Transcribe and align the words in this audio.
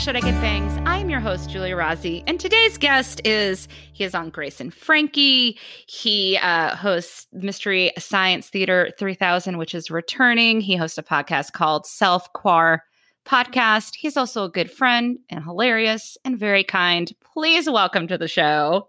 Should 0.00 0.16
I 0.16 0.20
Get 0.20 0.40
Bangs? 0.40 0.80
I'm 0.86 1.10
your 1.10 1.20
host, 1.20 1.50
Giulia 1.50 1.76
Rozzi, 1.76 2.24
and 2.26 2.40
today's 2.40 2.78
guest 2.78 3.20
is 3.26 3.68
he 3.92 4.02
is 4.02 4.14
on 4.14 4.30
Grace 4.30 4.58
and 4.58 4.72
Frankie. 4.72 5.58
He 5.86 6.38
uh, 6.38 6.74
hosts 6.74 7.26
Mystery 7.34 7.92
Science 7.98 8.48
Theater 8.48 8.92
3000, 8.98 9.58
which 9.58 9.74
is 9.74 9.90
returning. 9.90 10.62
He 10.62 10.74
hosts 10.74 10.96
a 10.96 11.02
podcast 11.02 11.52
called 11.52 11.84
Self 11.84 12.32
Quar 12.32 12.82
Podcast. 13.26 13.94
He's 13.94 14.16
also 14.16 14.44
a 14.44 14.48
good 14.48 14.70
friend 14.70 15.18
and 15.28 15.44
hilarious 15.44 16.16
and 16.24 16.38
very 16.38 16.64
kind. 16.64 17.12
Please 17.34 17.68
welcome 17.68 18.08
to 18.08 18.16
the 18.16 18.26
show. 18.26 18.88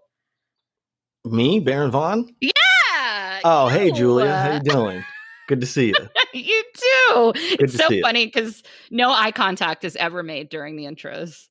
Me, 1.26 1.60
Baron 1.60 1.90
Vaughn? 1.90 2.34
Yeah. 2.40 3.40
Oh, 3.44 3.68
hey, 3.68 3.90
Giulia. 3.90 4.34
How 4.34 4.54
you 4.54 4.60
doing? 4.60 5.04
Good 5.52 5.60
to 5.60 5.66
see 5.66 5.88
you. 5.88 5.94
you 6.32 6.62
too. 6.74 7.32
Good 7.34 7.60
it's 7.60 7.72
to 7.74 7.78
so 7.78 8.00
funny 8.00 8.24
because 8.24 8.62
no 8.90 9.10
eye 9.12 9.32
contact 9.32 9.84
is 9.84 9.96
ever 9.96 10.22
made 10.22 10.48
during 10.48 10.76
the 10.76 10.84
intros. 10.84 11.48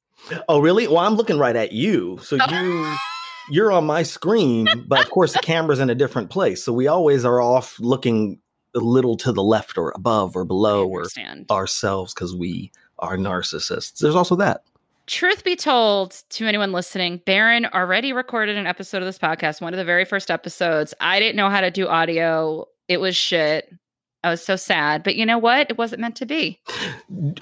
Oh, 0.50 0.58
really? 0.58 0.88
Well, 0.88 0.98
I'm 0.98 1.14
looking 1.14 1.38
right 1.38 1.56
at 1.56 1.72
you. 1.72 2.18
So 2.24 2.38
you 2.50 2.96
you're 3.52 3.72
on 3.72 3.86
my 3.86 4.02
screen, 4.02 4.68
but 4.88 5.04
of 5.04 5.12
course 5.12 5.34
the 5.34 5.40
camera's 5.44 5.78
in 5.78 5.92
a 5.92 5.94
different 5.94 6.32
place. 6.32 6.64
So 6.64 6.74
we 6.74 6.88
always 6.88 7.24
are 7.26 7.40
off 7.40 7.80
looking 7.80 8.40
a 8.74 8.80
little 8.80 9.16
to 9.18 9.32
the 9.32 9.44
left 9.44 9.78
or 9.78 9.92
above 9.96 10.36
or 10.36 10.46
below 10.46 10.88
or 10.88 11.06
ourselves 11.52 12.16
because 12.16 12.36
we 12.36 12.72
are 12.98 13.18
narcissists. 13.18 14.00
There's 14.00 14.16
also 14.16 14.36
that. 14.38 14.64
Truth 15.06 15.44
be 15.44 15.56
told, 15.56 16.24
to 16.32 16.48
anyone 16.48 16.72
listening, 16.72 17.22
Baron 17.24 17.68
already 17.68 18.14
recorded 18.14 18.58
an 18.58 18.66
episode 18.66 19.04
of 19.04 19.06
this 19.06 19.20
podcast, 19.20 19.62
one 19.62 19.76
of 19.76 19.78
the 19.78 19.86
very 19.86 20.06
first 20.06 20.32
episodes. 20.32 20.96
I 21.02 21.20
didn't 21.20 21.36
know 21.36 21.52
how 21.52 21.62
to 21.62 21.70
do 21.70 21.88
audio. 21.88 22.68
It 22.88 23.00
was 23.00 23.16
shit. 23.16 23.72
I 24.24 24.30
was 24.30 24.44
so 24.44 24.56
sad. 24.56 25.04
But 25.04 25.16
you 25.16 25.26
know 25.26 25.38
what? 25.38 25.70
It 25.70 25.78
wasn't 25.78 26.02
meant 26.02 26.16
to 26.18 26.26
be. 26.26 26.60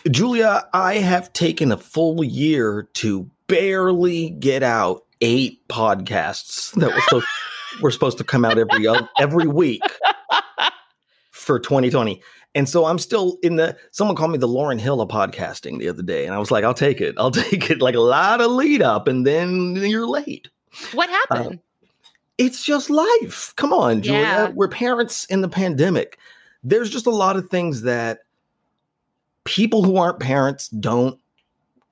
Giulia, 0.09 0.67
I 0.73 0.95
have 0.95 1.31
taken 1.33 1.71
a 1.71 1.77
full 1.77 2.23
year 2.23 2.87
to 2.95 3.29
barely 3.47 4.29
get 4.31 4.63
out 4.63 5.03
eight 5.21 5.67
podcasts 5.67 6.73
that 6.79 6.93
were 6.93 7.01
supposed, 7.01 7.27
were 7.81 7.91
supposed 7.91 8.17
to 8.19 8.23
come 8.23 8.45
out 8.45 8.57
every 8.57 8.87
every 9.19 9.47
week 9.47 9.81
for 11.31 11.59
2020. 11.59 12.21
And 12.55 12.67
so 12.67 12.85
I'm 12.85 12.97
still 12.97 13.37
in 13.43 13.57
the 13.57 13.77
someone 13.91 14.15
called 14.15 14.31
me 14.31 14.37
the 14.37 14.47
Lauryn 14.47 14.79
Hill 14.79 15.01
of 15.01 15.09
podcasting 15.09 15.79
the 15.79 15.89
other 15.89 16.01
day 16.01 16.25
and 16.25 16.33
I 16.33 16.39
was 16.39 16.51
like 16.51 16.63
I'll 16.63 16.73
take 16.73 17.01
it. 17.01 17.15
I'll 17.17 17.31
take 17.49 17.69
it 17.69 17.81
like 17.81 17.95
a 17.95 17.99
lot 17.99 18.41
of 18.41 18.51
lead 18.51 18.81
up 18.81 19.07
and 19.07 19.25
then 19.25 19.75
you're 19.75 20.07
late. 20.07 20.49
What 20.93 21.09
happened? 21.09 21.55
Uh, 21.55 21.87
it's 22.37 22.63
just 22.63 22.89
life. 22.89 23.53
Come 23.57 23.73
on, 23.73 24.01
Giulia. 24.01 24.21
Yeah. 24.21 24.49
We're 24.49 24.69
parents 24.69 25.25
in 25.25 25.41
the 25.41 25.49
pandemic. 25.49 26.17
There's 26.63 26.89
just 26.89 27.05
a 27.05 27.11
lot 27.11 27.35
of 27.35 27.49
things 27.49 27.83
that 27.83 28.19
people 29.43 29.83
who 29.83 29.97
aren't 29.97 30.19
parents 30.19 30.69
don't 30.69 31.19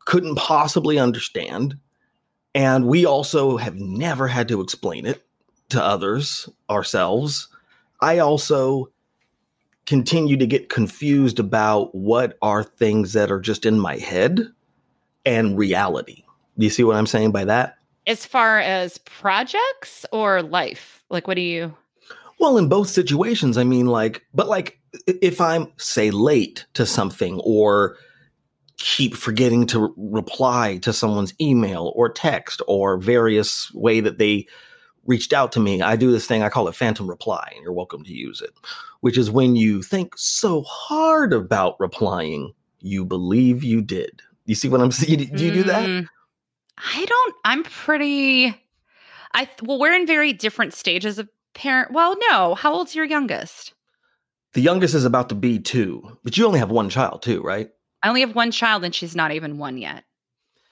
couldn't 0.05 0.35
possibly 0.35 0.97
understand. 0.97 1.77
And 2.55 2.87
we 2.87 3.05
also 3.05 3.57
have 3.57 3.75
never 3.75 4.27
had 4.27 4.47
to 4.47 4.61
explain 4.61 5.05
it 5.05 5.23
to 5.69 5.83
others 5.83 6.49
ourselves. 6.69 7.49
I 8.01 8.19
also 8.19 8.89
continue 9.85 10.37
to 10.37 10.47
get 10.47 10.69
confused 10.69 11.39
about 11.39 11.93
what 11.93 12.37
are 12.41 12.63
things 12.63 13.13
that 13.13 13.31
are 13.31 13.39
just 13.39 13.65
in 13.65 13.79
my 13.79 13.97
head 13.97 14.47
and 15.25 15.57
reality. 15.57 16.23
Do 16.57 16.65
you 16.65 16.69
see 16.69 16.83
what 16.83 16.95
I'm 16.95 17.05
saying 17.05 17.31
by 17.31 17.45
that? 17.45 17.77
as 18.07 18.25
far 18.25 18.59
as 18.59 18.97
projects 18.99 20.05
or 20.11 20.41
life? 20.41 21.03
Like, 21.09 21.27
what 21.27 21.35
do 21.35 21.41
you? 21.41 21.75
Well, 22.39 22.57
in 22.57 22.69
both 22.69 22.89
situations, 22.89 23.57
I 23.57 23.63
mean, 23.63 23.87
like, 23.87 24.23
but 24.33 24.47
like, 24.47 24.79
if 25.07 25.41
I'm, 25.41 25.71
say, 25.77 26.11
late 26.11 26.65
to 26.73 26.85
something 26.85 27.39
or 27.43 27.97
keep 28.77 29.15
forgetting 29.15 29.65
to 29.67 29.87
re- 29.87 29.93
reply 29.97 30.77
to 30.77 30.93
someone's 30.93 31.33
email 31.41 31.91
or 31.95 32.09
text 32.09 32.61
or 32.67 32.97
various 32.97 33.73
way 33.73 33.99
that 33.99 34.19
they 34.19 34.45
reached 35.05 35.33
out 35.33 35.51
to 35.53 35.59
me, 35.59 35.81
I 35.81 35.95
do 35.95 36.11
this 36.11 36.27
thing, 36.27 36.43
I 36.43 36.49
call 36.49 36.67
it 36.67 36.75
phantom 36.75 37.09
reply, 37.09 37.51
and 37.55 37.63
you're 37.63 37.73
welcome 37.73 38.03
to 38.03 38.13
use 38.13 38.41
it, 38.41 38.51
which 39.01 39.17
is 39.17 39.31
when 39.31 39.55
you 39.55 39.81
think 39.81 40.13
so 40.17 40.61
hard 40.61 41.33
about 41.33 41.79
replying, 41.79 42.53
you 42.81 43.03
believe 43.03 43.63
you 43.63 43.81
did. 43.81 44.21
You 44.45 44.55
see 44.55 44.69
what 44.69 44.81
I'm 44.81 44.91
saying? 44.91 45.31
Do 45.35 45.45
you 45.45 45.51
do 45.51 45.63
that? 45.63 45.85
Mm, 45.87 46.07
I 46.77 47.05
don't. 47.05 47.35
I'm 47.45 47.63
pretty. 47.63 48.55
I 49.33 49.49
well, 49.63 49.79
we're 49.79 49.93
in 49.93 50.07
very 50.07 50.33
different 50.33 50.73
stages 50.73 51.19
of 51.19 51.29
parent. 51.57 51.91
Well, 51.91 52.15
no. 52.29 52.55
How 52.55 52.73
old's 52.73 52.95
your 52.95 53.05
youngest? 53.05 53.73
The 54.53 54.61
youngest 54.61 54.93
is 54.95 55.03
about 55.05 55.29
to 55.29 55.35
be 55.35 55.59
two, 55.59 56.17
but 56.23 56.37
you 56.37 56.45
only 56.45 56.59
have 56.59 56.71
one 56.71 56.89
child 56.89 57.21
too, 57.21 57.41
right? 57.41 57.69
I 58.03 58.09
only 58.09 58.21
have 58.21 58.35
one 58.35 58.51
child, 58.51 58.83
and 58.85 58.95
she's 58.95 59.15
not 59.15 59.31
even 59.31 59.57
one 59.57 59.77
yet. 59.77 60.03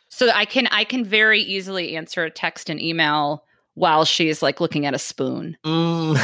So 0.07 0.29
I 0.29 0.45
can 0.45 0.67
I 0.67 0.85
can 0.85 1.03
very 1.03 1.41
easily 1.41 1.95
answer 1.97 2.23
a 2.23 2.29
text 2.31 2.69
and 2.69 2.81
email 2.81 3.43
while 3.73 4.05
she's 4.05 4.41
like 4.41 4.61
looking 4.61 4.85
at 4.85 4.93
a 4.93 4.99
spoon. 4.99 5.57
Mm. 5.65 6.15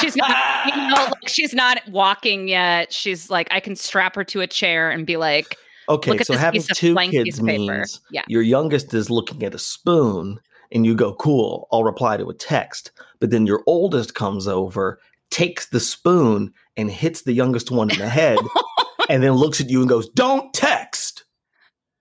She's 0.00 0.16
not, 0.16 0.30
you 0.66 0.76
know, 0.88 1.04
like 1.04 1.28
she's 1.28 1.52
not 1.52 1.86
walking 1.88 2.48
yet. 2.48 2.92
She's 2.92 3.28
like, 3.28 3.48
I 3.50 3.60
can 3.60 3.76
strap 3.76 4.14
her 4.14 4.24
to 4.24 4.40
a 4.40 4.46
chair 4.46 4.90
and 4.90 5.06
be 5.06 5.18
like, 5.18 5.56
okay, 5.90 6.16
so 6.18 6.34
having 6.36 6.62
two 6.62 6.94
kids 6.96 7.40
paper. 7.40 7.44
means 7.44 8.00
Yeah. 8.10 8.22
your 8.28 8.40
youngest 8.42 8.94
is 8.94 9.10
looking 9.10 9.42
at 9.42 9.54
a 9.54 9.58
spoon 9.58 10.40
and 10.72 10.86
you 10.86 10.94
go, 10.94 11.14
cool, 11.14 11.68
I'll 11.72 11.84
reply 11.84 12.16
to 12.16 12.28
a 12.28 12.34
text. 12.34 12.90
But 13.20 13.30
then 13.30 13.46
your 13.46 13.62
oldest 13.66 14.14
comes 14.14 14.48
over, 14.48 14.98
takes 15.30 15.68
the 15.68 15.80
spoon 15.80 16.52
and 16.76 16.90
hits 16.90 17.22
the 17.22 17.32
youngest 17.32 17.70
one 17.70 17.90
in 17.90 17.98
the 17.98 18.08
head 18.08 18.38
and 19.08 19.22
then 19.22 19.32
looks 19.32 19.60
at 19.60 19.70
you 19.70 19.80
and 19.80 19.88
goes, 19.88 20.08
don't 20.10 20.52
text. 20.52 21.24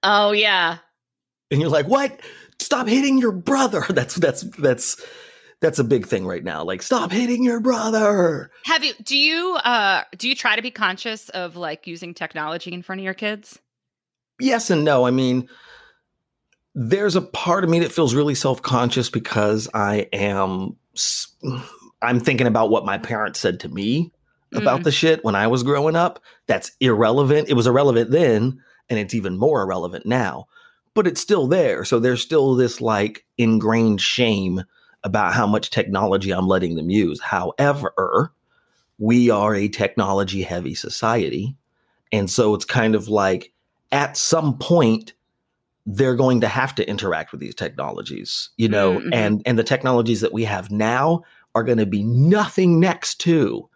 Oh 0.04 0.32
yeah. 0.32 0.78
And 1.52 1.62
you're 1.62 1.70
like, 1.70 1.88
what? 1.88 2.20
Stop 2.60 2.88
hitting 2.88 3.18
your 3.18 3.32
brother. 3.32 3.84
That's, 3.90 4.16
that's, 4.16 4.42
that's, 4.58 5.04
that's 5.62 5.80
a 5.80 5.84
big 5.84 6.08
thing 6.08 6.26
right 6.26 6.44
now. 6.44 6.64
Like, 6.64 6.82
stop 6.82 7.12
hitting 7.12 7.44
your 7.44 7.60
brother. 7.60 8.50
Have 8.66 8.84
you 8.84 8.94
do 9.04 9.16
you 9.16 9.56
uh 9.58 10.04
do 10.18 10.28
you 10.28 10.34
try 10.34 10.56
to 10.56 10.62
be 10.62 10.72
conscious 10.72 11.30
of 11.30 11.56
like 11.56 11.86
using 11.86 12.16
technology 12.16 12.74
in 12.74 12.82
front 12.82 13.00
of 13.00 13.06
your 13.06 13.14
kids? 13.14 13.60
yes 14.42 14.70
and 14.70 14.84
no. 14.84 15.06
I 15.06 15.12
mean, 15.12 15.48
there's 16.74 17.16
a 17.16 17.22
part 17.22 17.64
of 17.64 17.70
me 17.70 17.80
that 17.80 17.92
feels 17.92 18.16
really 18.16 18.36
self-conscious 18.36 19.10
because 19.10 19.68
I 19.74 20.08
am 20.14 20.76
I'm 22.02 22.20
thinking 22.20 22.48
about 22.48 22.70
what 22.70 22.86
my 22.86 22.98
parents 22.98 23.40
said 23.40 23.60
to 23.62 23.70
me 23.70 24.12
about 24.54 24.82
Mm. 24.82 24.84
the 24.84 24.92
shit 24.92 25.24
when 25.24 25.36
I 25.36 25.48
was 25.48 25.64
growing 25.64 25.96
up. 25.96 26.20
That's 26.48 26.72
irrelevant. 26.80 27.50
It 27.50 27.54
was 27.54 27.68
irrelevant 27.68 28.12
then 28.12 28.60
and 28.90 29.00
it's 29.00 29.14
even 29.14 29.38
more 29.38 29.62
irrelevant 29.62 30.06
now. 30.06 30.48
But 30.94 31.08
it's 31.08 31.22
still 31.22 31.48
there. 31.48 31.86
So 31.86 32.00
there's 32.00 32.22
still 32.22 32.56
this 32.56 32.82
like 32.82 33.26
ingrained 33.38 34.02
shame 34.02 34.64
about 35.04 35.34
how 35.34 35.48
much 35.48 35.70
technology 35.70 36.32
I'm 36.32 36.48
letting 36.48 36.76
them 36.76 36.90
use. 36.90 37.22
However, 37.22 38.34
we 38.98 39.30
are 39.30 39.56
a 39.56 39.68
technology 39.70 40.42
heavy 40.44 40.76
society. 40.76 41.56
And 42.12 42.30
so 42.30 42.54
it's 42.54 42.66
kind 42.66 42.94
of 42.94 43.08
like 43.08 43.54
at 43.92 44.18
some 44.18 44.58
point 44.58 45.14
they're 45.86 46.16
going 46.16 46.42
to 46.42 46.48
have 46.48 46.76
to 46.76 46.88
interact 46.88 47.32
with 47.32 47.42
these 47.42 47.56
technologies, 47.56 48.50
you 48.58 48.70
know, 48.70 49.00
Mhm. 49.00 49.10
and 49.14 49.42
and 49.46 49.58
the 49.58 49.64
technologies 49.64 50.22
that 50.22 50.34
we 50.34 50.44
have 50.44 50.70
now 50.72 51.24
are 51.56 51.64
going 51.64 51.78
to 51.80 51.86
be 51.86 52.04
nothing 52.04 52.80
next 52.80 53.20
to 53.22 53.68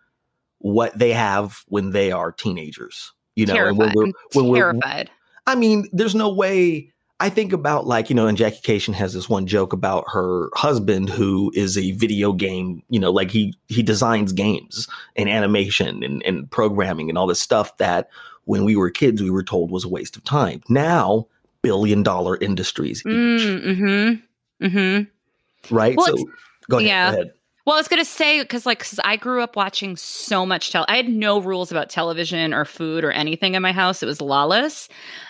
what 0.59 0.97
they 0.97 1.11
have 1.13 1.63
when 1.67 1.91
they 1.91 2.11
are 2.11 2.31
teenagers. 2.31 3.11
You 3.35 3.45
know, 3.45 3.53
and 3.53 3.57
terrified. 3.77 3.95
when 3.95 3.95
we're, 3.95 4.13
when 4.33 4.45
I'm 4.45 4.49
we're 4.49 4.57
terrified. 4.57 5.09
I 5.45 5.55
mean, 5.55 5.89
there's 5.91 6.15
no 6.15 6.33
way. 6.33 6.91
I 7.19 7.29
think 7.29 7.53
about 7.53 7.85
like, 7.85 8.09
you 8.09 8.15
know, 8.15 8.27
and 8.27 8.37
Jackie 8.37 8.61
Kashian 8.61 8.93
has 8.93 9.13
this 9.13 9.27
one 9.29 9.45
joke 9.45 9.73
about 9.73 10.05
her 10.07 10.49
husband 10.55 11.09
who 11.09 11.51
is 11.53 11.77
a 11.77 11.91
video 11.91 12.31
game, 12.33 12.81
you 12.89 12.99
know, 12.99 13.11
like 13.11 13.31
he 13.31 13.53
he 13.67 13.83
designs 13.83 14.31
games 14.31 14.87
and 15.15 15.29
animation 15.29 16.03
and, 16.03 16.23
and 16.23 16.49
programming 16.49 17.09
and 17.09 17.17
all 17.17 17.27
this 17.27 17.41
stuff 17.41 17.75
that 17.77 18.09
when 18.45 18.63
we 18.63 18.75
were 18.75 18.89
kids 18.89 19.21
we 19.21 19.29
were 19.29 19.43
told 19.43 19.71
was 19.71 19.83
a 19.83 19.89
waste 19.89 20.15
of 20.15 20.23
time. 20.23 20.61
Now, 20.69 21.27
billion 21.65 22.03
dollar 22.03 22.37
industries 22.37 22.99
each, 22.99 23.05
Mm, 23.05 23.63
mm-hmm. 23.65 24.65
Mm-hmm. 24.65 25.75
right? 25.75 25.97
Well, 25.97 26.17
so 26.17 26.25
go 26.69 26.77
ahead, 26.77 26.87
yeah. 26.87 27.11
go 27.11 27.17
ahead. 27.17 27.31
Well, 27.65 27.75
I 27.75 27.79
was 27.79 27.87
gonna 27.87 28.05
say 28.05 28.41
because 28.41 28.65
like 28.67 28.79
because 28.79 28.99
I 29.03 29.15
grew 29.15 29.41
up 29.41 29.55
watching 29.55 29.95
so 29.97 30.45
much 30.45 30.71
tel. 30.71 30.85
I 30.87 30.97
had 30.97 31.09
no 31.09 31.41
rules 31.41 31.71
about 31.71 31.89
television 31.89 32.53
or 32.53 32.63
food 32.63 33.03
or 33.03 33.11
anything 33.11 33.55
in 33.55 33.63
my 33.63 33.71
house. 33.71 34.03
It 34.03 34.05
was 34.05 34.21
lawless. 34.21 34.87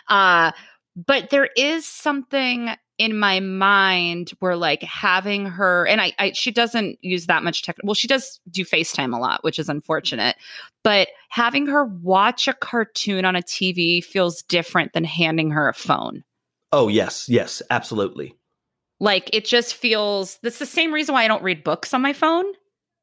Uh, 0.10 0.52
but 0.98 1.30
there 1.30 1.50
is 1.56 1.86
something 1.88 2.72
in 2.98 3.18
my 3.18 3.40
mind 3.40 4.32
where 4.40 4.56
like 4.58 4.82
having 4.84 5.46
her 5.46 5.86
and 5.88 6.02
I, 6.02 6.14
I 6.20 6.32
she 6.34 6.52
doesn't 6.52 6.98
use 7.02 7.28
that 7.28 7.44
much 7.44 7.64
tech. 7.64 7.78
Well, 7.84 7.94
she 7.94 8.08
does 8.08 8.42
do 8.50 8.66
FaceTime 8.66 9.16
a 9.16 9.20
lot, 9.20 9.42
which 9.46 9.58
is 9.58 9.70
unfortunate. 9.70 10.36
But 10.84 11.08
having 11.30 11.68
her 11.68 11.86
watch 11.86 12.50
a 12.50 12.54
cartoon 12.54 13.24
on 13.24 13.38
a 13.38 13.42
TV 13.42 14.04
feels 14.04 14.42
different 14.44 14.92
than 14.92 15.06
handing 15.06 15.52
her 15.52 15.70
a 15.70 15.74
phone. 15.74 16.25
Oh, 16.78 16.90
yes, 16.90 17.30
yes, 17.30 17.62
absolutely. 17.70 18.36
Like 19.00 19.30
it 19.32 19.46
just 19.46 19.76
feels 19.76 20.38
that's 20.44 20.60
the 20.60 20.66
same 20.66 20.94
reason 20.94 21.14
why 21.14 21.24
I 21.24 21.30
don't 21.30 21.42
read 21.42 21.64
books 21.64 21.94
on 21.94 22.02
my 22.02 22.12
phone 22.12 22.44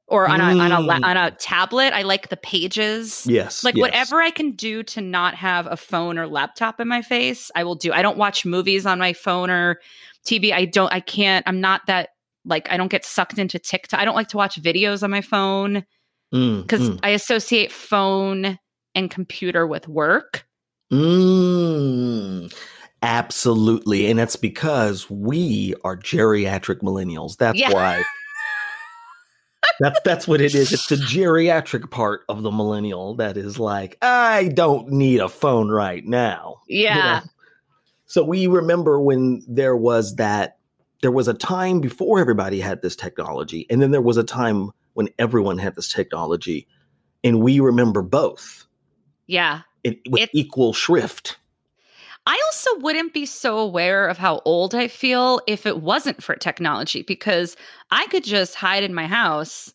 or 0.06 0.28
on 0.28 0.42
a 0.42 0.44
on 0.44 0.72
a 0.72 0.76
Mm. 0.76 1.04
on 1.04 1.16
a 1.16 1.30
tablet. 1.30 1.94
I 1.94 2.02
like 2.02 2.28
the 2.28 2.36
pages. 2.36 3.26
Yes. 3.26 3.64
Like 3.64 3.74
yes. 3.74 3.80
whatever 3.80 4.20
I 4.20 4.30
can 4.30 4.50
do 4.50 4.82
to 4.82 5.00
not 5.00 5.34
have 5.36 5.66
a 5.66 5.78
phone 5.78 6.18
or 6.18 6.26
laptop 6.26 6.80
in 6.80 6.88
my 6.88 7.00
face, 7.00 7.50
I 7.56 7.64
will 7.64 7.74
do. 7.74 7.94
I 7.94 8.02
don't 8.02 8.18
watch 8.18 8.44
movies 8.44 8.84
on 8.84 8.98
my 8.98 9.14
phone 9.14 9.48
or 9.48 9.80
TV. 10.26 10.52
I 10.52 10.66
don't 10.66 10.92
I 10.92 11.00
can't 11.00 11.48
I'm 11.48 11.62
not 11.62 11.80
that 11.86 12.10
like 12.44 12.70
I 12.70 12.76
don't 12.76 12.90
get 12.90 13.06
sucked 13.06 13.38
into 13.38 13.58
TikTok. 13.58 13.98
I 13.98 14.04
don't 14.04 14.14
like 14.16 14.28
to 14.28 14.36
watch 14.36 14.60
videos 14.60 15.02
on 15.02 15.10
my 15.10 15.22
phone 15.22 15.86
Mm, 16.34 16.68
cuz 16.68 16.90
mm, 16.90 16.98
I 17.02 17.10
associate 17.10 17.72
phone 17.72 18.58
and 18.94 19.10
computer 19.10 19.66
with 19.66 19.88
work. 19.88 20.46
mm. 20.92 22.52
Absolutely, 23.02 24.08
and 24.10 24.18
that's 24.18 24.36
because 24.36 25.10
we 25.10 25.74
are 25.84 25.96
geriatric 25.96 26.80
millennials. 26.80 27.36
That's 27.36 27.58
Yeah. 27.58 27.72
why. 27.72 28.04
That's 29.80 29.98
that's 30.04 30.28
what 30.28 30.40
it 30.40 30.54
is. 30.54 30.72
It's 30.72 30.86
the 30.86 30.96
geriatric 30.96 31.90
part 31.90 32.22
of 32.28 32.42
the 32.42 32.50
millennial 32.50 33.14
that 33.16 33.36
is 33.36 33.58
like, 33.58 33.96
I 34.02 34.48
don't 34.54 34.90
need 34.90 35.20
a 35.20 35.28
phone 35.28 35.70
right 35.70 36.04
now. 36.04 36.60
you 36.68 36.84
Yeah. 36.84 37.20
know? 37.24 37.30
So 38.06 38.22
we 38.24 38.46
remember 38.46 39.00
when 39.00 39.42
there 39.48 39.76
was 39.76 40.16
that 40.16 40.58
there 41.00 41.10
was 41.10 41.26
a 41.28 41.34
time 41.34 41.80
before 41.80 42.20
everybody 42.20 42.60
had 42.60 42.82
this 42.82 42.94
technology, 42.94 43.66
and 43.70 43.80
then 43.82 43.90
there 43.90 44.02
was 44.02 44.16
a 44.16 44.22
time 44.24 44.70
when 44.94 45.08
everyone 45.18 45.58
had 45.58 45.74
this 45.74 45.88
technology, 45.88 46.66
and 47.24 47.40
we 47.40 47.58
remember 47.60 48.02
both 48.02 48.66
Yeah. 49.26 49.60
it, 49.82 49.98
with 50.10 50.22
It- 50.24 50.30
equal 50.34 50.72
shrift. 50.72 51.38
I 52.26 52.40
also 52.46 52.78
wouldn't 52.78 53.12
be 53.12 53.26
so 53.26 53.58
aware 53.58 54.06
of 54.06 54.16
how 54.16 54.42
old 54.44 54.74
I 54.74 54.86
feel 54.88 55.40
if 55.48 55.66
it 55.66 55.82
wasn't 55.82 56.22
for 56.22 56.36
technology 56.36 57.02
because 57.02 57.56
I 57.90 58.06
could 58.06 58.22
just 58.22 58.54
hide 58.54 58.84
in 58.84 58.94
my 58.94 59.06
house 59.08 59.72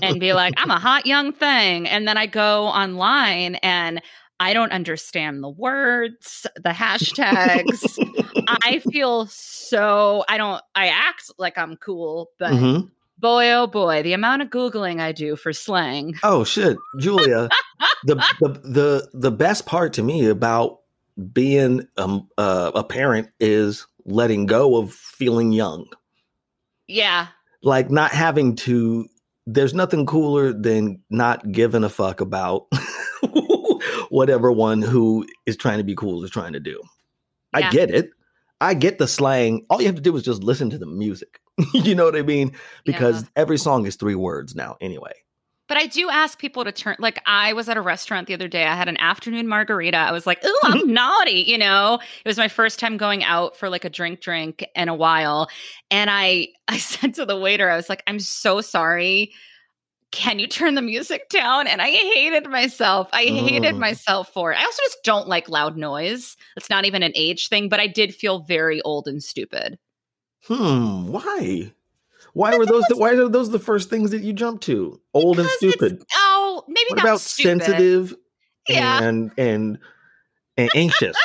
and 0.00 0.20
be 0.20 0.32
like, 0.32 0.54
I'm 0.56 0.70
a 0.70 0.78
hot 0.88 1.06
young 1.06 1.32
thing. 1.32 1.88
And 1.88 2.06
then 2.06 2.16
I 2.16 2.26
go 2.26 2.66
online 2.66 3.56
and 3.56 4.00
I 4.38 4.52
don't 4.54 4.70
understand 4.70 5.42
the 5.42 5.48
words, 5.50 6.46
the 6.54 6.70
hashtags. 6.70 7.98
I 8.62 8.78
feel 8.92 9.26
so, 9.26 10.24
I 10.28 10.38
don't, 10.38 10.62
I 10.76 10.88
act 10.88 11.32
like 11.38 11.58
I'm 11.58 11.76
cool, 11.76 12.30
but 12.38 12.52
Mhm. 12.52 12.90
boy, 13.18 13.50
oh 13.50 13.66
boy, 13.66 14.04
the 14.04 14.12
amount 14.12 14.42
of 14.42 14.50
Googling 14.50 15.00
I 15.00 15.10
do 15.10 15.34
for 15.34 15.52
slang. 15.52 16.14
Oh 16.22 16.44
shit, 16.44 16.76
Giulia. 17.00 17.48
the, 18.04 18.14
the 18.40 18.48
the 18.62 19.08
the 19.14 19.30
best 19.32 19.66
part 19.66 19.94
to 19.94 20.02
me 20.04 20.26
about 20.26 20.78
being 21.32 21.86
um, 21.96 22.28
uh, 22.38 22.70
a 22.74 22.84
parent 22.84 23.28
is 23.40 23.86
letting 24.04 24.46
go 24.46 24.76
of 24.76 24.92
feeling 24.92 25.52
young. 25.52 25.86
Yeah. 26.86 27.26
like 27.62 27.90
not 27.90 28.12
having 28.12 28.56
to 28.56 29.06
there's 29.46 29.74
nothing 29.74 30.06
cooler 30.06 30.52
than 30.52 31.00
not 31.10 31.50
giving 31.52 31.82
a 31.84 31.88
fuck 31.88 32.20
about 32.20 32.66
whatever 34.10 34.52
one 34.52 34.82
who 34.82 35.26
is 35.46 35.56
trying 35.56 35.78
to 35.78 35.84
be 35.84 35.94
cool 35.94 36.22
is 36.24 36.30
trying 36.30 36.52
to 36.52 36.60
do. 36.60 36.80
I 37.54 37.70
get 37.70 37.90
it. 37.90 38.10
I 38.60 38.74
get 38.74 38.98
the 38.98 39.06
slang. 39.08 39.64
All 39.70 39.80
you 39.80 39.86
have 39.86 39.96
to 39.96 40.02
do 40.02 40.14
is 40.16 40.22
just 40.22 40.42
listen 40.42 40.70
to 40.70 40.78
the 40.78 40.86
music. 40.86 41.40
You 41.74 41.94
know 41.96 42.04
what 42.04 42.16
i 42.16 42.22
mean? 42.22 42.52
Because 42.84 43.22
Yeah. 43.22 43.28
every 43.36 43.58
song 43.58 43.84
is 43.86 43.96
three 43.96 44.14
words 44.14 44.54
now 44.54 44.76
anyway 44.80 45.12
But 45.68 45.76
I 45.76 45.86
do 45.86 46.08
ask 46.10 46.38
people 46.38 46.64
to 46.64 46.72
turn. 46.72 46.96
Like 46.98 47.20
I 47.26 47.52
was 47.52 47.68
at 47.68 47.76
a 47.76 47.80
restaurant 47.82 48.26
the 48.26 48.34
other 48.34 48.48
day. 48.48 48.64
I 48.64 48.74
had 48.74 48.88
an 48.88 48.96
afternoon 48.98 49.46
margarita. 49.48 49.98
I 49.98 50.12
was 50.12 50.26
like, 50.26 50.44
"Ooh, 50.44 50.58
I'm 50.64 50.92
naughty," 50.92 51.44
you 51.46 51.58
know. 51.58 52.00
It 52.24 52.28
was 52.28 52.38
my 52.38 52.48
first 52.48 52.78
time 52.78 52.96
going 52.96 53.22
out 53.24 53.56
for 53.56 53.68
like 53.68 53.84
a 53.84 53.90
drink, 53.90 54.20
drink 54.20 54.64
in 54.74 54.88
a 54.88 54.94
while, 54.94 55.48
and 55.90 56.10
I 56.10 56.48
I 56.68 56.78
said 56.78 57.14
to 57.14 57.26
the 57.26 57.36
waiter, 57.38 57.70
I 57.70 57.76
was 57.76 57.88
like, 57.88 58.02
"I'm 58.06 58.18
so 58.20 58.60
sorry. 58.60 59.32
Can 60.10 60.38
you 60.38 60.46
turn 60.46 60.74
the 60.74 60.82
music 60.82 61.28
down?" 61.30 61.66
And 61.66 61.82
I 61.82 61.90
hated 61.90 62.48
myself. 62.48 63.08
I 63.12 63.24
hated 63.24 63.76
Mm. 63.76 63.80
myself 63.80 64.30
for 64.32 64.52
it. 64.52 64.58
I 64.58 64.64
also 64.64 64.82
just 64.84 64.98
don't 65.04 65.28
like 65.28 65.48
loud 65.50 65.76
noise. 65.76 66.36
It's 66.56 66.70
not 66.70 66.84
even 66.86 67.02
an 67.02 67.12
age 67.14 67.48
thing, 67.48 67.68
but 67.68 67.80
I 67.80 67.86
did 67.88 68.14
feel 68.14 68.40
very 68.40 68.80
old 68.82 69.06
and 69.08 69.22
stupid. 69.22 69.78
hmm 70.46 71.08
why 71.12 71.72
why 72.34 72.56
were 72.56 72.66
those 72.66 72.84
the, 72.88 72.96
why 72.96 73.10
are 73.10 73.28
those 73.28 73.50
the 73.50 73.58
first 73.58 73.90
things 73.90 74.10
that 74.10 74.22
you 74.22 74.32
jump 74.32 74.60
to 74.62 75.00
old 75.14 75.38
and 75.38 75.48
stupid 75.50 76.02
Oh, 76.14 76.64
maybe 76.68 76.86
what 76.90 76.96
not 76.96 77.04
about 77.04 77.20
stupid. 77.20 77.62
sensitive 77.64 78.14
Yeah. 78.68 79.02
and 79.02 79.30
and 79.38 79.78
and 80.56 80.70
anxious 80.74 81.16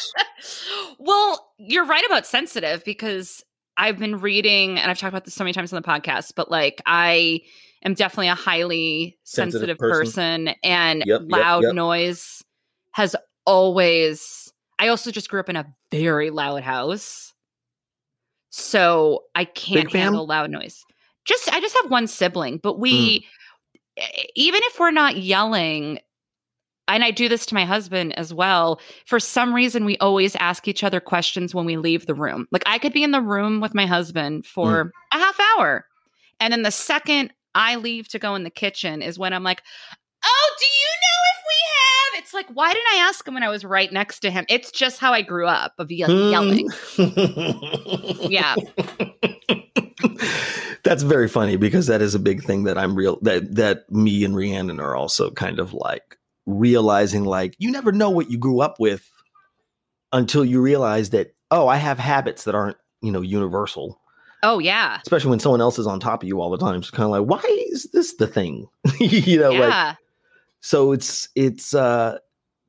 well, 0.99 1.51
you're 1.57 1.85
right 1.85 2.05
about 2.05 2.25
sensitive 2.25 2.83
because 2.85 3.43
I've 3.77 3.97
been 3.97 4.19
reading, 4.21 4.77
and 4.77 4.89
I've 4.89 4.97
talked 4.97 5.09
about 5.09 5.25
this 5.25 5.33
so 5.33 5.43
many 5.43 5.53
times 5.53 5.73
on 5.73 5.81
the 5.81 5.87
podcast, 5.87 6.33
but 6.35 6.49
like 6.51 6.81
I 6.85 7.41
am 7.83 7.93
definitely 7.93 8.27
a 8.29 8.35
highly 8.35 9.17
Sensitive 9.23 9.53
sensitive, 9.53 9.77
person. 9.77 10.45
person. 10.45 10.55
and 10.63 11.03
Yep, 11.05 11.21
yep, 11.21 11.31
loud 11.31 11.63
yep. 11.63 11.73
noise 11.73 12.43
has 12.91 13.15
always. 13.45 14.51
I 14.79 14.87
also 14.89 15.11
just 15.11 15.29
grew 15.29 15.39
up 15.39 15.49
in 15.49 15.55
a 15.55 15.65
very 15.91 16.29
loud 16.29 16.63
house. 16.63 17.33
So 18.49 19.23
I 19.33 19.45
can't 19.45 19.91
handle 19.91 20.27
loud 20.27 20.51
noise. 20.51 20.85
Just 21.25 21.53
I 21.53 21.59
just 21.59 21.75
have 21.81 21.91
one 21.91 22.07
sibling, 22.07 22.57
but 22.57 22.79
we 22.79 23.25
Mm. 23.99 24.25
even 24.35 24.61
if 24.63 24.79
we're 24.79 24.91
not 24.91 25.17
yelling 25.17 25.99
and 26.87 27.03
I 27.03 27.11
do 27.11 27.29
this 27.29 27.45
to 27.45 27.53
my 27.55 27.63
husband 27.63 28.17
as 28.19 28.33
well. 28.33 28.81
For 29.05 29.17
some 29.19 29.53
reason, 29.53 29.85
we 29.85 29.97
always 29.99 30.35
ask 30.35 30.67
each 30.67 30.83
other 30.83 30.99
questions 30.99 31.55
when 31.55 31.65
we 31.65 31.77
leave 31.77 32.05
the 32.07 32.13
room. 32.13 32.45
Like 32.51 32.63
I 32.65 32.77
could 32.77 32.91
be 32.91 33.03
in 33.03 33.11
the 33.11 33.21
room 33.21 33.61
with 33.61 33.73
my 33.73 33.85
husband 33.85 34.45
for 34.45 34.91
a 35.13 35.17
half 35.17 35.39
hour. 35.57 35.85
And 36.41 36.51
then 36.51 36.63
the 36.63 36.71
second 36.71 37.31
I 37.55 37.77
leave 37.77 38.09
to 38.09 38.19
go 38.19 38.35
in 38.35 38.43
the 38.43 38.49
kitchen 38.49 39.01
is 39.01 39.17
when 39.17 39.31
I'm 39.31 39.43
like, 39.43 39.61
oh, 40.25 40.55
do 40.59 40.65
you 40.65 40.91
know 41.03 41.19
if 41.31 41.43
we 41.47 41.55
have? 41.77 42.21
It's 42.23 42.33
like, 42.33 42.47
why 42.53 42.73
didn't 42.73 42.87
I 42.93 42.97
ask 43.07 43.25
him 43.25 43.33
when 43.35 43.43
I 43.43 43.49
was 43.49 43.63
right 43.63 43.93
next 43.93 44.19
to 44.21 44.29
him? 44.31 44.43
It's 44.49 44.69
just 44.71 44.99
how 44.99 45.13
I 45.13 45.21
grew 45.21 45.47
up 45.47 45.71
of 45.77 45.89
yelling. 45.89 46.67
Hmm. 46.69 47.03
Yeah. 48.29 48.55
That's 50.83 51.03
very 51.03 51.29
funny 51.29 51.55
because 51.55 51.87
that 51.87 52.01
is 52.01 52.13
a 52.13 52.19
big 52.19 52.43
thing 52.43 52.65
that 52.65 52.77
I'm 52.77 52.95
real 52.95 53.17
that 53.21 53.55
that 53.55 53.89
me 53.89 54.25
and 54.25 54.35
Rhiannon 54.35 54.79
are 54.79 54.95
also 54.95 55.31
kind 55.31 55.59
of 55.59 55.73
like 55.73 56.17
realizing 56.45 57.23
like 57.23 57.55
you 57.57 57.71
never 57.71 57.93
know 57.93 58.09
what 58.09 58.29
you 58.29 58.37
grew 58.37 58.59
up 58.59 58.79
with 58.79 59.09
until 60.11 60.43
you 60.43 60.61
realize 60.61 61.11
that 61.11 61.33
oh 61.51 61.67
I 61.67 61.77
have 61.77 61.99
habits 61.99 62.43
that 62.43 62.55
aren't 62.55 62.77
you 63.01 63.11
know 63.11 63.21
universal. 63.21 63.99
Oh, 64.45 64.59
yeah. 64.59 64.99
especially 65.01 65.29
when 65.29 65.39
someone 65.39 65.61
else 65.61 65.79
is 65.79 65.87
on 65.87 66.01
top 66.01 66.21
of 66.21 66.27
you 66.27 66.41
all 66.41 66.49
the 66.49 66.57
time. 66.57 66.75
It's 66.75 66.91
kind 66.91 67.05
of 67.05 67.11
like 67.11 67.29
why 67.29 67.49
is 67.71 67.89
this 67.93 68.15
the 68.15 68.27
thing? 68.27 68.67
You 68.99 69.39
know 69.39 69.51
like 69.51 69.69
yeah. 69.69 69.95
so 70.59 70.91
it's 70.91 71.29
it's 71.33 71.73
uh 71.73 72.17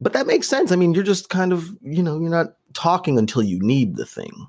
but 0.01 0.13
that 0.13 0.29
makes 0.29 0.47
sense. 0.47 0.71
I 0.71 0.77
mean 0.77 0.95
you're 0.95 1.03
just 1.03 1.31
kind 1.31 1.53
of 1.53 1.69
you 1.83 2.03
know 2.03 2.21
you're 2.21 2.31
not 2.31 2.55
talking 2.75 3.19
until 3.19 3.43
you 3.43 3.59
need 3.61 3.97
the 3.97 4.07
thing 4.07 4.47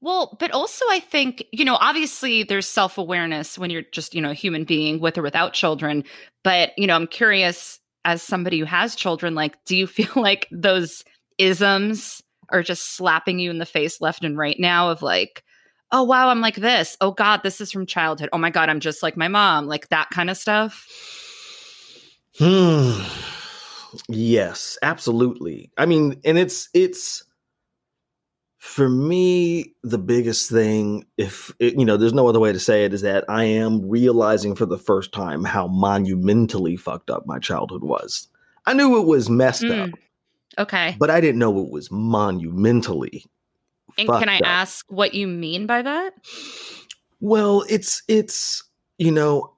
Well, 0.00 0.36
but 0.38 0.52
also 0.52 0.84
I 0.90 1.00
think, 1.00 1.44
you 1.52 1.64
know, 1.64 1.76
obviously 1.80 2.44
there's 2.44 2.68
self-awareness 2.68 3.58
when 3.58 3.70
you're 3.70 3.82
just, 3.82 4.14
you 4.14 4.20
know, 4.20 4.30
a 4.30 4.34
human 4.34 4.64
being 4.64 5.00
with 5.00 5.18
or 5.18 5.22
without 5.22 5.54
children, 5.54 6.04
but 6.44 6.70
you 6.78 6.86
know, 6.86 6.94
I'm 6.94 7.08
curious 7.08 7.80
as 8.04 8.22
somebody 8.22 8.60
who 8.60 8.64
has 8.64 8.94
children, 8.94 9.34
like 9.34 9.62
do 9.64 9.76
you 9.76 9.86
feel 9.88 10.12
like 10.14 10.46
those 10.52 11.04
isms 11.38 12.22
are 12.50 12.62
just 12.62 12.96
slapping 12.96 13.38
you 13.38 13.50
in 13.50 13.58
the 13.58 13.66
face 13.66 14.00
left 14.00 14.24
and 14.24 14.38
right 14.38 14.58
now 14.58 14.90
of 14.90 15.02
like, 15.02 15.42
oh 15.90 16.04
wow, 16.04 16.28
I'm 16.28 16.40
like 16.40 16.56
this. 16.56 16.96
Oh 17.00 17.10
god, 17.10 17.42
this 17.42 17.60
is 17.60 17.72
from 17.72 17.86
childhood. 17.86 18.28
Oh 18.32 18.38
my 18.38 18.50
god, 18.50 18.68
I'm 18.68 18.80
just 18.80 19.02
like 19.02 19.16
my 19.16 19.28
mom, 19.28 19.66
like 19.66 19.88
that 19.88 20.10
kind 20.10 20.30
of 20.30 20.36
stuff. 20.36 20.86
Hmm. 22.38 23.00
Yes, 24.06 24.76
absolutely. 24.82 25.70
I 25.78 25.86
mean, 25.86 26.20
and 26.22 26.36
it's 26.36 26.68
it's 26.74 27.24
for 28.58 28.88
me 28.88 29.72
the 29.82 29.98
biggest 29.98 30.50
thing 30.50 31.06
if 31.16 31.54
it, 31.60 31.78
you 31.78 31.84
know 31.84 31.96
there's 31.96 32.12
no 32.12 32.26
other 32.28 32.40
way 32.40 32.52
to 32.52 32.58
say 32.58 32.84
it 32.84 32.92
is 32.92 33.02
that 33.02 33.24
i 33.28 33.44
am 33.44 33.88
realizing 33.88 34.54
for 34.54 34.66
the 34.66 34.76
first 34.78 35.12
time 35.12 35.44
how 35.44 35.68
monumentally 35.68 36.76
fucked 36.76 37.08
up 37.08 37.24
my 37.26 37.38
childhood 37.38 37.84
was 37.84 38.26
i 38.66 38.74
knew 38.74 38.98
it 39.00 39.06
was 39.06 39.30
messed 39.30 39.62
Mm. 39.62 39.92
up 39.92 39.98
Okay. 40.58 40.96
but 40.98 41.08
i 41.08 41.20
didn't 41.20 41.38
know 41.38 41.56
it 41.60 41.70
was 41.70 41.88
monumentally 41.90 43.24
And 43.96 44.08
can 44.08 44.28
I 44.28 44.36
up. 44.38 44.42
ask 44.44 44.84
what 44.90 45.14
you 45.14 45.26
mean 45.26 45.66
by 45.66 45.82
that? 45.82 46.14
Well, 47.20 47.64
it's 47.68 48.02
it's 48.06 48.62
you 48.98 49.10
know 49.10 49.54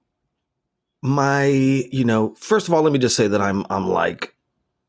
my 1.02 1.44
you 1.46 2.04
know 2.04 2.34
first 2.36 2.68
of 2.68 2.74
all 2.74 2.82
let 2.82 2.92
me 2.92 2.98
just 2.98 3.16
say 3.16 3.28
that 3.28 3.40
I'm 3.40 3.64
I'm 3.70 3.88
like 3.88 4.34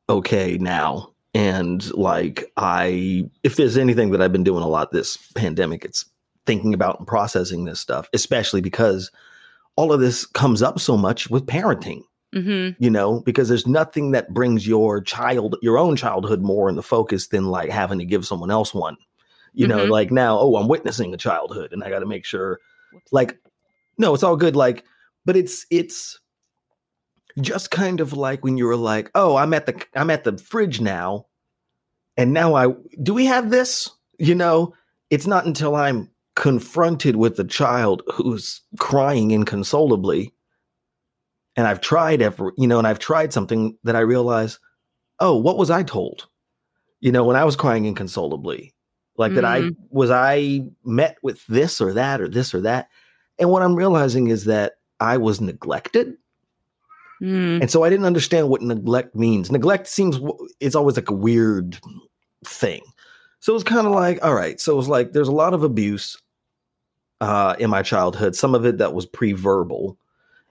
okay 0.10 0.58
now 0.58 1.11
and 1.34 1.92
like 1.94 2.52
I 2.58 3.30
if 3.44 3.56
there's 3.56 3.78
anything 3.78 4.12
that 4.12 4.22
I've 4.22 4.32
been 4.34 4.44
doing 4.44 4.64
a 4.64 4.68
lot 4.68 4.92
this 4.92 5.18
pandemic 5.36 5.86
it's 5.86 6.06
thinking 6.46 6.74
about 6.74 7.00
and 7.00 7.08
processing 7.08 7.66
this 7.66 7.80
stuff 7.80 8.10
especially 8.14 8.62
because 8.62 9.12
all 9.76 9.94
of 9.94 10.00
this 10.00 10.26
comes 10.26 10.62
up 10.62 10.80
so 10.80 10.98
much 10.98 11.30
with 11.30 11.46
parenting 11.46 12.02
Mm-hmm. 12.34 12.82
you 12.82 12.90
know 12.90 13.20
because 13.20 13.50
there's 13.50 13.68
nothing 13.68 14.12
that 14.12 14.34
brings 14.34 14.66
your 14.66 15.02
child 15.02 15.58
your 15.62 15.78
own 15.78 15.98
childhood 15.98 16.42
more 16.42 16.70
in 16.70 16.78
the 16.78 16.82
focus 16.82 17.28
than 17.28 17.48
like 17.48 17.70
having 17.70 18.00
to 18.00 18.06
give 18.06 18.26
someone 18.26 18.50
else 18.50 18.74
one 18.74 18.96
you 19.54 19.68
know 19.68 19.86
Mhm. 19.86 19.90
like 19.90 20.12
now 20.12 20.40
oh 20.40 20.56
i'm 20.56 20.70
witnessing 20.70 21.14
a 21.14 21.18
childhood 21.18 21.74
and 21.74 21.84
i 21.84 21.90
got 21.90 22.00
to 22.00 22.06
make 22.06 22.24
sure 22.24 22.62
like 23.12 23.38
no 23.98 24.14
it's 24.14 24.24
all 24.24 24.38
good 24.38 24.56
like 24.56 24.86
but 25.26 25.36
it's 25.36 25.66
it's 25.70 26.21
just 27.40 27.72
kind 27.72 28.00
of 28.02 28.14
like 28.14 28.44
when 28.44 28.58
you 28.58 28.66
were 28.66 28.76
like, 28.76 29.10
"Oh, 29.16 29.36
I'm 29.38 29.54
at 29.54 29.66
the 29.66 29.84
I'm 29.96 30.10
at 30.10 30.24
the 30.24 30.38
fridge 30.38 30.82
now." 30.82 31.28
And 32.18 32.34
now 32.34 32.56
I 32.56 32.68
do 33.02 33.14
we 33.14 33.26
have 33.26 33.50
this? 33.52 33.90
You 34.20 34.36
know, 34.36 34.74
it's 35.10 35.28
not 35.28 35.46
until 35.46 35.76
I'm 35.76 36.10
confronted 36.36 37.16
with 37.16 37.40
a 37.40 37.44
child 37.44 38.04
who's 38.14 38.62
crying 38.80 39.32
inconsolably 39.32 40.34
and 41.56 41.68
I've 41.68 41.82
tried 41.82 42.22
every, 42.22 42.52
you 42.58 42.68
know, 42.68 42.78
and 42.78 42.88
I've 42.88 43.00
tried 43.00 43.34
something 43.34 43.78
that 43.84 43.96
I 43.96 44.00
realize, 44.02 44.60
"Oh, 45.20 45.36
what 45.38 45.58
was 45.58 45.70
I 45.70 45.84
told?" 45.84 46.28
You 47.02 47.12
know, 47.12 47.26
when 47.26 47.36
I 47.38 47.46
was 47.46 47.56
crying 47.56 47.86
inconsolably, 47.86 48.74
like 49.18 49.34
that 49.36 49.46
I 49.46 49.62
Mm. 49.62 49.76
was 49.90 50.12
I 50.12 50.62
met 50.86 51.18
with 51.24 51.46
this 51.48 51.82
or 51.82 51.94
that 51.94 52.22
or 52.22 52.30
this 52.30 52.54
or 52.54 52.62
that. 52.62 52.90
And 53.40 53.50
what 53.50 53.64
I'm 53.64 53.76
realizing 53.76 54.28
is 54.28 54.46
that 54.46 54.76
I 55.00 55.18
was 55.18 55.42
neglected. 55.42 56.16
Mm. 57.22 57.62
And 57.62 57.70
so 57.72 57.84
I 57.84 57.90
didn't 57.90 58.06
understand 58.06 58.50
what 58.50 58.62
neglect 58.62 59.16
means. 59.16 59.52
Neglect 59.52 59.88
seems 59.88 60.20
it's 60.60 60.76
always 60.76 60.96
like 60.96 61.10
a 61.10 61.14
weird 61.14 61.78
thing. 62.46 62.82
So 63.40 63.54
it 63.54 63.56
was 63.56 63.64
kind 63.64 63.86
of 63.86 63.94
like, 63.94 64.24
all 64.24 64.34
right. 64.34 64.60
So 64.60 64.74
it 64.74 64.78
was 64.78 64.88
like 64.88 65.14
there's 65.14 65.28
a 65.28 65.34
lot 65.34 65.54
of 65.54 65.64
abuse 65.64 66.18
uh, 67.22 67.56
in 67.60 67.70
my 67.70 67.84
childhood. 67.84 68.36
Some 68.36 68.56
of 68.56 68.66
it 68.66 68.80
that 68.80 68.94
was 68.94 69.06
pre-verbal, 69.06 69.98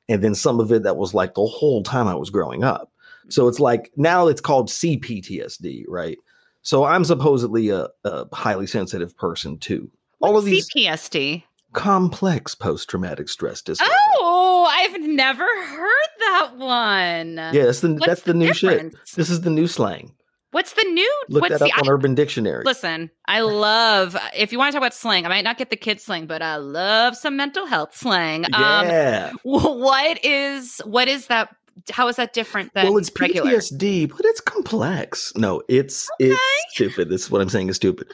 and 0.08 0.22
then 0.22 0.34
some 0.34 0.60
of 0.60 0.70
it 0.70 0.84
that 0.84 0.96
was 0.96 1.12
like 1.14 1.34
the 1.34 1.46
whole 1.46 1.82
time 1.82 2.06
I 2.06 2.14
was 2.14 2.30
growing 2.30 2.62
up. 2.64 2.92
So 3.28 3.48
it's 3.48 3.60
like 3.60 3.90
now 3.96 4.28
it's 4.28 4.40
called 4.40 4.68
CPTSD, 4.68 5.84
right? 5.88 6.18
So 6.62 6.84
I'm 6.84 7.04
supposedly 7.04 7.70
a, 7.70 7.88
a 8.04 8.26
highly 8.34 8.66
sensitive 8.66 9.16
person 9.16 9.58
too. 9.58 9.90
All 10.20 10.36
of 10.36 10.44
these 10.44 10.68
CPSD. 10.70 11.42
complex 11.72 12.54
post-traumatic 12.54 13.28
stress 13.28 13.62
disorder. 13.62 13.90
Oh, 14.18 14.49
I've 14.70 15.00
never 15.00 15.44
heard 15.44 16.10
that 16.20 16.50
one. 16.56 17.36
Yeah, 17.54 17.64
that's 17.66 17.80
the 17.80 17.92
What's 17.94 18.06
that's 18.06 18.22
the, 18.22 18.34
new 18.34 18.52
shit. 18.54 18.94
This 19.16 19.30
is 19.30 19.40
the 19.42 19.50
new 19.50 19.66
slang. 19.66 20.14
What's 20.52 20.72
the 20.72 20.82
new? 20.82 21.22
Look 21.28 21.42
what's 21.42 21.58
that 21.58 21.62
up 21.62 21.70
the? 21.76 21.80
on 21.82 21.88
Urban 21.88 22.14
Dictionary. 22.14 22.64
Listen, 22.64 23.10
I 23.28 23.40
love 23.40 24.16
if 24.36 24.50
you 24.50 24.58
want 24.58 24.70
to 24.70 24.72
talk 24.72 24.80
about 24.82 24.94
slang. 24.94 25.24
I 25.24 25.28
might 25.28 25.44
not 25.44 25.58
get 25.58 25.70
the 25.70 25.76
kid 25.76 26.00
slang, 26.00 26.26
but 26.26 26.42
I 26.42 26.56
love 26.56 27.16
some 27.16 27.36
mental 27.36 27.66
health 27.66 27.94
slang. 27.94 28.46
Um, 28.46 28.86
yeah. 28.86 29.32
what 29.44 30.24
is 30.24 30.80
what 30.84 31.06
is 31.08 31.26
that? 31.28 31.54
How 31.92 32.08
is 32.08 32.16
that 32.16 32.32
different 32.32 32.74
than 32.74 32.86
well, 32.86 32.98
it's 32.98 33.10
regular? 33.18 33.48
PTSD, 33.50 34.10
but 34.10 34.24
it's 34.24 34.40
complex. 34.40 35.32
No, 35.36 35.62
it's 35.68 36.10
it's 36.18 36.38
stupid. 36.70 37.08
This 37.10 37.22
is 37.22 37.30
what 37.30 37.40
I'm 37.40 37.48
saying 37.48 37.68
is 37.68 37.76
stupid. 37.76 38.10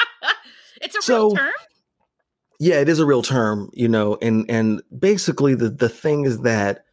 it's 0.80 0.96
a 0.96 1.02
So- 1.02 1.28
real 1.30 1.36
term. 1.36 1.52
Yeah, 2.58 2.80
it 2.80 2.88
is 2.88 2.98
a 2.98 3.06
real 3.06 3.22
term, 3.22 3.70
you 3.72 3.88
know, 3.88 4.18
and 4.20 4.44
and 4.50 4.82
basically 4.98 5.54
the 5.54 5.68
the 5.68 5.88
thing 5.88 6.24
is 6.24 6.40
that 6.40 6.84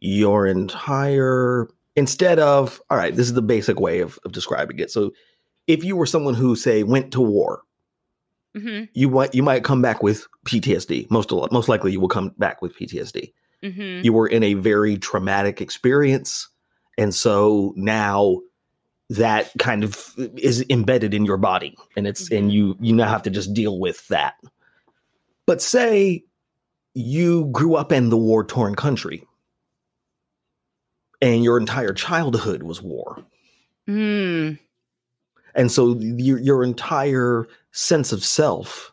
your 0.00 0.46
entire 0.46 1.68
instead 1.96 2.38
of 2.38 2.80
all 2.90 2.98
right, 2.98 3.14
this 3.14 3.26
is 3.26 3.34
the 3.34 3.42
basic 3.42 3.80
way 3.80 4.00
of, 4.00 4.18
of 4.24 4.32
describing 4.32 4.78
it. 4.78 4.90
So 4.90 5.12
if 5.66 5.84
you 5.84 5.96
were 5.96 6.06
someone 6.06 6.34
who 6.34 6.56
say 6.56 6.82
went 6.82 7.12
to 7.12 7.20
war, 7.20 7.62
hmm 8.56 8.84
you 8.94 9.08
might 9.10 9.34
you 9.34 9.42
might 9.42 9.64
come 9.64 9.82
back 9.82 10.02
with 10.02 10.26
PTSD. 10.46 11.10
Most 11.10 11.30
most 11.52 11.68
likely 11.68 11.92
you 11.92 12.00
will 12.00 12.08
come 12.08 12.34
back 12.38 12.60
with 12.62 12.76
PTSD. 12.76 13.32
hmm 13.62 14.00
you 14.02 14.12
were 14.12 14.26
in 14.28 14.42
a 14.42 14.54
very 14.54 14.96
traumatic 14.96 15.60
experience 15.60 16.48
and 16.96 17.14
so 17.14 17.72
now 17.76 18.40
that 19.10 19.50
kind 19.58 19.82
of 19.84 20.12
is 20.36 20.64
embedded 20.70 21.14
in 21.14 21.24
your 21.24 21.36
body 21.36 21.76
and 21.96 22.06
it's 22.06 22.30
and 22.30 22.50
Mhm. 22.50 22.52
you 22.52 22.76
you 22.80 22.92
now 22.94 23.08
have 23.08 23.22
to 23.22 23.30
just 23.30 23.52
deal 23.54 23.78
with 23.80 24.06
that 24.08 24.34
but 25.48 25.62
say 25.62 26.22
you 26.92 27.46
grew 27.46 27.74
up 27.74 27.90
in 27.90 28.10
the 28.10 28.18
war 28.18 28.44
torn 28.44 28.74
country 28.74 29.26
and 31.22 31.42
your 31.42 31.56
entire 31.56 31.94
childhood 31.94 32.62
was 32.62 32.82
war. 32.82 33.24
Mm. 33.88 34.58
and 35.54 35.72
so 35.72 35.98
your 35.98 36.38
your 36.38 36.62
entire 36.62 37.48
sense 37.72 38.12
of 38.12 38.22
self 38.22 38.92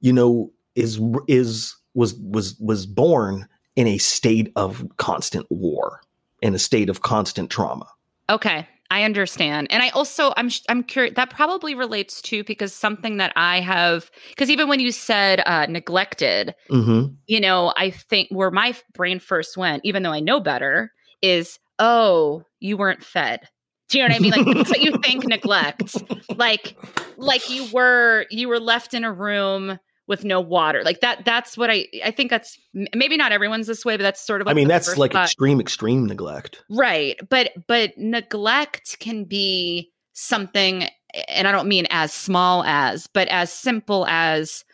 you 0.00 0.14
know 0.14 0.50
is 0.74 0.98
is 1.28 1.76
was 1.92 2.14
was 2.14 2.56
was 2.58 2.86
born 2.86 3.46
in 3.76 3.86
a 3.86 3.98
state 3.98 4.50
of 4.56 4.86
constant 4.96 5.46
war 5.50 6.00
in 6.40 6.54
a 6.54 6.58
state 6.58 6.88
of 6.88 7.02
constant 7.02 7.50
trauma. 7.50 7.86
Okay, 8.30 8.66
I 8.94 9.02
understand, 9.02 9.66
and 9.70 9.82
I 9.82 9.88
also 9.88 10.32
I'm 10.36 10.48
I'm 10.68 10.84
curious. 10.84 11.14
That 11.16 11.28
probably 11.28 11.74
relates 11.74 12.22
to 12.22 12.44
because 12.44 12.72
something 12.72 13.16
that 13.16 13.32
I 13.34 13.58
have 13.58 14.08
because 14.28 14.50
even 14.50 14.68
when 14.68 14.78
you 14.78 14.92
said 14.92 15.42
uh, 15.44 15.66
neglected, 15.68 16.54
mm-hmm. 16.70 17.12
you 17.26 17.40
know, 17.40 17.72
I 17.76 17.90
think 17.90 18.28
where 18.30 18.52
my 18.52 18.76
brain 18.94 19.18
first 19.18 19.56
went, 19.56 19.84
even 19.84 20.04
though 20.04 20.12
I 20.12 20.20
know 20.20 20.38
better, 20.38 20.92
is 21.22 21.58
oh, 21.80 22.44
you 22.60 22.76
weren't 22.76 23.02
fed. 23.02 23.48
Do 23.88 23.98
you 23.98 24.04
know 24.04 24.14
what 24.14 24.16
I 24.16 24.20
mean? 24.20 24.30
Like 24.30 24.56
that's 24.56 24.70
what 24.70 24.80
you 24.80 24.96
think 24.98 25.26
neglect. 25.26 25.96
Like 26.36 26.76
like 27.16 27.50
you 27.50 27.66
were 27.72 28.26
you 28.30 28.48
were 28.48 28.60
left 28.60 28.94
in 28.94 29.02
a 29.02 29.12
room 29.12 29.78
with 30.06 30.24
no 30.24 30.40
water. 30.40 30.82
Like 30.84 31.00
that 31.00 31.24
that's 31.24 31.56
what 31.56 31.70
I 31.70 31.86
I 32.04 32.10
think 32.10 32.30
that's 32.30 32.58
maybe 32.94 33.16
not 33.16 33.32
everyone's 33.32 33.66
this 33.66 33.84
way, 33.84 33.96
but 33.96 34.02
that's 34.02 34.24
sort 34.24 34.40
of 34.40 34.48
i 34.48 34.52
mean 34.52 34.68
that's 34.68 34.96
like 34.98 35.12
thought. 35.12 35.24
extreme 35.24 35.60
extreme 35.60 36.06
neglect 36.06 36.62
Right. 36.70 37.18
But 37.28 37.52
but 37.66 37.96
neglect 37.96 38.98
can 39.00 39.24
be 39.24 39.92
something 40.12 40.88
and 41.28 41.46
I 41.46 41.52
don't 41.52 41.68
mean 41.68 41.86
as 41.90 42.12
small 42.12 42.64
as, 42.64 43.06
but 43.06 43.28
as 43.28 43.52
simple 43.52 44.06
as 44.08 44.64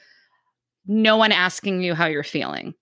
no 0.87 1.17
one 1.17 1.33
asking 1.33 1.83
you 1.83 1.95
how 1.95 2.07
you're 2.07 2.23
feeling. 2.23 2.75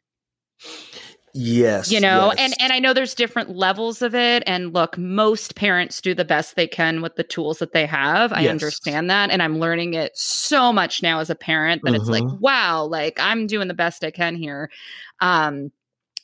Yes 1.39 1.89
You 1.91 2.01
know, 2.01 2.33
yes. 2.33 2.39
and 2.39 2.55
and 2.61 2.73
I 2.73 2.81
know 2.81 2.93
there's 2.93 3.15
different 3.15 3.51
levels 3.57 4.03
of 4.03 4.15
it 4.15 4.43
and 4.47 4.75
look, 4.75 4.99
most 4.99 5.55
parents 5.55 6.01
do 6.01 6.13
the 6.15 6.25
best 6.25 6.57
they 6.57 6.67
can 6.67 7.01
with 7.03 7.17
the 7.17 7.23
tools 7.25 7.59
that 7.61 7.73
they 7.73 7.87
have. 7.87 8.33
I 8.33 8.43
Yes. 8.43 8.49
understand 8.49 9.09
that 9.11 9.31
and 9.31 9.43
I'm 9.43 9.59
learning 9.59 9.95
it 9.95 10.13
so 10.17 10.73
much 10.73 11.03
now 11.03 11.21
as 11.21 11.31
a 11.31 11.35
parent 11.37 11.83
that 11.85 11.95
it's 11.95 12.11
like, 12.11 12.27
Mhm. 12.27 12.41
wow, 12.41 12.85
like 12.85 13.19
I'm 13.21 13.47
doing 13.47 13.69
the 13.69 13.75
best 13.75 14.05
I 14.05 14.11
can 14.11 14.35
here. 14.37 14.71
Um 15.21 15.71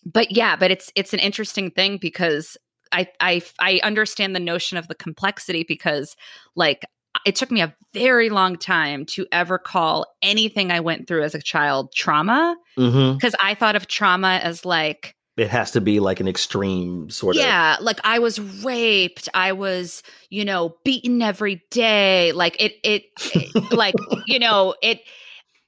but 0.06 0.32
yeah, 0.32 0.56
but 0.56 0.70
it's 0.70 0.92
it's 0.96 1.14
an 1.14 1.20
interesting 1.20 1.70
thing 1.70 1.98
because 1.98 2.56
I 2.92 3.08
I 3.20 3.42
I 3.60 3.80
understand 3.84 4.34
the 4.36 4.40
notion 4.40 4.78
of 4.78 4.88
the 4.88 4.94
complexity 4.94 5.64
because 5.66 6.16
like 6.56 6.84
it 7.24 7.36
took 7.36 7.50
me 7.50 7.60
a 7.62 7.74
very 7.92 8.28
long 8.30 8.56
time 8.56 9.06
to 9.06 9.26
ever 9.32 9.58
call 9.58 10.06
anything 10.22 10.70
I 10.70 10.80
went 10.80 11.06
through 11.06 11.22
as 11.22 11.34
a 11.34 11.40
child 11.40 11.92
trauma 11.94 12.56
mm-hmm. 12.78 13.14
because 13.14 13.34
I 13.40 13.54
thought 13.54 13.76
of 13.76 13.86
trauma 13.86 14.40
as 14.42 14.64
like 14.64 15.14
it 15.36 15.48
has 15.48 15.72
to 15.72 15.80
be 15.80 15.98
like 16.00 16.20
an 16.20 16.28
extreme 16.28 17.10
sort 17.10 17.36
of 17.36 17.42
yeah, 17.42 17.76
like 17.80 17.98
I 18.04 18.20
was 18.20 18.38
raped, 18.64 19.28
I 19.34 19.52
was, 19.52 20.02
you 20.30 20.44
know, 20.44 20.76
beaten 20.84 21.22
every 21.22 21.62
day. 21.70 22.32
Like 22.32 22.56
it 22.60 22.74
it, 22.84 23.04
it 23.34 23.72
like, 23.72 23.94
you 24.26 24.38
know, 24.38 24.74
it 24.82 25.00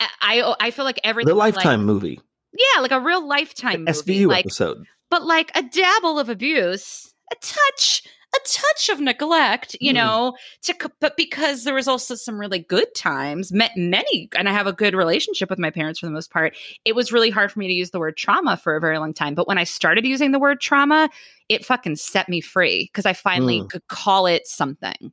I 0.00 0.54
I 0.60 0.70
feel 0.70 0.84
like 0.84 1.00
everything 1.02 1.28
the 1.28 1.34
was, 1.34 1.40
like- 1.40 1.54
lifetime 1.56 1.84
movie 1.84 2.20
yeah, 2.58 2.80
like 2.80 2.92
a 2.92 3.00
real 3.00 3.26
lifetime 3.26 3.84
movie. 3.84 3.92
svu 3.92 4.28
like 4.28 4.46
episode 4.46 4.86
but 5.10 5.24
like 5.24 5.50
a 5.54 5.62
dabble 5.62 6.18
of 6.18 6.28
abuse, 6.28 7.12
a 7.32 7.36
touch, 7.40 8.02
a 8.36 8.48
touch 8.48 8.88
of 8.88 9.00
neglect, 9.00 9.76
you 9.80 9.92
Hmm. 9.92 9.96
know, 9.98 10.34
to 10.62 10.74
but 11.00 11.16
because 11.16 11.64
there 11.64 11.74
was 11.74 11.88
also 11.88 12.14
some 12.14 12.38
really 12.38 12.58
good 12.58 12.94
times, 12.94 13.52
met 13.52 13.72
many, 13.76 14.28
and 14.36 14.48
I 14.48 14.52
have 14.52 14.66
a 14.66 14.72
good 14.72 14.94
relationship 14.94 15.50
with 15.50 15.58
my 15.58 15.70
parents 15.70 16.00
for 16.00 16.06
the 16.06 16.12
most 16.12 16.30
part. 16.30 16.56
It 16.84 16.94
was 16.94 17.12
really 17.12 17.30
hard 17.30 17.50
for 17.52 17.58
me 17.58 17.68
to 17.68 17.74
use 17.74 17.90
the 17.90 17.98
word 17.98 18.16
trauma 18.16 18.56
for 18.56 18.76
a 18.76 18.80
very 18.80 18.98
long 18.98 19.14
time, 19.14 19.34
but 19.34 19.48
when 19.48 19.58
I 19.58 19.64
started 19.64 20.04
using 20.06 20.32
the 20.32 20.38
word 20.38 20.60
trauma, 20.60 21.08
it 21.48 21.64
fucking 21.64 21.96
set 21.96 22.28
me 22.28 22.40
free 22.40 22.90
because 22.92 23.06
I 23.06 23.12
finally 23.12 23.62
Hmm. 23.62 23.66
could 23.68 23.86
call 23.88 24.26
it 24.26 24.46
something. 24.46 25.12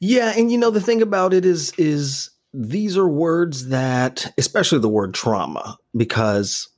Yeah, 0.00 0.32
and 0.36 0.50
you 0.52 0.58
know 0.58 0.70
the 0.70 0.80
thing 0.80 1.02
about 1.02 1.32
it 1.32 1.44
is 1.44 1.72
is 1.78 2.30
these 2.52 2.96
are 2.96 3.08
words 3.08 3.68
that 3.68 4.32
especially 4.38 4.78
the 4.78 4.88
word 4.88 5.14
trauma 5.14 5.76
because 5.96 6.68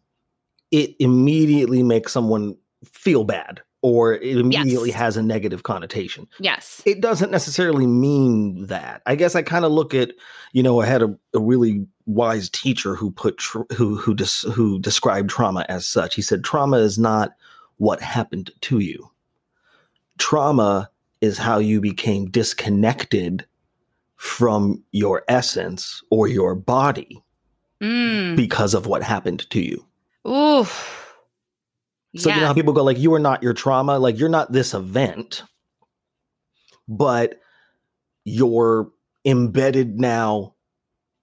it 0.71 0.95
immediately 0.99 1.83
makes 1.83 2.13
someone 2.13 2.57
feel 2.85 3.25
bad 3.25 3.63
or 3.83 4.15
it 4.15 4.37
immediately 4.39 4.89
Yes. 4.91 4.99
has 4.99 5.17
a 5.17 5.23
negative 5.23 5.63
connotation. 5.63 6.27
Yes. 6.41 6.83
It 6.85 7.01
doesn't 7.01 7.31
necessarily 7.31 7.87
mean 7.87 8.67
that. 8.67 9.03
I 9.07 9.15
guess 9.15 9.35
I 9.37 9.43
kind 9.43 9.65
of 9.65 9.71
look 9.73 9.95
at, 9.95 10.11
you 10.53 10.63
know, 10.63 10.81
I 10.81 10.87
had 10.87 11.03
a, 11.03 11.17
a 11.35 11.39
really 11.39 11.87
wise 12.07 12.49
teacher 12.49 12.95
who 12.97 13.11
put 13.13 13.39
tr- 13.39 13.63
who 13.77 13.95
who 13.97 14.17
who 14.53 14.79
described 14.81 15.31
trauma 15.31 15.65
as 15.69 15.87
such. 15.87 16.15
He 16.17 16.23
said 16.23 16.43
trauma 16.43 16.79
is 16.79 16.99
not 16.99 17.33
what 17.77 18.01
happened 18.01 18.51
to 18.63 18.81
you. 18.81 19.11
Trauma 20.19 20.91
is 21.21 21.39
how 21.39 21.59
you 21.59 21.81
became 21.81 22.31
disconnected 22.31 23.47
from 24.17 24.83
your 24.91 25.23
essence 25.29 26.03
or 26.11 26.27
your 26.29 26.55
body 26.55 27.23
Mm. 27.81 28.35
because 28.35 28.75
of 28.75 28.87
what 28.87 29.05
happened 29.05 29.49
to 29.51 29.61
you. 29.61 29.87
Ooh. 30.27 30.67
So 32.17 32.31
you 32.31 32.41
know 32.41 32.47
how 32.47 32.55
people 32.55 32.73
go 32.73 32.83
like 32.83 32.99
you 32.99 33.13
are 33.15 33.19
not 33.19 33.43
your 33.43 33.53
trauma, 33.53 33.99
like 33.99 34.19
you're 34.19 34.29
not 34.29 34.51
this 34.53 34.73
event, 34.75 35.43
but 36.89 37.41
your 38.25 38.91
embedded 39.25 40.01
now 40.01 40.55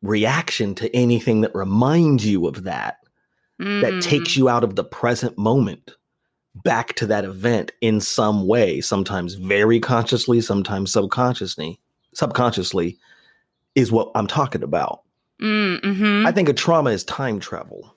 reaction 0.02 0.76
to 0.76 0.96
anything 0.96 1.42
that 1.42 1.56
reminds 1.56 2.26
you 2.26 2.46
of 2.48 2.64
that 2.64 2.98
that 3.58 4.02
takes 4.04 4.36
you 4.36 4.50
out 4.50 4.64
of 4.64 4.76
the 4.76 4.84
present 4.84 5.38
moment 5.38 5.92
back 6.64 6.94
to 6.96 7.08
that 7.08 7.26
event 7.26 7.72
in 7.82 8.00
some 8.00 8.48
way, 8.48 8.82
sometimes 8.82 9.36
very 9.36 9.80
consciously, 9.80 10.42
sometimes 10.42 10.92
subconsciously, 10.92 11.80
subconsciously 12.14 12.98
is 13.74 13.92
what 13.92 14.12
I'm 14.16 14.28
talking 14.28 14.64
about. 14.64 15.02
Mm, 15.42 15.82
mhm. 15.82 16.26
I 16.26 16.32
think 16.32 16.48
a 16.48 16.54
trauma 16.54 16.92
is 16.92 17.04
time 17.04 17.40
travel. 17.40 17.95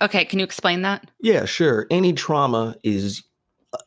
Okay, 0.00 0.24
can 0.24 0.38
you 0.38 0.44
explain 0.44 0.82
that? 0.82 1.10
Yeah, 1.20 1.44
sure. 1.44 1.86
Any 1.90 2.12
trauma 2.12 2.76
is, 2.84 3.22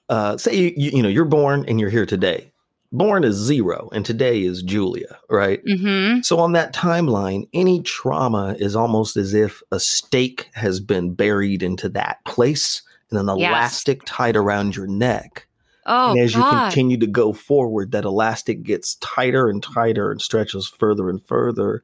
uh, 0.10 0.38
say 0.38 0.56
you, 0.56 0.74
you 0.76 0.92
you 0.98 1.04
know 1.04 1.10
you're 1.10 1.26
born 1.26 1.66
and 1.68 1.80
you're 1.80 1.90
here 1.90 2.06
today. 2.06 2.52
Born 2.92 3.24
is 3.24 3.36
zero, 3.38 3.90
and 3.94 4.06
today 4.06 4.42
is 4.44 4.62
Giulia, 4.64 5.18
right? 5.30 5.64
Mhm. 5.66 6.26
So 6.26 6.40
on 6.40 6.52
that 6.52 6.74
timeline, 6.74 7.48
any 7.54 7.82
trauma 7.82 8.56
is 8.60 8.76
almost 8.76 9.16
as 9.16 9.34
if 9.34 9.62
a 9.72 9.80
stake 9.80 10.50
has 10.54 10.82
been 10.82 11.14
buried 11.14 11.64
into 11.64 11.88
that 11.90 12.18
place, 12.26 12.82
and 13.10 13.18
an 13.18 13.28
Yes. 13.28 13.50
elastic 13.50 14.02
tied 14.06 14.36
around 14.36 14.76
your 14.76 14.88
neck. 14.88 15.48
Oh 15.86 16.10
and 16.12 16.20
as 16.20 16.36
you 16.36 16.44
continue 16.44 16.98
to 16.98 17.08
go 17.08 17.32
forward, 17.34 17.92
that 17.94 18.04
elastic 18.06 18.64
gets 18.64 18.96
tighter 18.96 19.48
and 19.50 19.64
tighter 19.64 20.12
and 20.12 20.22
stretches 20.22 20.68
further 20.68 21.10
and 21.10 21.24
further 21.24 21.84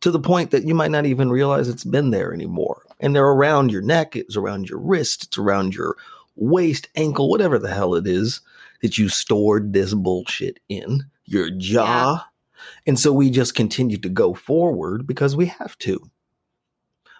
to 0.00 0.10
the 0.10 0.18
point 0.18 0.50
that 0.52 0.64
you 0.64 0.74
might 0.74 0.90
not 0.90 1.06
even 1.06 1.30
realize 1.30 1.68
it's 1.68 1.84
been 1.84 2.10
there 2.10 2.32
anymore. 2.32 2.82
And 3.00 3.14
they're 3.14 3.26
around 3.26 3.70
your 3.70 3.82
neck, 3.82 4.16
it's 4.16 4.36
around 4.36 4.68
your 4.68 4.78
wrist, 4.78 5.24
it's 5.24 5.38
around 5.38 5.74
your 5.74 5.96
waist, 6.34 6.88
ankle, 6.94 7.28
whatever 7.28 7.58
the 7.58 7.72
hell 7.72 7.94
it 7.94 8.06
is 8.06 8.40
that 8.82 8.98
you 8.98 9.08
stored 9.08 9.72
this 9.72 9.94
bullshit 9.94 10.60
in, 10.68 11.04
your 11.24 11.50
jaw. 11.50 12.26
And 12.86 12.98
so 12.98 13.12
we 13.12 13.30
just 13.30 13.54
continue 13.54 13.98
to 13.98 14.08
go 14.08 14.34
forward 14.34 15.06
because 15.06 15.36
we 15.36 15.46
have 15.46 15.76
to. 15.78 16.10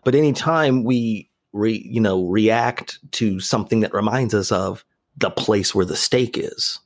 But 0.04 0.14
anytime 0.14 0.85
we 0.85 1.30
re, 1.52 1.83
you 1.85 2.00
know 2.00 2.26
react 2.26 2.99
to 3.12 3.40
something 3.40 3.80
that 3.80 3.95
reminds 3.95 4.35
us 4.35 4.52
of 4.52 4.85
the 5.16 5.30
place 5.30 5.75
where 5.75 5.85
the 5.85 5.97
stake 5.97 6.38
is, 6.38 6.78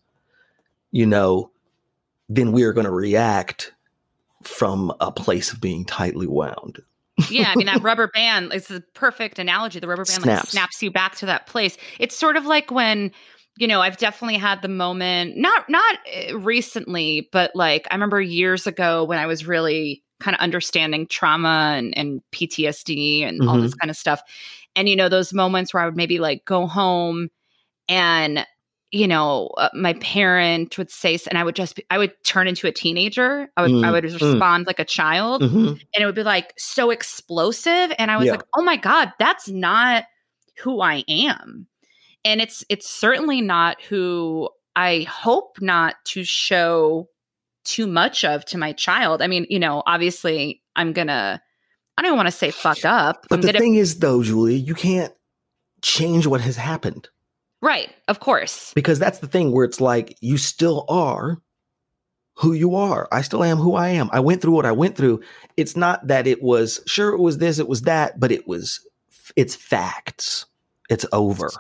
you 0.91 1.07
know, 1.07 1.51
then 2.29 2.53
we 2.53 2.63
are 2.63 2.73
going 2.73 2.87
to 2.87 2.91
react 2.91 3.73
from 4.43 4.93
a 5.01 5.13
place 5.13 5.53
of 5.53 5.61
being 5.61 5.85
tightly 5.85 6.27
wound. 6.27 6.81
Yeah, 7.31 7.51
I 7.51 7.57
mean 7.57 7.67
that 7.67 7.83
rubber 7.83 8.09
band 8.09 8.53
is 8.53 8.69
the 8.69 8.83
perfect 8.95 9.39
analogy. 9.39 9.81
The 9.81 9.89
rubber 9.89 10.05
band 10.05 10.25
like 10.25 10.37
Snaps. 10.37 10.51
snaps 10.51 10.83
you 10.83 10.91
back 10.91 11.17
to 11.17 11.27
that 11.27 11.47
place. 11.47 11.77
It's 11.99 12.17
sort 12.17 12.37
of 12.37 12.47
like 12.47 12.71
when 12.71 13.13
you 13.59 13.67
know 13.67 13.81
I've 13.81 13.97
definitely 13.97 14.39
had 14.39 14.63
the 14.63 14.69
moment 14.69 15.37
not 15.37 15.69
not 15.69 15.99
uh, 16.31 16.39
recently, 16.39 17.29
but 17.33 17.51
like 17.55 17.87
I 17.91 17.95
remember 17.95 18.21
years 18.21 18.67
ago 18.67 19.05
when 19.05 19.19
I 19.19 19.27
was 19.27 19.47
really 19.47 20.03
kind 20.21 20.35
of 20.35 20.41
understanding 20.41 21.07
trauma 21.07 21.75
and, 21.77 21.97
and 21.97 22.21
PTSD 22.33 23.27
and 23.27 23.49
all 23.49 23.59
this 23.59 23.75
kind 23.75 23.91
of 23.91 23.97
stuff. 23.97 24.23
And 24.77 24.89
you 24.89 24.97
know 24.97 25.09
those 25.09 25.33
moments 25.33 25.75
where 25.75 25.83
I 25.83 25.87
would 25.87 25.97
maybe 25.97 26.19
like 26.19 26.45
go 26.45 26.67
home 26.67 27.29
and 27.89 28.47
you 28.93 29.07
know 29.07 29.49
uh, 29.57 29.69
my 29.75 29.93
parent 29.95 30.77
would 30.79 30.91
say 30.91 31.19
and 31.29 31.39
I 31.39 31.45
would 31.45 31.55
just 31.57 31.77
be, 31.77 31.85
I 31.91 31.99
would 31.99 32.13
turn 32.25 32.49
into 32.49 32.67
a 32.67 32.73
teenager. 32.73 33.49
I 33.57 33.63
would 33.63 33.71
I 33.71 33.89
Mm, 33.89 33.93
would 33.93 34.05
mm. 34.05 34.13
respond 34.21 34.67
like 34.67 34.79
a 34.81 34.85
child 34.85 35.43
Mhm. 35.43 35.69
and 35.95 36.03
it 36.03 36.07
would 36.07 36.15
be 36.15 36.23
like 36.23 36.53
so 36.59 36.91
explosive 36.91 37.93
and 37.99 38.11
i 38.11 38.17
was 38.17 38.27
Yeah. 38.27 38.33
like 38.33 38.43
oh 38.57 38.63
my 38.63 38.77
god 38.77 39.13
that's 39.19 39.49
not 39.49 40.05
who 40.59 40.81
i 40.81 41.05
am 41.09 41.67
and 42.25 42.41
it's 42.41 42.65
it's 42.69 42.89
certainly 42.91 43.41
not 43.41 43.81
who 43.83 44.49
i 44.77 45.07
hope 45.09 45.57
not 45.61 45.95
to 46.07 46.25
show 46.25 47.09
too 47.65 47.87
much 47.87 48.25
of 48.25 48.45
to 48.47 48.59
my 48.59 48.73
child 48.73 49.23
i 49.23 49.27
mean 49.27 49.47
you 49.49 49.59
know 49.59 49.83
obviously 49.87 50.63
i'm 50.77 50.93
gonna 50.93 51.41
i 51.97 52.03
don't 52.03 52.17
want 52.17 52.27
to 52.27 52.33
say 52.33 52.51
fuck 52.51 52.85
up 52.85 53.27
But 53.29 53.37
i'm 53.37 53.41
the 53.43 53.49
gonna 53.49 53.59
thing 53.59 53.75
is, 53.77 53.99
though, 54.01 54.23
Giulia, 54.23 54.57
you 54.57 54.75
can't 54.75 55.13
change 55.83 56.27
what 56.27 56.41
has 56.41 56.57
happened 56.57 57.09
right 57.61 57.91
of 58.09 58.21
course 58.21 58.73
because 58.75 58.99
that's 58.99 59.19
the 59.19 59.27
thing 59.27 59.53
where 59.53 59.65
it's 59.65 59.81
like 59.81 60.17
you 60.21 60.37
still 60.37 60.85
are 60.89 61.41
who 62.41 62.55
you 62.55 62.75
are. 62.75 63.07
I 63.13 63.21
still 63.21 63.45
am 63.45 63.59
who 63.59 63.75
I 63.75 63.91
am. 63.91 64.09
I 64.13 64.21
went 64.21 64.41
through 64.41 64.55
what 64.55 64.65
I 64.65 64.73
went 64.73 64.97
through. 64.97 65.21
It's 65.59 65.77
not 65.77 66.07
that 66.07 66.27
it 66.27 66.43
was 66.43 66.81
sure 66.87 67.11
it 67.11 67.21
was 67.21 67.37
this, 67.37 67.59
it 67.59 67.69
was 67.69 67.83
that, 67.83 68.19
but 68.19 68.33
it 68.33 68.49
was 68.49 68.81
it's 69.37 69.55
facts. 69.55 70.47
It's 70.89 71.05
over. 71.13 71.51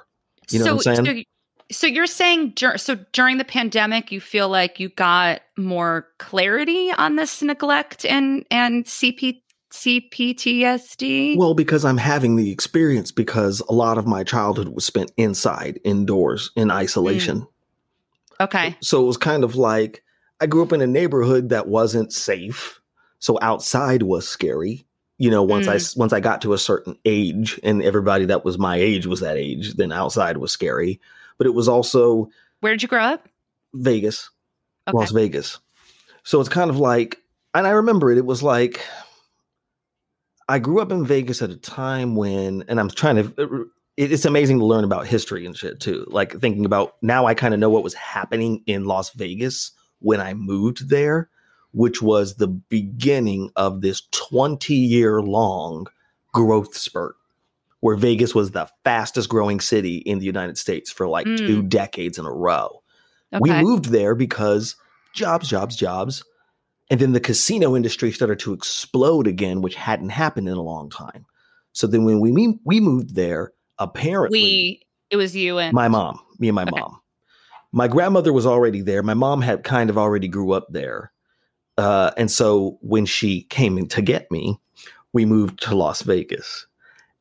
You 0.51 0.61
know 0.61 0.77
what 0.77 0.87
I'm 0.87 1.05
saying? 1.05 1.25
So, 1.71 1.81
so 1.81 1.87
you're 1.87 2.07
saying 2.07 2.53
dur- 2.57 2.79
so 2.79 2.97
during 3.13 3.37
the 3.37 3.45
pandemic, 3.45 4.11
you 4.11 4.23
feel 4.23 4.49
like 4.49 4.81
you 4.81 4.89
got 4.89 5.43
more 5.59 6.09
clarity 6.19 6.91
on 6.97 7.17
this 7.17 7.43
neglect 7.43 8.07
and 8.07 8.47
and 8.51 8.87
CP, 8.87 9.43
CPTSD. 9.70 11.37
Well, 11.37 11.54
because 11.54 11.85
I'm 11.85 11.96
having 11.96 12.37
the 12.37 12.50
experience 12.50 13.12
because 13.12 13.61
a 13.68 13.72
lot 13.72 13.98
of 13.98 14.06
my 14.06 14.24
childhood 14.24 14.68
was 14.68 14.85
spent 14.85 15.12
inside, 15.16 15.80
indoors, 15.85 16.50
in 16.56 16.70
isolation. 16.70 17.42
Mm. 17.42 18.44
okay, 18.44 18.76
So 18.80 19.02
it 19.02 19.06
was 19.06 19.16
kind 19.16 19.44
of 19.44 19.56
like 19.56 20.02
I 20.40 20.46
grew 20.46 20.62
up 20.62 20.72
in 20.72 20.80
a 20.80 20.87
neighborhood 20.87 21.50
that 21.50 21.68
wasn't 21.68 22.12
safe. 22.12 22.80
So 23.18 23.38
outside 23.40 24.02
was 24.02 24.28
scary. 24.28 24.87
You 25.18 25.30
know, 25.30 25.42
once 25.42 25.68
I 25.68 25.76
mm. 25.76 25.96
once 25.98 26.12
I 26.14 26.20
got 26.20 26.40
to 26.42 26.54
a 26.54 26.59
certain 26.59 26.96
age 27.04 27.61
and 27.62 27.83
everybody 27.83 28.24
that 28.26 28.44
was 28.44 28.59
my 28.59 28.76
age 28.76 29.06
was 29.06 29.20
that 29.20 29.37
age, 29.37 29.74
then 29.74 29.92
outside 29.92 30.38
was 30.38 30.50
scary. 30.50 30.98
But 31.37 31.46
it 31.46 31.54
was 31.54 31.68
also 31.68 32.30
where 32.61 32.72
did 32.72 32.83
you 32.83 32.88
grow 32.88 33.02
up? 33.02 33.28
Vegas, 33.74 34.30
Okay, 34.88 34.96
Las 34.96 35.12
Vegas. 35.12 35.59
So 36.22 36.40
it's 36.40 36.48
kind 36.48 36.70
of 36.70 36.78
like 36.78 37.18
and 37.54 37.66
I 37.66 37.70
remember 37.70 38.11
it 38.11 38.18
it 38.18 38.24
was 38.24 38.42
like 38.42 38.80
I 40.51 40.59
grew 40.59 40.81
up 40.81 40.91
in 40.93 41.05
Vegas 41.07 41.43
at 41.43 41.51
a 41.51 41.57
time 41.57 42.17
when 42.17 42.65
and 42.69 42.81
I'm 42.81 42.91
trying 42.91 43.17
to 43.17 43.67
it- 43.97 44.13
it's 44.13 44.25
amazing 44.25 44.59
to 44.61 44.65
learn 44.65 44.85
about 44.85 45.07
history 45.07 45.45
and 45.47 45.57
shit 45.57 45.79
too. 45.81 46.07
Like 46.09 46.39
thinking 46.41 46.65
about 46.65 46.95
now 47.03 47.27
I 47.27 47.35
kind 47.35 47.53
of 47.55 47.61
know 47.61 47.71
what 47.71 47.83
was 47.85 47.95
happening 47.95 48.63
in 48.67 48.85
Las 48.85 49.11
Vegas 49.11 49.73
when 50.01 50.21
I 50.21 50.33
moved 50.35 50.89
there, 50.89 51.29
which 51.73 52.01
was 52.03 52.35
the 52.37 52.49
beginning 52.49 53.51
of 53.57 53.81
this 53.81 54.03
20 54.13 54.75
year 54.75 55.21
long 55.23 55.87
growth 56.33 56.77
spurt 56.77 57.17
where 57.81 57.97
Vegas 57.97 58.35
was 58.35 58.51
the 58.51 58.69
fastest 58.85 59.29
growing 59.29 59.61
city 59.61 59.97
in 59.99 60.19
the 60.19 60.27
United 60.27 60.59
States 60.59 60.91
for 60.91 61.07
like 61.09 61.27
Mm. 61.27 61.37
two 61.39 61.63
decades 61.63 62.19
in 62.19 62.27
a 62.27 62.33
row. 62.33 62.83
okay. 63.33 63.41
We 63.41 63.63
moved 63.63 63.87
there 63.87 64.15
because 64.15 64.75
jobs, 65.15 65.49
jobs, 65.49 65.77
jobs. 65.77 66.25
And 66.90 66.98
then 66.98 67.12
the 67.12 67.20
casino 67.20 67.76
industry 67.76 68.11
started 68.11 68.40
to 68.40 68.53
explode 68.53 69.26
again, 69.29 69.62
which 69.62 69.76
hadn't 69.76 70.11
happened 70.11 70.48
in 70.48 70.57
a 70.57 70.62
long 70.62 70.90
time. 70.90 71.24
So 71.72 71.87
then 71.87 72.05
when 72.05 72.18
we 72.20 72.33
we, 72.33 72.59
we 72.64 72.81
moved 72.81 73.14
there, 73.14 73.53
apparently 73.79 74.40
we 74.40 74.81
it 75.11 75.16
was 75.16 75.37
you 75.37 75.59
and 75.59 75.72
my 75.72 75.88
mom, 75.88 76.20
me 76.38 76.48
and 76.48 76.55
my 76.55 76.62
Okay. 76.62 76.70
mom. 76.70 77.00
My 77.72 77.87
grandmother 77.87 78.33
was 78.33 78.46
already 78.46 78.81
there. 78.83 79.03
My 79.05 79.14
mom 79.14 79.40
had 79.40 79.62
kind 79.62 79.90
of 79.90 79.96
already 79.96 80.26
grew 80.26 80.50
up 80.53 80.66
there. 80.70 81.12
Uh, 81.79 82.11
and 82.16 82.29
so 82.31 82.79
when 82.83 83.07
she 83.07 83.42
came 83.44 83.79
in 83.79 83.87
to 83.88 84.03
get 84.03 84.31
me, 84.31 84.59
we 85.12 85.24
moved 85.24 85.62
to 85.62 85.76
Las 85.76 86.03
Vegas. 86.03 86.66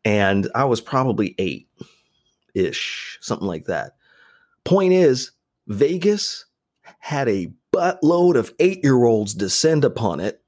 And 0.04 0.50
I 0.56 0.66
was 0.66 0.82
probably 0.82 1.36
eight 1.38 1.68
ish, 2.56 3.20
something 3.22 3.48
like 3.48 3.66
that. 3.66 3.94
Point 4.64 4.94
is, 4.94 5.32
Vegas 5.68 6.46
had 6.98 7.30
a 7.30 7.52
buttload 7.80 8.36
of 8.36 8.54
eight 8.60 8.84
year 8.84 9.06
olds 9.06 9.34
descend 9.34 9.86
upon 9.86 10.20
it, 10.20 10.42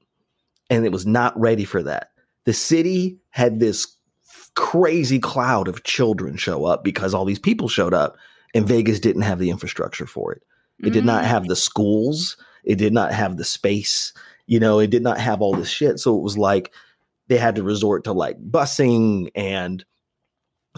and 0.70 0.84
it 0.84 0.92
was 0.92 1.06
not 1.06 1.38
ready 1.38 1.64
for 1.64 1.82
that. 1.82 2.10
The 2.44 2.52
city 2.52 3.18
had 3.30 3.60
this 3.60 3.96
crazy 4.54 5.18
cloud 5.18 5.68
of 5.68 5.84
children 5.84 6.36
show 6.36 6.64
up 6.64 6.84
because 6.84 7.14
all 7.14 7.24
these 7.24 7.38
people 7.38 7.68
showed 7.68 7.94
up, 7.94 8.16
and 8.54 8.66
Vegas 8.66 9.00
didn't 9.00 9.22
have 9.22 9.38
the 9.38 9.50
infrastructure 9.50 10.06
for 10.06 10.32
it. 10.32 10.42
It 10.82 10.92
did 10.92 11.04
not 11.04 11.22
Mm. 11.22 11.28
have 11.28 11.46
the 11.46 11.56
schools. 11.56 12.36
It 12.64 12.76
did 12.76 12.92
not 12.92 13.12
have 13.12 13.36
the 13.36 13.44
space. 13.44 14.12
You 14.46 14.58
know, 14.58 14.80
it 14.80 14.90
did 14.90 15.02
not 15.02 15.18
have 15.20 15.40
all 15.40 15.54
this 15.54 15.68
shit. 15.68 16.00
So 16.00 16.16
it 16.16 16.22
was 16.22 16.36
like 16.36 16.72
they 17.28 17.36
had 17.38 17.54
to 17.54 17.62
resort 17.62 18.04
to 18.04 18.12
like 18.12 18.36
busing 18.50 19.30
and 19.36 19.84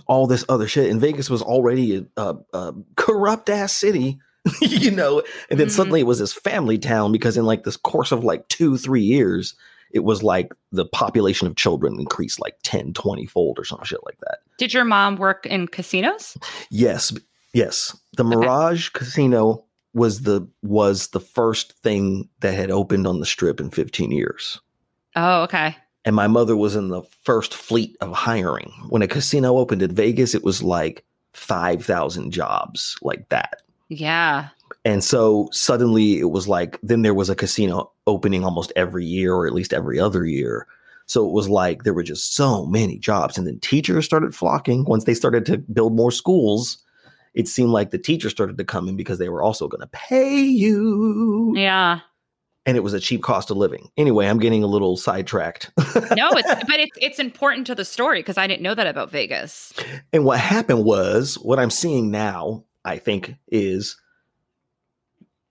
all 0.07 0.27
this 0.27 0.45
other 0.49 0.69
shit. 0.69 0.91
And 0.91 1.01
Vegas 1.01 1.31
was 1.31 1.41
already 1.41 1.97
a, 2.17 2.21
a, 2.21 2.37
a 2.53 2.75
corrupt 2.97 3.49
ass 3.49 3.73
city, 3.73 4.19
you 4.61 4.91
know. 4.91 5.23
And 5.51 5.59
then 5.59 5.69
Mhm. 5.69 5.73
suddenly 5.73 6.01
it 6.01 6.07
was 6.07 6.19
this 6.19 6.33
family 6.33 6.79
town 6.79 7.13
because 7.13 7.37
in 7.37 7.45
like 7.45 7.65
this 7.65 7.77
course 7.77 8.13
of 8.13 8.25
like 8.25 8.47
two, 8.49 8.77
three 8.77 9.03
years, 9.03 9.55
it 9.91 10.05
was 10.05 10.23
like 10.23 10.53
the 10.73 10.85
population 10.85 11.47
of 11.47 11.57
children 11.57 11.99
increased 11.99 12.41
like 12.41 12.57
10, 12.63 12.93
20 12.95 13.27
fold 13.27 13.59
or 13.59 13.65
some 13.65 13.83
shit 13.85 14.01
like 14.05 14.19
that. 14.21 14.39
Did 14.59 14.75
your 14.75 14.85
mom 14.85 15.17
work 15.17 15.47
in 15.47 15.69
casinos? 15.69 16.37
Yes, 16.71 17.13
yes. 17.53 17.97
The 18.17 18.25
Mirage 18.25 18.91
Casino 18.91 19.65
was 19.95 20.23
the 20.23 20.47
was 20.63 21.09
the 21.09 21.21
first 21.21 21.73
thing 21.83 22.29
that 22.41 22.55
had 22.55 22.71
opened 22.71 23.07
on 23.07 23.21
the 23.21 23.27
strip 23.27 23.61
in 23.61 23.71
15 23.71 24.11
years. 24.11 24.61
Oh, 25.17 25.43
okay. 25.43 25.77
And 26.05 26.15
my 26.17 26.27
mother 26.27 26.57
was 26.57 26.77
in 26.77 26.89
the 26.89 27.03
first 27.23 27.55
fleet 27.55 27.97
of 28.01 28.13
hiring. 28.13 28.73
When 28.91 29.01
a 29.03 29.07
casino 29.09 29.57
opened 29.57 29.81
in 29.81 29.95
Vegas, 29.95 30.35
it 30.35 30.43
was 30.45 30.63
like 30.63 31.05
5,000 31.33 32.31
jobs 32.33 32.97
like 33.01 33.29
that. 33.29 33.63
Yeah. 33.89 34.49
And 34.85 35.03
so 35.03 35.49
suddenly 35.53 36.19
it 36.19 36.31
was 36.31 36.49
like 36.49 36.79
then 36.83 37.03
there 37.03 37.15
was 37.15 37.31
a 37.31 37.37
casino 37.37 37.91
opening 38.07 38.45
almost 38.45 38.73
every 38.77 39.05
year 39.05 39.35
or 39.35 39.47
at 39.47 39.55
least 39.55 39.73
every 39.73 39.99
other 39.99 40.25
year. 40.25 40.67
So 41.07 41.27
it 41.27 41.33
was 41.33 41.49
like 41.49 41.83
there 41.83 41.95
were 41.95 42.03
just 42.03 42.35
so 42.35 42.67
many 42.67 42.99
jobs. 42.99 43.37
And 43.37 43.47
then 43.47 43.61
teachers 43.61 44.05
started 44.05 44.35
flocking. 44.35 44.85
Once 44.85 45.05
they 45.05 45.15
started 45.15 45.45
to 45.47 45.59
build 45.59 45.95
more 45.95 46.11
schools, 46.11 46.79
it 47.35 47.49
seemed 47.49 47.71
like 47.71 47.91
the 47.91 47.99
teachers 47.99 48.33
started 48.33 48.59
to 48.59 48.65
come 48.65 48.89
in 48.89 48.97
because 48.97 49.19
they 49.19 49.29
were 49.29 49.43
also 49.43 49.69
going 49.69 49.81
to 49.81 49.89
pay 49.89 50.41
you. 50.41 51.53
Yeah. 51.57 52.01
And 52.67 52.79
it 52.79 52.81
was 52.81 52.95
a 52.95 53.01
cheap 53.01 53.23
cost 53.23 53.51
of 53.51 53.59
living. 53.59 53.91
Anyway, 53.99 54.27
I'm 54.27 54.39
getting 54.39 54.63
a 54.63 54.67
little 54.67 54.97
sidetracked. 54.97 55.71
no, 55.77 56.31
it's 56.31 56.65
but 56.67 56.81
it's 56.81 56.97
it's 56.99 57.19
important 57.19 57.67
to 57.67 57.75
the 57.75 57.85
story 57.85 58.21
because 58.21 58.39
I 58.39 58.47
didn't 58.47 58.63
know 58.63 58.75
that 58.75 58.87
about 58.87 59.11
Vegas. 59.11 59.75
And 60.15 60.25
what 60.25 60.41
happened 60.41 60.85
was 60.85 61.35
what 61.35 61.59
I'm 61.59 61.69
seeing 61.69 62.11
now, 62.11 62.65
I 62.85 62.99
think, 62.99 63.35
is 63.49 63.97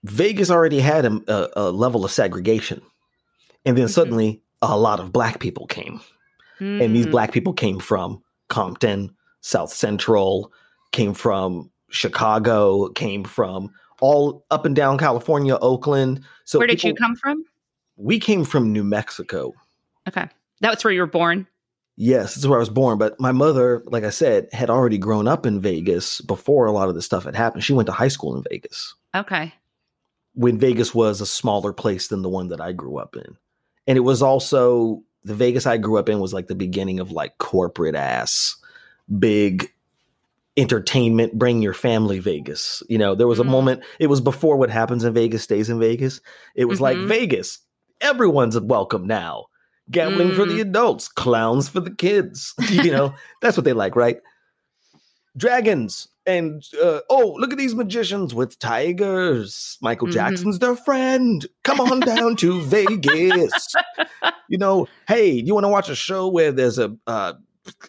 Vegas 0.04 0.50
already 0.50 0.80
had 0.80 1.04
a, 1.06 1.20
a, 1.28 1.50
a 1.56 1.70
level 1.70 2.04
of 2.04 2.10
segregation. 2.10 2.82
And 3.64 3.76
then 3.76 3.86
Mhm. 3.86 3.90
suddenly 3.90 4.42
a 4.62 4.78
lot 4.78 5.00
of 5.00 5.12
black 5.12 5.40
people 5.40 5.66
came. 5.66 6.00
And 6.60 6.94
these 6.94 7.06
Mm. 7.06 7.10
black 7.10 7.32
people 7.32 7.52
came 7.52 7.78
from 7.78 8.22
Compton, 8.48 9.14
South 9.40 9.72
Central, 9.72 10.52
came 10.92 11.14
from 11.14 11.70
Chicago, 11.90 12.88
came 12.90 13.24
from 13.24 13.70
all 14.00 14.44
up 14.50 14.64
and 14.64 14.74
down 14.76 14.98
California, 14.98 15.56
Oakland. 15.60 16.22
So 16.44 16.58
Where 16.58 16.68
did 16.68 16.82
you 16.84 16.94
come 16.94 17.16
from? 17.16 17.44
We 17.96 18.18
came 18.18 18.44
from 18.44 18.72
New 18.72 18.84
Mexico. 18.84 19.52
Okay, 20.08 20.28
that's 20.60 20.84
where 20.84 20.92
you 20.92 21.00
were 21.00 21.06
born. 21.06 21.46
Yes, 21.96 22.34
this 22.34 22.38
is 22.38 22.48
where 22.48 22.58
I 22.58 22.60
was 22.60 22.68
born. 22.70 22.98
But 22.98 23.20
my 23.20 23.32
mother, 23.32 23.82
like 23.86 24.04
I 24.04 24.10
said, 24.10 24.48
had 24.52 24.68
already 24.70 24.98
grown 24.98 25.28
up 25.28 25.46
in 25.46 25.60
Vegas 25.60 26.20
before 26.20 26.66
a 26.66 26.72
lot 26.72 26.88
of 26.88 26.94
this 26.94 27.04
stuff 27.06 27.24
had 27.24 27.36
happened. 27.36 27.62
She 27.64 27.72
went 27.72 27.86
to 27.86 27.92
high 27.92 28.08
school 28.08 28.36
in 28.36 28.42
Vegas 28.50 28.94
Okay. 29.14 29.54
when 30.34 30.58
Vegas 30.58 30.92
was 30.94 31.20
a 31.20 31.26
smaller 31.26 31.72
place 31.72 32.08
than 32.08 32.22
the 32.22 32.28
one 32.28 32.48
that 32.48 32.60
I 32.60 32.72
grew 32.72 32.96
up 32.96 33.14
in. 33.16 33.36
And 33.86 33.96
it 33.96 34.00
was 34.00 34.22
also 34.22 35.02
the 35.22 35.34
Vegas 35.34 35.66
I 35.66 35.76
grew 35.76 35.96
up 35.98 36.08
in 36.08 36.18
was 36.20 36.34
like 36.34 36.48
the 36.48 36.54
beginning 36.56 36.98
of 36.98 37.12
like 37.12 37.38
corporate 37.38 37.94
ass, 37.94 38.56
big 39.18 39.70
entertainment, 40.56 41.38
bring 41.38 41.62
your 41.62 41.74
family 41.74 42.18
Vegas. 42.18 42.82
You 42.88 42.98
know, 42.98 43.14
there 43.14 43.26
was 43.26 43.40
a 43.40 43.44
Mhm. 43.44 43.48
moment, 43.50 43.82
it 43.98 44.06
was 44.08 44.20
before 44.20 44.56
what 44.56 44.70
happens 44.70 45.02
in 45.04 45.12
Vegas 45.12 45.42
stays 45.42 45.68
in 45.70 45.78
Vegas. 45.80 46.20
It 46.54 46.66
was 46.66 46.80
like 46.80 46.96
Mhm. 46.96 47.08
Vegas, 47.08 47.58
everyone's 48.00 48.58
welcome 48.60 49.06
now. 49.06 49.46
Gambling 49.90 50.32
for 50.34 50.46
Mm. 50.46 50.48
the 50.54 50.60
adults, 50.62 51.08
clowns 51.08 51.68
for 51.68 51.80
the 51.80 51.90
kids. 51.94 52.54
You 52.70 52.90
know, 52.90 53.14
that's 53.42 53.56
what 53.56 53.64
they 53.64 53.72
like, 53.74 53.96
right? 53.96 54.16
Dragons. 55.36 56.08
And 56.26 56.62
uh, 56.82 57.00
oh, 57.10 57.34
look 57.38 57.52
at 57.52 57.58
these 57.58 57.74
magicians 57.74 58.32
with 58.32 58.58
tigers. 58.58 59.76
Michael 59.82 60.08
Mhm. 60.08 60.12
Jackson's 60.12 60.58
their 60.58 60.74
friend. 60.76 61.46
Come 61.64 61.80
on 61.80 62.00
down 62.00 62.36
to 62.36 62.60
Vegas. 62.62 63.74
You 64.48 64.58
know, 64.58 64.86
hey, 65.08 65.30
you 65.30 65.54
want 65.54 65.64
to 65.64 65.68
watch 65.70 65.88
a 65.88 65.94
show 65.94 66.28
where 66.28 66.52
there's 66.52 66.78
a, 66.78 66.94
uh, 67.06 67.32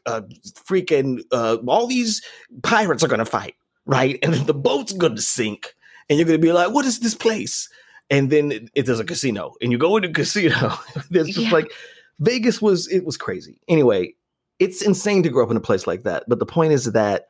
a 0.05 0.21
freaking 0.67 1.19
uh, 1.31 1.57
all 1.67 1.85
these 1.85 2.21
pirates 2.63 3.03
are 3.03 3.09
going 3.09 3.19
to 3.19 3.25
fight, 3.25 3.55
right? 3.85 4.17
And 4.23 4.33
the 4.33 4.53
boat's 4.53 4.93
going 4.93 5.17
to 5.17 5.21
sink, 5.21 5.75
and 6.09 6.17
you're 6.17 6.25
going 6.25 6.39
to 6.39 6.45
be 6.45 6.53
like, 6.53 6.71
"What 6.73 6.85
is 6.85 6.99
this 7.01 7.13
place?" 7.13 7.67
And 8.09 8.29
then 8.29 8.51
it, 8.51 8.69
it- 8.75 8.85
there's 8.85 8.99
a 8.99 9.05
casino, 9.05 9.53
and 9.61 9.71
you 9.71 9.77
go 9.77 9.95
into 9.97 10.09
a 10.09 10.13
casino. 10.13 10.73
there's 11.09 11.27
just 11.27 11.39
Yeah. 11.39 11.51
like 11.51 11.71
Vegas 12.19 12.61
was. 12.61 12.87
It 12.87 13.05
was 13.05 13.17
crazy. 13.17 13.59
Anyway, 13.67 14.13
it's 14.59 14.81
insane 14.81 15.23
to 15.23 15.29
grow 15.29 15.43
up 15.43 15.51
in 15.51 15.57
a 15.57 15.61
place 15.61 15.85
like 15.87 16.03
that. 16.03 16.23
But 16.27 16.39
the 16.39 16.45
point 16.45 16.71
is 16.73 16.85
that 16.93 17.25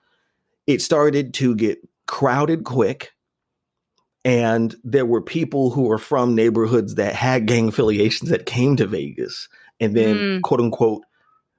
it 0.68 0.82
started 0.82 1.34
to 1.36 1.56
get 1.56 1.80
crowded 2.08 2.64
quick. 2.66 3.12
And 4.24 4.76
there 4.84 5.06
were 5.06 5.22
people 5.22 5.70
who 5.70 5.84
were 5.84 6.00
from 6.00 6.34
neighborhoods 6.36 6.96
that 6.96 7.14
had 7.14 7.46
gang 7.46 7.68
affiliations 7.68 8.32
that 8.32 8.46
came 8.48 8.76
to 8.78 8.88
Vegas 8.88 9.48
and 9.80 9.96
then, 9.96 10.16
Mm. 10.16 10.42
quote 10.42 10.60
unquote, 10.62 11.04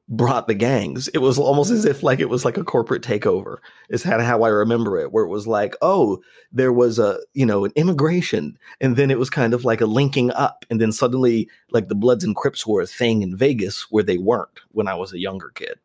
brought 0.09 0.47
the 0.47 0.55
gangs. 0.55 1.09
It 1.09 1.19
was 1.19 1.39
almost 1.39 1.71
as 1.71 1.85
if 1.85 2.03
like 2.03 2.21
it 2.21 2.29
was 2.29 2.45
like 2.45 2.57
a 2.57 2.65
corporate 2.65 3.03
takeover. 3.03 3.59
Is 3.89 4.03
kind 4.03 4.21
of 4.21 4.27
how 4.27 4.43
I 4.43 4.49
remember 4.49 4.99
it, 4.99 5.13
where 5.13 5.25
it 5.25 5.29
was 5.29 5.47
like, 5.47 5.75
oh, 5.83 6.23
there 6.53 6.73
was 6.73 6.99
a 6.99 7.19
you 7.35 7.47
know 7.47 7.65
an 7.65 7.73
immigration, 7.77 8.59
and 8.81 8.97
then 8.97 9.11
it 9.11 9.19
was 9.19 9.31
kind 9.31 9.55
of 9.55 9.65
like 9.65 9.81
a 9.81 9.87
linking 9.87 10.31
up, 10.33 10.65
and 10.71 10.81
then 10.81 10.93
suddenly 10.93 11.49
like 11.71 11.89
the 11.89 11.95
Bloods 11.95 12.25
and 12.25 12.37
Crips 12.37 12.67
were 12.67 12.83
a 12.83 12.87
thing 12.87 13.23
in 13.23 13.37
Vegas 13.37 13.87
where 13.91 14.05
they 14.05 14.19
weren't 14.19 14.61
when 14.73 14.89
I 14.89 14.95
was 14.95 15.13
a 15.13 15.19
younger 15.19 15.51
kid. 15.51 15.79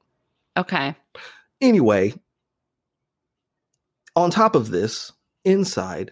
Okay. 0.58 0.96
Anyway, 1.60 2.14
on 4.16 4.32
top 4.32 4.56
of 4.56 4.72
this, 4.72 5.14
inside 5.46 6.12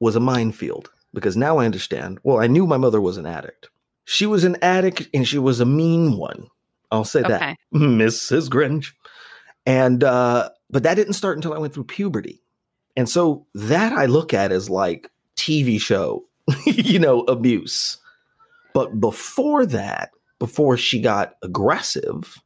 was 0.00 0.16
a 0.16 0.20
minefield 0.20 0.90
because 1.14 1.36
now 1.36 1.58
I 1.58 1.64
understand. 1.64 2.18
Well, 2.22 2.40
I 2.40 2.46
knew 2.46 2.66
my 2.66 2.76
mother 2.76 3.00
was 3.00 3.16
an 3.16 3.26
addict. 3.26 3.68
She 4.04 4.26
was 4.26 4.44
an 4.44 4.56
addict 4.62 5.08
and 5.14 5.26
she 5.26 5.38
was 5.38 5.60
a 5.60 5.66
mean 5.66 6.16
one. 6.16 6.48
I'll 6.92 7.04
say 7.04 7.22
that. 7.22 7.56
Mrs. 7.74 8.48
Grinch. 8.50 8.92
And 9.66 10.04
uh 10.04 10.50
but 10.70 10.84
that 10.84 10.94
didn't 10.94 11.14
start 11.14 11.36
until 11.36 11.54
I 11.54 11.58
went 11.58 11.74
through 11.74 11.84
puberty. 11.84 12.40
And 12.96 13.08
so 13.08 13.46
that 13.54 13.92
I 13.92 14.06
look 14.06 14.32
at 14.34 14.52
as 14.52 14.70
like 14.70 15.10
TV 15.36 15.80
show, 15.80 16.24
you 16.66 16.98
know, 16.98 17.20
abuse. 17.22 17.98
But 18.74 19.00
before 19.00 19.66
that, 19.66 20.10
before 20.38 20.76
she 20.76 21.00
got 21.00 21.34
aggressive, 21.42 22.38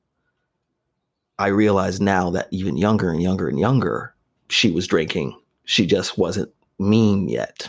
I 1.39 1.49
realized 1.49 2.01
now 2.01 2.31
that 2.31 2.49
even 2.51 2.77
younger 2.77 3.11
and 3.11 3.23
younger 3.23 3.49
and 3.49 3.59
younger, 3.59 4.15
she 4.49 4.71
was 4.71 4.87
drinking. 4.87 5.39
She 5.65 5.87
just 5.87 6.17
wasn't 6.19 6.53
mean 6.79 7.29
yet. 7.29 7.69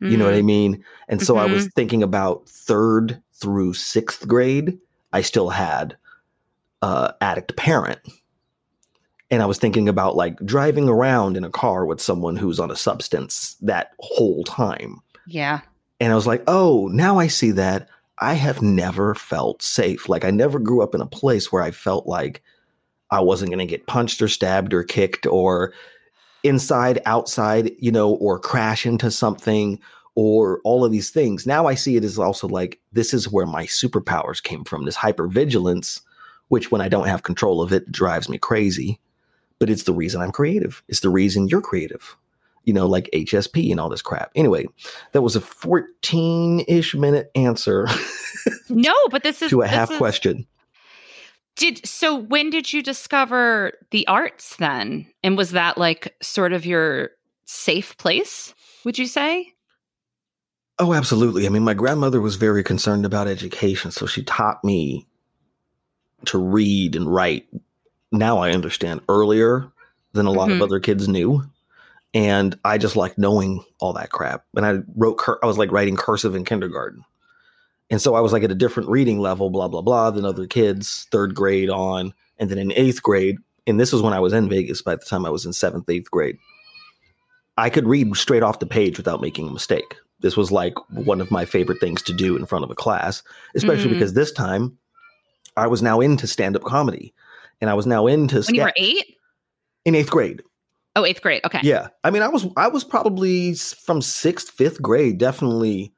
You 0.00 0.16
know 0.16 0.24
what 0.24 0.34
I 0.34 0.40
Mm. 0.40 0.44
mean? 0.46 0.84
And 1.08 1.20
so 1.20 1.36
I 1.36 1.44
was 1.44 1.68
thinking 1.76 2.02
about 2.02 2.48
third 2.48 3.20
through 3.34 3.74
sixth 3.74 4.26
grade. 4.26 4.78
I 5.12 5.20
still 5.20 5.50
had 5.50 5.96
uh 6.82 7.12
addict 7.20 7.56
parent. 7.56 8.00
And 9.30 9.42
I 9.42 9.46
was 9.46 9.58
thinking 9.58 9.88
about 9.88 10.16
like 10.16 10.36
driving 10.44 10.88
around 10.88 11.36
in 11.36 11.44
a 11.44 11.50
car 11.50 11.86
with 11.86 12.00
someone 12.00 12.36
who's 12.36 12.58
on 12.58 12.70
a 12.70 12.76
substance 12.76 13.56
that 13.62 13.92
whole 14.00 14.42
time. 14.42 15.00
Yeah. 15.26 15.60
And 16.00 16.12
I 16.12 16.16
was 16.16 16.26
like, 16.26 16.42
oh, 16.48 16.88
now 16.92 17.18
I 17.18 17.28
see 17.28 17.52
that. 17.52 17.88
I 18.18 18.34
have 18.34 18.60
never 18.60 19.14
felt 19.14 19.62
safe. 19.62 20.08
Like 20.08 20.24
I 20.24 20.30
never 20.30 20.58
grew 20.58 20.82
up 20.82 20.94
in 20.94 21.00
a 21.00 21.06
place 21.06 21.52
where 21.52 21.62
I 21.62 21.70
felt 21.70 22.06
like 22.06 22.42
I 23.10 23.20
wasn't 23.20 23.50
going 23.50 23.60
to 23.60 23.66
get 23.66 23.86
punched 23.86 24.20
or 24.20 24.28
stabbed 24.28 24.74
or 24.74 24.82
kicked 24.82 25.26
or 25.26 25.72
inside, 26.42 27.00
outside, 27.06 27.72
you 27.78 27.92
know, 27.92 28.12
or 28.14 28.38
crash 28.38 28.84
into 28.84 29.10
something 29.10 29.78
or 30.14 30.60
all 30.64 30.84
of 30.84 30.92
these 30.92 31.10
things. 31.10 31.46
Now 31.46 31.66
I 31.66 31.74
see 31.74 31.96
it 31.96 32.04
as 32.04 32.18
also 32.18 32.48
like 32.48 32.80
this 32.92 33.14
is 33.14 33.30
where 33.30 33.46
my 33.46 33.64
superpowers 33.64 34.42
came 34.42 34.64
from 34.64 34.84
this 34.84 34.96
hypervigilance, 34.96 36.00
which 36.50 36.70
when 36.70 36.80
I 36.80 36.88
don't 36.88 37.08
have 37.08 37.22
control 37.22 37.62
of 37.62 37.72
it 37.72 37.90
drives 37.90 38.28
me 38.28 38.36
crazy. 38.36 39.00
But 39.58 39.70
it's 39.70 39.84
the 39.84 39.92
reason 39.92 40.20
I'm 40.20 40.32
creative. 40.32 40.82
It's 40.88 41.00
the 41.00 41.10
reason 41.10 41.48
you're 41.48 41.60
creative. 41.60 42.16
You 42.64 42.74
know, 42.74 42.86
like 42.86 43.08
HSP 43.14 43.70
and 43.70 43.80
all 43.80 43.88
this 43.88 44.02
crap. 44.02 44.30
Anyway, 44.34 44.66
that 45.12 45.22
was 45.22 45.36
a 45.36 45.40
14 45.40 46.64
ish 46.68 46.94
minute 46.94 47.30
answer 47.34 47.86
No, 48.68 48.94
but 49.10 49.22
this 49.22 49.42
is 49.42 49.50
to 49.50 49.62
a 49.62 49.66
half 49.66 49.90
is- 49.90 49.98
question. 49.98 50.46
Did 51.56 51.86
so 51.86 52.14
when 52.14 52.48
did 52.50 52.72
you 52.72 52.82
discover 52.82 53.72
the 53.90 54.06
arts 54.06 54.56
then? 54.56 55.06
And 55.22 55.36
was 55.36 55.50
that 55.50 55.76
like 55.78 56.14
sort 56.22 56.52
of 56.52 56.64
your 56.64 57.10
safe 57.44 57.96
place, 57.98 58.54
would 58.84 58.98
you 58.98 59.06
say? 59.06 59.52
Oh, 60.78 60.94
absolutely. 60.94 61.44
I 61.46 61.50
mean, 61.50 61.64
my 61.64 61.74
grandmother 61.74 62.20
was 62.20 62.36
very 62.36 62.62
concerned 62.62 63.04
about 63.04 63.28
education, 63.28 63.90
so 63.90 64.06
she 64.06 64.22
taught 64.22 64.64
me 64.64 65.06
to 66.26 66.38
read 66.38 66.96
and 66.96 67.12
write. 67.12 67.46
Now 68.12 68.38
I 68.38 68.52
understand 68.52 69.00
earlier 69.08 69.70
than 70.12 70.26
a 70.26 70.30
lot 70.32 70.50
of 70.50 70.58
Mhm. 70.58 70.62
other 70.62 70.80
kids 70.80 71.08
knew. 71.08 71.42
And 72.12 72.58
I 72.64 72.76
just 72.78 72.96
like 72.96 73.16
knowing 73.16 73.64
all 73.78 73.92
that 73.92 74.10
crap. 74.10 74.44
And 74.56 74.66
I 74.66 74.80
wrote, 74.96 75.18
cur- 75.18 75.38
I 75.42 75.46
was 75.46 75.58
like 75.58 75.70
writing 75.70 75.96
cursive 75.96 76.34
in 76.34 76.44
kindergarten. 76.44 77.04
And 77.88 78.02
so 78.02 78.14
I 78.14 78.20
was 78.20 78.32
like 78.32 78.42
at 78.42 78.50
a 78.50 78.56
different 78.56 78.88
reading 78.88 79.20
level, 79.20 79.50
blah, 79.50 79.68
blah, 79.68 79.82
blah, 79.82 80.10
than 80.10 80.24
other 80.24 80.46
kids, 80.46 81.06
third 81.12 81.34
grade 81.34 81.70
on. 81.70 82.12
And 82.38 82.50
then 82.50 82.58
in 82.58 82.72
eighth 82.72 83.02
grade, 83.02 83.36
and 83.66 83.78
this 83.78 83.92
was 83.92 84.02
when 84.02 84.12
I 84.12 84.18
was 84.20 84.32
in 84.32 84.48
Vegas 84.48 84.82
by 84.82 84.96
the 84.96 85.04
time 85.04 85.24
I 85.24 85.30
was 85.30 85.46
in 85.46 85.52
seventh, 85.52 85.88
eighth 85.88 86.10
grade, 86.10 86.36
I 87.56 87.70
could 87.70 87.86
read 87.86 88.16
straight 88.16 88.42
off 88.42 88.58
the 88.58 88.66
page 88.66 88.96
without 88.96 89.20
making 89.20 89.48
a 89.48 89.52
mistake. 89.52 89.96
This 90.20 90.36
was 90.36 90.50
like 90.50 90.74
one 90.90 91.20
of 91.20 91.30
my 91.30 91.44
favorite 91.44 91.80
things 91.80 92.02
to 92.02 92.12
do 92.12 92.36
in 92.36 92.46
front 92.46 92.64
of 92.64 92.70
a 92.70 92.74
class, 92.74 93.22
especially 93.54 93.90
Mhm. 93.90 93.94
because 93.94 94.14
this 94.14 94.32
time 94.32 94.76
I 95.56 95.66
was 95.66 95.82
now 95.82 96.00
into 96.00 96.26
stand 96.26 96.56
up 96.56 96.62
comedy 96.62 97.12
and 97.60 97.68
I 97.70 97.74
was 97.74 97.86
now 97.86 98.06
into 98.06 98.42
When 98.42 98.54
you 98.54 98.62
were 98.62 98.72
eight? 98.76 99.16
in 99.84 99.94
eighth 99.94 100.10
grade. 100.10 100.42
Oh, 100.96 101.04
eighth 101.04 101.22
grade. 101.22 101.42
Okay. 101.44 101.60
Yeah. 101.62 101.88
I 102.04 102.10
mean, 102.10 102.22
I 102.22 102.28
was 102.28 102.46
I 102.56 102.68
was 102.68 102.84
probably 102.84 103.54
from 103.54 104.02
sixth, 104.02 104.50
fifth 104.50 104.82
grade, 104.82 105.18
definitely 105.18 105.92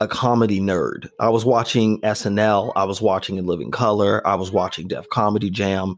a 0.00 0.08
comedy 0.08 0.60
nerd. 0.60 1.08
I 1.18 1.28
was 1.28 1.44
watching 1.44 2.00
SNL, 2.00 2.72
I 2.76 2.84
was 2.84 3.02
watching 3.02 3.36
In 3.36 3.46
Living 3.46 3.70
Color, 3.70 4.26
I 4.26 4.34
was 4.36 4.50
watching 4.50 4.88
Def 4.88 5.08
Comedy 5.10 5.50
Jam, 5.50 5.96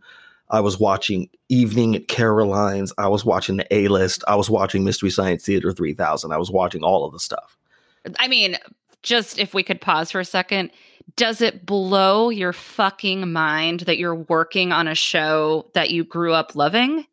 I 0.50 0.58
was 0.60 0.80
watching 0.80 1.28
Evening 1.48 1.94
at 1.94 2.08
Caroline's, 2.08 2.92
I 2.98 3.06
was 3.06 3.24
watching 3.24 3.58
the 3.58 3.74
A 3.74 3.86
List, 3.88 4.24
I 4.26 4.34
was 4.34 4.50
watching 4.50 4.82
Mystery 4.82 5.10
Science 5.10 5.44
Theater 5.44 5.70
3000, 5.72 6.32
I 6.32 6.36
was 6.36 6.50
watching 6.50 6.82
all 6.82 7.04
of 7.04 7.12
the 7.12 7.20
stuff. 7.20 7.56
I 8.18 8.26
mean, 8.26 8.56
just 9.04 9.38
if 9.38 9.54
we 9.54 9.62
could 9.62 9.80
pause 9.80 10.10
for 10.10 10.18
a 10.18 10.24
second, 10.24 10.70
does 11.16 11.40
it 11.40 11.66
blow 11.66 12.30
your 12.30 12.52
fucking 12.52 13.32
mind 13.32 13.80
that 13.80 13.98
you're 13.98 14.14
working 14.14 14.72
on 14.72 14.88
a 14.88 14.94
show 14.94 15.70
that 15.74 15.90
you 15.90 16.04
grew 16.04 16.32
up 16.32 16.54
loving? 16.54 17.06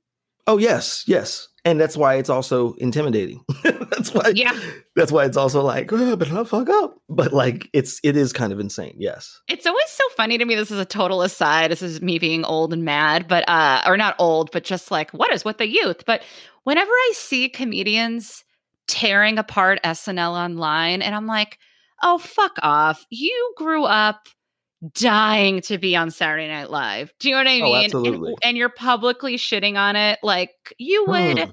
Oh 0.47 0.57
yes, 0.57 1.03
yes, 1.05 1.47
and 1.65 1.79
that's 1.79 1.95
why 1.97 2.15
it's 2.15 2.29
also 2.29 2.73
intimidating. 2.73 3.43
that's 3.63 4.13
why. 4.13 4.31
Yeah. 4.33 4.57
That's 4.95 5.11
why 5.11 5.25
it's 5.25 5.37
also 5.37 5.61
like, 5.61 5.91
oh, 5.93 6.15
but 6.15 6.31
I'll 6.31 6.45
fuck 6.45 6.69
up. 6.69 6.99
But 7.09 7.33
like, 7.33 7.69
it's 7.73 7.99
it 8.03 8.17
is 8.17 8.33
kind 8.33 8.51
of 8.51 8.59
insane. 8.59 8.95
Yes. 8.97 9.39
It's 9.47 9.67
always 9.67 9.89
so 9.89 10.03
funny 10.15 10.37
to 10.37 10.45
me. 10.45 10.55
This 10.55 10.71
is 10.71 10.79
a 10.79 10.85
total 10.85 11.21
aside. 11.21 11.71
This 11.71 11.81
is 11.81 12.01
me 12.01 12.17
being 12.17 12.45
old 12.45 12.73
and 12.73 12.83
mad, 12.83 13.27
but 13.27 13.47
uh, 13.47 13.83
or 13.85 13.97
not 13.97 14.15
old, 14.17 14.51
but 14.51 14.63
just 14.63 14.89
like 14.89 15.11
what 15.11 15.31
is 15.33 15.45
with 15.45 15.57
the 15.57 15.67
youth? 15.67 16.05
But 16.05 16.23
whenever 16.63 16.91
I 16.91 17.11
see 17.13 17.49
comedians 17.49 18.43
tearing 18.87 19.37
apart 19.37 19.79
SNL 19.83 20.31
online, 20.31 21.01
and 21.01 21.13
I'm 21.13 21.27
like, 21.27 21.59
oh 22.03 22.17
fuck 22.17 22.57
off. 22.61 23.05
You 23.09 23.53
grew 23.57 23.83
up 23.85 24.27
dying 24.93 25.61
to 25.61 25.77
be 25.77 25.95
on 25.95 26.09
Saturday 26.11 26.47
Night 26.47 26.69
Live. 26.69 27.11
Do 27.19 27.29
you 27.29 27.35
know 27.35 27.39
what 27.41 27.47
I 27.47 27.59
Oh, 27.59 27.63
mean? 27.63 27.75
And- 27.75 27.85
absolutely. 27.85 28.35
And, 28.43 28.57
you're 28.57 28.69
publicly 28.69 29.35
shitting 29.35 29.77
on 29.77 29.95
it. 29.95 30.19
Like 30.23 30.51
you 30.77 31.03
would 31.05 31.39
Hmm. 31.39 31.49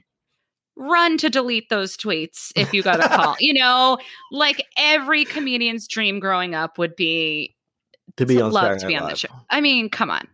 run 0.76 1.18
to 1.18 1.28
delete 1.30 1.68
those 1.68 1.96
tweets 1.96 2.52
if 2.54 2.72
you 2.72 2.82
got 2.82 3.04
a 3.04 3.08
call. 3.08 3.34
you 3.40 3.54
know, 3.54 3.98
like 4.30 4.64
every 4.78 5.24
comedian's 5.24 5.88
dream 5.88 6.20
growing 6.20 6.54
up 6.54 6.78
would 6.78 6.94
be 6.94 7.56
To 8.16 8.26
be 8.26 8.36
to 8.36 8.42
on 8.42 8.52
love 8.52 8.64
Saturday 8.64 8.80
to 8.80 8.86
be 8.86 8.94
Night 8.94 9.02
on 9.02 9.08
the 9.10 9.16
show. 9.16 9.28
I 9.50 9.60
mean, 9.60 9.90
come 9.90 10.10
on. 10.10 10.28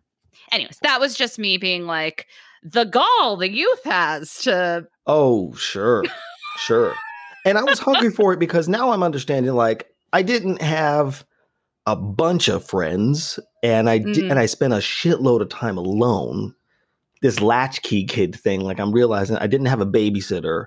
Anyways, 0.51 0.79
that 0.83 1.01
was 1.01 1.15
just 1.17 1.39
me 1.39 1.57
being 1.57 1.87
like 1.87 2.27
the 2.63 2.85
gall 2.85 3.37
the 3.37 3.51
youth 3.51 3.83
has 3.85 4.35
to 4.43 4.87
Oh, 5.07 5.55
sure. 5.55 6.05
sure. 6.59 6.95
And 7.47 7.57
I 7.59 7.63
was 7.65 7.79
hungry 7.81 8.11
for 8.11 8.33
it 8.35 8.39
because 8.39 8.69
now 8.69 8.91
I'm 8.93 9.03
understanding 9.03 9.53
like 9.55 9.89
I 10.13 10.23
didn't 10.23 10.61
have 10.61 11.25
a 11.87 11.97
bunch 11.97 12.49
of 12.49 12.65
friends 12.65 13.39
and 13.63 13.89
I 13.91 13.99
did, 13.99 14.17
Mm. 14.25 14.31
and 14.31 14.39
I 14.39 14.47
spent 14.47 14.73
a 14.73 14.77
shitload 14.79 15.41
of 15.41 15.49
time 15.49 15.77
alone. 15.79 16.55
This 17.23 17.41
latchkey 17.41 18.05
kid 18.05 18.35
thing, 18.35 18.61
like 18.61 18.79
I'm 18.81 18.93
realizing 18.93 19.37
I 19.37 19.47
didn't 19.47 19.67
have 19.67 19.81
a 19.81 19.87
babysitter. 19.87 20.67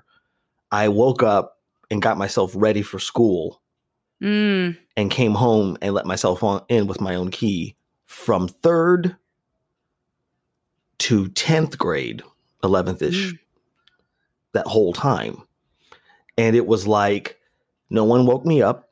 I 0.72 0.88
woke 0.88 1.22
up 1.22 1.58
and 1.90 2.02
got 2.02 2.18
myself 2.18 2.52
ready 2.54 2.82
for 2.82 2.98
school 2.98 3.62
Mm, 4.22 4.76
and 4.96 5.10
came 5.10 5.34
home 5.34 5.76
and 5.82 5.92
let 5.94 6.06
myself 6.06 6.42
on 6.42 6.62
in 6.68 6.86
with 6.86 7.02
my 7.02 7.14
own 7.14 7.30
key 7.30 7.76
from 8.06 8.48
third 8.48 9.14
to 10.98 11.28
10th 11.28 11.76
grade, 11.76 12.22
11th 12.64 13.02
ish, 13.02 13.32
Mm. 13.32 13.38
that 14.52 14.66
whole 14.66 14.94
time. 14.94 15.42
And 16.38 16.56
it 16.56 16.66
was 16.66 16.86
like 16.86 17.38
no 17.90 18.04
one 18.04 18.24
woke 18.26 18.46
me 18.46 18.62
up. 18.62 18.85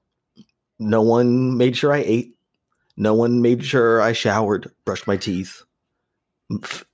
No 0.79 1.03
one 1.03 1.57
made 1.57 1.77
sure 1.77 1.93
I 1.93 2.03
ate. 2.07 2.37
No 2.97 3.15
one 3.15 3.43
made 3.43 3.65
sure 3.65 4.01
I 4.01 4.13
showered, 4.13 4.71
brushed 4.85 5.07
my 5.07 5.17
teeth, 5.17 5.63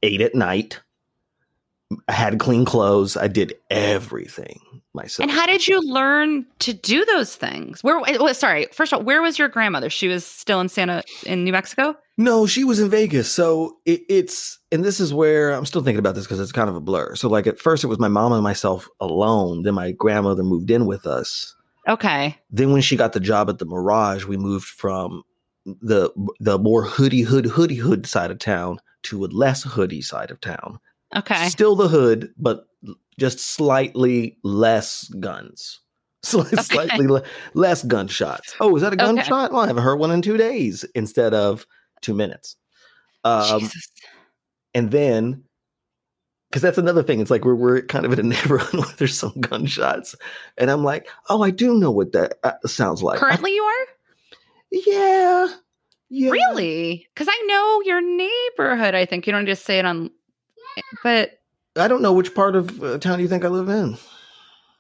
ate 0.03 0.21
at 0.21 0.35
night. 0.35 0.81
I 2.09 2.13
had 2.13 2.39
clean 2.39 2.65
clothes. 2.65 3.17
I 3.17 3.27
did 3.27 3.55
everything 3.69 4.61
myself. 4.95 5.25
And 5.25 5.31
how 5.31 5.45
did 5.45 5.67
you 5.67 5.81
learn 5.83 6.47
to 6.61 6.73
do 6.73 7.05
those 7.05 7.35
things? 7.35 7.83
Where? 7.83 7.99
Well, 7.99 8.33
sorry. 8.33 8.69
First 8.73 8.93
of 8.93 9.01
all, 9.01 9.05
where 9.05 9.21
was 9.21 9.39
your 9.39 9.49
grandmother? 9.49 9.91
She 9.91 10.07
was 10.07 10.25
still 10.25 10.61
in 10.61 10.69
Santa 10.69 11.03
in 11.27 11.43
New 11.43 11.53
Mexico. 11.53 11.97
No, 12.17 12.47
she 12.47 12.65
was 12.65 12.79
in 12.79 12.91
Vegas. 12.91 13.31
So 13.33 13.79
it, 13.87 14.03
it's, 14.09 14.59
and 14.71 14.85
this 14.85 15.01
is 15.01 15.13
where 15.13 15.51
I'm 15.51 15.67
still 15.67 15.83
thinking 15.83 15.99
about 15.99 16.15
this 16.15 16.27
because 16.27 16.39
it's 16.39 16.53
kind 16.53 16.69
of 16.69 16.77
a 16.77 16.81
blur. 16.81 17.17
So, 17.17 17.29
like, 17.29 17.47
at 17.47 17.59
first 17.59 17.83
it 17.83 17.89
was 17.89 17.99
my 17.99 18.09
mom 18.09 18.33
and 18.33 18.43
myself 18.43 18.89
alone. 19.01 19.63
Then 19.63 19.75
my 19.75 19.93
grandmother 19.93 20.45
moved 20.45 20.71
in 20.71 20.87
with 20.87 21.07
us. 21.07 21.57
Okay. 21.91 22.39
Then, 22.51 22.73
when 22.73 22.83
she 22.83 22.97
got 22.97 23.13
the 23.13 23.21
job 23.21 23.51
at 23.51 23.59
the 23.59 23.67
Mirage, 23.67 24.25
we 24.25 24.37
moved 24.37 24.67
from 24.67 25.23
the 25.67 26.11
the 26.41 26.59
more 26.59 26.85
hoodie 26.85 27.23
hood 27.23 27.45
hoodie 27.47 27.75
hood 27.77 28.07
side 28.07 28.31
of 28.31 28.39
town 28.39 28.79
to 29.03 29.25
a 29.25 29.27
less 29.27 29.63
hoodie 29.63 30.01
side 30.03 30.31
of 30.31 30.41
town. 30.41 30.79
Okay. 31.17 31.49
Still 31.49 31.75
the 31.77 31.89
hood, 31.89 32.33
but 32.39 32.67
just 33.19 33.41
slightly 33.41 34.39
less 34.45 35.05
guns. 35.21 35.81
Sli- 36.25 36.59
Slightly 36.63 37.07
le- 37.07 37.23
less 37.55 37.83
gunshots. 37.83 38.55
Oh, 38.61 38.77
is 38.77 38.83
that 38.83 38.93
a 38.93 38.97
Okay. 38.97 39.05
gunshot? 39.07 39.53
Well, 39.53 39.63
I 39.63 39.67
haven't 39.67 39.83
heard 39.83 39.99
one 39.99 40.11
in 40.11 40.23
two 40.23 40.37
days 40.37 40.85
instead 40.95 41.35
of 41.35 41.67
two 42.03 42.15
minutes. 42.15 42.57
Um, 43.25 43.61
Jesus. 43.61 43.91
and 44.75 44.91
then 44.91 45.45
because 46.51 46.63
that's 46.63 46.79
another 46.79 47.03
thing 47.03 47.21
it's 47.21 47.31
like 47.31 47.45
we're, 47.45 47.55
we're 47.55 47.83
kind 47.83 48.05
of 48.05 48.13
in 48.13 48.19
a 48.19 48.23
neighborhood 48.35 48.81
where 48.81 48.95
there's 48.99 49.17
some 49.19 49.33
gunshots 49.41 50.15
and 50.59 50.71
i'm 50.71 50.83
like 50.85 51.09
oh 51.29 51.43
i 51.43 51.51
do 51.51 51.79
know 51.79 51.91
what 51.91 52.13
that 52.13 52.35
uh, 52.43 52.53
sounds 52.67 53.03
like 53.03 53.19
I- 53.19 53.21
Currently, 53.21 53.55
you 53.55 53.63
are 53.63 53.87
yeah 54.73 55.49
yeah 56.09 56.31
really 56.31 57.07
because 57.15 57.29
I 57.31 57.43
know 57.47 57.83
your 57.85 58.01
neighborhood. 58.01 58.95
I 58.95 59.05
think 59.05 59.27
you 59.27 59.33
don't 59.33 59.47
just 59.47 59.65
say 59.65 59.79
it 59.79 59.85
on, 59.85 60.11
but 61.03 61.39
i 61.77 61.87
don't 61.87 62.03
know 62.03 62.13
which 62.13 62.35
part 62.35 62.57
of 62.57 62.83
uh, 62.83 62.99
town 62.99 63.21
you 63.21 63.29
think 63.29 63.45
i 63.45 63.49
live 63.49 63.69
in 63.69 63.97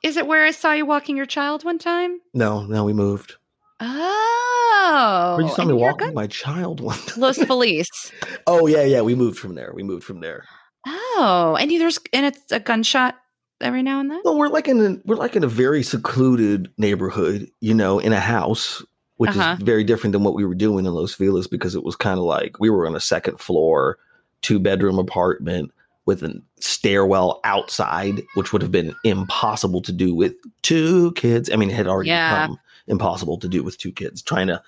is 0.03 0.17
it 0.17 0.27
where 0.27 0.47
I 0.47 0.51
saw 0.51 0.73
you 0.73 0.87
walking 0.87 1.15
your 1.17 1.27
child 1.27 1.63
one 1.65 1.79
time? 1.79 2.21
no 2.35 2.65
no 2.65 2.85
we 2.85 2.93
moved 2.93 3.35
Oh, 3.83 5.35
where 5.37 5.47
you 5.47 5.53
saw 5.55 5.65
me 5.65 5.73
walking 5.75 6.13
my 6.15 6.27
child 6.27 6.81
one 6.81 6.99
time. 6.99 7.21
Los 7.21 7.39
Feliz. 7.39 7.89
oh 8.47 8.67
yeah 8.67 8.83
yeah 8.83 9.01
we 9.03 9.15
moved 9.15 9.39
from 9.39 9.55
there 9.55 9.73
we 9.75 9.83
moved 9.83 10.05
from 10.05 10.21
there 10.21 10.45
Oh, 10.87 11.57
and 11.61 11.71
there's 11.71 11.99
and 12.13 12.27
it's 12.27 12.51
a 12.53 12.61
gunshot 12.61 13.17
every 13.61 13.83
now 13.83 14.01
and 14.01 14.11
then. 14.11 14.21
well 14.25 14.39
we're 14.39 14.49
like 14.49 14.67
in 14.69 14.81
a 14.81 14.97
we're 15.05 15.17
like 15.17 15.37
in 15.37 15.45
a 15.45 15.49
very 15.49 15.83
secluded 15.83 16.71
neighborhood 16.79 17.47
you 17.61 17.75
know 17.75 17.99
in 17.99 18.15
a 18.15 18.19
house 18.21 18.83
which 19.19 19.31
Uh-huh. 19.37 19.55
is 19.59 19.63
very 19.63 19.85
different 19.85 20.13
than 20.13 20.25
what 20.25 20.33
we 20.35 20.47
were 20.47 20.55
doing 20.55 20.87
in 20.87 20.93
Los 20.95 21.13
Feliz 21.13 21.47
because 21.47 21.75
it 21.75 21.85
was 21.85 21.95
kind 21.95 22.19
of 22.19 22.25
like 22.25 22.59
we 22.59 22.71
were 22.71 22.87
on 22.87 22.97
a 22.97 23.01
second 23.01 23.39
floor, 23.39 23.99
two 24.41 24.59
bedroom 24.59 24.99
apartment 24.99 25.71
with 26.07 26.23
a 26.23 26.41
stairwell 26.59 27.39
outside, 27.45 28.23
which 28.33 28.51
would 28.55 28.63
have 28.63 28.73
been 28.73 28.95
impossible 29.05 29.83
to 29.83 29.93
do 29.93 30.15
with 30.15 30.35
two 30.63 31.13
kids. 31.13 31.51
I 31.53 31.57
mean, 31.57 31.69
it 31.69 31.75
had 31.77 31.87
already 31.87 32.09
Yeah. 32.09 32.47
become 32.47 32.59
impossible 32.87 33.37
to 33.41 33.47
do 33.49 33.63
with 33.63 33.77
two 33.77 33.93
kids 33.93 34.23
trying 34.23 34.47
to, 34.47 34.63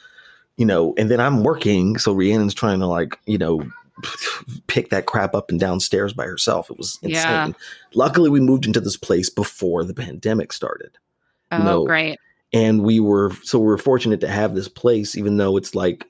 you 0.59 0.67
know, 0.67 0.93
and 0.99 1.11
then 1.11 1.19
I'm 1.19 1.43
working. 1.43 1.97
So 1.97 2.15
Rhiannon's 2.15 2.53
trying 2.53 2.81
to 2.81 2.87
like, 2.87 3.19
you 3.25 3.39
know, 3.39 3.63
pick 4.67 4.91
that 4.91 5.07
crap 5.07 5.35
up 5.35 5.51
and 5.51 5.59
downstairs 5.61 6.13
by 6.13 6.25
herself. 6.25 6.71
It 6.71 6.79
was 6.79 6.99
insane. 7.03 7.15
Yeah. 7.15 7.53
Luckily, 7.95 8.31
we 8.31 8.41
moved 8.41 8.67
into 8.67 8.81
this 8.81 8.97
place 8.97 9.29
before 9.31 9.85
the 9.85 9.95
pandemic 9.95 10.53
started 10.53 10.99
Oh, 11.51 11.85
great. 11.85 12.19
and 12.55 12.83
we 12.83 12.99
were 12.99 13.31
so 13.43 13.59
we 13.59 13.67
were 13.67 13.77
fortunate 13.79 14.21
to 14.23 14.29
have 14.29 14.55
this 14.55 14.69
place 14.69 15.17
even 15.19 15.37
though 15.37 15.57
it's 15.59 15.75
like 15.75 16.07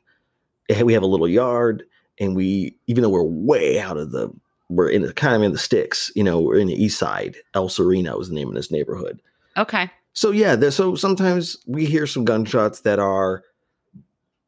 we 0.85 0.92
have 0.92 1.03
a 1.03 1.07
little 1.07 1.27
yard 1.29 1.83
and 2.21 2.37
we 2.37 2.77
even 2.87 3.03
though 3.03 3.09
we're 3.09 3.25
way 3.25 3.81
out 3.81 3.97
of 3.97 4.12
the 4.12 4.31
we're 4.68 4.88
in 4.88 5.03
the 5.03 5.12
kind 5.12 5.35
of 5.35 5.42
in 5.42 5.51
the 5.51 5.59
sticks 5.59 6.12
you 6.14 6.23
know 6.23 6.40
we're 6.40 6.59
in 6.59 6.68
the 6.68 6.81
east 6.81 6.97
side 6.97 7.37
el 7.55 7.68
sereno 7.68 8.21
is 8.21 8.29
the 8.29 8.35
name 8.37 8.49
of 8.49 8.55
this 8.55 8.71
neighborhood 8.71 9.21
Okay. 9.57 9.90
so 10.12 10.31
yeah 10.31 10.55
there's 10.55 10.77
so 10.77 10.95
sometimes 10.95 11.57
we 11.66 11.85
hear 11.87 12.07
some 12.07 12.25
gunshots 12.25 12.83
that 12.83 13.01
are 13.01 13.42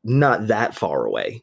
not 0.05 0.47
that 0.47 0.75
far 0.77 1.05
away 1.05 1.43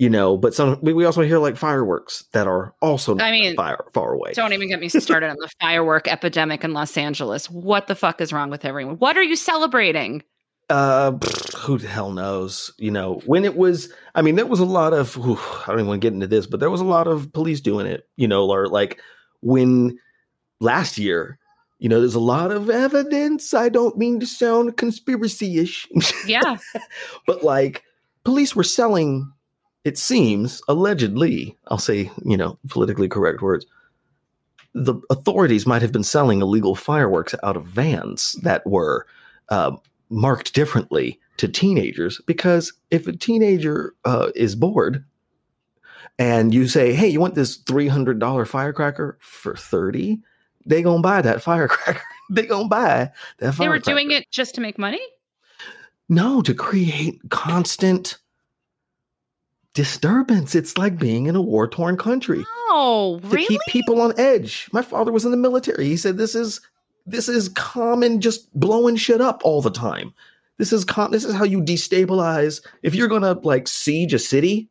you 0.00 0.08
know 0.08 0.36
but 0.36 0.54
some 0.54 0.78
we 0.82 1.04
also 1.04 1.20
hear 1.20 1.38
like 1.38 1.56
fireworks 1.56 2.24
that 2.32 2.46
are 2.46 2.74
also 2.80 3.16
I 3.18 3.30
mean, 3.30 3.54
far, 3.54 3.84
far 3.92 4.14
away 4.14 4.32
Don't 4.32 4.54
even 4.54 4.68
get 4.68 4.80
me 4.80 4.88
started 4.88 5.28
on 5.28 5.36
the 5.38 5.50
firework 5.60 6.08
epidemic 6.08 6.64
in 6.64 6.72
Los 6.72 6.96
Angeles. 6.96 7.50
What 7.50 7.86
the 7.86 7.94
fuck 7.94 8.20
is 8.20 8.32
wrong 8.32 8.50
with 8.50 8.64
everyone? 8.64 8.96
What 8.96 9.16
are 9.16 9.22
you 9.22 9.36
celebrating? 9.36 10.22
Uh, 10.70 11.12
pfft, 11.12 11.54
who 11.58 11.78
the 11.78 11.88
hell 11.88 12.12
knows? 12.12 12.72
You 12.78 12.90
know, 12.90 13.20
when 13.26 13.44
it 13.44 13.56
was, 13.56 13.92
I 14.14 14.22
mean, 14.22 14.36
there 14.36 14.46
was 14.46 14.60
a 14.60 14.64
lot 14.64 14.92
of, 14.92 15.16
whew, 15.16 15.36
I 15.36 15.64
don't 15.66 15.80
even 15.80 15.88
want 15.88 16.00
to 16.00 16.06
get 16.06 16.14
into 16.14 16.28
this, 16.28 16.46
but 16.46 16.60
there 16.60 16.70
was 16.70 16.80
a 16.80 16.84
lot 16.84 17.06
of 17.06 17.32
police 17.32 17.60
doing 17.60 17.86
it, 17.86 18.08
you 18.16 18.28
know, 18.28 18.48
or 18.48 18.68
like 18.68 19.00
when 19.40 19.98
last 20.60 20.96
year, 20.96 21.38
you 21.78 21.88
know, 21.88 21.98
there's 22.00 22.14
a 22.14 22.20
lot 22.20 22.52
of 22.52 22.70
evidence. 22.70 23.52
I 23.52 23.68
don't 23.68 23.98
mean 23.98 24.20
to 24.20 24.26
sound 24.26 24.76
conspiracy 24.76 25.58
ish, 25.58 25.88
Yeah. 26.24 26.56
but 27.26 27.42
like 27.42 27.82
police 28.24 28.54
were 28.54 28.62
selling, 28.64 29.32
it 29.84 29.96
seems, 29.98 30.62
allegedly, 30.68 31.56
I'll 31.68 31.78
say, 31.78 32.10
you 32.24 32.36
know, 32.36 32.58
politically 32.68 33.08
correct 33.08 33.40
words. 33.42 33.66
The 34.74 34.94
authorities 35.10 35.66
might 35.66 35.82
have 35.82 35.92
been 35.92 36.04
selling 36.04 36.42
illegal 36.42 36.74
fireworks 36.74 37.34
out 37.42 37.56
of 37.56 37.66
vans 37.66 38.32
that 38.42 38.64
were 38.66 39.06
uh, 39.48 39.76
marked 40.10 40.54
differently 40.54 41.18
to 41.38 41.48
teenagers 41.48 42.20
because 42.26 42.72
if 42.90 43.06
a 43.06 43.16
teenager 43.16 43.94
uh, 44.04 44.30
is 44.34 44.54
bored 44.54 45.04
and 46.18 46.52
you 46.52 46.68
say, 46.68 46.92
"Hey, 46.92 47.08
you 47.08 47.18
want 47.18 47.34
this 47.34 47.56
three 47.56 47.88
hundred 47.88 48.18
dollar 48.18 48.44
firecracker 48.44 49.18
for 49.20 49.56
30 49.56 50.20
They 50.66 50.82
gonna 50.82 51.00
buy 51.02 51.22
that 51.22 51.42
firecracker. 51.48 52.02
they 52.30 52.46
gonna 52.46 52.68
buy 52.68 53.10
that. 53.38 53.54
Firecracker. 53.54 53.62
They 53.64 53.68
were 53.68 53.78
doing 53.78 54.10
it 54.10 54.30
just 54.30 54.54
to 54.56 54.60
make 54.60 54.78
money? 54.78 55.00
No, 56.08 56.42
to 56.42 56.54
create 56.54 57.20
constant 57.30 58.18
disturbance. 59.74 60.54
It's 60.54 60.76
like 60.78 60.98
being 60.98 61.26
in 61.26 61.36
a 61.36 61.40
war 61.42 61.68
torn 61.68 61.96
country 61.96 62.44
Oh, 62.70 63.20
really? 63.24 63.44
to 63.44 63.48
keep 63.48 63.60
people 63.68 64.00
on 64.00 64.18
edge. 64.18 64.68
My 64.72 64.82
father 64.82 65.12
was 65.12 65.24
in 65.24 65.30
the 65.30 65.36
military. 65.36 65.86
He 65.86 65.96
said 65.96 66.16
this 66.16 66.34
is 66.34 66.60
this 67.06 67.28
is 67.28 67.48
common, 67.50 68.20
just 68.20 68.52
blowing 68.58 68.96
shit 68.96 69.20
up 69.20 69.40
all 69.44 69.62
the 69.62 69.70
time. 69.70 70.12
This 70.58 70.72
is 70.72 70.84
con- 70.84 71.10
this 71.10 71.24
is 71.24 71.34
how 71.34 71.44
you 71.44 71.60
destabilize. 71.62 72.64
If 72.82 72.94
you're 72.94 73.08
gonna 73.08 73.32
like 73.42 73.66
siege 73.66 74.12
a 74.14 74.18
city, 74.18 74.68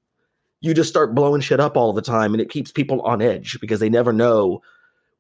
you 0.62 0.74
just 0.74 0.90
start 0.90 1.16
blowing 1.16 1.42
shit 1.42 1.60
up 1.60 1.76
all 1.76 1.94
the 1.94 2.02
time, 2.02 2.34
and 2.34 2.42
it 2.42 2.50
keeps 2.50 2.72
people 2.72 3.02
on 3.02 3.22
edge 3.22 3.58
because 3.60 3.80
they 3.80 3.90
never 3.90 4.14
know 4.14 4.62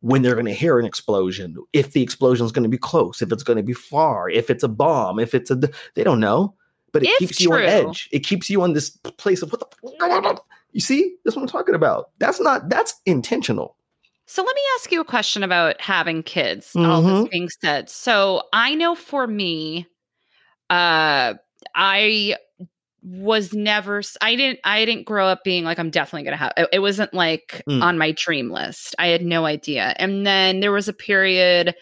when 0.02 0.22
they're 0.22 0.34
going 0.36 0.46
to 0.46 0.54
hear 0.54 0.80
an 0.80 0.86
explosion, 0.86 1.58
if 1.74 1.92
the 1.92 2.02
explosion 2.02 2.46
is 2.46 2.54
going 2.54 2.64
to 2.64 2.70
be 2.70 2.78
close, 2.78 3.22
if 3.22 3.34
it's 3.34 3.44
going 3.44 3.58
to 3.58 3.64
be 3.64 3.74
far, 3.74 4.30
if 4.30 4.50
it's 4.50 4.64
a 4.64 4.68
bomb, 4.70 5.20
if 5.20 5.34
it's 5.36 5.52
a 5.52 5.60
they 5.96 6.06
don't 6.06 6.22
know, 6.22 6.54
but 6.92 7.04
it 7.04 7.10
If 7.10 7.20
keeps 7.20 7.40
you 7.42 7.54
on 7.54 7.62
edge. 7.64 8.10
It 8.12 8.20
keeps 8.20 8.50
you 8.50 8.62
on 8.62 8.74
this 8.74 8.90
place 8.90 9.42
of 9.42 9.52
what 9.52 9.60
the 9.60 10.42
you 10.72 10.82
see. 10.82 11.16
That's 11.24 11.36
what 11.36 11.42
I'm 11.44 11.48
talking 11.48 11.76
about. 11.76 12.10
That's 12.20 12.40
not 12.40 12.70
that's 12.70 12.94
intentional. 13.06 13.76
So 14.28 14.44
let 14.44 14.54
me 14.56 14.62
ask 14.78 14.92
you 14.92 15.02
a 15.02 15.06
question 15.06 15.42
about 15.44 15.82
having 15.82 16.22
kids. 16.22 16.76
All 16.76 17.02
this 17.02 17.12
Mhm. 17.28 17.32
being 17.32 17.50
said, 17.62 17.90
so 17.90 18.44
I 18.54 18.76
know 18.76 18.94
for 18.94 19.26
me, 19.26 19.88
uh, 20.70 21.34
I 21.74 22.36
was 23.02 23.54
never. 23.54 24.02
I 24.22 24.36
didn't. 24.36 24.60
I 24.64 24.86
didn't 24.86 25.06
grow 25.06 25.26
up 25.28 25.44
being 25.44 25.64
like 25.64 25.80
I'm 25.80 25.90
definitely 25.90 26.26
gonna 26.26 26.38
have. 26.38 26.54
It, 26.58 26.68
it 26.74 26.80
wasn't 26.80 27.14
like 27.14 27.64
Mm. 27.68 27.82
on 27.82 27.98
my 27.98 28.12
dream 28.12 28.52
list. 28.52 28.94
I 29.00 29.08
had 29.08 29.24
no 29.24 29.46
idea. 29.46 29.96
And 29.98 30.28
then 30.28 30.60
there 30.60 30.72
was 30.72 30.88
a 30.88 30.94
period, 30.94 31.74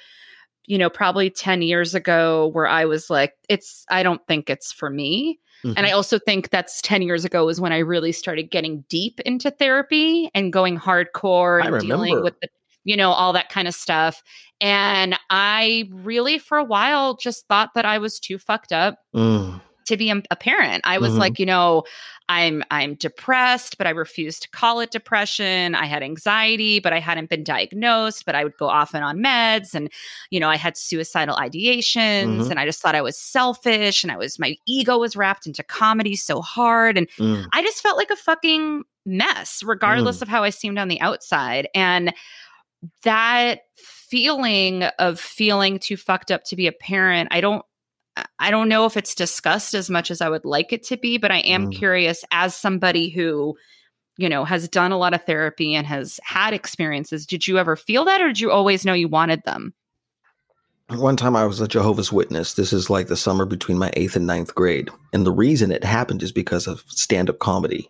you 0.67 0.77
know, 0.77 0.89
probably 0.89 1.29
ten 1.29 1.61
years 1.61 1.95
ago, 1.95 2.47
where 2.53 2.67
I 2.67 2.85
was 2.85 3.09
like, 3.09 3.33
it's. 3.49 3.85
I 3.89 4.03
don't 4.03 4.21
think 4.27 4.49
it's 4.49 4.71
for 4.71 4.89
me. 4.89 5.39
And 5.63 5.75
Mm-hmm. 5.75 5.85
I 5.85 5.91
also 5.91 6.19
think 6.19 6.49
that's 6.49 6.81
10 6.81 7.01
years 7.01 7.25
ago 7.25 7.45
was 7.45 7.59
when 7.59 7.73
I 7.73 7.79
really 7.79 8.11
started 8.11 8.51
getting 8.51 8.85
deep 8.89 9.19
into 9.21 9.49
therapy 9.49 10.29
and 10.35 10.53
going 10.53 10.77
hardcore 10.77 11.65
and 11.65 11.81
dealing 11.81 12.21
with 12.21 12.39
the, 12.41 12.49
you 12.83 12.95
know, 12.95 13.11
all 13.11 13.33
that 13.33 13.49
kind 13.49 13.67
of 13.67 13.73
stuff. 13.73 14.21
And 14.61 15.17
I 15.29 15.89
really, 15.91 16.37
for 16.37 16.57
a 16.57 16.63
while, 16.63 17.15
just 17.15 17.47
thought 17.47 17.71
that 17.75 17.85
I 17.85 17.97
was 17.97 18.19
too 18.19 18.37
fucked 18.37 18.71
up 18.71 18.99
Mm. 19.15 19.61
To 19.87 19.97
be 19.97 20.09
a, 20.09 20.21
parent. 20.35 20.81
I 20.85 20.97
was 20.97 21.13
Mhm. 21.13 21.17
like, 21.19 21.39
you 21.39 21.45
know, 21.45 21.83
I'm 22.29 22.63
I'm 22.71 22.95
depressed, 22.95 23.77
but 23.77 23.87
I 23.87 23.91
refused 23.91 24.41
to 24.43 24.49
call 24.49 24.79
it 24.81 24.91
depression. 24.91 25.75
I 25.75 25.85
had 25.85 26.03
anxiety, 26.03 26.79
but 26.79 26.91
I 26.93 26.99
hadn't 26.99 27.29
been 27.29 27.43
diagnosed, 27.43 28.25
but 28.25 28.35
I 28.35 28.43
would 28.43 28.57
go 28.57 28.67
off 28.67 28.93
and 28.93 29.03
on 29.03 29.17
meds 29.19 29.73
and 29.73 29.89
you 30.29 30.39
know, 30.39 30.49
I 30.49 30.57
had 30.57 30.77
suicidal 30.77 31.35
ideations 31.37 32.41
Mhm. 32.45 32.51
and 32.51 32.59
I 32.59 32.65
just 32.65 32.81
thought 32.81 32.95
I 32.95 33.01
was 33.01 33.17
selfish 33.17 34.03
and 34.03 34.11
I 34.11 34.17
was 34.17 34.37
my 34.39 34.55
ego 34.67 34.97
was 34.97 35.15
wrapped 35.15 35.47
into 35.47 35.63
comedy 35.63 36.15
so 36.15 36.41
hard 36.41 36.97
and 36.97 37.07
Mm. 37.17 37.45
I 37.53 37.61
just 37.61 37.81
felt 37.81 37.97
like 37.97 38.11
a 38.11 38.15
fucking 38.17 38.83
mess 39.05 39.63
regardless 39.63 40.21
of 40.21 40.27
how 40.27 40.43
I 40.43 40.49
seemed 40.49 40.77
on 40.77 40.89
the 40.89 40.99
outside 40.99 41.69
and 41.73 42.13
that 43.03 43.61
feeling 43.75 44.83
of 44.99 45.19
feeling 45.19 45.79
too 45.79 45.97
fucked 45.97 46.31
up 46.31 46.43
to 46.45 46.55
be 46.55 46.67
a 46.67 46.71
parent, 46.71 47.29
I 47.31 47.41
don't 47.41 47.65
I- 48.39 48.51
don't 48.51 48.69
know 48.69 48.85
if 48.85 48.97
it's 48.97 49.15
discussed 49.15 49.73
as 49.73 49.89
much 49.89 50.09
as 50.11 50.21
I 50.21 50.29
would 50.29 50.45
like 50.45 50.73
it 50.73 50.83
to 50.85 50.97
be, 50.97 51.17
but 51.17 51.31
I 51.31 51.39
am 51.39 51.67
Mm. 51.67 51.75
curious 51.75 52.23
as 52.31 52.55
somebody 52.55 53.09
who, 53.09 53.55
you 54.17 54.29
know, 54.29 54.45
has 54.45 54.67
done 54.69 54.91
a 54.91 54.97
lot 54.97 55.13
of 55.13 55.23
therapy 55.25 55.75
and 55.75 55.85
has 55.87 56.19
had 56.23 56.53
experiences. 56.53 57.25
Did 57.25 57.47
you 57.47 57.57
ever 57.57 57.75
feel 57.75 58.05
that 58.05 58.21
or 58.21 58.27
did 58.27 58.39
you 58.39 58.51
always 58.51 58.85
know 58.85 58.93
you 58.93 59.07
wanted 59.07 59.43
them? 59.43 59.73
One 60.89 61.17
time 61.17 61.35
I 61.35 61.45
was 61.45 61.59
a 61.59 61.67
Jehovah's 61.67 62.13
Witness. 62.13 62.53
This 62.53 62.71
is 62.71 62.89
like 62.89 63.07
the 63.07 63.17
summer 63.17 63.45
between 63.45 63.77
my 63.77 63.91
eighth 63.93 64.15
and 64.15 64.25
ninth 64.25 64.55
grade. 64.55 64.89
And 65.11 65.25
the 65.25 65.33
reason 65.33 65.69
it 65.71 65.83
happened 65.83 66.23
is 66.23 66.31
because 66.31 66.65
of 66.65 66.83
stand 66.87 67.29
up 67.29 67.39
comedy. 67.39 67.89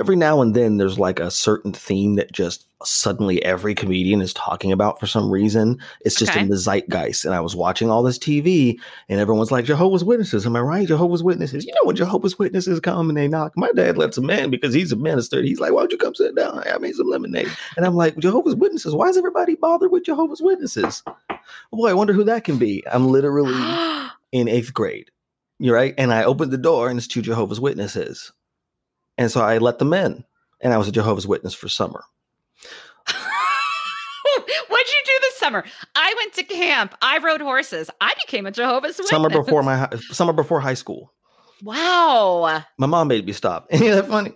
Every 0.00 0.16
now 0.16 0.40
and 0.40 0.54
then 0.54 0.78
there's 0.78 0.98
like 0.98 1.20
a 1.20 1.30
certain 1.30 1.72
theme 1.72 2.14
that 2.14 2.32
just 2.32 2.66
suddenly 2.84 3.40
every 3.44 3.74
comedian 3.74 4.20
is 4.20 4.34
talking 4.34 4.72
about 4.72 4.98
for 4.98 5.06
some 5.06 5.30
reason. 5.30 5.78
It's 6.00 6.16
just 6.16 6.32
Okay. 6.32 6.40
in 6.40 6.48
the 6.48 6.56
zeitgeist. 6.56 7.24
And 7.24 7.34
I 7.34 7.40
was 7.40 7.54
watching 7.54 7.90
all 7.90 8.02
this 8.02 8.18
TV 8.18 8.76
and 9.08 9.20
everyone's 9.20 9.52
like, 9.52 9.64
Jehovah's 9.64 10.02
Witnesses. 10.02 10.44
Am 10.46 10.56
I 10.56 10.60
right? 10.60 10.88
Jehovah's 10.88 11.22
Witnesses. 11.22 11.64
You 11.64 11.72
know 11.74 11.84
when 11.84 11.94
Jehovah's 11.94 12.38
Witnesses 12.38 12.80
come 12.80 13.08
and 13.08 13.16
they 13.16 13.28
knock. 13.28 13.52
My 13.56 13.70
dad 13.72 13.96
lets 13.98 14.16
them 14.16 14.30
in 14.30 14.50
because 14.50 14.74
he's 14.74 14.90
a 14.92 14.96
minister. 14.96 15.42
He's 15.42 15.60
like, 15.60 15.72
Why 15.72 15.82
don't 15.82 15.92
you 15.92 15.98
come 15.98 16.14
sit 16.14 16.34
down? 16.34 16.62
I 16.66 16.78
made 16.78 16.94
some 16.96 17.08
lemonade. 17.08 17.50
And 17.76 17.86
I'm 17.86 17.94
like, 17.94 18.16
Jehovah's 18.18 18.56
Witnesses. 18.56 18.94
Why 18.94 19.08
is 19.08 19.16
everybody 19.16 19.54
bothered 19.54 19.92
with 19.92 20.04
Jehovah's 20.04 20.42
Witnesses? 20.42 21.04
Boy, 21.70 21.90
I 21.90 21.94
wonder 21.94 22.12
who 22.14 22.24
that 22.24 22.44
can 22.44 22.58
be. 22.58 22.82
I'm 22.90 23.08
literally 23.08 23.54
in 24.32 24.48
eighth 24.48 24.74
grade. 24.74 25.10
You're 25.60 25.76
right. 25.76 25.94
And 25.98 26.12
I 26.12 26.24
opened 26.24 26.50
the 26.50 26.58
door 26.58 26.88
and 26.88 26.98
it's 26.98 27.06
two 27.06 27.22
Jehovah's 27.22 27.60
Witnesses. 27.60 28.32
And 29.18 29.30
so 29.30 29.40
I 29.40 29.58
let 29.58 29.78
them 29.78 29.92
in. 29.92 30.24
And 30.60 30.72
I 30.72 30.78
was 30.78 30.88
a 30.88 30.92
Jehovah's 30.92 31.26
Witness 31.26 31.54
for 31.54 31.68
summer. 31.68 32.04
What'd 34.68 34.88
you 34.88 35.02
do 35.04 35.12
this 35.22 35.36
summer? 35.36 35.64
I 35.94 36.14
went 36.16 36.34
to 36.34 36.44
camp. 36.44 36.94
I 37.02 37.18
rode 37.18 37.40
horses. 37.40 37.90
I 38.00 38.14
became 38.24 38.46
a 38.46 38.52
Jehovah's 38.52 38.96
Witness. 38.96 39.10
Summer 39.10 39.28
before 39.28 39.62
my 39.62 39.88
summer 40.10 40.32
before 40.32 40.60
high 40.60 40.74
school. 40.74 41.12
Wow. 41.62 42.62
My 42.78 42.86
mom 42.86 43.08
made 43.08 43.26
me 43.26 43.32
stop. 43.32 43.66
Ain't 43.70 43.82
that 43.82 44.08
funny? 44.08 44.32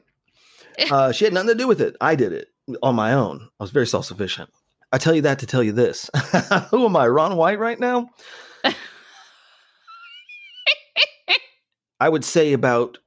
Uh, 0.91 1.12
she 1.12 1.25
had 1.25 1.33
nothing 1.33 1.49
to 1.49 1.55
do 1.55 1.67
with 1.67 1.81
it. 1.81 1.97
I 2.01 2.15
did 2.15 2.33
it 2.33 2.49
on 2.83 2.95
my 2.95 3.12
own. 3.12 3.49
I 3.59 3.62
was 3.62 3.71
very 3.71 3.87
self 3.87 4.05
sufficient. 4.05 4.51
I 4.93 4.99
tell 4.99 5.15
you 5.15 5.23
that 5.23 5.41
to 5.41 5.47
tell 5.47 5.62
you 5.62 5.73
this. 5.73 6.11
Who 6.71 6.87
am 6.87 6.97
I, 6.97 7.09
Ron 7.09 7.37
White, 7.37 7.59
right 7.59 7.79
now? 7.79 8.11
I 11.99 12.09
would 12.09 12.25
say 12.25 12.53
about, 12.53 12.99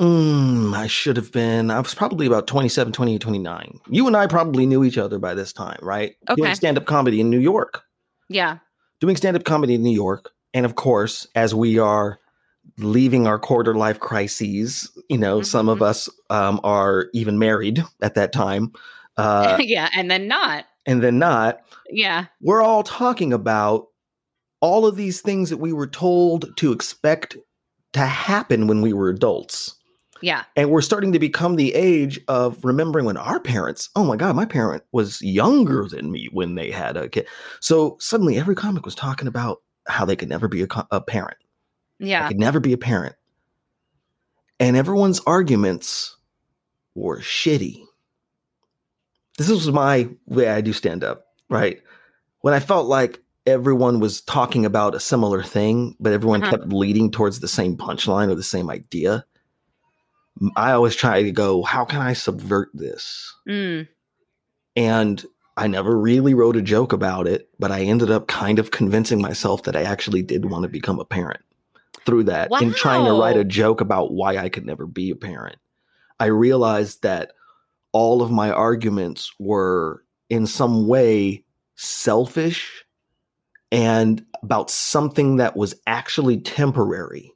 mm, 0.00 0.74
I 0.76 0.86
should 0.86 1.16
have 1.16 1.32
been, 1.32 1.70
I 1.70 1.80
was 1.80 1.94
probably 1.94 2.26
about 2.26 2.46
27, 2.46 2.92
28, 2.92 3.20
29. 3.20 3.80
You 3.88 4.06
and 4.06 4.16
I 4.16 4.26
probably 4.26 4.66
knew 4.66 4.84
each 4.84 4.98
other 4.98 5.18
by 5.18 5.34
this 5.34 5.52
time, 5.52 5.78
right? 5.82 6.14
Okay. 6.28 6.40
Doing 6.42 6.54
stand 6.54 6.76
up 6.78 6.86
comedy 6.86 7.20
in 7.20 7.30
New 7.30 7.38
York. 7.40 7.82
Yeah. 8.28 8.58
Doing 9.00 9.16
stand 9.16 9.36
up 9.36 9.44
comedy 9.44 9.74
in 9.74 9.82
New 9.82 9.94
York. 9.94 10.30
And 10.54 10.64
of 10.64 10.74
course, 10.76 11.26
as 11.34 11.54
we 11.54 11.78
are 11.78 12.18
leaving 12.78 13.26
our 13.26 13.38
quarter 13.38 13.74
life 13.74 13.98
crises, 14.00 14.90
you 15.08 15.18
know, 15.18 15.42
some 15.42 15.68
of 15.68 15.78
Mhm. 15.78 15.86
us 15.86 16.08
um, 16.30 16.60
are 16.64 17.06
even 17.14 17.38
married 17.38 17.82
at 18.02 18.14
that 18.14 18.32
time. 18.32 18.72
Uh, 19.16 19.56
yeah. 19.60 19.88
And 19.94 20.10
then 20.10 20.28
not. 20.28 20.64
and 20.86 21.02
then 21.02 21.18
not. 21.18 21.60
Yeah. 21.90 22.26
We're 22.40 22.62
all 22.62 22.82
talking 22.82 23.32
about 23.32 23.86
all 24.60 24.86
of 24.86 24.96
these 24.96 25.20
things 25.20 25.50
that 25.50 25.58
we 25.58 25.72
were 25.72 25.86
told 25.86 26.56
to 26.56 26.72
expect 26.72 27.36
to 27.92 28.00
happen 28.00 28.66
when 28.66 28.80
we 28.82 28.92
were 28.92 29.08
adults. 29.08 29.74
Yeah. 30.20 30.44
And 30.56 30.70
we're 30.70 30.80
starting 30.82 31.12
to 31.12 31.18
become 31.18 31.56
the 31.56 31.74
age 31.74 32.20
of 32.28 32.58
remembering 32.64 33.04
when 33.04 33.16
our 33.16 33.40
parents, 33.40 33.88
oh 33.96 34.04
my 34.04 34.16
God, 34.16 34.34
my 34.36 34.44
parent 34.44 34.82
was 34.92 35.20
younger 35.22 35.86
than 35.88 36.10
me 36.10 36.28
when 36.32 36.54
they 36.54 36.70
had 36.70 36.96
a 36.96 37.08
kid. 37.08 37.26
So 37.60 37.96
suddenly 38.00 38.36
every 38.38 38.54
comic 38.54 38.84
was 38.84 38.94
talking 38.94 39.28
about 39.28 39.62
how 39.86 40.04
they 40.04 40.16
could 40.16 40.28
never 40.28 40.48
be 40.48 40.62
a, 40.62 40.66
a 40.90 41.00
parent. 41.00 41.36
I 42.00 42.04
Yeah. 42.04 42.28
could 42.28 42.38
never 42.38 42.60
be 42.60 42.72
a 42.72 42.78
parent. 42.78 43.14
And 44.60 44.76
everyone's 44.76 45.20
arguments 45.20 46.16
were 46.94 47.20
shitty. 47.20 47.84
This 49.36 49.48
was 49.48 49.70
my 49.70 50.08
way 50.26 50.48
I 50.48 50.60
do 50.60 50.72
stand 50.72 51.04
up, 51.04 51.26
right? 51.48 51.80
When 52.40 52.54
I 52.54 52.60
felt 52.60 52.86
like 52.88 53.20
everyone 53.46 54.00
was 54.00 54.20
talking 54.20 54.66
about 54.66 54.94
a 54.94 55.00
similar 55.00 55.42
thing, 55.42 55.94
but 56.00 56.12
everyone 56.12 56.42
Uh-huh. 56.42 56.58
kept 56.58 56.72
leading 56.72 57.10
towards 57.10 57.40
the 57.40 57.48
same 57.48 57.76
punchline 57.76 58.30
or 58.30 58.34
the 58.34 58.42
same 58.42 58.68
idea. 58.68 59.24
I 60.56 60.72
always 60.72 60.94
try 60.94 61.22
to 61.22 61.30
go, 61.32 61.62
how 61.62 61.84
can 61.84 62.00
I 62.00 62.12
subvert 62.12 62.70
this? 62.74 63.34
Mm. 63.48 63.88
And 64.76 65.24
I 65.56 65.66
never 65.66 65.98
really 65.98 66.34
wrote 66.34 66.56
a 66.56 66.62
joke 66.62 66.92
about 66.92 67.26
it, 67.26 67.48
but 67.58 67.72
I 67.72 67.82
ended 67.82 68.10
up 68.10 68.28
kind 68.28 68.58
of 68.58 68.70
convincing 68.70 69.20
myself 69.20 69.64
that 69.64 69.76
I 69.76 69.82
actually 69.82 70.22
did 70.22 70.44
want 70.44 70.62
to 70.62 70.68
become 70.68 71.00
a 71.00 71.04
parent 71.04 71.40
through 72.06 72.24
that 72.24 72.50
and 72.52 72.74
trying 72.74 73.04
to 73.04 73.12
write 73.12 73.36
a 73.36 73.44
joke 73.44 73.80
about 73.80 74.12
why 74.12 74.36
I 74.36 74.48
could 74.48 74.64
never 74.64 74.86
be 74.86 75.10
a 75.10 75.16
parent. 75.16 75.56
I 76.20 76.26
realized 76.26 77.02
that 77.02 77.32
all 77.92 78.22
of 78.22 78.30
my 78.30 78.50
arguments 78.50 79.32
were 79.38 80.04
in 80.30 80.46
some 80.46 80.86
way 80.86 81.44
selfish 81.74 82.84
and 83.70 84.24
about 84.42 84.70
something 84.70 85.36
that 85.36 85.56
was 85.56 85.74
actually 85.86 86.38
temporary. 86.40 87.32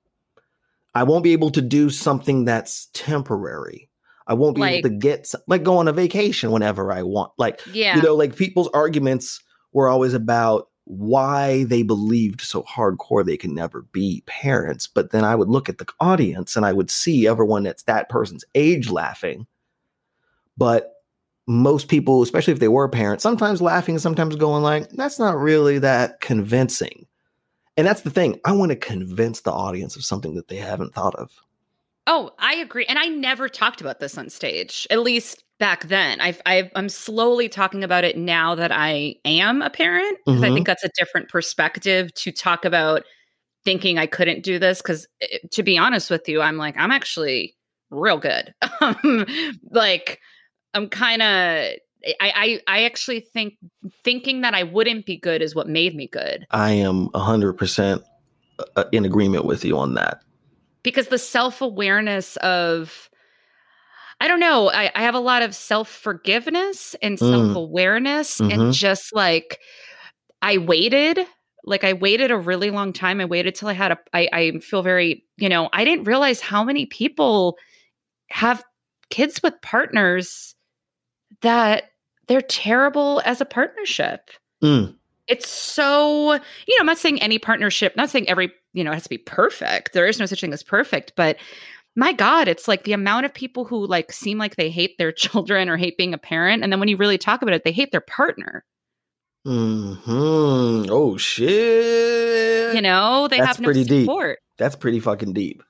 I 0.94 1.04
won't 1.04 1.24
be 1.24 1.32
able 1.32 1.50
to 1.50 1.62
do 1.62 1.88
something 1.90 2.44
that's 2.44 2.88
temporary. 2.92 3.88
I 4.26 4.34
won't 4.34 4.54
be 4.54 4.60
Like- 4.60 4.72
able 4.84 4.90
to 4.90 4.96
get 4.96 5.32
like 5.48 5.62
go 5.62 5.78
on 5.78 5.88
a 5.88 5.92
vacation 5.92 6.50
whenever 6.50 6.92
I 6.92 7.02
want. 7.02 7.32
Like 7.38 7.60
Yeah. 7.72 7.96
you 7.96 8.02
know, 8.02 8.14
like 8.14 8.36
people's 8.36 8.68
arguments 8.74 9.40
were 9.72 9.88
always 9.88 10.14
about 10.14 10.68
why 10.84 11.64
they 11.64 11.82
believed 11.82 12.40
so 12.40 12.62
hardcore 12.64 13.24
they 13.24 13.36
can 13.36 13.54
never 13.54 13.82
be 13.92 14.22
parents. 14.26 14.86
But 14.86 15.10
then 15.12 15.24
I 15.24 15.34
would 15.34 15.48
look 15.48 15.68
at 15.68 15.78
the 15.78 15.86
audience 16.00 16.56
and 16.56 16.66
I 16.66 16.72
would 16.72 16.90
see 16.90 17.26
everyone 17.26 17.62
that's 17.62 17.84
that 17.84 18.08
person's 18.08 18.44
age 18.54 18.90
laughing. 18.90 19.46
But 20.56 20.92
most 21.46 21.88
people, 21.88 22.22
especially 22.22 22.52
if 22.52 22.58
they 22.60 22.68
were 22.68 22.88
parents, 22.88 23.22
sometimes 23.22 23.62
laughing, 23.62 23.98
sometimes 23.98 24.36
going 24.36 24.62
like, 24.62 24.90
that's 24.90 25.18
not 25.18 25.38
really 25.38 25.78
that 25.80 26.20
convincing. 26.20 27.06
And 27.76 27.86
that's 27.86 28.02
the 28.02 28.10
thing. 28.10 28.40
I 28.44 28.52
want 28.52 28.70
to 28.70 28.76
convince 28.76 29.40
the 29.40 29.52
audience 29.52 29.96
of 29.96 30.04
something 30.04 30.34
that 30.34 30.48
they 30.48 30.56
haven't 30.56 30.94
thought 30.94 31.14
of. 31.16 31.30
Oh, 32.06 32.32
I 32.38 32.54
agree. 32.56 32.84
And 32.86 32.98
I 32.98 33.06
never 33.06 33.48
talked 33.48 33.80
about 33.80 34.00
this 34.00 34.18
on 34.18 34.28
stage, 34.28 34.86
at 34.90 35.00
least 35.00 35.44
back 35.60 35.84
then. 35.84 36.20
I've, 36.20 36.42
I've, 36.46 36.70
I'm 36.74 36.88
slowly 36.88 37.48
talking 37.48 37.84
about 37.84 38.02
it 38.02 38.16
now 38.18 38.54
that 38.56 38.72
I 38.72 39.14
am 39.24 39.62
a 39.62 39.70
parent 39.70 40.18
because 40.26 40.42
I 40.42 40.50
Mhm. 40.50 40.54
think 40.54 40.66
that's 40.66 40.82
a 40.84 40.90
different 40.98 41.28
perspective 41.28 42.12
to 42.14 42.32
talk 42.32 42.64
about 42.64 43.04
thinking 43.64 43.98
I 43.98 44.06
couldn't 44.06 44.42
do 44.44 44.58
this 44.58 44.82
because 44.82 45.06
to 45.52 45.62
be 45.62 45.78
honest 45.78 46.10
with 46.10 46.28
you, 46.28 46.42
I'm 46.42 46.56
like, 46.58 46.76
I'm 46.78 46.92
actually 46.92 47.56
real 47.90 48.18
good. 48.18 48.54
Um, 48.82 49.26
like 49.70 50.20
I'm 50.74 50.88
kind 50.88 51.22
of 51.22 51.72
I, 52.20 52.60
I 52.66 52.78
I 52.78 52.82
actually 52.84 53.20
think 53.20 53.54
thinking 54.04 54.40
that 54.42 54.54
I 54.54 54.62
wouldn't 54.62 55.06
be 55.06 55.16
good 55.16 55.42
is 55.42 55.54
what 55.54 55.68
made 55.68 55.94
me 55.94 56.06
good. 56.06 56.46
I 56.50 56.72
am 56.72 57.08
hundred 57.14 57.54
percent 57.54 58.02
uh, 58.76 58.84
in 58.92 59.04
agreement 59.04 59.44
with 59.44 59.64
you 59.64 59.78
on 59.78 59.94
that. 59.94 60.22
Because 60.82 61.08
the 61.08 61.18
self 61.18 61.60
awareness 61.60 62.36
of 62.38 63.10
I 64.20 64.28
don't 64.28 64.40
know. 64.40 64.70
I, 64.70 64.90
I 64.94 65.02
have 65.02 65.16
a 65.16 65.20
lot 65.20 65.42
of 65.42 65.52
self 65.52 65.88
forgiveness 65.88 66.94
and 67.02 67.18
self 67.18 67.56
awareness, 67.56 68.38
mm. 68.38 68.48
mm-hmm. 68.48 68.60
and 68.60 68.72
just 68.72 69.12
like 69.12 69.58
I 70.40 70.58
waited, 70.58 71.18
like 71.64 71.82
I 71.82 71.92
waited 71.92 72.30
a 72.30 72.38
really 72.38 72.70
long 72.70 72.92
time. 72.92 73.20
I 73.20 73.24
waited 73.24 73.56
till 73.56 73.68
I 73.68 73.72
had 73.72 73.92
a. 73.92 73.98
I, 74.12 74.28
I 74.32 74.58
feel 74.58 74.82
very, 74.82 75.24
you 75.38 75.48
know, 75.48 75.68
I 75.72 75.84
didn't 75.84 76.04
realize 76.04 76.40
how 76.40 76.62
many 76.62 76.86
people 76.86 77.56
have 78.28 78.62
kids 79.10 79.42
with 79.42 79.54
partners 79.60 80.54
that 81.40 81.90
they're 82.32 82.40
terrible 82.40 83.20
as 83.26 83.42
a 83.42 83.44
partnership. 83.44 84.30
Mm. 84.62 84.96
It's 85.28 85.48
so, 85.48 86.32
you 86.32 86.38
know, 86.38 86.80
I'm 86.80 86.86
not 86.86 86.96
saying 86.96 87.20
any 87.20 87.38
partnership, 87.38 87.94
not 87.94 88.08
saying 88.08 88.28
every, 88.28 88.52
you 88.72 88.82
know, 88.82 88.92
has 88.92 89.02
to 89.02 89.08
be 89.10 89.18
perfect. 89.18 89.92
There 89.92 90.06
is 90.06 90.18
no 90.18 90.24
such 90.24 90.40
thing 90.40 90.52
as 90.54 90.62
perfect, 90.62 91.12
but 91.16 91.36
my 91.94 92.10
god 92.10 92.48
it's 92.48 92.66
like 92.66 92.84
the 92.84 92.94
amount 92.94 93.26
of 93.26 93.34
people 93.34 93.66
who 93.66 93.86
like 93.86 94.10
seem 94.10 94.38
like 94.38 94.56
they 94.56 94.70
hate 94.70 94.96
their 94.96 95.12
children 95.12 95.68
or 95.68 95.76
hate 95.76 95.98
being 95.98 96.14
a 96.14 96.18
parent 96.18 96.62
and 96.62 96.72
then 96.72 96.80
when 96.80 96.88
you 96.88 96.96
really 96.96 97.18
talk 97.18 97.42
about 97.42 97.54
it 97.54 97.64
they 97.64 97.70
hate 97.70 97.92
their 97.92 98.00
partner 98.00 98.64
hmm 99.44 100.86
oh 100.88 101.18
shit 101.18 102.74
you 102.74 102.80
know 102.80 103.28
they 103.28 103.36
That's 103.36 103.46
have 103.46 103.60
no 103.60 103.66
pretty 103.66 103.84
support 103.84 104.38
deep. 104.38 104.42
That's 104.56 104.74
pretty 104.74 105.00
fucking 105.00 105.34
deep. 105.34 105.62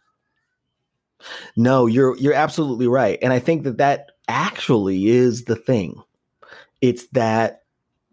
No, 1.57 1.87
you're 1.87 2.17
you're 2.19 2.35
absolutely 2.35 2.87
right. 2.87 3.19
And 3.23 3.33
I 3.33 3.39
think 3.39 3.65
that 3.65 3.79
that 3.79 4.13
actually 4.29 5.09
is 5.09 5.45
the 5.45 5.57
thing. 5.57 6.03
It's 6.83 7.07
that 7.09 7.63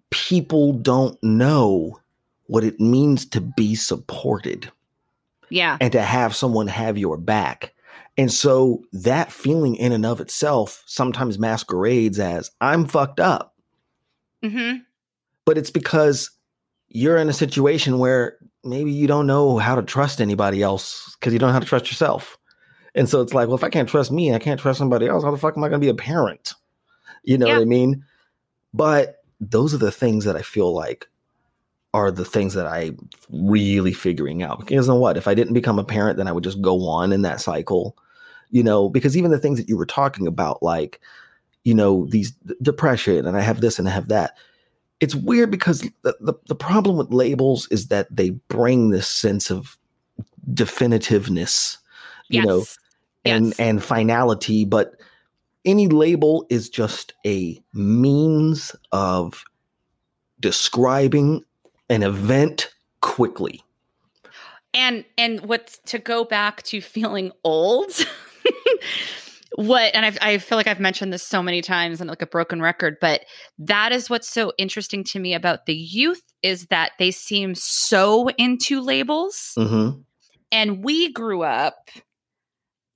people 0.10 0.72
don't 0.72 1.22
know 1.22 2.00
what 2.46 2.64
it 2.64 2.80
means 2.80 3.26
to 3.28 3.42
be 3.42 3.76
supported. 3.76 4.72
Yeah. 5.50 5.78
And 5.82 5.92
to 5.92 6.02
have 6.02 6.36
someone 6.36 6.68
have 6.68 6.98
your 6.98 7.18
back. 7.18 7.74
And 8.18 8.32
so 8.32 8.84
that 8.92 9.32
feeling 9.32 9.76
in 9.76 9.92
and 9.92 10.06
of 10.06 10.22
itself 10.22 10.84
sometimes 10.86 11.40
masquerades 11.40 12.20
as 12.20 12.52
I'm 12.62 12.86
fucked 12.86 13.20
up. 13.20 13.56
Mm-hmm. 14.44 14.80
But 15.46 15.58
it's 15.58 15.72
because 15.72 16.30
you're 16.90 17.18
in 17.18 17.30
a 17.30 17.34
situation 17.34 17.98
where 17.98 18.38
maybe 18.64 18.92
you 18.92 19.08
don't 19.08 19.28
know 19.28 19.58
how 19.58 19.76
to 19.76 19.82
trust 19.82 20.22
anybody 20.22 20.62
else 20.62 21.16
because 21.20 21.34
you 21.34 21.40
don't 21.40 21.50
know 21.50 21.54
how 21.54 21.60
to 21.60 21.66
trust 21.66 21.90
yourself. 21.90 22.38
And 22.96 23.08
so 23.08 23.22
it's 23.22 23.34
like, 23.34 23.48
well, 23.48 23.58
if 23.58 23.64
I 23.64 23.70
can't 23.70 23.88
trust 23.88 24.12
me, 24.12 24.34
I 24.34 24.40
can't 24.40 24.60
trust 24.60 24.80
somebody 24.80 25.08
else. 25.08 25.24
How 25.24 25.32
the 25.32 25.38
fuck 25.38 25.56
am 25.56 25.64
I 25.64 25.70
going 25.70 25.80
to 25.80 25.86
be 25.86 25.90
a 25.90 25.96
parent? 25.96 26.54
You 27.24 27.38
know 27.38 27.48
yeah. 27.48 27.54
what 27.54 27.62
I 27.62 27.66
mean? 27.66 28.04
But 28.74 29.24
those 29.40 29.74
are 29.74 29.78
the 29.78 29.92
things 29.92 30.26
that 30.26 30.36
I 30.36 30.42
feel 30.42 30.74
like 30.74 31.08
are 31.94 32.12
the 32.12 32.26
things 32.26 32.54
that 32.54 32.68
I 32.68 32.92
really 33.30 33.94
figuring 33.94 34.44
out. 34.44 34.60
Because 34.60 34.88
you 34.88 34.94
know 34.94 35.00
what? 35.00 35.18
If 35.18 35.28
I 35.28 35.34
didn't 35.34 35.54
become 35.54 35.80
a 35.80 35.84
parent, 35.84 36.18
then 36.18 36.28
I 36.28 36.32
would 36.32 36.44
just 36.44 36.62
go 36.62 36.88
on 36.88 37.12
in 37.12 37.24
that 37.24 37.42
cycle 37.42 37.98
you 38.50 38.64
know, 38.64 38.90
because 38.90 39.16
even 39.16 39.32
the 39.32 39.40
things 39.40 39.60
that 39.60 39.70
you 39.70 39.78
were 39.78 39.86
talking 39.86 40.28
about, 40.28 40.64
like, 40.64 41.00
you 41.64 41.74
know, 41.74 42.08
these 42.08 42.32
depression 42.62 43.26
and 43.26 43.38
I 43.38 43.42
have 43.42 43.62
this 43.62 43.80
and 43.80 43.88
I 43.88 43.92
have 43.92 44.08
that. 44.08 44.38
It's 45.00 45.16
weird 45.16 45.52
because 45.52 45.82
the, 46.02 46.16
the, 46.20 46.34
the 46.48 46.56
problem 46.56 46.98
with 46.98 47.12
labels 47.12 47.68
is 47.70 47.88
that 47.88 48.14
they 48.14 48.32
bring 48.32 48.90
this 48.90 49.08
sense 49.08 49.50
of 49.50 49.78
definitiveness, 50.54 51.78
you 52.28 52.40
yes. 52.40 52.46
know, 52.46 52.66
and 53.26 53.48
yes. 53.48 53.60
and 53.60 53.84
finality, 53.84 54.66
but 54.66 54.99
any 55.66 55.88
label 55.88 56.46
is 56.50 56.70
just 56.70 57.14
a 57.26 57.62
means 57.74 58.76
of 58.92 59.44
describing 60.40 61.44
an 61.90 62.04
event 62.04 62.74
quickly. 63.02 63.64
And 64.74 65.04
and 65.18 65.42
what's 65.42 65.80
to 65.88 66.00
go 66.00 66.24
back 66.24 66.64
to 66.64 66.80
feeling 66.80 67.32
old 67.44 67.92
what 69.56 69.94
and 69.96 70.06
I've, 70.06 70.18
i 70.22 70.38
feel 70.38 70.58
like 70.58 70.68
i've 70.68 70.80
mentioned 70.80 71.12
this 71.12 71.24
so 71.24 71.42
many 71.42 71.62
times 71.62 72.00
and 72.00 72.10
like 72.10 72.22
a 72.22 72.28
broken 72.28 72.62
record 72.62 72.98
but 73.02 73.26
that 73.58 73.92
is 73.92 74.10
what's 74.10 74.30
so 74.30 74.54
interesting 74.58 75.04
to 75.06 75.20
me 75.20 75.34
about 75.34 75.66
the 75.66 75.76
youth 75.76 76.22
is 76.44 76.68
that 76.68 76.92
they 77.00 77.12
seem 77.12 77.56
so 77.56 78.30
into 78.38 78.80
labels 78.80 79.54
mm-hmm. 79.58 80.00
and 80.52 80.84
we 80.84 81.12
grew 81.12 81.42
up 81.42 81.90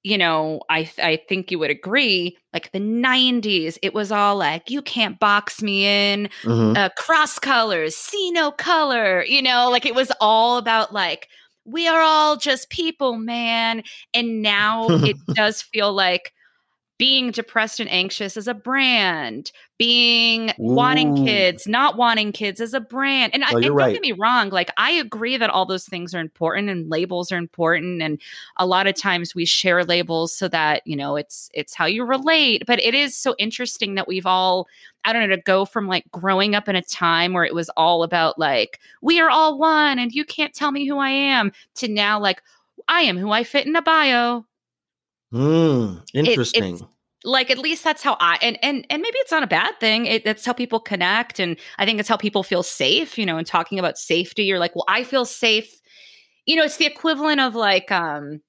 you 0.04 0.18
know 0.18 0.62
i 0.70 0.90
i 1.02 1.16
think 1.30 1.50
you 1.50 1.58
would 1.58 1.72
agree 1.72 2.38
like 2.54 2.72
the 2.72 2.80
90s 2.80 3.78
it 3.82 3.94
was 3.94 4.12
all 4.12 4.36
like 4.36 4.70
you 4.70 4.82
can't 4.82 5.20
box 5.20 5.62
me 5.62 5.86
in 5.86 6.30
mm-hmm. 6.44 6.78
uh, 6.78 6.90
cross 6.98 7.40
colors 7.40 7.96
see 7.96 8.32
no 8.32 8.52
color 8.52 9.24
you 9.24 9.42
know 9.42 9.70
like 9.70 9.86
it 9.86 9.96
was 9.96 10.12
all 10.20 10.58
about 10.58 10.94
like 10.94 11.28
we 11.66 11.88
are 11.88 12.02
all 12.02 12.36
just 12.38 12.70
people, 12.70 13.18
man. 13.18 13.84
And 14.14 14.42
now 14.42 14.88
it 14.90 15.18
does 15.34 15.62
feel 15.62 15.94
like 15.94 16.34
being 17.00 17.32
depressed 17.32 17.80
and 17.80 17.90
anxious 17.92 18.38
is 18.38 18.48
a 18.48 18.54
brand, 18.54 19.52
being 19.80 20.52
Ooh. 20.52 20.54
wanting 20.58 21.26
kids, 21.26 21.68
not 21.68 21.98
wanting 21.98 22.32
kids 22.32 22.62
as 22.62 22.74
a 22.74 22.80
brand. 22.80 23.34
And, 23.34 23.44
I, 23.44 23.52
and 23.52 23.64
don't 23.64 23.76
right. 23.76 23.94
get 23.94 24.02
me 24.02 24.12
wrong, 24.12 24.50
like 24.50 24.72
I 24.78 24.92
agree 24.92 25.36
that 25.38 25.50
all 25.50 25.66
those 25.66 25.86
things 25.86 26.14
are 26.14 26.20
important 26.20 26.70
and 26.70 26.90
labels 26.90 27.32
are 27.32 27.38
important. 27.38 28.02
And 28.02 28.22
a 28.58 28.68
lot 28.68 28.86
of 28.88 28.96
times 28.96 29.34
we 29.34 29.46
share 29.46 29.84
labels 29.84 30.38
so 30.38 30.48
that, 30.50 30.84
you 30.86 30.96
know, 30.96 31.16
it's 31.16 31.50
it's 31.54 31.74
how 31.74 31.86
you 31.86 32.06
relate. 32.06 32.64
But 32.68 32.80
it 32.80 32.94
is 32.94 33.18
so 33.18 33.36
interesting 33.40 33.96
that 33.96 34.08
we've 34.08 34.28
all 34.28 34.68
I 35.04 35.12
don't 35.12 35.28
know, 35.28 35.36
to 35.36 35.42
go 35.42 35.66
from 35.66 35.88
like 35.88 36.10
growing 36.12 36.56
up 36.56 36.70
in 36.70 36.76
a 36.76 36.82
time 36.82 37.34
where 37.34 37.44
it 37.44 37.56
was 37.56 37.70
all 37.76 38.04
about 38.04 38.40
like, 38.40 38.80
we 39.02 39.20
are 39.20 39.30
all 39.30 39.58
one 39.58 40.00
and 40.00 40.14
you 40.14 40.24
can't 40.24 40.54
tell 40.54 40.72
me 40.72 40.88
who 40.88 40.98
I 40.98 41.10
am, 41.10 41.52
to 41.76 41.88
now 41.88 42.20
like, 42.20 42.42
I 42.88 43.02
am 43.02 43.18
who 43.18 43.32
I 43.32 43.44
fit 43.44 43.66
in 43.66 43.76
a 43.76 43.82
bio. 43.82 44.46
Hmm, 45.34 45.96
interesting. 46.14 46.78
It, 46.78 46.84
like 47.26 47.50
at 47.50 47.58
least 47.58 47.84
that's 47.84 48.04
how 48.04 48.18
I 48.20 48.38
and 48.42 48.60
and 48.62 48.86
and 48.90 49.02
maybe 49.02 49.18
it's 49.18 49.32
not 49.32 49.42
a 49.42 49.48
bad 49.48 49.80
thing. 49.80 50.06
It, 50.06 50.24
that's 50.24 50.46
how 50.46 50.54
people 50.54 50.80
connect, 50.80 51.40
and 51.40 51.58
I 51.80 51.86
think 51.86 52.00
it's 52.00 52.10
how 52.10 52.18
people 52.18 52.44
feel 52.44 52.62
safe. 52.62 53.18
You 53.18 53.26
know, 53.26 53.38
and 53.38 53.48
talking 53.48 53.80
about 53.80 53.98
safety, 53.98 54.44
you're 54.44 54.60
like, 54.60 54.76
well, 54.76 54.86
I 54.88 55.04
feel 55.04 55.26
safe. 55.26 55.74
You 56.46 56.56
know, 56.56 56.64
it's 56.64 56.78
the 56.78 56.86
equivalent 56.86 57.40
of 57.40 57.56
like, 57.56 57.92
um, 57.92 58.42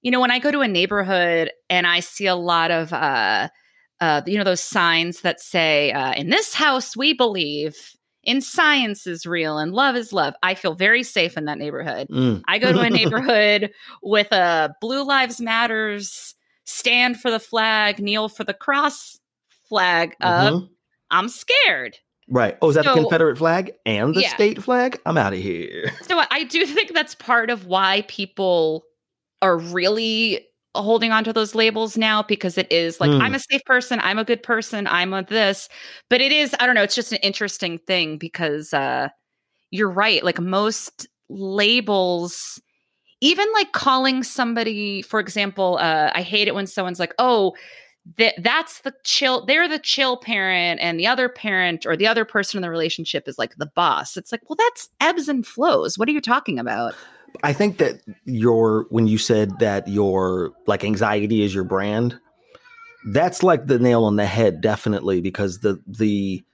you 0.00 0.10
know, 0.10 0.20
when 0.20 0.30
I 0.30 0.38
go 0.38 0.50
to 0.50 0.60
a 0.60 0.68
neighborhood 0.68 1.50
and 1.68 1.86
I 1.86 2.00
see 2.00 2.26
a 2.26 2.36
lot 2.36 2.70
of 2.70 2.92
uh 2.92 3.48
uh, 4.00 4.20
you 4.26 4.36
know, 4.36 4.42
those 4.42 4.60
signs 4.60 5.20
that 5.20 5.38
say, 5.38 5.92
uh, 5.92 6.12
in 6.14 6.28
this 6.28 6.54
house, 6.54 6.96
we 6.96 7.12
believe 7.12 7.76
in 8.22 8.40
science 8.40 9.06
is 9.06 9.26
real 9.26 9.58
and 9.58 9.72
love 9.72 9.96
is 9.96 10.12
love. 10.12 10.34
I 10.42 10.54
feel 10.54 10.74
very 10.74 11.02
safe 11.02 11.36
in 11.36 11.46
that 11.46 11.58
neighborhood. 11.58 12.08
Mm. 12.08 12.42
I 12.46 12.58
go 12.58 12.72
to 12.72 12.80
a 12.80 12.90
neighborhood 12.90 13.72
with 14.02 14.30
a 14.32 14.74
Blue 14.80 15.04
Lives 15.04 15.40
Matters 15.40 16.34
stand 16.64 17.20
for 17.20 17.30
the 17.30 17.40
flag, 17.40 17.98
kneel 17.98 18.28
for 18.28 18.44
the 18.44 18.54
cross 18.54 19.18
flag 19.68 20.14
up. 20.20 20.52
Mm-hmm. 20.52 20.66
I'm 21.10 21.28
scared. 21.28 21.98
Right. 22.28 22.56
Oh, 22.62 22.70
is 22.70 22.76
that 22.76 22.84
so, 22.84 22.94
the 22.94 23.00
Confederate 23.00 23.36
flag 23.36 23.72
and 23.84 24.14
the 24.14 24.22
yeah. 24.22 24.34
state 24.34 24.62
flag? 24.62 25.00
I'm 25.04 25.18
out 25.18 25.32
of 25.32 25.40
here. 25.40 25.92
So 26.02 26.22
I 26.30 26.44
do 26.44 26.64
think 26.66 26.94
that's 26.94 27.14
part 27.14 27.50
of 27.50 27.66
why 27.66 28.04
people 28.08 28.84
are 29.42 29.58
really 29.58 30.46
holding 30.74 31.12
on 31.12 31.24
to 31.24 31.32
those 31.32 31.54
labels 31.54 31.96
now 31.98 32.22
because 32.22 32.56
it 32.56 32.70
is 32.72 33.00
like 33.00 33.10
mm. 33.10 33.20
I'm 33.20 33.34
a 33.34 33.38
safe 33.38 33.62
person, 33.64 34.00
I'm 34.00 34.18
a 34.18 34.24
good 34.24 34.42
person, 34.42 34.86
I'm 34.86 35.12
a 35.12 35.22
this. 35.22 35.68
But 36.08 36.20
it 36.20 36.32
is, 36.32 36.54
I 36.58 36.66
don't 36.66 36.74
know, 36.74 36.82
it's 36.82 36.94
just 36.94 37.12
an 37.12 37.18
interesting 37.22 37.78
thing 37.78 38.18
because 38.18 38.72
uh 38.72 39.08
you're 39.70 39.90
right. 39.90 40.22
Like 40.22 40.38
most 40.38 41.08
labels, 41.28 42.60
even 43.20 43.46
like 43.54 43.72
calling 43.72 44.22
somebody, 44.22 45.02
for 45.02 45.18
example, 45.18 45.78
uh, 45.80 46.12
I 46.14 46.22
hate 46.22 46.46
it 46.46 46.54
when 46.54 46.66
someone's 46.66 47.00
like, 47.00 47.14
oh, 47.18 47.54
that 48.16 48.34
that's 48.38 48.80
the 48.80 48.92
chill 49.04 49.46
they're 49.46 49.68
the 49.68 49.78
chill 49.78 50.16
parent 50.16 50.80
and 50.80 50.98
the 50.98 51.06
other 51.06 51.28
parent 51.28 51.86
or 51.86 51.96
the 51.96 52.06
other 52.06 52.24
person 52.24 52.58
in 52.58 52.62
the 52.62 52.68
relationship 52.68 53.28
is 53.28 53.38
like 53.38 53.54
the 53.56 53.70
boss 53.76 54.16
it's 54.16 54.32
like 54.32 54.40
well 54.48 54.56
that's 54.58 54.88
ebbs 55.00 55.28
and 55.28 55.46
flows 55.46 55.96
what 55.96 56.08
are 56.08 56.12
you 56.12 56.20
talking 56.20 56.58
about 56.58 56.94
I 57.42 57.52
think 57.52 57.78
that 57.78 58.00
your 58.24 58.86
when 58.90 59.06
you 59.06 59.18
said 59.18 59.58
that 59.60 59.88
your 59.88 60.52
like 60.66 60.84
anxiety 60.84 61.42
is 61.42 61.54
your 61.54 61.64
brand, 61.64 62.18
that's 63.06 63.42
like 63.42 63.66
the 63.66 63.78
nail 63.78 64.04
on 64.04 64.16
the 64.16 64.26
head, 64.26 64.60
definitely, 64.60 65.20
because 65.20 65.60
the 65.60 65.80
the 65.86 66.44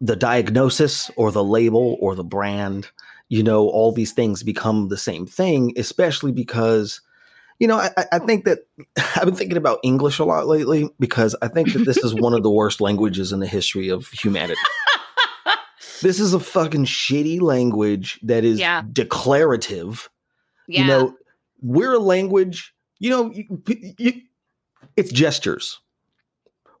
the 0.00 0.16
diagnosis 0.16 1.10
or 1.16 1.30
the 1.30 1.44
label 1.44 1.96
or 2.00 2.16
the 2.16 2.24
brand, 2.24 2.90
you 3.28 3.42
know, 3.42 3.68
all 3.68 3.92
these 3.92 4.12
things 4.12 4.42
become 4.42 4.88
the 4.88 4.96
same 4.96 5.26
thing, 5.26 5.72
especially 5.76 6.32
because, 6.32 7.00
you 7.60 7.68
know, 7.68 7.76
I, 7.78 7.90
I 8.10 8.18
think 8.18 8.44
that 8.44 8.58
I've 9.16 9.26
been 9.26 9.36
thinking 9.36 9.56
about 9.56 9.78
English 9.84 10.18
a 10.18 10.24
lot 10.24 10.48
lately 10.48 10.90
because 10.98 11.36
I 11.40 11.46
think 11.46 11.72
that 11.72 11.84
this 11.84 11.98
is 11.98 12.14
one 12.14 12.34
of 12.34 12.42
the 12.42 12.50
worst 12.50 12.80
languages 12.80 13.32
in 13.32 13.38
the 13.38 13.46
history 13.46 13.88
of 13.88 14.08
humanity. 14.08 14.60
This 16.02 16.20
is 16.20 16.34
a 16.34 16.40
fucking 16.40 16.84
shitty 16.84 17.40
language 17.40 18.20
that 18.22 18.44
is 18.44 18.60
yeah. 18.60 18.82
declarative 18.92 20.08
Yeah. 20.68 20.80
You 20.80 20.86
know, 20.86 21.16
we're 21.60 21.94
a 21.94 21.98
language, 21.98 22.74
you 22.98 23.10
know, 23.10 23.30
you, 23.32 23.62
you, 23.98 24.12
it's 24.96 25.12
gestures. 25.12 25.80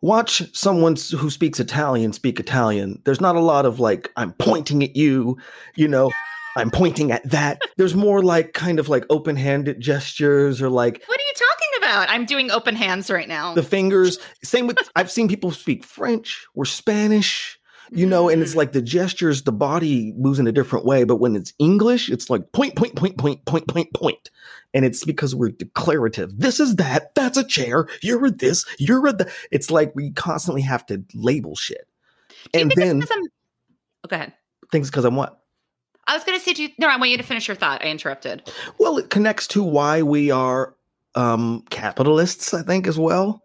Watch 0.00 0.42
someone 0.56 0.96
who 1.16 1.30
speaks 1.30 1.60
Italian 1.60 2.12
speak 2.12 2.40
Italian. 2.40 3.00
There's 3.04 3.20
not 3.20 3.36
a 3.36 3.40
lot 3.40 3.66
of 3.66 3.78
like, 3.78 4.10
I'm 4.16 4.32
pointing 4.32 4.82
at 4.82 4.96
you, 4.96 5.36
you 5.76 5.86
know, 5.86 6.10
I'm 6.56 6.70
pointing 6.70 7.12
at 7.12 7.28
that. 7.30 7.62
There's 7.76 7.94
more 7.94 8.22
like 8.22 8.52
kind 8.52 8.78
of 8.80 8.88
like 8.88 9.04
open 9.10 9.36
handed 9.36 9.80
gestures 9.80 10.60
or 10.60 10.68
like 10.68 11.02
what 11.06 11.20
are 11.20 11.24
you 11.24 11.34
talking 11.34 11.78
about? 11.78 12.08
I'm 12.10 12.26
doing 12.26 12.50
open 12.50 12.74
hands 12.74 13.10
right 13.10 13.28
now. 13.28 13.54
the 13.54 13.62
fingers. 13.62 14.18
Same 14.42 14.66
with, 14.66 14.78
I've 14.96 15.10
seen 15.10 15.28
people 15.28 15.52
speak 15.52 15.84
French 15.84 16.46
or 16.54 16.64
Spanish, 16.64 17.58
you 17.94 18.06
know, 18.06 18.28
and 18.28 18.40
it's 18.40 18.52
Mm. 18.52 18.56
like 18.56 18.72
the 18.72 18.82
gestures, 18.82 19.42
the 19.42 19.52
body 19.52 20.12
moves 20.16 20.38
in 20.38 20.46
a 20.46 20.52
different 20.52 20.86
way. 20.86 21.04
But 21.04 21.16
when 21.16 21.36
it's 21.36 21.52
English, 21.58 22.08
it's 22.08 22.30
like 22.30 22.52
point, 22.52 22.74
point, 22.74 22.96
point, 22.96 23.18
point, 23.18 23.44
point, 23.44 23.68
point, 23.68 23.92
point. 23.92 24.30
And 24.72 24.84
it's 24.84 25.04
because 25.04 25.34
we're 25.34 25.50
declarative. 25.50 26.32
This 26.38 26.58
is 26.58 26.76
that. 26.76 27.14
That's 27.14 27.36
a 27.36 27.44
chair. 27.44 27.86
You're 28.02 28.24
a 28.24 28.30
this. 28.30 28.64
You're 28.78 29.06
a 29.06 29.12
that. 29.12 29.28
It's 29.50 29.70
like 29.70 29.92
we 29.94 30.10
constantly 30.12 30.62
have 30.62 30.86
to 30.86 31.04
label 31.14 31.54
shit. 31.54 31.86
And 32.54 32.72
then 32.74 33.02
oh, 33.02 34.08
go 34.08 34.16
ahead. 34.16 34.32
things 34.70 34.90
because 34.90 35.04
I'm 35.04 35.14
what? 35.14 35.38
I 36.06 36.14
was 36.14 36.24
going 36.24 36.38
to 36.38 36.44
say, 36.44 36.54
to 36.54 36.62
you, 36.62 36.68
no, 36.78 36.88
I 36.88 36.96
want 36.96 37.10
you 37.10 37.18
to 37.18 37.22
finish 37.22 37.46
your 37.46 37.54
thought. 37.54 37.84
I 37.84 37.88
interrupted. 37.88 38.50
Well, 38.78 38.98
it 38.98 39.10
connects 39.10 39.46
to 39.48 39.62
why 39.62 40.02
we 40.02 40.30
are 40.30 40.74
um, 41.14 41.62
capitalists, 41.70 42.52
I 42.54 42.62
think, 42.62 42.86
as 42.86 42.98
well. 42.98 43.44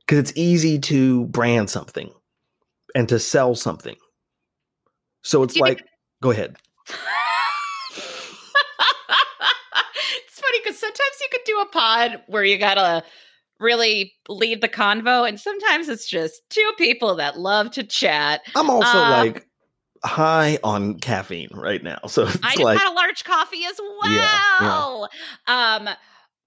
Because 0.00 0.18
it's 0.18 0.32
easy 0.34 0.78
to 0.80 1.26
brand 1.26 1.70
something 1.70 2.10
and 2.94 3.08
to 3.08 3.18
sell 3.18 3.54
something. 3.54 3.96
So 5.22 5.42
it's 5.42 5.54
Do 5.54 5.60
you 5.60 5.66
think- 5.66 5.80
like, 5.80 5.88
go 6.22 6.30
ahead. 6.30 6.56
it's 6.88 6.98
funny 10.40 10.58
because 10.62 10.78
sometimes 10.78 11.20
you 11.20 11.28
could 11.30 11.40
do 11.44 11.60
a 11.60 11.66
pod 11.66 12.22
where 12.26 12.44
you 12.44 12.58
gotta 12.58 13.04
really 13.58 14.14
lead 14.28 14.60
the 14.62 14.68
convo, 14.68 15.28
and 15.28 15.38
sometimes 15.38 15.88
it's 15.88 16.08
just 16.08 16.40
two 16.50 16.72
people 16.78 17.16
that 17.16 17.38
love 17.38 17.70
to 17.72 17.84
chat. 17.84 18.40
I'm 18.56 18.70
also 18.70 18.98
Uh, 18.98 19.10
like 19.10 19.46
high 20.04 20.58
on 20.64 20.98
caffeine 20.98 21.50
right 21.52 21.82
now. 21.82 21.98
So 22.08 22.22
it's 22.26 22.38
I 22.42 22.52
just 22.52 22.62
like, 22.62 22.78
had 22.78 22.90
a 22.90 22.94
large 22.94 23.24
coffee 23.24 23.64
as 23.66 23.78
Yeah, 24.06 24.38
well. 24.60 25.08
Um, 25.46 25.88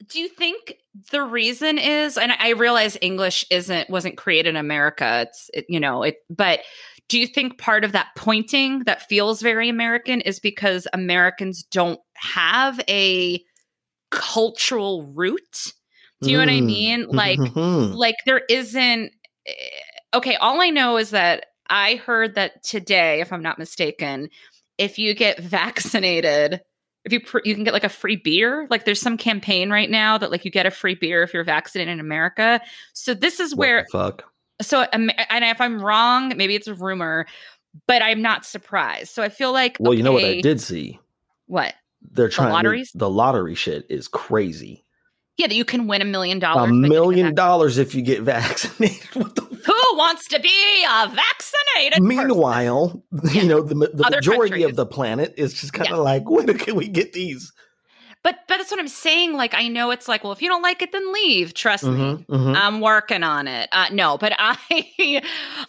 do 0.08 0.20
you 0.20 0.30
think 0.30 0.76
the 1.12 1.24
reason 1.24 1.78
is, 1.78 2.18
and 2.18 2.32
I 2.32 2.50
realize 2.50 2.98
English 3.02 3.46
isn't 3.50 3.90
wasn't 3.90 4.18
created 4.18 4.50
in 4.50 4.56
America. 4.56 5.26
It's 5.28 5.50
it, 5.54 5.66
you 5.70 5.80
know 5.80 6.04
it, 6.04 6.18
but 6.30 6.62
do 7.10 7.20
you 7.20 7.28
think 7.28 7.58
part 7.58 7.84
of 7.84 7.92
that 7.92 8.08
pointing 8.16 8.80
that 8.86 9.08
feels 9.10 9.42
very 9.42 9.70
American 9.70 10.22
is 10.22 10.40
because 10.40 10.88
Americans 10.94 11.64
don't 11.64 12.00
have 12.16 12.80
a 12.90 13.44
cultural 14.12 15.04
root? 15.14 15.74
Do 16.22 16.32
you 16.32 16.38
know 16.38 16.44
what 16.44 16.50
I 16.50 16.62
Mm, 16.62 16.66
mean? 16.66 17.08
Like 17.10 17.40
mhm. 17.40 17.96
like 17.96 18.16
there 18.26 18.42
isn't 18.50 19.12
eh, 19.46 19.54
okay 20.14 20.36
all 20.36 20.62
i 20.62 20.70
know 20.70 20.98
is 20.98 21.10
that 21.12 21.46
i 21.70 21.96
heard 21.96 22.36
that 22.36 22.64
today 22.64 23.22
if 23.22 23.32
i'm 23.34 23.42
not 23.44 23.60
mistaken 23.60 24.30
if 24.78 24.98
you 24.98 25.14
get 25.14 25.40
vaccinated 25.42 26.62
if 27.06 27.12
you 27.14 27.20
pr- 27.20 27.40
you 27.44 27.54
can 27.56 27.64
get 27.64 27.74
like 27.74 27.84
a 27.84 27.90
free 27.90 28.16
beer 28.16 28.68
like 28.70 28.86
there's 28.86 29.02
some 29.02 29.18
campaign 29.18 29.70
right 29.70 29.90
now 29.90 30.18
that 30.18 30.32
like 30.32 30.46
you 30.46 30.52
get 30.52 30.66
a 30.66 30.72
free 30.72 30.96
beer 30.96 31.22
if 31.24 31.34
you're 31.34 31.44
vaccinated 31.44 31.92
in 31.92 32.00
america 32.00 32.62
so 32.94 33.14
this 33.14 33.40
is 33.40 33.54
where 33.56 33.84
the 33.84 33.88
fuck. 33.92 34.24
so 34.62 34.86
Am- 34.94 35.10
and 35.30 35.44
if 35.44 35.60
i'm 35.60 35.82
wrong 35.82 36.34
maybe 36.38 36.56
it's 36.56 36.68
a 36.68 36.74
rumor 36.76 37.26
but 37.88 38.02
i'm 38.02 38.22
not 38.22 38.46
surprised 38.46 39.10
so 39.12 39.22
i 39.24 39.30
feel 39.30 39.52
like 39.52 39.78
Well, 39.80 39.94
you 39.94 40.04
know 40.04 40.12
what 40.14 40.24
I 40.24 40.42
did 40.42 40.62
see? 40.62 41.00
what 41.48 41.74
They're 42.12 42.30
trying 42.30 42.50
to- 42.50 42.54
lotteries? 42.54 42.92
the 42.96 43.10
lottery 43.10 43.56
shit 43.56 43.86
is 43.90 44.08
crazy. 44.08 44.86
yeah 45.38 45.48
that 45.48 45.56
you 45.56 45.66
can 45.66 45.88
win 45.88 46.02
a 46.02 46.06
million 46.06 46.40
dollars 46.40 46.70
a 46.70 46.74
million 46.74 47.36
dollars 47.36 47.78
if 47.78 47.94
you 47.96 48.02
get 48.02 48.22
vaccinated. 48.34 49.04
What 49.16 49.36
the 49.36 49.53
who 49.66 49.98
wants 49.98 50.28
to 50.30 50.40
be 50.40 50.84
a 50.86 51.08
vaccinated? 51.08 52.02
Meanwhile, 52.04 53.04
Yeah. 53.24 53.32
you 53.42 53.48
know, 53.48 53.62
the, 53.62 53.76
the 53.76 54.10
majority 54.10 54.50
countries. 54.62 54.66
of 54.66 54.76
the 54.76 54.86
planet 54.86 55.34
is 55.38 55.54
just 55.54 55.74
kind 55.74 55.90
of 55.92 55.98
Yeah. 55.98 56.04
like, 56.04 56.30
when 56.30 56.48
can 56.58 56.76
we 56.76 56.88
get 56.88 57.14
these? 57.14 57.52
But 58.24 58.40
but 58.48 58.58
that's 58.58 58.72
what 58.72 58.80
I'm 58.80 58.88
saying. 58.88 59.34
Like 59.34 59.54
I 59.54 59.68
know 59.68 59.92
it's 59.92 60.08
like, 60.08 60.24
well, 60.24 60.32
if 60.32 60.42
you 60.42 60.48
don't 60.48 60.62
like 60.62 60.82
it, 60.82 60.94
then 60.94 61.12
leave. 61.12 61.54
Trust 61.54 61.84
me. 61.84 61.92
Mhm, 61.92 62.26
mhm. 62.28 62.56
I'm 62.56 62.80
working 62.80 63.22
on 63.22 63.50
it. 63.50 63.68
Uh, 63.74 63.88
no, 63.92 64.18
but 64.18 64.32
I 64.40 64.56
uh, 65.22 65.22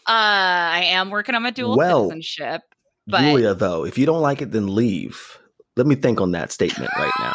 I 0.06 0.84
am 0.86 1.10
working 1.10 1.34
on 1.34 1.42
my 1.42 1.50
dual 1.50 1.76
Well, 1.76 2.04
citizenship. 2.04 2.62
But 3.08 3.22
Giulia, 3.22 3.54
though, 3.54 3.84
if 3.84 3.98
you 3.98 4.06
don't 4.06 4.22
like 4.22 4.40
it, 4.40 4.52
then 4.52 4.72
leave. 4.72 5.36
Let 5.76 5.86
me 5.88 5.96
think 5.96 6.20
on 6.20 6.30
that 6.32 6.52
statement 6.52 6.92
right 6.96 7.10
now. 7.18 7.34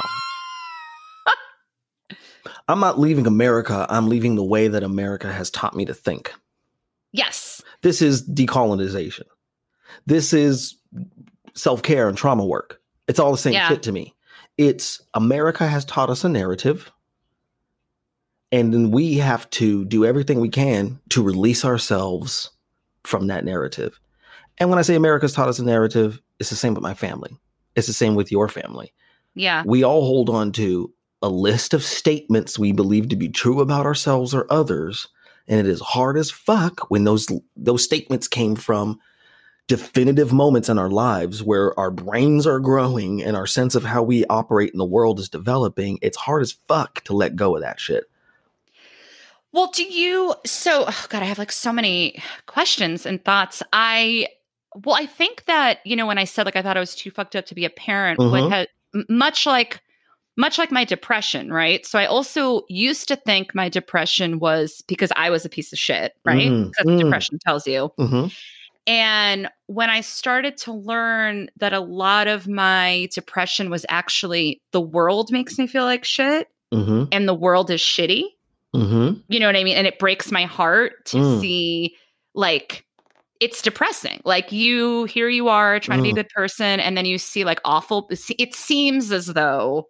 I'm 2.70 2.80
not 2.80 2.98
leaving 3.00 3.28
America. 3.28 3.86
I'm 3.90 4.08
leaving 4.08 4.36
the 4.36 4.44
way 4.44 4.68
that 4.70 4.84
America 4.84 5.32
has 5.32 5.50
taught 5.50 5.76
me 5.76 5.86
to 5.86 5.94
think. 5.94 6.34
Yes, 7.12 7.62
This 7.82 8.02
is 8.02 8.28
decolonization. 8.28 9.24
This 10.06 10.34
is 10.34 10.76
self 11.54 11.82
care 11.82 12.08
and 12.10 12.18
trauma 12.18 12.46
work. 12.46 12.82
It's 13.08 13.20
all 13.20 13.32
the 13.32 13.38
same 13.38 13.54
Yeah. 13.54 13.68
shit 13.70 13.84
to 13.84 13.92
me. 13.92 14.14
It's 14.58 15.02
America 15.14 15.68
has 15.68 15.86
taught 15.86 16.10
us 16.10 16.24
a 16.24 16.30
narrative, 16.30 16.92
and 18.52 18.74
then 18.74 18.92
we 18.92 19.16
have 19.16 19.50
to 19.52 19.86
do 19.86 20.06
everything 20.06 20.40
we 20.40 20.50
can 20.50 21.00
to 21.10 21.24
release 21.24 21.64
ourselves 21.64 22.50
from 23.04 23.28
that 23.28 23.46
narrative. 23.46 24.00
And 24.58 24.70
when 24.70 24.80
I 24.80 24.82
say 24.82 24.96
America's 24.96 25.34
taught 25.34 25.48
us 25.48 25.60
a 25.60 25.64
narrative, 25.64 26.22
it's 26.40 26.50
the 26.50 26.56
same 26.56 26.74
with 26.74 26.84
my 26.84 26.94
family. 26.94 27.32
It's 27.76 27.88
the 27.88 27.94
same 27.94 28.16
with 28.16 28.32
your 28.32 28.48
family. 28.50 28.94
yeah, 29.36 29.64
We 29.66 29.84
all 29.84 30.02
hold 30.02 30.30
on 30.30 30.52
to 30.54 30.92
a 31.22 31.30
list 31.30 31.74
of 31.74 31.84
statements 31.84 32.58
we 32.60 32.72
believe 32.74 33.08
to 33.10 33.16
be 33.16 33.30
true 33.30 33.62
about 33.62 33.86
ourselves 33.86 34.34
or 34.34 34.46
others, 34.52 35.08
and 35.50 35.60
it 35.60 35.68
is 35.68 35.82
hard 35.82 36.16
as 36.16 36.32
fuck 36.32 36.90
when 36.90 37.04
those 37.04 37.28
those 37.58 37.84
statements 37.84 38.28
came 38.28 38.56
from 38.56 39.00
definitive 39.68 40.32
moments 40.32 40.70
in 40.70 40.80
our 40.80 40.90
lives 40.90 41.44
where 41.44 41.78
our 41.80 41.92
brains 41.92 42.48
are 42.48 42.60
growing 42.60 43.22
and 43.22 43.36
our 43.36 43.46
sense 43.46 43.76
of 43.76 43.84
how 43.84 44.02
we 44.02 44.26
operate 44.26 44.72
in 44.72 44.80
the 44.80 44.86
world 44.86 45.20
is 45.20 45.30
developing. 45.30 46.00
It's 46.02 46.18
hard 46.18 46.42
as 46.42 46.52
fuck 46.52 47.04
to 47.04 47.14
let 47.14 47.36
go 47.36 47.56
of 47.56 47.62
that 47.62 47.80
shit. 47.80 48.06
Well, 49.52 49.72
do 49.72 49.84
you? 49.84 50.36
So, 50.46 50.86
oh 50.88 51.06
God, 51.10 51.22
I 51.24 51.26
have 51.26 51.40
like 51.40 51.52
so 51.52 51.74
many 51.74 52.22
questions 52.46 53.06
and 53.06 53.24
thoughts. 53.24 53.62
I, 53.74 54.28
well, 54.86 54.96
I 54.96 55.08
think 55.08 55.46
that 55.46 55.80
you 55.86 55.96
know 55.96 56.06
when 56.06 56.20
I 56.20 56.24
said 56.24 56.46
like 56.46 56.56
I 56.56 56.62
thought 56.62 56.78
I 56.78 56.82
was 56.82 56.96
too 56.96 57.12
fucked 57.12 57.36
up 57.36 57.48
to 57.48 57.56
be 57.56 57.66
a 57.66 57.70
parent, 57.72 58.20
what 58.20 58.44
Mhm. 58.44 58.50
had 58.50 58.68
m- 58.94 59.06
much 59.10 59.46
like 59.48 59.82
much 60.40 60.58
like 60.58 60.72
my 60.72 60.86
depression, 60.86 61.52
right? 61.52 61.86
So 61.86 62.00
I 62.00 62.06
also 62.06 62.64
used 62.70 63.08
to 63.10 63.16
think 63.18 63.54
my 63.54 63.70
depression 63.70 64.40
was 64.40 64.82
because 64.88 65.12
I 65.18 65.30
was 65.30 65.46
a 65.46 65.50
piece 65.50 65.74
of 65.74 65.78
shit, 65.80 66.14
right? 66.26 66.50
Mm, 66.52 66.72
That's 66.78 66.86
what 66.86 66.96
mm. 66.96 67.00
depression 67.00 67.40
tells 67.46 67.68
you. 67.68 67.92
hmm 68.00 68.28
And 68.88 69.50
when 69.68 69.90
I 69.90 70.02
started 70.02 70.58
to 70.58 70.74
learn 70.74 71.50
that 71.58 71.74
a 71.74 71.82
lot 71.82 72.28
of 72.28 72.48
my 72.48 73.10
depression 73.14 73.70
was 73.70 73.86
actually 73.90 74.62
the 74.72 74.82
world 74.82 75.32
makes 75.32 75.60
me 75.60 75.68
feel 75.68 75.84
like 75.84 76.06
shit 76.06 76.48
hmm 76.74 77.04
and 77.12 77.28
the 77.28 77.34
world 77.34 77.70
is 77.70 77.82
shitty. 77.82 78.24
hmm 78.74 79.12
You 79.28 79.40
know 79.40 79.48
what 79.48 79.56
I 79.58 79.64
mean? 79.64 79.76
And 79.78 79.88
it 79.88 80.00
breaks 80.00 80.32
my 80.32 80.46
heart 80.46 81.06
to 81.08 81.18
Mm. 81.18 81.42
see 81.42 81.96
like 82.34 82.86
it's 83.42 83.62
depressing. 83.62 84.22
Like 84.26 84.52
you 84.52 85.04
here 85.06 85.30
you 85.30 85.50
are 85.50 85.80
trying 85.80 86.00
to 86.00 86.04
be 86.04 86.10
a 86.10 86.14
Mm. 86.14 86.16
good 86.16 86.30
person 86.30 86.80
and 86.80 86.98
then 86.98 87.06
you 87.06 87.18
see 87.18 87.44
like 87.44 87.60
awful 87.66 88.10
it 88.40 88.56
seems 88.56 89.12
as 89.12 89.28
though 89.28 89.88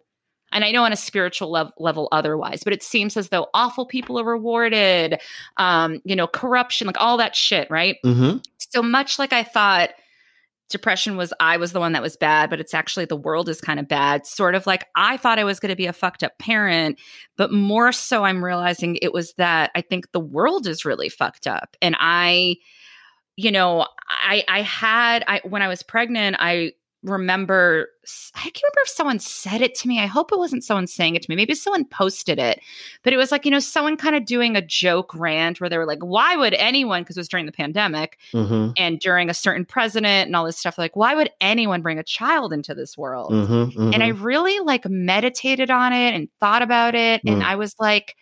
and 0.52 0.64
I 0.64 0.72
know 0.72 0.84
on 0.84 0.92
a 0.92 0.96
spiritual 0.96 1.50
lev- 1.50 1.72
level 1.78 2.08
otherwise, 2.12 2.62
but 2.64 2.72
it 2.72 2.82
seems 2.82 3.16
as 3.16 3.28
though 3.28 3.48
awful 3.54 3.86
people 3.86 4.18
are 4.18 4.24
rewarded, 4.24 5.20
um, 5.56 6.00
you 6.04 6.16
know, 6.16 6.26
corruption, 6.26 6.86
like 6.86 7.00
all 7.00 7.16
that 7.18 7.36
shit, 7.36 7.70
right? 7.70 7.96
hmm 8.04 8.38
so 8.72 8.82
much 8.82 9.18
like 9.18 9.32
I 9.32 9.42
thought 9.42 9.90
depression 10.68 11.16
was 11.16 11.32
I 11.40 11.56
was 11.56 11.72
the 11.72 11.80
one 11.80 11.92
that 11.92 12.02
was 12.02 12.16
bad, 12.16 12.48
but 12.48 12.60
it's 12.60 12.74
actually 12.74 13.04
the 13.04 13.16
world 13.16 13.48
is 13.48 13.60
kind 13.60 13.80
of 13.80 13.88
bad. 13.88 14.26
Sort 14.26 14.54
of 14.54 14.66
like 14.66 14.86
I 14.94 15.16
thought 15.16 15.38
I 15.38 15.44
was 15.44 15.60
going 15.60 15.70
to 15.70 15.76
be 15.76 15.86
a 15.86 15.92
fucked 15.92 16.22
up 16.22 16.38
parent, 16.38 16.98
but 17.36 17.52
more 17.52 17.92
so 17.92 18.24
I'm 18.24 18.44
realizing 18.44 18.96
it 19.02 19.12
was 19.12 19.34
that 19.34 19.72
I 19.74 19.80
think 19.80 20.12
the 20.12 20.20
world 20.20 20.66
is 20.66 20.84
really 20.84 21.08
fucked 21.08 21.46
up. 21.46 21.76
And 21.82 21.96
I, 21.98 22.56
you 23.36 23.50
know, 23.50 23.86
I 24.08 24.44
I 24.48 24.62
had 24.62 25.24
I 25.26 25.40
when 25.44 25.62
I 25.62 25.68
was 25.68 25.82
pregnant, 25.82 26.36
I 26.38 26.72
remember 27.02 27.88
I 28.34 28.40
can't 28.40 28.62
remember 28.62 28.80
if 28.82 28.88
someone 28.88 29.18
said 29.18 29.62
it 29.62 29.74
to 29.76 29.88
me. 29.88 30.00
I 30.00 30.06
hope 30.06 30.32
it 30.32 30.38
wasn't 30.38 30.64
someone 30.64 30.86
saying 30.86 31.14
it 31.14 31.22
to 31.22 31.30
me. 31.30 31.36
Maybe 31.36 31.54
someone 31.54 31.84
posted 31.84 32.38
it. 32.38 32.60
But 33.02 33.12
it 33.12 33.16
was 33.16 33.30
like, 33.32 33.44
you 33.44 33.50
know, 33.50 33.58
someone 33.60 33.96
kind 33.96 34.16
of 34.16 34.24
doing 34.26 34.56
a 34.56 34.62
joke 34.62 35.14
rant 35.14 35.60
where 35.60 35.70
they 35.70 35.78
were 35.78 35.86
like, 35.86 36.00
why 36.00 36.36
would 36.36 36.54
anyone, 36.54 37.02
because 37.02 37.16
it 37.16 37.20
was 37.20 37.28
during 37.28 37.46
the 37.46 37.52
pandemic 37.52 38.18
hmm 38.32 38.70
and 38.78 39.00
during 39.00 39.28
a 39.30 39.34
certain 39.34 39.64
president 39.64 40.26
and 40.28 40.36
all 40.36 40.44
this 40.44 40.56
stuff, 40.58 40.78
like, 40.78 40.94
why 40.96 41.14
would 41.14 41.30
anyone 41.40 41.82
bring 41.82 41.98
a 41.98 42.04
child 42.04 42.52
into 42.52 42.74
this 42.74 42.96
world? 42.96 43.30
hmm 43.30 43.92
And 43.92 44.02
I 44.02 44.08
really 44.08 44.58
like 44.60 44.88
meditated 44.88 45.70
on 45.70 45.92
it 45.92 46.14
and 46.14 46.28
thought 46.40 46.62
about 46.62 46.94
it. 46.94 47.22
And 47.26 47.40
Mm. 47.40 47.44
I 47.44 47.56
was 47.56 47.74
like, 47.78 48.16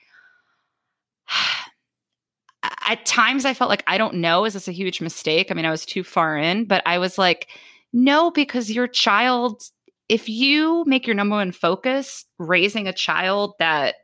at 2.89 3.05
times 3.07 3.45
I 3.45 3.55
felt 3.55 3.71
like, 3.71 3.85
I 3.87 3.99
don't 3.99 4.15
know, 4.17 4.45
is 4.45 4.55
this 4.55 4.69
a 4.69 4.73
huge 4.73 5.01
mistake? 5.01 5.51
I 5.51 5.55
mean, 5.55 5.65
I 5.67 5.71
was 5.71 5.87
too 5.87 6.03
far 6.03 6.37
in, 6.37 6.65
but 6.65 6.83
I 6.87 6.99
was 6.99 7.19
like, 7.19 7.49
no, 7.93 8.31
because 8.31 8.71
your 8.71 8.87
child 8.87 9.63
if 10.09 10.27
you 10.29 10.85
make 10.87 11.07
your 11.07 11.15
number 11.15 11.37
one 11.37 11.53
focus 11.53 12.25
raising 12.39 12.89
a 12.89 12.93
child 12.95 13.53
that 13.59 13.97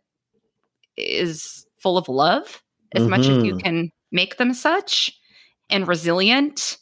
is 0.97 1.67
full 1.79 1.97
of 1.99 2.09
love 2.09 2.63
as 2.93 3.09
much 3.09 3.29
as 3.29 3.37
you 3.43 3.55
Mhm. 3.55 3.61
can 3.63 3.91
make 4.13 4.37
them 4.37 4.53
such 4.55 5.13
and 5.71 5.89
resilient 5.89 6.77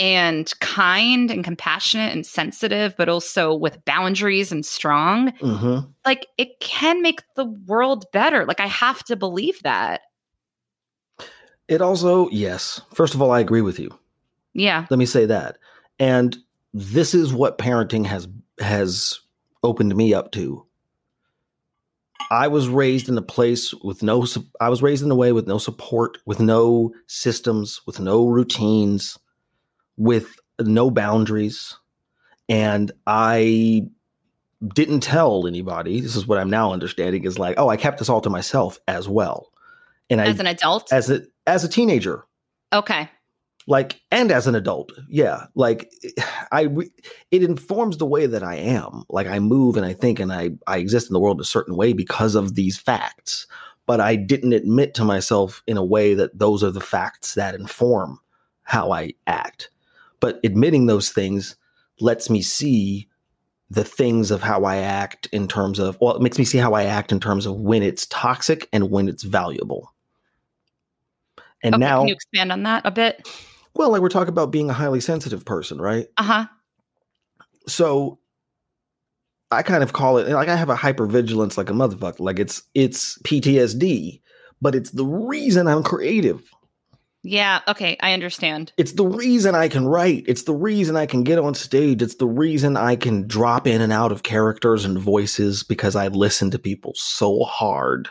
and 0.00 0.52
kind 0.60 1.30
and 1.30 1.44
compassionate 1.44 2.12
and 2.12 2.26
sensitive 2.26 2.94
but 2.96 3.08
also 3.08 3.54
with 3.54 3.84
boundaries 3.84 4.50
and 4.50 4.66
strong 4.66 5.32
hmm 5.40 5.78
like 6.06 6.26
it 6.36 6.58
can 6.60 7.00
make 7.00 7.22
the 7.36 7.44
world 7.66 8.04
better 8.12 8.44
like 8.46 8.60
i 8.60 8.66
have 8.66 9.04
to 9.04 9.14
believe 9.14 9.62
that 9.62 10.00
It 11.68 11.80
also, 11.80 12.28
yes. 12.28 12.80
First 12.92 13.14
of 13.14 13.22
all, 13.22 13.30
I 13.30 13.40
agree 13.40 13.62
with 13.62 13.78
you. 13.78 13.90
yeah 14.52 14.86
Let 14.90 14.98
me 14.98 15.06
say 15.06 15.26
that. 15.26 15.58
And 15.98 16.36
this 16.72 17.14
is 17.14 17.32
what 17.32 17.58
parenting 17.58 18.06
has 18.06 18.28
has 18.60 19.20
opened 19.62 19.94
me 19.94 20.14
up 20.14 20.32
to. 20.32 20.66
I 22.30 22.48
was 22.48 22.68
raised 22.68 23.08
in 23.08 23.18
a 23.18 23.22
place 23.22 23.74
with 23.74 24.02
no 24.02 24.26
I 24.60 24.68
was 24.68 24.82
raised 24.82 25.04
in 25.04 25.10
a 25.10 25.14
way 25.14 25.32
with 25.32 25.46
no 25.46 25.58
support, 25.58 26.18
with 26.26 26.40
no 26.40 26.92
systems, 27.06 27.80
with 27.86 28.00
no 28.00 28.26
routines, 28.26 29.18
with 29.96 30.34
no 30.60 30.90
boundaries. 30.90 31.76
And 32.48 32.92
I 33.06 33.86
didn't 34.66 35.00
tell 35.00 35.46
anybody. 35.46 36.00
This 36.00 36.16
is 36.16 36.26
what 36.26 36.38
I'm 36.38 36.50
now 36.50 36.72
understanding 36.72 37.24
is 37.24 37.38
like, 37.38 37.54
oh, 37.58 37.68
I 37.68 37.76
kept 37.76 37.98
this 37.98 38.08
all 38.08 38.20
to 38.22 38.30
myself 38.30 38.78
as 38.88 39.08
well. 39.08 39.50
And 40.10 40.20
I 40.20 40.26
as 40.26 40.40
an 40.40 40.46
adult 40.46 40.92
as 40.92 41.10
a 41.10 41.22
as 41.46 41.64
a 41.64 41.68
teenager, 41.68 42.24
okay 42.72 43.08
like 43.66 44.00
and 44.10 44.30
as 44.30 44.46
an 44.46 44.54
adult 44.54 44.92
yeah 45.08 45.46
like 45.54 45.90
i 46.52 46.68
it 47.30 47.42
informs 47.42 47.96
the 47.96 48.06
way 48.06 48.26
that 48.26 48.42
i 48.42 48.54
am. 48.56 49.04
Like 49.08 49.26
i 49.26 49.38
move 49.38 49.76
and 49.76 49.86
i 49.86 49.92
think 49.92 50.20
and 50.20 50.32
i 50.32 50.50
i 50.66 50.78
exist 50.78 51.08
in 51.08 51.14
the 51.14 51.20
world 51.20 51.40
a 51.40 51.44
certain 51.44 51.76
way 51.76 51.92
because 51.92 52.34
of 52.34 52.54
these 52.54 52.78
facts 52.78 53.46
but 53.86 54.00
i 54.00 54.16
didn't 54.16 54.52
admit 54.52 54.94
to 54.94 55.04
myself 55.04 55.62
in 55.66 55.76
a 55.76 55.84
way 55.84 56.14
that 56.14 56.38
those 56.38 56.62
are 56.62 56.70
the 56.70 56.80
facts 56.80 57.34
that 57.34 57.54
inform 57.54 58.20
how 58.64 58.90
i 58.90 59.12
act. 59.26 59.70
But 60.20 60.40
admitting 60.42 60.86
those 60.86 61.10
things 61.10 61.56
lets 62.00 62.28
me 62.28 62.42
see 62.42 63.08
the 63.70 63.84
things 63.84 64.30
of 64.30 64.42
how 64.42 64.64
i 64.64 64.76
act 64.76 65.26
in 65.26 65.48
terms 65.48 65.78
of 65.78 65.96
well 66.00 66.16
it 66.16 66.22
makes 66.22 66.38
me 66.38 66.44
see 66.44 66.58
how 66.58 66.74
i 66.74 66.84
act 66.84 67.12
in 67.12 67.20
terms 67.20 67.46
of 67.46 67.56
when 67.56 67.82
it's 67.82 68.06
toxic 68.06 68.68
and 68.72 68.90
when 68.90 69.08
it's 69.08 69.22
valuable. 69.22 69.92
And 71.62 71.74
okay 71.74 71.80
now 71.80 72.00
can 72.00 72.08
you 72.08 72.14
expand 72.14 72.52
on 72.52 72.62
that 72.64 72.82
a 72.84 72.90
bit 72.90 73.26
well, 73.74 73.90
like 73.90 74.00
we're 74.02 74.08
talking 74.08 74.28
about 74.30 74.50
being 74.52 74.70
a 74.70 74.74
highly 74.74 75.00
sensitive 75.00 75.44
person, 75.44 75.80
right? 75.80 76.06
uh-huh 76.16 76.46
So 77.66 78.18
I 79.50 79.62
kind 79.62 79.82
of 79.82 79.92
call 79.92 80.18
it 80.18 80.28
like 80.28 80.48
I 80.48 80.56
have 80.56 80.70
a 80.70 80.74
hypervigilance 80.76 81.56
like 81.56 81.70
a 81.70 81.72
motherfucker. 81.72 82.20
Like 82.20 82.38
it's 82.38 82.62
it's 82.74 83.18
PTSD, 83.22 84.20
but 84.60 84.74
it's 84.74 84.90
the 84.90 85.04
reason 85.06 85.68
I'm 85.68 85.82
creative. 85.82 86.42
yeah 87.22 87.60
okay 87.68 87.96
i 88.00 88.12
understand 88.12 88.72
It's 88.76 88.92
the 88.92 89.06
reason 89.06 89.54
I 89.54 89.68
can 89.68 89.86
write. 89.86 90.24
It's 90.26 90.42
the 90.42 90.54
reason 90.54 90.96
I 90.96 91.06
can 91.06 91.22
get 91.24 91.38
on 91.38 91.54
stage. 91.54 92.02
It's 92.02 92.16
the 92.16 92.26
reason 92.26 92.76
I 92.76 92.96
can 92.96 93.26
drop 93.26 93.66
in 93.66 93.80
and 93.80 93.92
out 93.92 94.12
of 94.12 94.22
characters 94.24 94.84
and 94.84 94.98
voices 94.98 95.62
because 95.62 95.96
I 95.96 96.08
listen 96.08 96.50
to 96.50 96.58
people 96.58 96.92
so 96.96 97.44
hard 97.44 98.08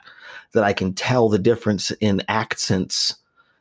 that 0.53 0.63
I 0.63 0.73
can 0.73 0.93
tell 0.93 1.29
the 1.29 1.39
difference 1.39 1.91
in 1.99 2.23
accents, 2.27 3.15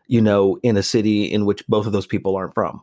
you 0.07 0.21
know, 0.21 0.59
in 0.63 0.77
a 0.77 0.83
city 0.83 1.25
in 1.25 1.47
which 1.47 1.67
both 1.69 1.87
of 1.87 1.93
those 1.93 2.07
people 2.07 2.37
aren't 2.37 2.55
from. 2.55 2.83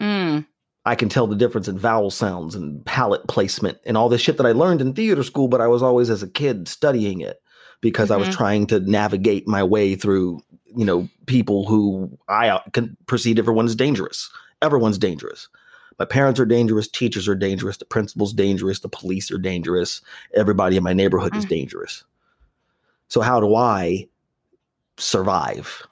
mm. 0.00 0.46
I 0.86 0.94
can 0.94 1.08
tell 1.10 1.26
the 1.26 1.36
difference 1.36 1.68
in 1.68 1.78
vowel 1.78 2.10
sounds 2.10 2.54
and 2.54 2.84
palate 2.86 3.26
placement 3.28 3.78
and 3.84 3.96
all 3.98 4.08
this 4.08 4.22
shit 4.22 4.38
that 4.38 4.46
I 4.46 4.52
learned 4.52 4.80
in 4.80 4.94
theater 4.94 5.22
school, 5.22 5.46
but 5.46 5.60
I 5.60 5.66
was 5.66 5.82
always 5.82 6.08
as 6.08 6.22
a 6.22 6.28
kid 6.28 6.68
studying 6.68 7.20
it 7.20 7.40
because 7.82 8.10
I 8.10 8.16
was 8.16 8.28
Mhm. 8.28 8.32
trying 8.32 8.66
to 8.68 8.80
navigate 8.80 9.46
my 9.46 9.62
way 9.62 9.94
through, 9.94 10.40
you 10.74 10.84
know, 10.86 11.06
people 11.26 11.66
who 11.66 12.18
I 12.28 12.48
uh, 12.48 12.60
can 12.72 12.96
perceive 13.06 13.38
everyone 13.38 13.66
as 13.66 13.76
dangerous. 13.76 14.30
Everyone's 14.62 14.98
dangerous. 14.98 15.48
My 15.98 16.06
parents 16.06 16.40
are 16.40 16.46
dangerous, 16.46 16.88
teachers 16.88 17.28
are 17.28 17.34
dangerous, 17.34 17.76
the 17.76 17.84
principal's 17.84 18.32
dangerous, 18.32 18.80
the 18.80 18.88
police 18.88 19.30
are 19.30 19.38
dangerous, 19.38 20.00
everybody 20.34 20.78
in 20.78 20.82
my 20.82 20.94
neighborhood 20.94 21.36
is 21.36 21.44
Mm. 21.44 21.50
dangerous. 21.50 22.04
So 23.08 23.20
how 23.20 23.38
do 23.38 23.54
I 23.54 24.08
survive? 24.96 25.86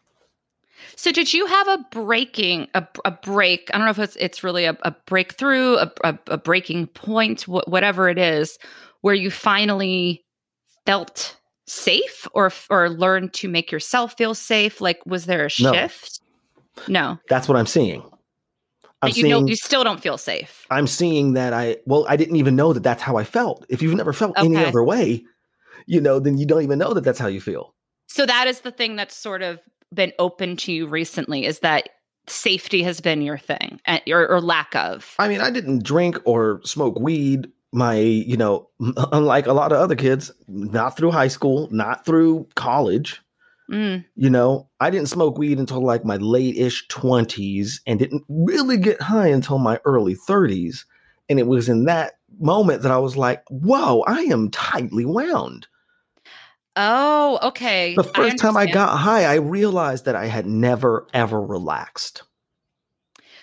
So 0.98 1.12
did 1.12 1.32
you 1.32 1.46
have 1.46 1.68
a 1.68 1.78
breaking 1.92 2.66
a, 2.74 2.84
a 3.04 3.12
break? 3.12 3.70
I 3.72 3.78
don't 3.78 3.84
know 3.84 3.92
if 3.92 4.00
it's 4.00 4.16
it's 4.16 4.42
really 4.42 4.64
a, 4.64 4.76
a 4.82 4.90
breakthrough, 5.06 5.76
a, 5.76 5.92
a, 6.02 6.18
a 6.26 6.38
breaking 6.38 6.88
point, 6.88 7.42
wh- 7.42 7.66
whatever 7.68 8.08
it 8.08 8.18
is, 8.18 8.58
where 9.02 9.14
you 9.14 9.30
finally 9.30 10.24
felt 10.86 11.36
safe 11.68 12.26
or 12.34 12.50
or 12.68 12.90
learned 12.90 13.32
to 13.34 13.48
make 13.48 13.70
yourself 13.70 14.14
feel 14.18 14.34
safe. 14.34 14.80
Like, 14.80 14.98
was 15.06 15.26
there 15.26 15.46
a 15.46 15.48
shift? 15.48 16.20
No, 16.88 17.18
That's 17.28 17.46
what 17.46 17.56
I'm 17.56 17.66
seeing. 17.66 18.02
I'm 19.00 19.10
but 19.10 19.16
you 19.16 19.28
know 19.28 19.36
seeing 19.38 19.48
you 19.48 19.54
still 19.54 19.84
don't 19.84 20.00
feel 20.00 20.18
safe. 20.18 20.66
I'm 20.68 20.88
seeing 20.88 21.34
that 21.34 21.52
I 21.52 21.76
well, 21.86 22.06
I 22.08 22.16
didn't 22.16 22.36
even 22.36 22.56
know 22.56 22.72
that 22.72 22.82
that's 22.82 23.02
how 23.02 23.16
I 23.16 23.22
felt. 23.22 23.64
If 23.68 23.82
you've 23.82 23.94
never 23.94 24.12
felt 24.12 24.36
any 24.36 24.56
other 24.56 24.82
way, 24.82 25.24
you 25.86 26.00
know, 26.00 26.18
then 26.18 26.38
you 26.38 26.44
don't 26.44 26.64
even 26.64 26.80
know 26.80 26.92
that 26.92 27.04
that's 27.04 27.20
how 27.20 27.28
you 27.28 27.40
feel. 27.40 27.72
So 28.08 28.26
that 28.26 28.48
is 28.48 28.62
the 28.62 28.72
thing 28.72 28.96
that's 28.96 29.14
sort 29.14 29.42
of 29.42 29.60
been 29.94 30.12
open 30.18 30.56
to 30.58 30.72
you 30.72 30.86
recently 30.86 31.44
is 31.44 31.60
that 31.60 31.88
safety 32.26 32.82
has 32.82 33.00
been 33.00 33.22
your 33.22 33.38
thing 33.38 33.80
or, 34.08 34.28
or 34.28 34.40
lack 34.40 34.74
of. 34.76 35.14
I 35.18 35.28
mean, 35.28 35.40
I 35.40 35.50
didn't 35.50 35.84
drink 35.84 36.18
or 36.24 36.60
smoke 36.64 36.98
weed. 36.98 37.50
My, 37.72 37.96
you 37.96 38.36
know, 38.36 38.68
unlike 39.12 39.46
a 39.46 39.52
lot 39.52 39.72
of 39.72 39.78
other 39.78 39.96
kids, 39.96 40.30
not 40.46 40.96
through 40.96 41.10
high 41.10 41.28
school, 41.28 41.68
not 41.70 42.04
through 42.04 42.48
college. 42.54 43.20
Mm, 43.70 44.04
You 44.16 44.30
know, 44.30 44.70
I 44.80 44.88
didn't 44.88 45.10
smoke 45.10 45.36
weed 45.36 45.58
until 45.58 45.84
like 45.84 46.02
my 46.02 46.16
late 46.16 46.56
ish 46.56 46.88
20s 46.88 47.80
and 47.86 47.98
didn't 47.98 48.24
really 48.28 48.78
get 48.78 49.02
high 49.02 49.28
until 49.28 49.58
my 49.58 49.78
early 49.84 50.14
30s. 50.14 50.86
And 51.28 51.38
it 51.38 51.46
was 51.46 51.68
in 51.68 51.84
that 51.84 52.14
moment 52.40 52.80
that 52.82 52.92
I 52.92 52.96
was 52.98 53.16
like, 53.18 53.42
whoa, 53.50 54.00
I 54.06 54.20
am 54.22 54.50
tightly 54.50 55.04
wound. 55.04 55.66
Oh, 56.80 57.40
okay. 57.42 57.94
The 57.96 58.04
first 58.04 58.38
time 58.38 58.56
I 58.56 58.66
got 58.66 58.96
high, 58.96 59.24
I 59.24 59.34
realized 59.34 60.04
that 60.04 60.14
I 60.14 60.26
had 60.26 60.46
never 60.46 61.06
ever 61.12 61.42
relaxed. 61.42 62.22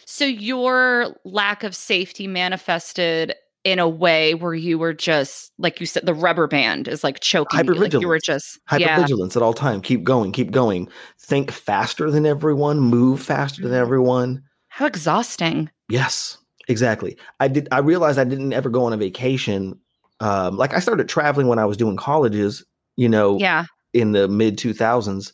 So 0.06 0.24
your 0.26 1.16
lack 1.26 1.64
of 1.64 1.76
safety 1.76 2.28
manifested 2.28 3.36
in 3.66 3.80
a 3.80 3.90
way 3.90 4.36
where 4.36 4.54
you 4.54 4.78
were 4.80 4.94
just 4.94 5.52
like 5.58 5.80
you 5.82 5.86
said, 5.86 6.06
the 6.06 6.14
rubber 6.14 6.48
band 6.48 6.88
is 6.88 7.04
like 7.04 7.20
choking 7.20 7.66
you. 7.66 7.74
Like 7.74 7.92
you 7.94 8.08
were 8.08 8.20
Hypervigilance. 8.20 8.24
just 8.24 8.60
yeah. 8.78 8.98
Hypervigilance 9.04 9.36
at 9.36 9.42
all 9.42 9.54
time. 9.54 9.82
Keep 9.82 10.04
going, 10.06 10.32
keep 10.32 10.52
going. 10.52 10.88
Think 11.20 11.52
faster 11.52 12.10
than 12.10 12.26
everyone, 12.26 12.80
move 12.80 13.22
faster 13.22 13.62
than 13.62 13.72
Mhm. 13.72 13.82
everyone. 13.82 14.44
How 14.70 14.86
exhausting. 14.86 15.70
Yes, 15.90 16.38
exactly. 16.70 17.18
I 17.42 17.50
did 17.50 17.68
I 17.72 17.80
realized 17.80 18.18
I 18.20 18.24
didn't 18.24 18.54
ever 18.54 18.70
go 18.70 18.86
on 18.86 18.94
a 18.94 18.98
vacation. 18.98 19.78
Um, 20.22 20.56
like 20.56 20.74
I 20.74 20.80
started 20.80 21.10
traveling 21.10 21.48
when 21.48 21.60
I 21.60 21.66
was 21.66 21.76
doing 21.76 21.98
colleges, 21.98 22.64
you 22.96 23.10
know, 23.10 23.38
Yeah. 23.40 23.66
in 23.94 24.12
the 24.12 24.28
mid 24.28 24.58
2000s. 24.58 25.34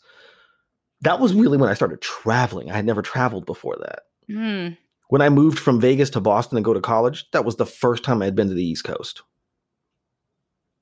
That 1.01 1.19
was 1.19 1.33
really 1.33 1.57
when 1.57 1.69
I 1.69 1.73
started 1.73 1.99
traveling. 2.01 2.69
I 2.71 2.75
had 2.75 2.85
never 2.85 3.01
traveled 3.01 3.45
before 3.45 3.75
that. 3.79 4.03
Hmm. 4.31 4.75
when 5.09 5.21
I 5.21 5.27
moved 5.27 5.59
from 5.59 5.81
Vegas 5.81 6.09
to 6.11 6.21
Boston 6.21 6.55
to 6.55 6.61
go 6.61 6.73
to 6.73 6.79
college, 6.79 7.29
that 7.31 7.43
was 7.43 7.57
the 7.57 7.65
first 7.65 8.01
time 8.03 8.21
I 8.21 8.25
had 8.25 8.35
been 8.35 8.47
to 8.47 8.53
the 8.53 8.63
East 8.63 8.85
Coast. 8.85 9.23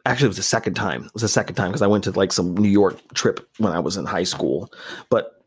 Actually, 0.06 0.26
it 0.26 0.30
was 0.30 0.38
the 0.38 0.44
second 0.44 0.76
time. 0.76 1.06
It 1.06 1.14
was 1.14 1.24
the 1.24 1.28
second 1.28 1.56
time 1.56 1.70
because 1.72 1.82
I 1.82 1.88
went 1.88 2.04
to 2.06 2.12
like 2.12 2.32
some 2.32 2.56
New 2.56 2.70
York 2.70 3.00
trip 3.16 3.48
when 3.58 3.74
I 3.74 3.80
was 3.80 3.98
in 3.98 4.06
high 4.06 4.24
school. 4.24 4.72
But 5.10 5.44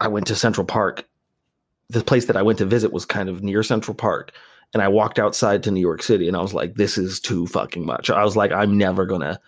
I 0.00 0.08
went 0.08 0.26
to 0.26 0.34
Central 0.36 0.66
Park. 0.66 1.06
The 1.88 2.02
place 2.02 2.26
that 2.26 2.36
I 2.36 2.42
went 2.42 2.58
to 2.58 2.66
visit 2.66 2.92
was 2.92 3.06
kind 3.06 3.28
of 3.30 3.42
near 3.42 3.62
Central 3.62 3.94
Park. 3.94 4.32
And 4.74 4.82
I 4.82 4.88
walked 4.88 5.18
outside 5.18 5.62
to 5.62 5.70
New 5.70 5.80
York 5.80 6.02
City 6.02 6.26
and 6.28 6.36
I 6.36 6.42
was 6.42 6.52
like, 6.52 6.74
this 6.74 6.98
is 6.98 7.18
too 7.20 7.46
fucking 7.46 7.86
much. 7.86 8.10
I 8.10 8.24
was 8.24 8.36
like, 8.36 8.52
I'm 8.52 8.76
never 8.76 9.06
going 9.06 9.20
to 9.22 9.38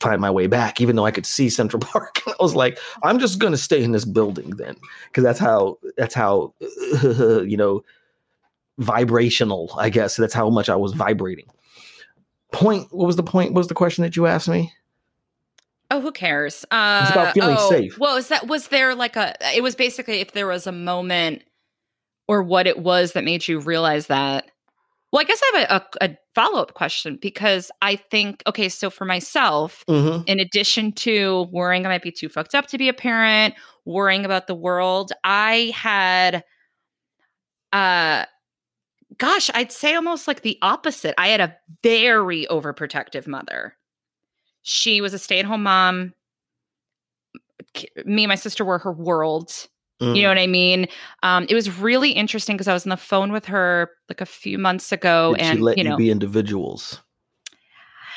find 0.00 0.20
my 0.20 0.30
way 0.30 0.46
back, 0.46 0.80
even 0.80 0.96
though 0.96 1.06
I 1.06 1.10
could 1.10 1.26
see 1.26 1.48
Central 1.50 1.80
Park. 1.92 2.20
I 2.26 2.34
was 2.40 2.54
like, 2.54 2.78
I'm 3.02 3.18
just 3.18 3.38
going 3.38 3.52
to 3.52 3.58
stay 3.58 3.82
in 3.82 3.92
this 3.92 4.04
building 4.04 4.50
then 4.50 4.76
because 5.06 5.24
that's 5.24 5.38
how 5.38 5.78
that's 5.96 6.14
how 6.14 6.54
you 6.60 7.56
know 7.56 7.82
vibrational 8.78 9.70
i 9.76 9.90
guess 9.90 10.16
that's 10.16 10.32
how 10.32 10.48
much 10.48 10.68
i 10.68 10.76
was 10.76 10.92
vibrating 10.94 11.46
point 12.52 12.88
what 12.90 13.06
was 13.06 13.16
the 13.16 13.22
point 13.22 13.52
what 13.52 13.60
was 13.60 13.68
the 13.68 13.74
question 13.74 14.02
that 14.02 14.16
you 14.16 14.26
asked 14.26 14.48
me 14.48 14.72
Oh, 15.94 16.00
who 16.00 16.10
cares? 16.10 16.64
Uh, 16.70 17.00
It's 17.02 17.10
about 17.10 17.34
feeling 17.34 17.56
oh, 17.58 17.68
safe. 17.68 17.98
Well, 17.98 18.16
is 18.16 18.28
that 18.28 18.46
was 18.46 18.68
there 18.68 18.94
like 18.94 19.14
a? 19.14 19.34
It 19.54 19.62
was 19.62 19.74
basically 19.74 20.20
if 20.20 20.32
there 20.32 20.46
was 20.46 20.66
a 20.66 20.72
moment 20.72 21.42
or 22.26 22.42
what 22.42 22.66
it 22.66 22.78
was 22.78 23.12
that 23.12 23.24
made 23.24 23.46
you 23.46 23.60
realize 23.60 24.06
that. 24.06 24.50
Well, 25.12 25.20
I 25.20 25.24
guess 25.24 25.40
I 25.42 25.58
have 25.58 25.70
a, 25.70 26.06
a, 26.06 26.10
a 26.10 26.16
follow 26.34 26.62
up 26.62 26.72
question 26.72 27.18
because 27.20 27.70
I 27.82 27.96
think 27.96 28.42
okay, 28.46 28.70
so 28.70 28.88
for 28.88 29.04
myself, 29.04 29.84
mm-hmm. 29.86 30.22
in 30.26 30.40
addition 30.40 30.92
to 30.92 31.48
worrying 31.52 31.84
I 31.84 31.90
might 31.90 32.02
be 32.02 32.10
too 32.10 32.30
fucked 32.30 32.54
up 32.54 32.66
to 32.68 32.78
be 32.78 32.88
a 32.88 32.94
parent, 32.94 33.54
worrying 33.84 34.24
about 34.24 34.46
the 34.46 34.54
world, 34.54 35.12
I 35.22 35.72
had 35.74 36.42
uh 37.72 38.24
gosh, 39.18 39.50
I'd 39.54 39.70
say 39.70 39.94
almost 39.94 40.26
like 40.26 40.40
the 40.40 40.58
opposite. 40.62 41.14
I 41.18 41.28
had 41.28 41.40
a 41.40 41.56
very 41.82 42.46
overprotective 42.46 43.26
mother. 43.26 43.76
She 44.62 45.02
was 45.02 45.12
a 45.12 45.18
stay 45.18 45.38
at 45.38 45.44
home 45.44 45.64
mom. 45.64 46.14
Me 48.04 48.24
and 48.24 48.28
my 48.28 48.34
sister 48.34 48.64
were 48.64 48.78
her 48.78 48.92
world. 48.92 49.52
Mm. 50.02 50.16
You 50.16 50.22
know 50.22 50.28
mm. 50.28 50.30
what 50.30 50.38
I 50.38 50.46
mean? 50.46 50.86
Um, 51.22 51.46
it 51.48 51.54
was 51.54 51.78
really 51.78 52.10
interesting 52.10 52.56
because 52.56 52.68
I 52.68 52.72
was 52.72 52.84
on 52.86 52.90
the 52.90 52.96
phone 52.96 53.32
with 53.32 53.46
her 53.46 53.90
like 54.08 54.20
a 54.20 54.26
few 54.26 54.58
months 54.58 54.92
ago, 54.92 55.34
Did 55.34 55.44
and 55.44 55.58
she 55.58 55.62
let 55.62 55.78
you 55.78 55.84
know, 55.84 55.90
you 55.92 55.96
be 55.96 56.10
individuals, 56.10 57.00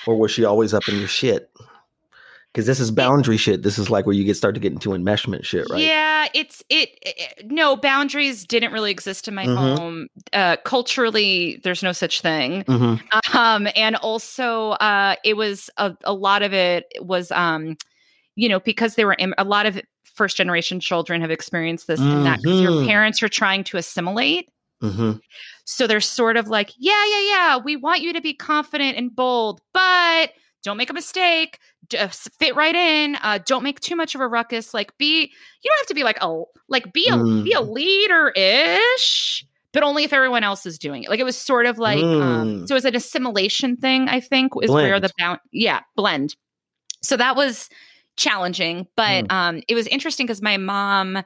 or 0.08 0.16
was 0.18 0.32
she 0.32 0.46
always 0.46 0.74
up 0.74 0.88
in 0.90 0.98
your 0.98 1.08
shit? 1.08 1.50
because 2.56 2.66
this 2.66 2.80
is 2.80 2.90
boundary 2.90 3.36
it, 3.36 3.40
shit. 3.40 3.64
This 3.64 3.78
is 3.78 3.90
like 3.90 4.06
where 4.06 4.16
you 4.16 4.24
get 4.24 4.38
start 4.38 4.56
to 4.56 4.62
get 4.62 4.72
into 4.72 4.92
enmeshment 4.92 5.44
shit, 5.44 5.70
right? 5.70 5.82
Yeah, 5.82 6.28
it's 6.34 6.64
it, 6.70 6.98
it 7.02 7.52
no 7.52 7.76
boundaries 7.76 8.46
didn't 8.46 8.72
really 8.72 8.92
exist 8.92 9.28
in 9.28 9.36
my 9.36 9.46
mm-hmm. 9.46 9.58
home. 9.58 10.08
Uh, 10.32 10.56
culturally, 10.64 11.60
there's 11.66 11.84
no 11.84 11.92
such 11.92 12.22
thing. 12.22 12.64
Mm-hmm. 12.64 13.06
Um, 13.36 13.68
and 13.76 13.98
also, 13.98 14.72
uh, 14.72 15.16
it 15.26 15.36
was 15.36 15.70
a, 15.76 15.94
a 16.06 16.14
lot 16.14 16.42
of 16.42 16.54
it 16.54 16.86
was, 17.02 17.32
um, 17.32 17.76
you 18.36 18.50
know, 18.50 18.60
because 18.60 18.96
they 18.96 19.06
were 19.06 19.16
Im- 19.20 19.36
a 19.38 19.44
lot 19.44 19.66
of 19.66 19.82
first 20.04 20.38
generation 20.38 20.80
children 20.80 21.22
have 21.22 21.32
experienced 21.32 21.88
this 21.88 22.00
mm-hmm. 22.00 22.18
and 22.18 22.26
that 22.26 22.42
because 22.42 22.62
your 22.62 22.86
parents 22.86 23.22
are 23.22 23.30
trying 23.30 23.64
to 23.66 23.78
assimilate. 23.78 24.50
Mm-hmm. 24.82 25.14
So 25.66 25.88
they're 25.88 26.02
sort 26.02 26.38
of 26.38 26.48
like, 26.48 26.72
yeah, 26.78 27.06
yeah, 27.10 27.22
yeah, 27.28 27.58
we 27.58 27.76
want 27.76 28.02
you 28.02 28.14
to 28.14 28.22
be 28.22 28.34
confident 28.34 28.98
and 28.98 29.14
bold, 29.16 29.62
but 29.74 30.32
don't 30.64 30.78
make 30.78 30.90
a 30.90 30.94
mistake 30.94 31.60
just 31.90 32.30
fit 32.40 32.56
right 32.56 32.76
in 32.76 33.16
uh 33.22 33.38
don't 33.46 33.64
make 33.64 33.80
too 33.80 33.96
much 33.96 34.16
of 34.16 34.22
a 34.22 34.28
ruckus 34.28 34.74
like 34.74 34.98
be 34.98 35.22
you 35.22 35.70
don't 35.70 35.78
have 35.78 35.88
to 35.88 35.94
be 35.94 36.04
like 36.04 36.18
a 36.22 36.42
like 36.68 36.92
be 36.92 37.08
a 37.08 37.14
mm. 37.14 37.44
be 37.44 37.52
a 37.52 37.62
mm. 37.62 37.72
leader 37.72 38.30
ish 38.30 39.46
but 39.72 39.84
only 39.84 40.04
if 40.04 40.12
everyone 40.12 40.44
else 40.44 40.66
is 40.66 40.80
doing 40.80 41.04
it 41.04 41.10
like 41.10 41.20
it 41.20 41.24
was 41.24 41.38
sort 41.38 41.68
of 41.68 41.78
like 41.78 42.04
um, 42.04 42.04
mm. 42.04 42.22
um 42.22 42.68
so 42.68 42.74
it 42.74 42.78
was 42.78 42.86
an 42.86 42.96
assimilation 42.96 43.78
thing 43.78 44.10
i 44.10 44.20
think 44.20 44.52
is 44.62 44.70
blend. 44.70 44.90
where 44.90 45.00
the 45.00 45.12
bound 45.20 45.40
yeah 45.52 45.82
blend 45.96 46.36
so 47.02 47.16
that 47.16 47.36
was 47.36 47.70
challenging 48.18 48.88
but 48.96 49.26
mm. 49.26 49.32
um 49.32 49.62
it 49.68 49.76
was 49.76 49.88
interesting 49.88 50.26
because 50.26 50.42
my 50.42 50.58
mom 50.58 51.18
eh, 51.18 51.24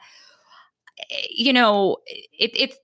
you 1.30 1.54
know 1.54 1.98
it 2.08 2.52
it's 2.54 2.78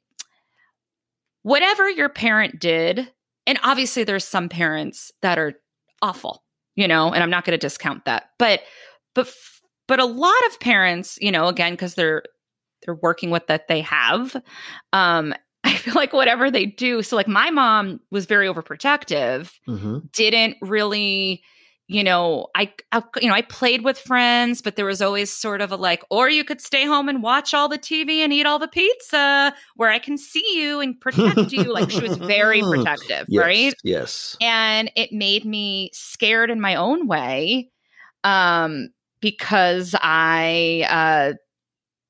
whatever 1.43 1.89
your 1.89 2.09
parent 2.09 2.59
did 2.59 3.11
and 3.47 3.59
obviously 3.63 4.03
there's 4.03 4.25
some 4.25 4.49
parents 4.49 5.11
that 5.21 5.37
are 5.37 5.53
awful 6.01 6.43
you 6.75 6.87
know, 6.87 7.13
and 7.13 7.23
I'm 7.23 7.29
not 7.29 7.45
going 7.45 7.57
to 7.57 7.65
discount 7.65 8.05
that. 8.05 8.29
But 8.37 8.61
but 9.13 9.33
but 9.87 9.99
a 9.99 10.05
lot 10.05 10.45
of 10.47 10.59
parents, 10.59 11.17
you 11.21 11.31
know, 11.31 11.47
again 11.47 11.73
because 11.73 11.95
they're 11.95 12.23
they're 12.83 12.95
working 12.95 13.31
with 13.31 13.47
that 13.47 13.67
they 13.67 13.81
have 13.81 14.35
um 14.93 15.33
I 15.63 15.75
feel 15.75 15.95
like 15.95 16.13
whatever 16.13 16.51
they 16.51 16.67
do 16.67 17.01
so 17.01 17.15
like 17.15 17.27
my 17.27 17.49
mom 17.49 17.99
was 18.11 18.25
very 18.25 18.47
overprotective, 18.47 19.51
mm-hmm. 19.67 19.99
didn't 20.13 20.57
really 20.61 21.41
you 21.87 22.03
know, 22.03 22.47
I, 22.55 22.73
I, 22.91 23.03
you 23.21 23.27
know, 23.27 23.35
I 23.35 23.43
played 23.43 23.83
with 23.83 23.99
friends, 23.99 24.61
but 24.61 24.75
there 24.75 24.85
was 24.85 25.01
always 25.01 25.31
sort 25.31 25.61
of 25.61 25.71
a 25.71 25.75
like, 25.75 26.03
or 26.09 26.29
you 26.29 26.43
could 26.43 26.59
stay 26.59 26.85
home 26.85 27.07
and 27.07 27.21
watch 27.21 27.53
all 27.53 27.69
the 27.69 27.77
TV 27.77 28.17
and 28.17 28.33
eat 28.33 28.47
all 28.47 28.57
the 28.57 28.67
pizza 28.67 29.53
where 29.75 29.91
I 29.91 29.99
can 29.99 30.17
see 30.17 30.43
you 30.55 30.79
and 30.79 30.99
protect 30.99 31.51
you. 31.51 31.71
like 31.71 31.91
she 31.91 32.01
was 32.01 32.17
very 32.17 32.61
protective, 32.61 33.25
yes, 33.27 33.43
right? 33.43 33.73
Yes. 33.83 34.35
And 34.41 34.91
it 34.95 35.11
made 35.11 35.45
me 35.45 35.91
scared 35.93 36.49
in 36.49 36.59
my 36.59 36.75
own 36.75 37.07
way. 37.07 37.69
Um, 38.23 38.89
because 39.21 39.95
I 40.01 40.85
uh 40.89 41.33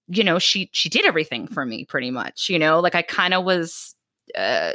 you 0.07 0.23
know, 0.23 0.39
she 0.39 0.69
she 0.71 0.88
did 0.88 1.05
everything 1.05 1.47
for 1.47 1.65
me 1.65 1.84
pretty 1.86 2.11
much, 2.11 2.47
you 2.49 2.59
know, 2.59 2.80
like 2.80 2.95
I 2.95 3.01
kind 3.01 3.34
of 3.34 3.43
was 3.43 3.95
uh, 4.38 4.73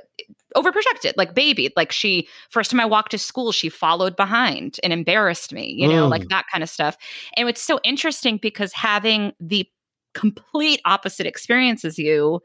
overprotected, 0.57 1.15
like 1.17 1.35
baby. 1.35 1.73
Like 1.77 1.93
she, 1.93 2.29
first 2.49 2.71
time 2.71 2.81
I 2.81 2.87
walked 2.87 3.13
to 3.13 3.19
school, 3.19 3.53
she 3.53 3.69
followed 3.69 4.17
behind 4.17 4.79
and 4.83 4.93
embarrassed 4.93 5.53
me, 5.53 5.75
you 5.77 5.89
know, 5.89 6.07
mm. 6.07 6.11
like 6.11 6.29
that 6.29 6.47
kind 6.53 6.63
of 6.63 6.71
stuff. 6.71 6.97
And 7.37 7.49
it's 7.49 7.63
so 7.63 7.81
interesting 7.85 8.37
because 8.37 8.73
having 8.73 9.33
the 9.41 9.69
complete 10.15 10.81
opposite 10.85 11.27
experience 11.27 11.85
as 11.85 11.99
you 11.99 12.41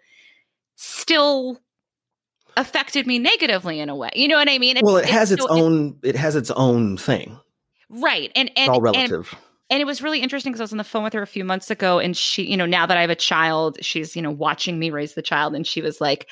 still 0.75 1.59
affected 2.57 3.07
me 3.07 3.19
negatively 3.19 3.79
in 3.79 3.89
a 3.89 3.95
way. 3.95 4.11
You 4.15 4.27
know 4.27 4.37
what 4.37 4.49
I 4.49 4.57
mean? 4.59 4.77
It's, 4.77 4.83
well, 4.83 4.97
it 4.97 5.05
has 5.05 5.31
its, 5.31 5.43
its 5.43 5.51
own, 5.51 5.97
it, 6.03 6.09
it 6.09 6.15
has 6.15 6.35
its 6.35 6.51
own 6.51 6.97
thing. 6.97 7.37
Right. 7.89 8.31
And, 8.35 8.49
and, 8.49 8.57
it's 8.57 8.69
all 8.69 8.81
relative. 8.81 9.29
And, 9.31 9.41
and 9.69 9.81
it 9.81 9.85
was 9.85 10.01
really 10.01 10.21
interesting 10.21 10.51
because 10.51 10.61
I 10.61 10.65
was 10.65 10.71
on 10.73 10.77
the 10.77 10.83
phone 10.83 11.03
with 11.03 11.13
her 11.13 11.23
a 11.23 11.27
few 11.27 11.43
months 11.43 11.71
ago 11.71 11.97
and 11.99 12.15
she, 12.15 12.43
you 12.43 12.55
know, 12.55 12.67
now 12.67 12.85
that 12.85 12.97
I 12.97 13.01
have 13.01 13.09
a 13.09 13.15
child, 13.15 13.77
she's, 13.83 14.15
you 14.15 14.21
know, 14.21 14.29
watching 14.31 14.77
me 14.77 14.91
raise 14.91 15.15
the 15.15 15.23
child 15.23 15.55
and 15.55 15.65
she 15.65 15.81
was 15.81 15.99
like, 15.99 16.27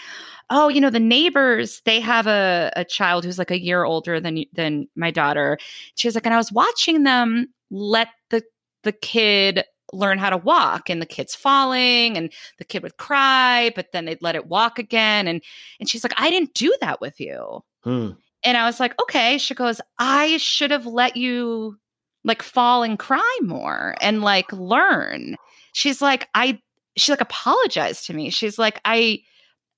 "Oh, 0.51 0.67
you 0.69 0.79
know, 0.79 0.91
the 0.91 0.99
neighbors, 0.99 1.81
they 1.85 1.99
have 1.99 2.27
a 2.27 2.71
a 2.75 2.85
child 2.85 3.25
who's 3.25 3.39
like 3.39 3.51
a 3.51 3.59
year 3.59 3.83
older 3.85 4.19
than 4.19 4.45
than 4.53 4.87
my 4.95 5.09
daughter." 5.11 5.57
She 5.95 6.07
was 6.07 6.13
like, 6.15 6.25
"And 6.25 6.33
I 6.33 6.37
was 6.37 6.51
watching 6.51 7.03
them 7.03 7.47
let 7.71 8.09
the 8.29 8.43
the 8.83 8.91
kid 8.91 9.63
learn 9.93 10.17
how 10.19 10.29
to 10.29 10.37
walk 10.37 10.89
and 10.89 11.01
the 11.01 11.05
kid's 11.05 11.35
falling 11.35 12.17
and 12.17 12.31
the 12.57 12.65
kid 12.65 12.83
would 12.83 12.97
cry, 12.97 13.71
but 13.75 13.91
then 13.93 14.05
they'd 14.05 14.21
let 14.21 14.35
it 14.35 14.47
walk 14.47 14.77
again 14.79 15.27
and 15.27 15.41
and 15.79 15.89
she's 15.89 16.03
like, 16.03 16.13
"I 16.17 16.29
didn't 16.29 16.53
do 16.53 16.73
that 16.81 17.01
with 17.01 17.19
you." 17.19 17.63
Hmm. 17.83 18.11
And 18.43 18.57
I 18.57 18.65
was 18.65 18.79
like, 18.79 18.99
"Okay." 19.01 19.37
She 19.39 19.55
goes, 19.55 19.81
"I 19.99 20.37
should 20.37 20.71
have 20.71 20.85
let 20.85 21.17
you 21.17 21.77
like 22.23 22.41
fall 22.41 22.83
and 22.83 22.97
cry 22.99 23.37
more 23.41 23.95
and 24.01 24.21
like 24.21 24.51
learn. 24.53 25.35
She's 25.73 26.01
like, 26.01 26.27
I, 26.33 26.59
she 26.95 27.11
like 27.11 27.21
apologized 27.21 28.05
to 28.07 28.13
me. 28.13 28.29
She's 28.29 28.57
like, 28.57 28.79
I, 28.85 29.19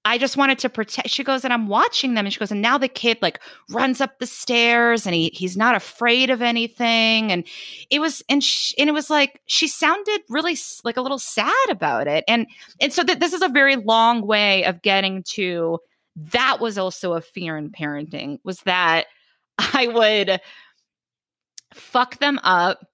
I 0.08 0.20
just 0.20 0.38
wanted 0.38 0.60
to 0.60 0.70
protect. 0.70 1.10
She 1.10 1.24
goes, 1.24 1.44
and 1.44 1.52
I'm 1.52 1.68
watching 1.68 2.14
them. 2.14 2.26
And 2.26 2.34
she 2.34 2.40
goes, 2.40 2.52
and 2.52 2.62
now 2.62 2.78
the 2.78 2.88
kid 2.88 3.18
like 3.24 3.40
runs 3.72 4.02
up 4.02 4.20
the 4.20 4.28
stairs 4.28 5.08
and 5.08 5.16
he 5.16 5.32
he's 5.34 5.58
not 5.58 5.74
afraid 5.74 6.30
of 6.30 6.44
anything. 6.44 7.32
And 7.32 7.44
it 7.90 8.00
was, 8.00 8.22
and 8.30 8.44
she, 8.44 8.78
and 8.78 8.88
it 8.88 8.94
was 8.94 9.10
like 9.10 9.42
she 9.48 9.68
sounded 9.68 10.22
really 10.30 10.56
like 10.84 10.98
a 10.98 11.02
little 11.02 11.18
sad 11.18 11.70
about 11.72 12.08
it. 12.08 12.24
And 12.28 12.46
and 12.80 12.94
so 12.94 13.02
that 13.04 13.20
this 13.20 13.34
is 13.34 13.42
a 13.42 13.50
very 13.50 13.78
long 13.78 14.28
way 14.28 14.64
of 14.66 14.84
getting 14.84 15.24
to 15.34 15.80
that 16.16 16.60
was 16.62 16.78
also 16.78 17.14
a 17.14 17.22
fear 17.22 17.58
in 17.58 17.72
parenting 17.72 18.40
was 18.44 18.60
that 18.62 19.06
I 19.58 19.88
would 19.88 20.40
fuck 21.76 22.20
them 22.20 22.40
up, 22.44 22.86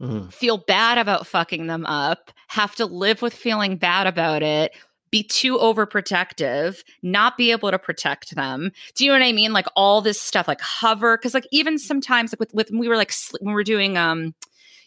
mm-hmm. 0.00 0.28
feel 0.28 0.58
bad 0.58 0.98
about 0.98 1.26
fucking 1.26 1.66
them 1.66 1.86
up, 1.86 2.30
have 2.48 2.74
to 2.76 2.86
live 2.86 3.22
with 3.22 3.34
feeling 3.34 3.76
bad 3.76 4.06
about 4.06 4.42
it, 4.42 4.74
be 5.10 5.22
too 5.22 5.56
overprotective, 5.56 6.82
not 7.02 7.36
be 7.36 7.50
able 7.50 7.70
to 7.70 7.78
protect 7.78 8.34
them. 8.34 8.72
Do 8.94 9.04
you 9.04 9.10
know 9.10 9.18
what 9.18 9.24
I 9.24 9.32
mean? 9.32 9.52
Like 9.52 9.66
all 9.74 10.02
this 10.02 10.20
stuff, 10.20 10.48
like 10.48 10.60
hover, 10.60 11.16
because 11.16 11.34
like 11.34 11.48
even 11.50 11.78
sometimes 11.78 12.32
like 12.32 12.40
with 12.40 12.52
with 12.52 12.70
we 12.70 12.88
were 12.88 12.96
like 12.96 13.12
when 13.40 13.52
we 13.52 13.54
were 13.54 13.64
doing 13.64 13.96
um 13.96 14.34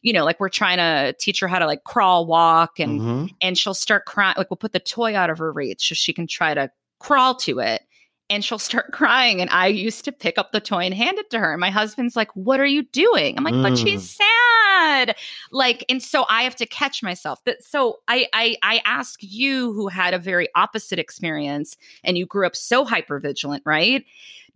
you 0.03 0.13
know, 0.13 0.25
like 0.25 0.39
we're 0.39 0.49
trying 0.49 0.77
to 0.77 1.15
teach 1.19 1.41
her 1.41 1.47
how 1.47 1.59
to 1.59 1.67
like 1.67 1.83
crawl, 1.83 2.25
walk, 2.25 2.79
and 2.79 2.99
mm-hmm. 2.99 3.25
and 3.39 3.57
she'll 3.57 3.75
start 3.75 4.05
crying. 4.05 4.33
Like 4.35 4.49
we'll 4.49 4.57
put 4.57 4.73
the 4.73 4.79
toy 4.79 5.15
out 5.15 5.29
of 5.29 5.37
her 5.37 5.51
reach 5.51 5.89
so 5.89 5.95
she 5.95 6.11
can 6.11 6.25
try 6.25 6.55
to 6.55 6.71
crawl 6.99 7.35
to 7.35 7.59
it 7.59 7.83
and 8.31 8.43
she'll 8.43 8.57
start 8.57 8.91
crying. 8.91 9.41
And 9.41 9.49
I 9.51 9.67
used 9.67 10.05
to 10.05 10.11
pick 10.11 10.37
up 10.39 10.51
the 10.51 10.59
toy 10.59 10.85
and 10.85 10.93
hand 10.93 11.19
it 11.19 11.29
to 11.31 11.39
her. 11.39 11.51
And 11.51 11.61
my 11.61 11.69
husband's 11.69 12.15
like, 12.15 12.35
What 12.35 12.59
are 12.59 12.65
you 12.65 12.83
doing? 12.83 13.37
I'm 13.37 13.43
like, 13.43 13.53
mm. 13.53 13.61
But 13.61 13.77
she's 13.77 14.01
mm. 14.01 14.21
sad. 14.23 15.15
Like, 15.51 15.85
and 15.89 16.01
so 16.01 16.25
I 16.29 16.43
have 16.43 16.55
to 16.55 16.65
catch 16.65 17.03
myself. 17.03 17.43
That 17.43 17.63
so 17.63 17.99
I 18.07 18.27
I 18.33 18.55
I 18.63 18.81
ask 18.85 19.19
you 19.21 19.73
who 19.73 19.87
had 19.89 20.13
a 20.13 20.19
very 20.19 20.47
opposite 20.55 20.97
experience 20.97 21.77
and 22.03 22.17
you 22.17 22.25
grew 22.25 22.47
up 22.47 22.55
so 22.55 22.85
hyper 22.85 23.19
vigilant, 23.19 23.63
right? 23.65 24.05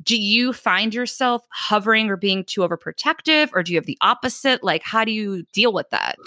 Do 0.03 0.21
you 0.21 0.51
find 0.51 0.93
yourself 0.93 1.45
hovering 1.49 2.09
or 2.09 2.17
being 2.17 2.43
too 2.43 2.61
overprotective, 2.61 3.49
or 3.53 3.63
do 3.63 3.71
you 3.71 3.77
have 3.77 3.85
the 3.85 3.97
opposite? 4.01 4.61
Like, 4.61 4.83
how 4.83 5.05
do 5.05 5.11
you 5.11 5.43
deal 5.53 5.71
with 5.71 5.89
that? 5.91 6.17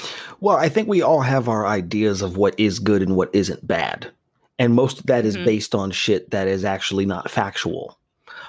Well, 0.40 0.56
I 0.56 0.70
think 0.70 0.88
we 0.88 1.02
all 1.02 1.20
have 1.20 1.50
our 1.50 1.66
ideas 1.66 2.22
of 2.22 2.38
what 2.38 2.58
is 2.58 2.78
good 2.78 3.02
and 3.02 3.14
what 3.14 3.28
isn't 3.34 3.66
bad 3.66 4.10
and 4.58 4.74
most 4.74 4.98
of 4.98 5.06
that 5.06 5.24
is 5.24 5.36
mm-hmm. 5.36 5.44
based 5.46 5.74
on 5.74 5.90
shit 5.90 6.30
that 6.30 6.48
is 6.48 6.64
actually 6.64 7.06
not 7.06 7.30
factual. 7.30 7.98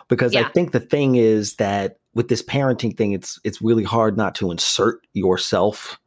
Because 0.08 0.34
yeah. 0.34 0.42
i 0.42 0.50
think 0.52 0.72
the 0.72 0.80
thing 0.80 1.16
is 1.16 1.56
that 1.56 1.98
with 2.14 2.28
this 2.28 2.42
parenting 2.42 2.96
thing 2.96 3.12
it's 3.12 3.40
it's 3.44 3.62
really 3.62 3.84
hard 3.84 4.18
not 4.18 4.36
to 4.36 4.52
insert 4.52 5.06
yourself 5.14 6.00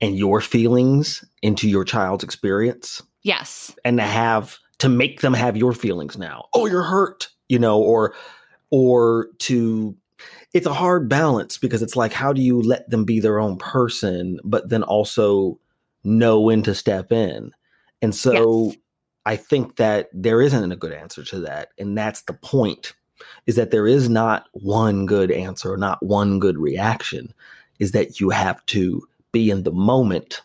and 0.00 0.16
your 0.16 0.40
feelings 0.40 1.24
into 1.42 1.68
your 1.68 1.84
child's 1.84 2.24
experience. 2.24 3.02
Yes. 3.22 3.74
And 3.84 3.98
to 3.98 4.04
have 4.04 4.58
to 4.78 4.88
make 4.88 5.20
them 5.20 5.34
have 5.34 5.56
your 5.56 5.72
feelings 5.72 6.18
now. 6.18 6.46
Oh 6.54 6.66
you're 6.66 6.82
hurt 6.82 7.28
you 7.48 7.58
know 7.58 7.80
or 7.80 8.14
or 8.70 9.28
to 9.38 9.96
it's 10.52 10.66
a 10.66 10.74
hard 10.74 11.08
balance 11.08 11.56
because 11.56 11.82
it's 11.82 11.96
like 11.96 12.12
how 12.12 12.32
do 12.32 12.42
you 12.42 12.60
let 12.60 12.90
them 12.90 13.04
be 13.04 13.20
their 13.20 13.38
own 13.38 13.56
person 13.56 14.40
but 14.44 14.68
then 14.68 14.82
also 14.82 15.58
know 16.02 16.40
when 16.40 16.62
to 16.64 16.74
step 16.74 17.12
in? 17.12 17.52
And 18.02 18.14
so 18.14 18.66
yes 18.66 18.76
I 19.26 19.36
think 19.36 19.76
that 19.76 20.08
there 20.12 20.40
isn't 20.40 20.72
a 20.72 20.76
good 20.76 20.92
answer 20.92 21.24
to 21.24 21.40
that. 21.40 21.70
And 21.78 21.96
that's 21.96 22.22
the 22.22 22.32
point 22.32 22.94
is 23.46 23.56
that 23.56 23.70
there 23.70 23.86
is 23.86 24.08
not 24.08 24.46
one 24.52 25.04
good 25.04 25.30
answer 25.30 25.72
or 25.72 25.76
not 25.76 26.02
one 26.02 26.38
good 26.38 26.58
reaction, 26.58 27.34
is 27.78 27.92
that 27.92 28.18
you 28.18 28.30
have 28.30 28.64
to 28.66 29.06
be 29.32 29.50
in 29.50 29.62
the 29.62 29.72
moment. 29.72 30.42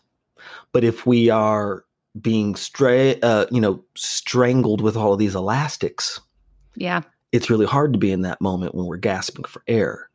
But 0.72 0.84
if 0.84 1.06
we 1.06 1.30
are 1.30 1.84
being 2.20 2.54
stray, 2.54 3.18
uh, 3.20 3.46
you 3.50 3.60
know, 3.60 3.82
strangled 3.94 4.80
with 4.80 4.96
all 4.96 5.12
of 5.12 5.18
these 5.18 5.34
elastics, 5.34 6.20
Yeah. 6.76 7.02
It's 7.32 7.50
really 7.50 7.66
hard 7.66 7.92
to 7.92 7.98
be 7.98 8.12
in 8.12 8.20
that 8.22 8.40
moment 8.40 8.74
when 8.74 8.86
we're 8.86 8.96
gasping 8.98 9.44
for 9.44 9.62
air. 9.66 10.08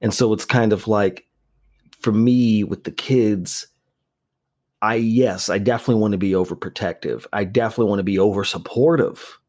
And 0.00 0.14
so 0.14 0.32
it's 0.32 0.44
kind 0.44 0.72
of 0.72 0.88
like 0.88 1.26
for 2.00 2.12
me 2.12 2.64
with 2.64 2.84
the 2.84 2.90
kids, 2.90 3.66
I 4.84 4.96
yes, 4.96 5.48
I 5.48 5.56
definitely 5.56 6.02
want 6.02 6.12
to 6.12 6.18
be 6.18 6.32
overprotective. 6.32 7.24
I 7.32 7.44
definitely 7.44 7.88
want 7.88 8.00
to 8.00 8.04
be 8.04 8.18
over 8.18 8.44
supportive. 8.44 9.40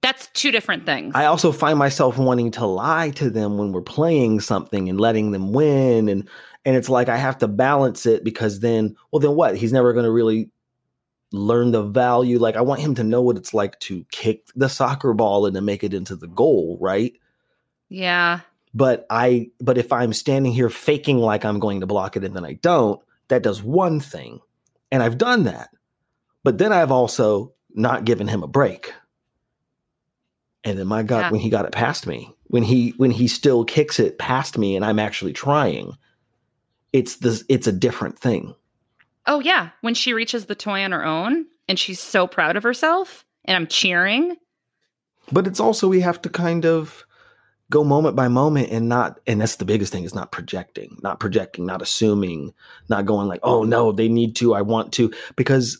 That's 0.00 0.26
two 0.34 0.50
different 0.50 0.86
things. 0.86 1.14
I 1.14 1.26
also 1.26 1.52
find 1.52 1.78
myself 1.78 2.18
wanting 2.18 2.50
to 2.52 2.66
lie 2.66 3.10
to 3.10 3.30
them 3.30 3.58
when 3.58 3.70
we're 3.70 3.80
playing 3.80 4.40
something 4.40 4.88
and 4.88 5.00
letting 5.00 5.30
them 5.30 5.52
win 5.52 6.08
and 6.08 6.28
and 6.64 6.74
it's 6.74 6.88
like 6.88 7.08
I 7.08 7.16
have 7.16 7.38
to 7.38 7.48
balance 7.48 8.06
it 8.06 8.24
because 8.24 8.58
then 8.58 8.96
well 9.12 9.20
then 9.20 9.36
what? 9.36 9.56
He's 9.56 9.72
never 9.72 9.92
going 9.92 10.04
to 10.04 10.10
really 10.10 10.50
learn 11.30 11.70
the 11.70 11.84
value 11.84 12.40
like 12.40 12.56
I 12.56 12.60
want 12.60 12.80
him 12.80 12.96
to 12.96 13.04
know 13.04 13.22
what 13.22 13.36
it's 13.36 13.54
like 13.54 13.78
to 13.80 14.04
kick 14.10 14.48
the 14.56 14.68
soccer 14.68 15.14
ball 15.14 15.46
and 15.46 15.54
to 15.54 15.60
make 15.60 15.84
it 15.84 15.94
into 15.94 16.16
the 16.16 16.28
goal, 16.28 16.76
right? 16.80 17.14
yeah. 17.88 18.40
But 18.74 19.06
I 19.10 19.50
but 19.60 19.78
if 19.78 19.92
I'm 19.92 20.12
standing 20.12 20.52
here 20.52 20.70
faking 20.70 21.18
like 21.18 21.44
I'm 21.44 21.60
going 21.60 21.80
to 21.82 21.86
block 21.86 22.16
it 22.16 22.24
and 22.24 22.34
then 22.34 22.44
I 22.44 22.54
don't, 22.54 23.00
that 23.28 23.42
does 23.42 23.62
one 23.62 24.00
thing. 24.00 24.40
And 24.92 25.02
I've 25.02 25.18
done 25.18 25.44
that. 25.44 25.70
But 26.42 26.58
then 26.58 26.72
I've 26.72 26.92
also 26.92 27.52
not 27.74 28.04
given 28.04 28.28
him 28.28 28.42
a 28.42 28.46
break. 28.48 28.92
And 30.62 30.78
then 30.78 30.86
my 30.86 31.02
God, 31.02 31.20
Yeah. 31.20 31.30
when 31.30 31.40
he 31.40 31.50
got 31.50 31.64
it 31.66 31.72
past 31.72 32.06
me, 32.06 32.34
when 32.46 32.62
he 32.62 32.90
when 32.96 33.10
he 33.10 33.28
still 33.28 33.64
kicks 33.64 33.98
it 33.98 34.18
past 34.18 34.56
me 34.56 34.76
and 34.76 34.84
I'm 34.84 34.98
actually 34.98 35.32
trying, 35.32 35.92
it's 36.92 37.16
this 37.16 37.44
it's 37.48 37.66
a 37.66 37.72
different 37.72 38.18
thing. 38.18 38.54
Oh 39.26 39.40
yeah. 39.40 39.70
When 39.80 39.94
she 39.94 40.12
reaches 40.14 40.46
the 40.46 40.54
toy 40.54 40.82
on 40.84 40.92
her 40.92 41.04
own 41.04 41.46
and 41.68 41.78
she's 41.78 42.00
so 42.00 42.26
proud 42.26 42.56
of 42.56 42.62
herself 42.62 43.24
and 43.44 43.56
I'm 43.56 43.66
cheering. 43.66 44.36
But 45.32 45.46
it's 45.46 45.60
also 45.60 45.88
we 45.88 46.00
have 46.00 46.20
to 46.22 46.28
kind 46.28 46.64
of 46.66 47.04
go 47.70 47.82
moment 47.84 48.14
by 48.14 48.28
moment 48.28 48.70
and 48.70 48.88
not 48.88 49.20
and 49.26 49.40
that's 49.40 49.56
the 49.56 49.64
biggest 49.64 49.92
thing 49.92 50.04
is 50.04 50.14
not 50.14 50.30
projecting, 50.32 50.96
not 51.02 51.18
projecting, 51.20 51.64
not 51.66 51.82
assuming, 51.82 52.52
not 52.88 53.06
going 53.06 53.26
like, 53.28 53.40
"Oh 53.42 53.64
no, 53.64 53.90
they 53.92 54.08
need 54.08 54.36
to, 54.36 54.54
I 54.54 54.62
want 54.62 54.92
to," 54.94 55.12
because 55.36 55.78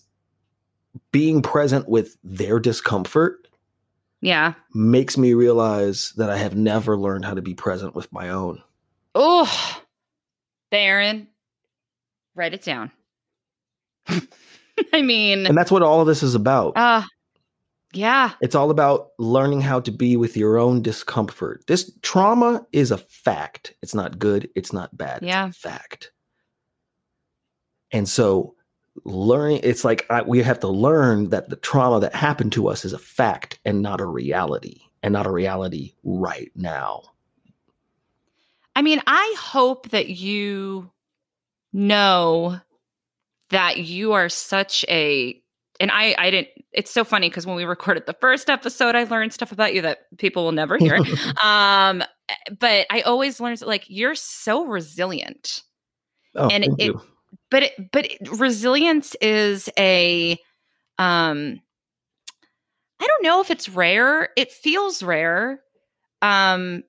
being 1.12 1.42
present 1.42 1.88
with 1.88 2.16
their 2.24 2.58
discomfort 2.60 3.48
Yeah. 4.20 4.54
makes 4.74 5.18
me 5.18 5.34
realize 5.34 6.12
that 6.16 6.30
I 6.30 6.36
have 6.38 6.54
never 6.56 6.96
learned 6.96 7.24
how 7.24 7.34
to 7.34 7.42
be 7.42 7.54
present 7.54 7.94
with 7.94 8.12
my 8.12 8.28
own. 8.28 8.62
Oh, 9.14 9.80
Baron, 10.70 11.28
write 12.34 12.54
it 12.54 12.62
down. 12.62 12.90
I 14.92 15.02
mean, 15.02 15.46
And 15.46 15.56
that's 15.56 15.70
what 15.70 15.82
all 15.82 16.00
of 16.00 16.06
this 16.06 16.22
is 16.22 16.34
about. 16.34 16.76
uh, 16.76 17.02
yeah. 17.96 18.32
It's 18.40 18.54
all 18.54 18.70
about 18.70 19.08
learning 19.18 19.60
how 19.60 19.80
to 19.80 19.90
be 19.90 20.16
with 20.16 20.36
your 20.36 20.58
own 20.58 20.82
discomfort. 20.82 21.64
This 21.66 21.90
trauma 22.02 22.66
is 22.72 22.90
a 22.90 22.98
fact. 22.98 23.74
It's 23.82 23.94
not 23.94 24.18
good. 24.18 24.48
It's 24.54 24.72
not 24.72 24.96
bad. 24.96 25.22
Yeah. 25.22 25.48
It's 25.48 25.56
a 25.56 25.60
fact. 25.60 26.12
And 27.92 28.08
so, 28.08 28.54
learning, 29.04 29.60
it's 29.62 29.84
like 29.84 30.06
I, 30.10 30.22
we 30.22 30.42
have 30.42 30.60
to 30.60 30.68
learn 30.68 31.30
that 31.30 31.48
the 31.48 31.56
trauma 31.56 32.00
that 32.00 32.14
happened 32.14 32.52
to 32.52 32.68
us 32.68 32.84
is 32.84 32.92
a 32.92 32.98
fact 32.98 33.58
and 33.64 33.82
not 33.82 34.00
a 34.00 34.06
reality, 34.06 34.80
and 35.02 35.12
not 35.12 35.26
a 35.26 35.30
reality 35.30 35.94
right 36.02 36.50
now. 36.56 37.02
I 38.76 38.82
mean, 38.82 39.00
I 39.06 39.34
hope 39.38 39.90
that 39.90 40.08
you 40.08 40.90
know 41.72 42.60
that 43.50 43.78
you 43.78 44.12
are 44.12 44.28
such 44.28 44.84
a 44.88 45.40
and 45.80 45.90
I 45.90 46.14
I 46.18 46.30
didn't 46.30 46.48
it's 46.72 46.90
so 46.90 47.04
funny 47.04 47.28
because 47.28 47.46
when 47.46 47.56
we 47.56 47.64
recorded 47.64 48.06
the 48.06 48.12
first 48.14 48.48
episode 48.50 48.94
I 48.94 49.04
learned 49.04 49.32
stuff 49.32 49.52
about 49.52 49.74
you 49.74 49.82
that 49.82 50.00
people 50.18 50.44
will 50.44 50.52
never 50.52 50.76
hear. 50.78 50.96
um 51.42 52.02
but 52.58 52.86
I 52.90 53.00
always 53.02 53.40
learned 53.40 53.60
like 53.62 53.84
you're 53.88 54.14
so 54.14 54.64
resilient. 54.66 55.62
Oh, 56.34 56.48
And 56.48 56.64
thank 56.64 56.80
it- 56.80 56.84
you. 56.86 57.00
But 57.50 57.62
it, 57.64 57.72
but 57.92 58.06
it- 58.06 58.18
resilience 58.38 59.14
is 59.20 59.68
a 59.78 60.32
um 60.98 61.60
I 63.00 63.06
don't 63.06 63.22
know 63.22 63.40
if 63.40 63.50
it's 63.50 63.68
rare. 63.68 64.30
It 64.36 64.52
feels 64.52 65.02
rare. 65.02 65.60
Um 66.22 66.84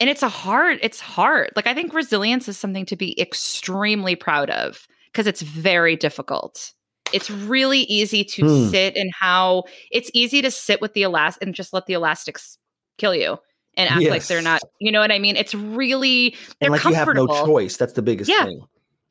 and 0.00 0.10
it's 0.10 0.22
a 0.22 0.28
hard 0.28 0.78
it's 0.82 1.00
hard. 1.00 1.50
Like 1.56 1.66
I 1.66 1.74
think 1.74 1.94
resilience 1.94 2.48
is 2.48 2.56
something 2.58 2.86
to 2.86 2.96
be 2.96 3.18
extremely 3.20 4.16
proud 4.16 4.50
of 4.50 4.86
because 5.12 5.26
it's 5.26 5.42
very 5.42 5.94
difficult. 5.96 6.72
It's 7.14 7.30
really 7.30 7.80
easy 7.80 8.24
to 8.24 8.42
Hmm. 8.46 8.68
sit 8.70 8.96
and 8.96 9.10
how 9.18 9.64
it's 9.90 10.10
easy 10.14 10.42
to 10.42 10.50
sit 10.50 10.80
with 10.80 10.92
the 10.94 11.02
elastic 11.02 11.42
and 11.42 11.54
just 11.54 11.72
let 11.72 11.86
the 11.86 11.94
elastics 11.94 12.58
kill 12.98 13.14
you 13.14 13.38
and 13.76 13.88
act 13.90 14.02
like 14.04 14.24
they're 14.26 14.42
not, 14.42 14.60
you 14.80 14.92
know 14.92 15.00
what 15.00 15.10
I 15.10 15.18
mean? 15.18 15.36
It's 15.36 15.54
really 15.54 16.30
they're 16.60 16.66
and 16.68 16.72
like 16.72 16.84
you 16.84 16.94
have 16.94 17.08
no 17.14 17.26
choice. 17.26 17.76
That's 17.76 17.94
the 17.94 18.02
biggest 18.02 18.30
Yeah. 18.30 18.44
thing. 18.44 18.60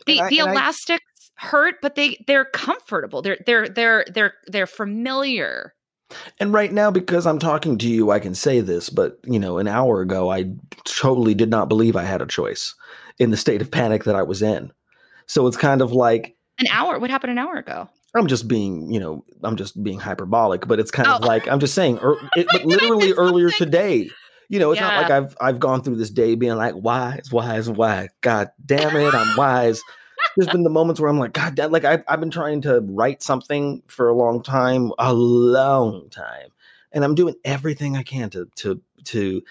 the 0.05 0.19
And 0.19 0.25
I- 0.27 0.29
the 0.29 0.39
and 0.39 0.49
I- 0.49 0.51
elastics 0.53 1.31
hurt, 1.35 1.75
but 1.81 1.95
they 1.95 2.23
they're 2.27 2.45
comfortable. 2.45 3.21
They're 3.21 3.37
they're 3.45 3.67
they're 3.69 4.05
they're 4.13 4.33
they're 4.47 4.67
familiar. 4.67 5.73
And 6.39 6.53
right 6.53 6.71
now, 6.71 6.91
because 6.91 7.25
I'm 7.25 7.39
talking 7.39 7.77
to 7.79 7.87
you, 7.89 8.11
I 8.11 8.19
can 8.19 8.35
say 8.35 8.59
this, 8.61 8.89
but 8.89 9.17
you 9.25 9.39
know, 9.39 9.57
an 9.57 9.67
hour 9.67 10.01
ago, 10.01 10.29
I 10.29 10.45
totally 10.85 11.33
did 11.33 11.49
not 11.49 11.69
believe 11.69 11.95
I 11.95 12.03
had 12.03 12.21
a 12.21 12.25
choice 12.27 12.75
in 13.17 13.31
the 13.31 13.37
state 13.37 13.61
of 13.61 13.71
panic 13.71 14.03
that 14.03 14.15
I 14.15 14.23
was 14.23 14.41
in. 14.41 14.71
So 15.25 15.47
it's 15.47 15.57
kind 15.57 15.81
of 15.81 15.91
like 15.91 16.35
An 16.59 16.67
hour. 16.71 16.99
What 16.99 17.09
happened 17.09 17.31
an 17.31 17.37
hour 17.37 17.55
ago? 17.55 17.89
I'm 18.15 18.27
just 18.27 18.47
being, 18.47 18.91
you 18.93 18.99
know, 18.99 19.23
I'm 19.43 19.55
just 19.55 19.81
being 19.83 19.99
hyperbolic, 19.99 20.67
but 20.67 20.79
it's 20.79 20.91
kind 20.91 21.07
of 21.07 21.23
Oh. 21.23 21.27
like 21.27 21.47
I'm 21.47 21.59
just 21.59 21.73
saying, 21.73 21.99
er, 22.03 22.15
it, 22.35 22.47
but 22.51 22.65
literally 22.65 23.13
earlier 23.13 23.49
today. 23.49 24.09
You 24.49 24.59
know, 24.59 24.71
it's 24.71 24.81
not 24.81 25.01
like 25.01 25.09
I've 25.11 25.35
I've 25.41 25.59
gone 25.59 25.81
through 25.81 25.95
this 25.95 26.11
day 26.11 26.35
being 26.35 26.55
like 26.55 26.75
wise, 26.75 27.31
wise, 27.31 27.69
wise. 27.69 28.09
God 28.21 28.49
damn 28.63 28.95
it, 28.95 29.15
I'm 29.15 29.35
wise. 29.35 29.81
There's 30.37 30.49
been 30.51 30.63
the 30.63 30.69
moments 30.69 31.01
where 31.01 31.09
I'm 31.09 31.17
like, 31.17 31.33
God 31.33 31.55
damn, 31.55 31.71
like 31.71 31.85
I've 31.85 32.03
I've 32.07 32.19
been 32.19 32.29
trying 32.29 32.61
to 32.63 32.81
write 32.81 33.23
something 33.23 33.81
for 33.87 34.09
a 34.09 34.13
long 34.13 34.43
time, 34.43 34.91
a 34.99 35.11
long 35.13 36.09
time, 36.11 36.49
and 36.91 37.03
I'm 37.03 37.15
doing 37.15 37.33
everything 37.45 37.97
I 37.97 38.03
can 38.03 38.29
to 38.31 38.47
to 38.57 38.79
to. 39.05 39.41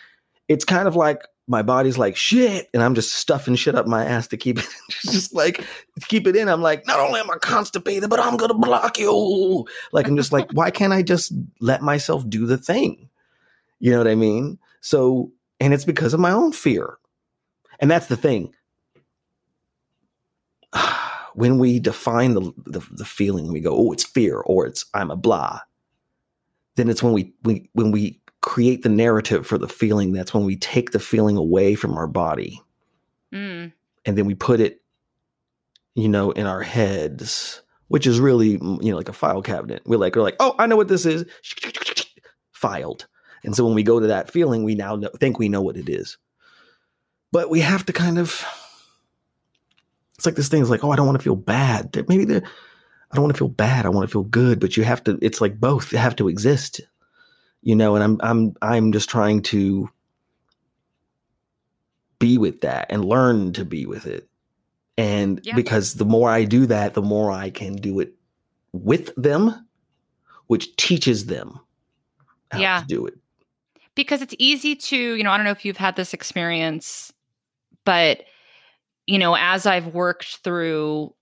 It's 0.49 0.65
kind 0.65 0.87
of 0.87 0.95
like 0.95 1.23
my 1.49 1.63
body's 1.63 1.99
like 1.99 2.17
shit, 2.17 2.69
and 2.73 2.83
I'm 2.83 2.95
just 2.95 3.13
stuffing 3.13 3.57
shit 3.57 3.75
up 3.75 3.87
my 3.87 4.05
ass 4.05 4.29
to 4.29 4.37
keep 4.37 4.59
it, 4.59 4.67
just 4.89 5.35
like 5.35 5.65
keep 6.09 6.27
it 6.27 6.37
in. 6.37 6.49
I'm 6.49 6.63
like, 6.63 6.87
not 6.87 7.01
only 7.01 7.21
am 7.21 7.31
I 7.31 7.37
constipated, 7.39 8.09
but 8.09 8.21
I'm 8.21 8.37
gonna 8.37 8.55
block 8.55 8.99
you. 8.99 9.67
Like 9.93 10.07
I'm 10.07 10.17
just 10.17 10.33
like, 10.33 10.51
why 10.53 10.71
can't 10.71 10.93
I 10.93 11.03
just 11.03 11.33
let 11.61 11.83
myself 11.83 12.29
do 12.29 12.47
the 12.47 12.59
thing? 12.59 13.09
You 13.81 13.91
know 13.91 13.99
what 13.99 14.09
I 14.09 14.15
mean? 14.15 14.59
So, 14.81 15.33
and 15.59 15.75
it's 15.75 15.85
because 15.85 16.15
of 16.15 16.21
my 16.21 16.31
own 16.31 16.53
fear. 16.53 16.99
And 17.81 17.91
that's 17.91 18.07
the 18.07 18.17
thing. 18.17 18.55
When 21.35 21.59
we 21.59 21.81
define 21.81 22.35
the, 22.35 22.53
the, 22.67 22.87
the 22.91 23.07
feeling, 23.07 23.51
we 23.51 23.61
go, 23.61 23.75
oh, 23.75 23.91
it's 23.91 24.05
fear 24.05 24.41
or 24.41 24.67
it's 24.67 24.85
I'm 24.93 25.11
a 25.11 25.17
blah. 25.17 25.61
Then 26.77 26.91
it's 26.91 27.03
when 27.03 27.15
we, 27.15 27.33
we 27.43 27.71
when 27.73 27.91
we 27.91 28.21
create 28.43 28.83
the 28.83 28.89
narrative 28.91 29.47
for 29.47 29.57
the 29.57 29.69
feeling, 29.69 30.13
that's 30.13 30.35
when 30.35 30.45
we 30.45 30.57
take 30.57 30.91
the 30.91 30.99
feeling 31.01 31.37
away 31.39 31.75
from 31.75 31.97
our 31.97 32.07
body 32.07 32.61
Mm. 33.33 33.73
and 34.05 34.19
then 34.19 34.27
we 34.27 34.35
put 34.35 34.61
it, 34.61 34.83
you 35.95 36.09
know, 36.09 36.33
in 36.33 36.47
our 36.47 36.61
heads, 36.61 37.63
which 37.89 38.07
is 38.07 38.21
really, 38.21 38.51
you 38.51 38.91
know, 38.91 38.97
like 38.97 39.09
a 39.09 39.15
file 39.15 39.41
cabinet. 39.41 39.81
We're 39.87 39.97
like, 39.97 40.15
we're 40.15 40.23
like, 40.23 40.37
oh, 40.39 40.55
I 40.59 40.67
know 40.67 40.77
what 40.77 40.89
this 40.89 41.07
is. 41.07 41.25
Filed. 42.53 43.07
And 43.43 43.57
so 43.57 43.65
when 43.65 43.75
we 43.75 43.83
go 43.83 44.01
to 44.01 44.09
that 44.09 44.31
feeling, 44.31 44.65
we 44.65 44.75
now 44.75 44.97
know, 44.97 45.09
think 45.19 45.39
we 45.39 45.49
know 45.49 45.63
what 45.63 45.79
it 45.79 45.89
is. 45.89 46.19
But 47.33 47.49
we 47.49 47.61
have 47.61 47.87
to 47.87 47.93
kind 47.95 48.19
of, 48.19 48.45
it's 50.17 50.27
like 50.27 50.35
this 50.35 50.49
thing 50.49 50.61
is 50.61 50.69
like, 50.69 50.85
oh, 50.85 50.91
I 50.91 50.97
don't 50.97 51.07
want 51.07 51.19
to 51.19 51.25
feel 51.25 51.37
bad. 51.37 52.05
Maybe 52.09 52.25
I 52.35 53.15
don't 53.15 53.23
want 53.23 53.35
to 53.35 53.39
feel 53.39 53.49
bad. 53.49 53.87
I 53.87 53.89
want 53.89 54.07
to 54.07 54.13
feel 54.13 54.25
good. 54.25 54.61
But 54.61 54.77
you 54.77 54.85
have 54.85 55.03
to, 55.05 55.19
it's 55.23 55.41
like 55.41 55.59
both 55.59 55.91
have 55.93 56.17
to 56.17 56.29
exist, 56.29 56.83
you 57.63 57.75
know, 57.77 57.95
and 57.95 58.05
I'm, 58.05 58.21
I'm, 58.23 58.55
I'm 58.61 58.93
just 58.93 59.09
trying 59.09 59.43
to 59.43 59.89
be 62.19 62.39
with 62.39 62.61
that 62.61 62.87
and 62.91 63.05
learn 63.05 63.53
to 63.55 63.65
be 63.65 63.87
with 63.87 64.07
it. 64.07 64.29
And 64.99 65.41
Yeah. 65.43 65.57
because 65.57 65.95
the 65.95 66.05
more 66.05 66.31
I 66.31 66.45
do 66.45 66.67
that, 66.67 66.95
the 66.95 67.03
more 67.03 67.31
I 67.31 67.51
can 67.51 67.75
do 67.75 68.01
it 68.01 68.15
with 68.73 69.13
them, 69.17 69.67
which 70.47 70.75
teaches 70.77 71.27
them 71.27 71.59
how 72.51 72.61
Yeah. 72.61 72.81
to 72.81 72.87
do 72.87 73.07
it. 73.07 73.15
because 73.95 74.23
it's 74.23 74.35
easy 74.39 74.75
to 74.75 74.97
you 74.97 75.23
know 75.23 75.31
i 75.31 75.37
don't 75.37 75.45
know 75.45 75.51
if 75.53 75.65
you've 75.67 75.77
had 75.77 75.97
this 75.97 76.15
experience 76.15 77.13
but 77.85 78.25
you 79.07 79.19
know 79.19 79.35
as 79.37 79.67
i've 79.67 79.89
worked 79.89 80.39
through 80.39 81.13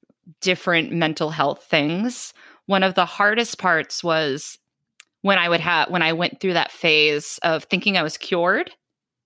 different 0.41 0.93
mental 0.93 1.31
health 1.31 1.65
things 1.65 2.33
one 2.67 2.85
of 2.85 2.95
the 2.95 3.05
hardest 3.05 3.59
parts 3.59 4.05
was 4.05 4.59
when 5.23 5.39
i 5.39 5.49
would 5.49 5.61
have 5.61 5.91
when 5.91 6.03
i 6.03 6.13
went 6.13 6.41
through 6.41 6.55
that 6.55 6.71
phase 6.71 7.39
of 7.43 7.65
thinking 7.65 7.97
i 7.97 8.03
was 8.03 8.17
cured 8.19 8.71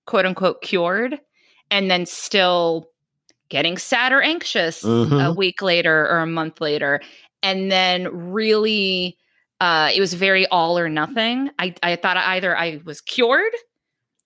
quote 0.06 0.26
unquote 0.26 0.62
cured 0.62 1.20
and 1.70 1.90
then 1.90 2.06
still 2.06 2.88
getting 3.48 3.76
sad 3.78 4.12
or 4.12 4.22
anxious 4.22 4.84
a 4.84 4.86
Mhm. 4.86 5.36
week 5.36 5.62
later 5.62 6.08
or 6.08 6.18
a 6.18 6.26
month 6.26 6.60
later 6.60 7.00
and 7.42 7.70
then 7.70 8.08
really 8.32 9.16
uh, 9.60 9.90
it 9.94 10.00
was 10.00 10.14
very 10.14 10.46
all 10.48 10.78
or 10.78 10.88
nothing. 10.88 11.48
I, 11.58 11.74
I 11.82 11.96
thought 11.96 12.16
either 12.16 12.56
I 12.56 12.80
was 12.84 13.00
cured 13.00 13.52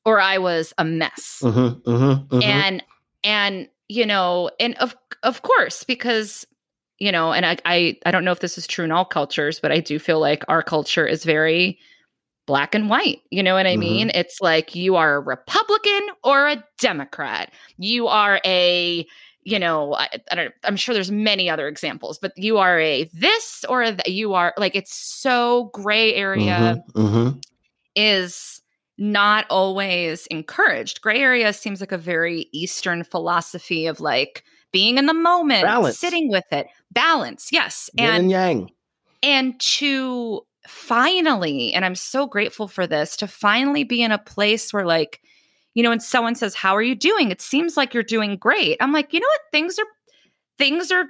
or 0.05 0.21
I 0.21 0.39
was 0.39 0.73
a 0.79 0.85
mess. 0.85 1.41
Mhm, 1.43 1.83
mhm, 1.83 2.29
mhm. 2.29 2.43
And 2.43 2.83
and 3.23 3.69
you 3.89 4.07
know, 4.07 4.51
and 4.59 4.75
of 4.77 4.97
of 5.23 5.43
course, 5.43 5.85
because 5.85 6.47
you 6.99 7.13
know, 7.13 7.33
and 7.33 7.47
I, 7.47 7.57
I 7.65 7.97
I 8.07 8.11
don't 8.11 8.25
know 8.25 8.33
if 8.33 8.41
this 8.41 8.59
is 8.59 8.67
true 8.67 8.85
in 8.85 8.93
all 8.93 9.05
cultures, 9.05 9.61
but 9.61 9.73
I 9.73 9.81
do 9.81 9.99
feel 9.99 10.21
like 10.21 10.45
our 10.49 10.63
culture 10.63 11.07
is 11.07 11.25
very 11.25 11.79
black 12.47 12.75
and 12.75 12.89
white. 12.89 13.21
You 13.31 13.43
know 13.43 13.55
what 13.55 13.67
I 13.67 13.77
Mhm. 13.77 13.81
mean? 13.81 14.11
It's 14.15 14.41
like 14.41 14.75
you 14.75 14.97
are 14.97 15.17
a 15.17 15.21
Republican 15.21 16.09
or 16.25 16.49
a 16.49 16.65
Democrat. 16.79 17.53
You 17.79 18.09
are 18.09 18.41
a 18.45 19.07
you 19.45 19.59
know, 19.59 19.95
I, 19.95 20.09
I 20.31 20.35
don't. 20.35 20.55
I'm 20.65 20.77
sure 20.77 20.95
there's 20.95 21.11
many 21.11 21.49
other 21.51 21.69
examples, 21.69 22.19
but 22.19 22.33
you 22.37 22.59
are 22.59 22.79
a 22.81 23.05
this 23.15 23.65
or 23.69 23.83
a 23.83 23.93
th- 23.95 24.15
you 24.15 24.35
are 24.35 24.53
like 24.59 24.77
it's 24.77 24.95
so 24.95 25.71
gray 25.73 26.15
area 26.15 26.77
Mhm, 26.95 26.95
mhm. 26.95 27.41
is 27.95 28.61
not 28.99 29.47
always 29.51 30.27
encouraged. 30.27 31.01
Gray 31.03 31.21
area 31.21 31.53
seems 31.53 31.81
like 31.81 31.93
a 31.93 31.99
very 31.99 32.49
Eastern 32.53 33.05
philosophy 33.05 33.87
of 33.87 34.01
like 34.01 34.45
being 34.73 34.99
in 34.99 35.07
the 35.07 35.15
moment, 35.15 35.63
Balance. 35.63 35.99
sitting 35.99 36.29
with 36.31 36.45
it, 36.53 36.67
balance. 36.93 37.49
Yes, 37.53 37.91
Yin 37.95 38.07
and 38.07 38.17
and 38.23 38.31
yang. 38.31 38.71
and 39.23 39.61
to 39.61 40.43
finally, 40.67 41.73
and 41.75 41.85
I'm 41.85 41.95
so 41.95 42.27
grateful 42.27 42.69
for 42.69 42.87
this, 42.87 43.17
to 43.19 43.27
finally 43.27 43.85
be 43.85 44.03
in 44.03 44.13
a 44.13 44.19
place 44.19 44.73
where 44.73 44.87
like, 44.87 45.21
you 45.75 45.83
know, 45.83 45.91
when 45.91 46.01
someone 46.01 46.35
says, 46.35 46.55
"How 46.55 46.75
are 46.77 46.83
you 46.83 46.95
doing?" 46.95 47.31
It 47.31 47.41
seems 47.41 47.77
like 47.77 47.95
you're 47.95 48.03
doing 48.03 48.37
great. 48.37 48.77
I'm 48.81 48.93
like, 48.93 49.13
you 49.13 49.21
know 49.21 49.27
what? 49.27 49.41
Things 49.53 49.79
are 49.79 49.87
things 50.59 50.91
are 50.91 51.07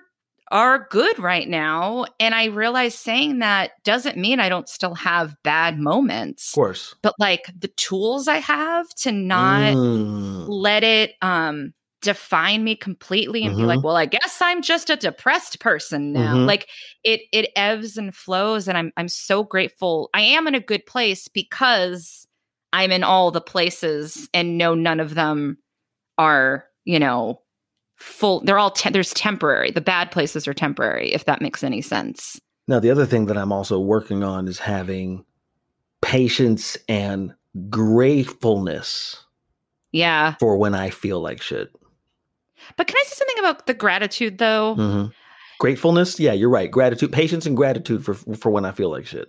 are 0.50 0.86
good 0.90 1.18
right 1.18 1.46
now, 1.48 2.06
and 2.18 2.34
I 2.34 2.46
realize 2.46 2.94
saying 2.94 3.40
that 3.40 3.72
doesn't 3.84 4.16
mean 4.16 4.40
I 4.40 4.48
don't 4.48 4.68
still 4.68 4.94
have 4.94 5.36
bad 5.42 5.78
moments 5.78 6.50
Of 6.52 6.54
course. 6.54 6.94
but 7.02 7.14
like 7.18 7.50
the 7.59 7.68
tools 7.68 8.28
I 8.28 8.38
have 8.38 8.88
to 9.00 9.12
not 9.12 9.74
Mm. 9.74 10.46
let 10.48 10.84
it 10.84 11.12
um 11.20 11.74
define 12.01 12.62
me 12.64 12.76
completely 12.76 13.44
and 13.44 13.57
be 13.57 13.62
like, 13.64 13.80
Mhm. 13.80 13.84
well, 13.84 13.96
I 13.96 14.07
guess 14.07 14.38
I'm 14.40 14.62
just 14.62 14.88
a 14.90 14.96
depressed 14.96 15.59
person 15.61 16.12
now. 16.12 16.34
Mhm. 16.36 16.46
Like 16.46 16.68
it 17.05 17.22
it 17.32 17.51
ebbs 17.57 17.96
and 17.96 18.14
flows 18.14 18.68
and 18.68 18.78
I'm 18.78 18.92
I'm 18.96 19.09
so 19.09 19.42
grateful. 19.42 20.09
I 20.14 20.20
am 20.20 20.46
in 20.46 20.55
a 20.55 20.61
good 20.61 20.86
place 20.86 21.26
because 21.28 22.26
I'm 22.72 22.92
in 22.92 23.03
all 23.03 23.30
the 23.30 23.40
places 23.40 24.28
and 24.32 24.57
know 24.59 24.74
none 24.74 25.01
of 25.01 25.14
them 25.14 25.59
are, 26.18 26.64
you 26.84 26.99
know, 27.01 27.40
full 27.96 28.40
they're 28.40 28.59
all 28.59 28.70
te- 28.70 28.90
there's 28.90 29.12
temporary. 29.14 29.70
The 29.72 29.80
bad 29.80 30.11
places 30.12 30.46
are 30.46 30.55
temporary 30.55 31.12
if 31.12 31.24
that 31.24 31.40
makes 31.42 31.64
any 31.64 31.80
sense. 31.82 32.40
Now, 32.68 32.78
the 32.78 32.90
other 32.90 33.07
thing 33.07 33.26
that 33.26 33.36
I'm 33.38 33.51
also 33.51 33.80
working 33.80 34.22
on 34.22 34.46
is 34.46 34.59
having 34.61 35.24
patience 36.03 36.76
and 36.88 37.34
gratefulness 37.70 39.24
Yeah. 39.90 40.34
for 40.38 40.57
when 40.59 40.74
I 40.74 40.90
feel 40.90 41.20
like 41.20 41.40
shit. 41.42 41.70
But 42.76 42.86
can 42.86 42.96
I 42.96 43.04
say 43.06 43.14
something 43.16 43.38
about 43.38 43.66
the 43.66 43.74
gratitude 43.74 44.38
though? 44.38 44.74
Mhm. 44.76 45.12
Gratefulness, 45.58 46.20
yeah, 46.20 46.32
you're 46.32 46.48
right. 46.50 46.70
Gratitude, 46.70 47.12
patience, 47.12 47.44
and 47.46 47.56
gratitude 47.56 48.04
for 48.04 48.14
for 48.14 48.50
when 48.50 48.64
I 48.64 48.70
feel 48.72 48.90
like 48.90 49.06
shit. 49.06 49.28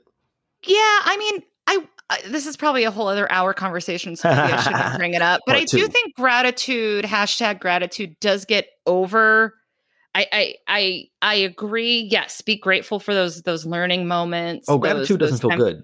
Yeah, 0.65 0.75
I 0.77 1.15
mean, 1.17 1.43
I, 1.67 1.87
I 2.09 2.21
this 2.29 2.45
is 2.45 2.55
probably 2.57 2.83
a 2.83 2.91
whole 2.91 3.07
other 3.07 3.31
hour 3.31 3.53
conversation, 3.53 4.15
so 4.15 4.29
maybe 4.29 4.53
I 4.53 4.61
shouldn't 4.61 4.97
bring 4.97 5.13
it 5.13 5.21
up. 5.21 5.41
But 5.47 5.55
I 5.55 5.65
do 5.65 5.87
think 5.87 6.15
gratitude 6.15 7.05
hashtag 7.05 7.59
gratitude 7.59 8.15
does 8.19 8.45
get 8.45 8.67
over. 8.85 9.55
I 10.13 10.27
I 10.31 10.55
I 10.67 11.03
I 11.21 11.33
agree. 11.35 12.07
Yes, 12.11 12.41
be 12.41 12.57
grateful 12.57 12.99
for 12.99 13.13
those 13.13 13.41
those 13.43 13.65
learning 13.65 14.07
moments. 14.07 14.67
Oh, 14.69 14.73
those- 14.73 14.81
gratitude 14.81 15.19
doesn't 15.19 15.39
feel 15.39 15.49
time- 15.51 15.59
good. 15.59 15.83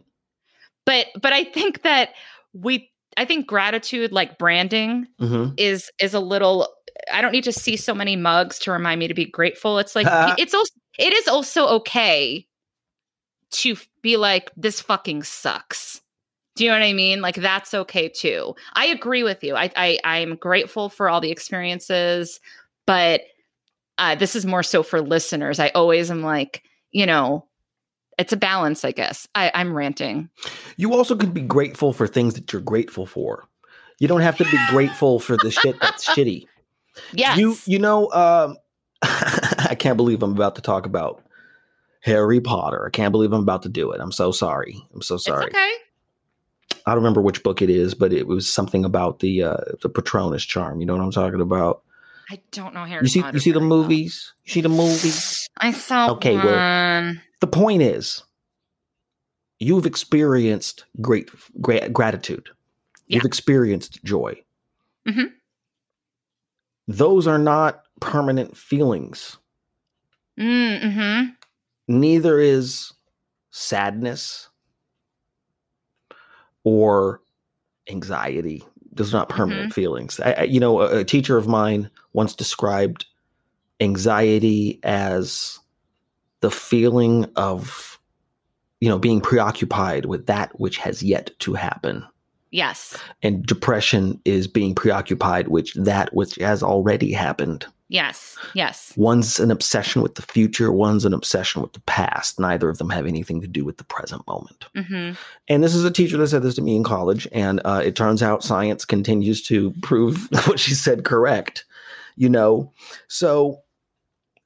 But 0.86 1.08
but 1.20 1.34
I 1.34 1.44
think 1.44 1.82
that 1.82 2.10
we 2.54 2.92
I 3.18 3.26
think 3.26 3.48
gratitude 3.48 4.12
like 4.12 4.38
branding 4.38 5.08
hmm 5.20 5.50
is 5.58 5.90
is 6.00 6.14
a 6.14 6.20
little 6.20 6.68
I 7.12 7.22
don't 7.22 7.32
need 7.32 7.44
to 7.46 7.52
see 7.52 7.78
so 7.78 7.94
many 7.94 8.16
mugs 8.16 8.60
to 8.60 8.72
remind 8.72 9.00
me 9.00 9.08
to 9.08 9.14
be 9.14 9.26
grateful. 9.26 9.80
It's 9.80 9.96
like 9.96 10.08
it's 10.38 10.54
also 10.54 10.72
it 10.98 11.14
is 11.14 11.28
also 11.28 11.68
okay 11.68 12.48
to 13.52 13.78
be 14.02 14.18
like 14.18 14.52
this 14.58 14.82
fucking 14.82 15.24
sucks. 15.24 16.02
Do 16.56 16.64
you 16.64 16.70
know 16.70 16.78
what 16.78 16.86
I 16.86 16.94
mean? 16.94 17.22
Like 17.22 17.36
that's 17.36 17.74
okay 17.74 18.10
too. 18.10 18.56
I 18.74 18.88
agree 18.88 19.24
with 19.24 19.44
you. 19.44 19.56
I 19.56 19.72
I 19.76 20.00
I'm 20.04 20.36
grateful 20.36 20.90
for 20.90 21.10
all 21.10 21.22
the 21.22 21.32
experiences, 21.32 22.40
but 22.86 23.22
uh 23.98 24.16
this 24.16 24.36
is 24.36 24.46
more 24.46 24.64
so 24.64 24.84
for 24.84 25.02
listeners. 25.02 25.60
I 25.60 25.70
always 25.70 26.10
am 26.10 26.24
like, 26.24 26.64
you 26.92 27.06
know, 27.06 27.46
it's 28.18 28.34
a 28.34 28.38
balance, 28.38 28.86
I 28.86 28.92
guess. 28.92 29.28
I 29.36 29.52
I'm 29.54 29.74
ranting. 29.74 30.30
You 30.78 30.94
also 30.94 31.16
can 31.16 31.32
be 31.32 31.42
grateful 31.42 31.94
for 31.94 32.08
things 32.08 32.36
that 32.36 32.52
you're 32.52 32.62
grateful 32.62 33.06
for. 33.06 33.48
You 34.00 34.08
don't 34.08 34.22
have 34.22 34.38
to 34.38 34.46
be 34.46 34.58
grateful 34.68 35.20
for 35.20 35.38
the 35.38 35.52
shit 35.52 35.80
that's 35.80 36.06
shitty. 36.06 36.48
Yes. 37.14 37.38
You 37.38 37.58
you 37.66 37.80
know, 37.80 38.12
um, 38.12 38.58
I 39.02 39.76
can't 39.78 39.98
believe 39.98 40.24
I'm 40.24 40.34
about 40.34 40.56
to 40.56 40.62
talk 40.62 40.86
about 40.86 41.22
Harry 42.02 42.40
Potter. 42.40 42.86
I 42.86 42.90
can't 42.90 43.12
believe 43.12 43.34
I'm 43.34 43.42
about 43.42 43.64
to 43.64 43.70
do 43.70 43.92
it. 43.92 44.02
I'm 44.02 44.12
so 44.12 44.32
sorry. 44.32 44.82
I'm 44.94 45.02
so 45.02 45.18
sorry. 45.18 45.46
It's 45.48 45.56
okay. 45.56 45.74
I 46.86 46.92
don't 46.92 46.98
remember 46.98 47.22
which 47.22 47.42
book 47.44 47.62
it 47.62 47.70
is, 47.70 47.96
but 47.96 48.14
it 48.14 48.28
was 48.28 48.48
something 48.48 48.86
about 48.86 49.20
the 49.20 49.44
uh, 49.44 49.58
the 49.82 49.90
Patronus 49.90 50.44
charm. 50.44 50.80
You 50.80 50.86
know 50.86 50.96
what 50.96 51.04
I'm 51.04 51.12
talking 51.12 51.42
about? 51.42 51.82
I 52.30 52.40
don't 52.52 52.74
know 52.74 52.86
Harry 52.86 53.04
you 53.04 53.08
see 53.08 53.22
Potter 53.22 53.36
you 53.38 53.40
see 53.40 53.52
the 53.52 53.60
very 53.60 53.70
well. 53.70 53.80
movies? 53.84 54.34
You 54.46 54.54
see 54.54 54.62
the 54.62 54.70
movies? 54.70 55.50
I 55.58 55.72
saw 55.72 56.12
Okay, 56.14 56.36
well. 56.36 57.16
The 57.40 57.48
point 57.48 57.82
is 57.82 58.24
you've 59.60 59.86
experienced 59.86 60.86
great 61.02 61.30
gra- 61.62 61.90
gratitude. 61.90 62.50
You've 63.08 63.26
experienced 63.26 64.04
joy. 64.04 64.42
Mhm. 65.08 65.32
Those 66.88 67.28
are 67.28 67.40
not 67.40 67.84
permanent 68.00 68.56
feelings. 68.56 69.38
Mm-hmm. 70.38 71.30
neither 71.88 72.40
is 72.40 72.92
sadness 73.52 74.50
or 76.66 77.22
anxiety. 77.90 78.66
Those 78.92 79.14
are 79.14 79.18
not 79.20 79.30
permanent 79.30 79.74
feelings. 79.74 80.20
I, 80.20 80.32
I, 80.32 80.44
you 80.44 80.60
know, 80.60 80.82
a, 80.82 81.00
a 81.00 81.04
teacher 81.06 81.38
of 81.38 81.48
mine 81.48 81.90
once 82.12 82.36
described 82.36 83.06
anxiety 83.80 84.82
as 84.84 85.60
the 86.42 86.52
feeling 86.52 87.26
of, 87.38 87.98
you 88.82 88.90
know, 88.90 89.00
being 89.00 89.22
preoccupied 89.22 90.04
with 90.06 90.26
that 90.26 90.60
which 90.60 90.78
has 90.80 91.02
yet 91.02 91.32
to 91.40 91.54
happen. 91.54 92.06
Yes. 92.52 92.98
And 93.22 93.46
depression 93.46 94.22
is 94.26 94.48
being 94.48 94.76
preoccupied 94.76 95.50
with 95.50 95.74
that 95.74 96.14
which 96.14 96.36
has 96.36 96.64
already 96.64 97.12
happened. 97.12 97.66
Yes. 97.88 98.38
Yes. 98.56 98.94
One's 98.96 99.40
an 99.40 99.52
obsession 99.52 100.02
with 100.02 100.16
the 100.16 100.24
future, 100.24 100.72
one's 100.72 101.06
an 101.06 101.14
obsession 101.14 101.62
with 101.62 101.74
the 101.74 101.82
past. 101.82 102.40
Neither 102.40 102.68
of 102.70 102.80
them 102.80 102.90
have 102.90 103.06
anything 103.06 103.42
to 103.42 103.48
do 103.48 103.64
with 103.64 103.78
the 103.78 103.84
present 103.84 104.26
moment. 104.28 104.66
Mm-hmm. 104.76 105.14
And 105.48 105.64
this 105.64 105.76
is 105.76 105.86
a 105.86 105.92
teacher 105.92 106.18
that 106.18 106.28
said 106.28 106.42
this 106.42 106.56
to 106.56 106.62
me 106.62 106.76
in 106.76 106.84
college, 106.84 107.28
and 107.32 107.62
uh, 107.64 107.82
it 107.84 107.96
turns 107.96 108.24
out 108.24 108.44
science 108.44 108.86
continues 108.86 109.42
to 109.44 109.72
prove 109.84 110.28
what 110.48 110.60
she 110.60 110.74
said 110.74 111.04
correct. 111.04 111.66
You 112.16 112.30
know, 112.30 112.72
so 113.08 113.62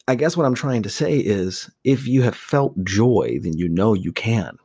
I 0.08 0.16
guess 0.16 0.36
what 0.36 0.45
I'm 0.45 0.56
trying 0.56 0.84
to 0.84 0.89
say 0.89 1.18
is, 1.18 1.70
if 1.84 2.08
you 2.08 2.24
have 2.24 2.36
felt 2.36 2.84
joy, 2.84 3.38
then 3.41 3.58
you 3.58 3.70
know 3.70 3.93
you 3.93 4.12
can. 4.12 4.58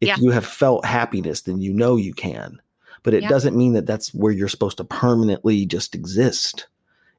If 0.00 0.08
Yeah. 0.08 0.16
you 0.20 0.30
have 0.30 0.46
felt 0.46 0.84
happiness, 0.84 1.42
then 1.42 1.60
you 1.60 1.72
know 1.72 1.96
you 1.96 2.14
can. 2.14 2.60
But 3.02 3.14
it 3.14 3.22
Yeah. 3.22 3.28
doesn't 3.28 3.56
mean 3.56 3.72
that 3.74 3.86
that's 3.86 4.12
where 4.14 4.32
you're 4.32 4.48
supposed 4.48 4.76
to 4.78 4.84
permanently 4.84 5.66
just 5.66 5.94
exist. 5.94 6.66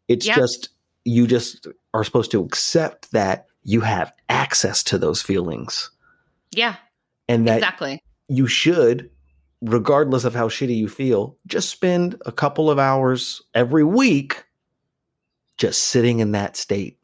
It's 0.07 0.25
Yeah. 0.25 0.35
just 0.35 0.69
you 1.05 1.25
just 1.27 1.67
are 1.93 2.03
supposed 2.03 2.31
to 2.31 2.43
accept 2.43 3.11
that 3.11 3.47
you 3.63 3.81
have 3.81 4.11
access 4.29 4.83
to 4.83 4.97
those 4.97 5.21
feelings 5.21 5.89
Yeah. 6.51 6.75
and 7.27 7.47
that 7.47 7.57
exactly. 7.57 8.03
you 8.27 8.45
should, 8.47 9.09
regardless 9.61 10.23
of 10.23 10.33
how 10.35 10.47
shitty 10.49 10.75
you 10.75 10.87
feel, 10.89 11.37
just 11.47 11.69
spend 11.69 12.21
a 12.25 12.31
couple 12.31 12.69
of 12.69 12.79
hours 12.79 13.41
every 13.53 13.83
week 13.83 14.45
just 15.57 15.83
sitting 15.83 16.19
in 16.19 16.31
that 16.33 16.55
state. 16.55 16.97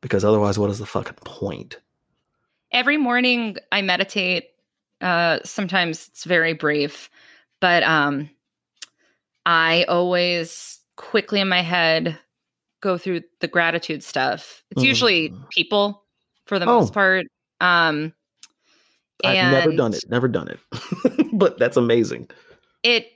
Because 0.00 0.24
otherwise, 0.24 0.58
what 0.58 0.70
is 0.70 0.78
the 0.78 0.86
fucking 0.86 1.18
point? 1.24 1.78
Every 2.72 2.96
morning 2.96 3.56
I 3.72 3.82
meditate. 3.82 4.48
Uh, 5.00 5.38
sometimes 5.44 6.08
it's 6.08 6.24
very 6.24 6.52
brief, 6.54 7.10
but 7.60 7.82
um, 7.82 8.30
I 9.44 9.84
always 9.84 10.80
quickly 10.96 11.40
in 11.40 11.48
my 11.48 11.60
head 11.62 12.18
go 12.80 12.96
through 12.98 13.22
the 13.40 13.48
gratitude 13.48 14.02
stuff. 14.02 14.64
It's 14.70 14.82
usually 14.82 15.30
Mm. 15.30 15.50
people 15.50 16.04
for 16.46 16.58
the 16.58 16.66
Oh. 16.66 16.78
most 16.80 16.92
part. 16.92 17.26
Um, 17.60 18.14
I've 19.24 19.50
never 19.50 19.72
done 19.72 19.94
it. 19.94 20.04
Never 20.08 20.28
done 20.28 20.48
it. 20.48 20.60
but 21.32 21.58
that's 21.58 21.76
amazing. 21.76 22.28
It 22.82 23.08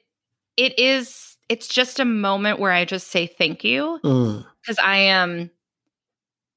it 0.56 0.78
is. 0.78 1.36
It's 1.48 1.68
just 1.68 1.98
a 2.00 2.04
moment 2.04 2.58
where 2.58 2.72
I 2.72 2.84
just 2.84 3.08
say 3.08 3.26
thank 3.26 3.64
you 3.64 3.98
Mm, 4.04 4.44
because 4.62 4.78
I 4.78 4.96
am 4.98 5.50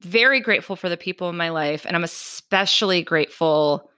very 0.04 0.40
grateful 0.40 0.76
for 0.76 0.90
the 0.90 0.98
people 0.98 1.30
in 1.30 1.38
my 1.38 1.50
life 1.50 1.86
and 1.86 1.96
I'm 1.96 2.04
especially 2.04 3.02
grateful 3.02 3.90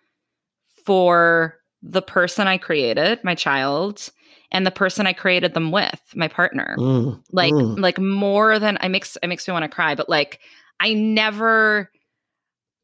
for 0.86 1.58
the 1.82 2.02
person 2.02 2.48
I 2.48 2.58
created, 2.58 3.24
my 3.24 3.36
child, 3.36 4.10
and 4.52 4.66
the 4.66 4.72
person 4.72 5.08
I 5.08 5.14
created 5.14 5.54
them 5.54 5.72
with, 5.72 6.00
my 6.16 6.28
partner. 6.28 6.76
Mm, 6.80 7.22
Like 7.32 7.54
mm. 7.54 7.80
like 7.80 8.00
more 8.00 8.60
than 8.60 8.78
I 8.82 8.88
makes 8.88 9.18
it 9.22 9.28
makes 9.28 9.48
me 9.48 9.52
want 9.52 9.64
to 9.64 9.70
cry, 9.70 9.96
but 9.96 10.10
like 10.10 10.40
I 10.80 10.94
never 10.94 11.92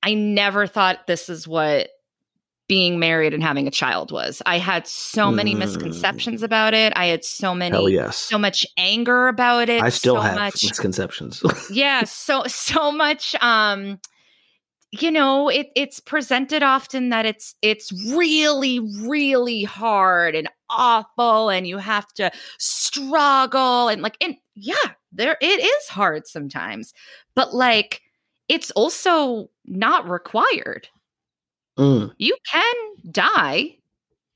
I 0.04 0.14
never 0.14 0.68
thought 0.68 1.08
this 1.08 1.30
is 1.30 1.48
what 1.48 1.90
being 2.72 3.00
married 3.00 3.34
and 3.34 3.44
having 3.44 3.68
a 3.68 3.72
child 3.72 4.14
was. 4.14 4.42
I 4.46 4.58
had 4.58 4.88
so 4.88 5.30
many 5.30 5.54
Mm. 5.54 5.58
misconceptions 5.60 6.42
about 6.42 6.74
it. 6.74 6.94
I 6.96 7.08
had 7.08 7.26
so 7.26 7.54
many 7.54 7.76
Hell 7.76 7.90
yes. 7.90 8.16
so 8.16 8.38
much 8.38 8.66
anger 8.78 9.28
about 9.28 9.68
it. 9.68 9.84
I 9.84 9.90
still 9.90 10.16
so 10.16 10.22
have 10.22 10.36
much 10.36 10.64
misconceptions. 10.64 11.44
yeah 11.70 12.06
so 12.06 12.44
so 12.48 12.90
much 12.90 13.36
um 13.42 14.00
you 14.92 15.12
know 15.12 15.50
it 15.50 15.68
it's 15.76 16.00
presented 16.00 16.64
often 16.64 17.10
that 17.10 17.26
it's 17.26 17.56
it's 17.62 17.92
really 18.14 18.80
really 18.80 19.64
hard 19.66 20.34
and 20.34 20.48
awful 20.70 21.50
and 21.50 21.68
you 21.68 21.78
have 21.78 22.08
to 22.14 22.32
struggle 22.58 23.90
and 23.90 24.02
like 24.02 24.16
and 24.22 24.38
yeah 24.56 24.76
there 25.12 25.36
it 25.42 25.60
is 25.60 25.88
hard 25.90 26.26
sometimes 26.26 26.94
but 27.36 27.54
like 27.54 28.02
it's 28.48 28.72
also 28.72 29.50
not 29.66 30.10
required 30.10 30.88
Mm, 31.82 32.14
you 32.20 32.38
can 32.52 32.76
die 33.12 33.78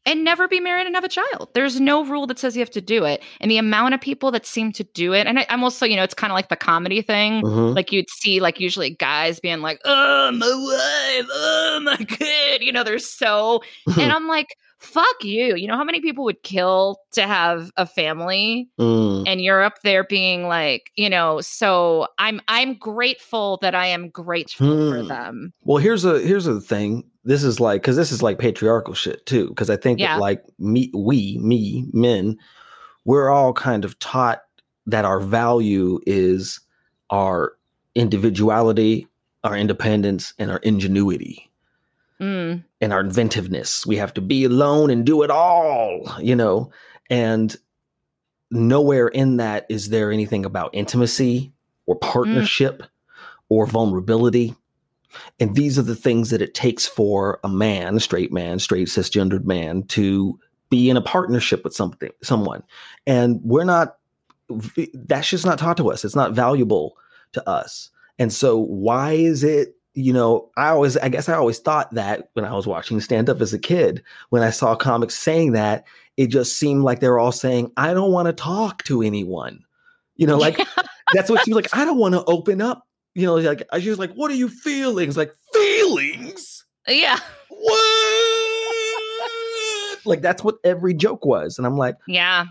and 0.08 0.24
never 0.24 0.48
be 0.48 0.60
married 0.60 0.86
and 0.86 0.96
have 0.96 1.04
a 1.04 1.10
child. 1.10 1.50
There's 1.56 1.80
no 1.80 2.06
rule 2.06 2.28
that 2.28 2.38
says 2.38 2.56
you 2.56 2.62
have 2.62 2.70
to 2.72 2.82
do 2.82 3.06
it. 3.06 3.24
And 3.42 3.50
the 3.50 3.58
amount 3.58 3.96
of 3.96 4.02
people 4.02 4.30
that 4.32 4.46
seem 4.46 4.72
to 4.74 4.84
do 4.84 5.14
it, 5.14 5.26
and 5.26 5.40
I, 5.40 5.48
I'm 5.50 5.64
also, 5.64 5.86
you 5.86 5.96
know, 5.96 6.04
it's 6.04 6.14
kind 6.14 6.32
of 6.32 6.36
like 6.36 6.50
the 6.50 6.56
comedy 6.56 7.02
thing. 7.02 7.42
mhm. 7.42 7.76
Like 7.76 7.92
you'd 7.92 8.10
see, 8.10 8.40
like 8.40 8.60
usually 8.60 8.92
guys 8.92 9.40
being 9.40 9.62
like, 9.62 9.80
"Oh, 9.86 10.32
my 10.32 10.48
wife, 10.48 11.30
oh 11.34 11.80
my 11.84 11.98
kid," 12.08 12.62
you 12.62 12.72
know, 12.72 12.84
they're 12.84 13.00
so, 13.00 13.62
and 14.00 14.12
I'm 14.12 14.28
like, 14.28 14.56
"Fuck 14.80 15.24
you!" 15.24 15.56
You 15.56 15.68
know 15.68 15.78
how 15.78 15.84
many 15.84 16.02
people 16.02 16.24
would 16.26 16.44
kill 16.44 17.00
to 17.14 17.24
have 17.24 17.72
a 17.78 17.86
family, 17.88 18.70
Mm, 18.80 19.24
and 19.28 19.42
you're 19.42 19.64
up 19.64 19.82
there 19.84 20.04
being 20.04 20.48
like, 20.48 20.92
you 20.96 21.10
know. 21.10 21.42
So 21.42 22.08
I'm 22.20 22.42
I'm 22.48 22.76
grateful 22.76 23.58
that 23.64 23.74
I 23.74 23.88
am 23.88 24.10
grateful 24.10 24.68
for 24.90 25.02
Hmm. 25.02 25.08
them. 25.08 25.54
Well, 25.64 25.78
here's 25.78 26.06
a 26.06 26.20
here's 26.20 26.46
a 26.48 26.62
thing. 26.62 27.06
This 27.26 27.44
is 27.44 27.60
like 27.60 27.82
because 27.82 27.96
this 27.96 28.12
is 28.12 28.24
like 28.24 28.40
patriarchal 28.40 28.94
shit 28.94 29.26
too. 29.26 29.50
Because 29.50 29.70
I 29.70 29.76
think 29.76 30.00
Yeah. 30.00 30.16
that 30.16 30.22
like 30.22 30.44
me, 30.60 30.92
we, 30.96 31.38
me, 31.40 31.86
men, 31.92 32.38
we're 33.04 33.30
all 33.30 33.52
kind 33.54 33.84
of 33.84 33.98
taught 34.00 34.44
that 34.86 35.06
our 35.06 35.20
value 35.20 36.00
is 36.06 36.60
our 37.10 37.54
individuality, 37.96 39.08
our 39.44 39.58
independence, 39.58 40.34
and 40.40 40.52
our 40.52 40.60
ingenuity 40.60 41.50
Mm, 42.22 42.64
and 42.80 42.94
our 42.94 43.02
inventiveness. 43.02 43.86
We 43.86 43.98
have 43.98 44.14
to 44.14 44.22
be 44.22 44.46
alone 44.46 44.90
and 44.90 45.06
do 45.06 45.22
it 45.24 45.30
all, 45.30 46.16
you 46.22 46.34
know. 46.36 46.72
And 47.10 47.54
nowhere 48.52 49.08
in 49.10 49.38
that 49.38 49.66
is 49.70 49.90
there 49.90 50.12
anything 50.12 50.46
about 50.46 50.70
intimacy 50.74 51.52
or 51.86 51.96
partnership 51.98 52.84
or 53.50 53.66
vulnerability. 53.66 54.56
And 55.40 55.56
these 55.56 55.78
are 55.78 55.84
the 55.84 55.96
things 55.96 56.30
that 56.30 56.42
it 56.42 56.54
takes 56.54 56.86
for 56.88 57.40
a 57.44 57.50
man, 57.50 57.98
a 57.98 58.00
straight 58.00 58.32
man, 58.32 58.60
straight 58.60 58.88
cisgendered 58.88 59.46
man, 59.46 59.84
to 59.84 60.40
be 60.70 60.90
in 60.90 60.98
a 60.98 61.02
partnership 61.02 61.64
with 61.64 61.74
something, 61.74 62.12
someone. 62.24 62.64
And 63.06 63.40
we're 63.44 63.64
not. 63.64 63.98
That's 64.94 65.30
just 65.30 65.46
not 65.46 65.58
taught 65.58 65.78
to 65.78 65.90
us. 65.90 66.06
It's 66.06 66.16
not 66.16 66.34
valuable 66.34 66.98
to 67.34 67.50
us. 67.50 67.90
And 68.20 68.32
so, 68.32 68.58
why 68.58 69.14
is 69.14 69.44
it? 69.44 69.76
You 69.94 70.12
know, 70.12 70.52
I 70.58 70.70
always, 70.70 70.98
I 70.98 71.08
guess, 71.08 71.30
I 71.30 71.36
always 71.36 71.60
thought 71.60 71.94
that 71.94 72.30
when 72.34 72.44
I 72.44 72.54
was 72.54 72.68
watching 72.68 73.00
stand 73.00 73.30
up 73.30 73.40
as 73.40 73.54
a 73.54 73.60
kid, 73.60 74.04
when 74.30 74.44
I 74.44 74.50
saw 74.50 74.76
comics 74.76 75.16
saying 75.16 75.54
that, 75.54 75.86
it 76.18 76.28
just 76.28 76.58
seemed 76.58 76.84
like 76.84 77.00
they 77.00 77.08
were 77.08 77.20
all 77.20 77.32
saying, 77.32 77.72
"I 77.78 77.94
don't 77.94 78.12
want 78.12 78.28
to 78.28 78.34
talk 78.34 78.84
to 78.84 79.02
anyone." 79.02 79.64
You 80.18 80.28
know, 80.28 80.38
like 80.38 80.60
that's 81.14 81.30
what 81.30 81.44
she 81.46 81.54
was 81.54 81.64
like. 81.64 81.76
I 81.76 81.86
don't 81.86 81.98
want 81.98 82.14
to 82.14 82.24
open 82.26 82.62
up. 82.62 82.88
You 83.16 83.26
know, 83.26 83.36
like 83.36 83.66
she 83.80 83.90
was 83.90 83.98
like, 83.98 84.14
"What 84.14 84.30
are 84.30 84.36
you 84.36 84.50
feelings?" 84.50 85.16
Like 85.18 85.34
feelings. 85.54 86.66
yeah, 86.88 87.18
What? 87.50 87.82
like 90.06 90.22
that's 90.22 90.44
what 90.44 90.58
every 90.64 90.94
joke 90.94 91.26
was, 91.26 91.58
and 91.58 91.66
I'm 91.66 91.78
like, 91.78 91.96
yeah. 92.08 92.46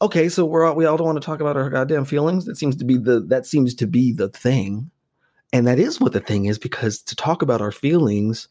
okay, 0.00 0.28
so 0.28 0.44
we're 0.44 0.64
all, 0.64 0.74
we 0.76 0.84
all 0.86 0.96
don't 0.96 1.06
want 1.06 1.20
to 1.20 1.26
talk 1.26 1.40
about 1.40 1.56
our 1.56 1.68
goddamn 1.70 2.04
feelings. 2.04 2.44
That 2.44 2.56
seems 2.56 2.76
to 2.76 2.84
be 2.84 2.98
the 2.98 3.20
that 3.28 3.46
seems 3.46 3.74
to 3.76 3.86
be 3.86 4.12
the 4.12 4.28
thing, 4.28 4.90
and 5.52 5.66
that 5.66 5.78
is 5.78 6.00
what 6.00 6.12
the 6.12 6.20
thing 6.20 6.44
is 6.44 6.58
because 6.58 7.02
to 7.02 7.16
talk 7.16 7.42
about 7.42 7.60
our 7.60 7.72
feelings 7.72 8.46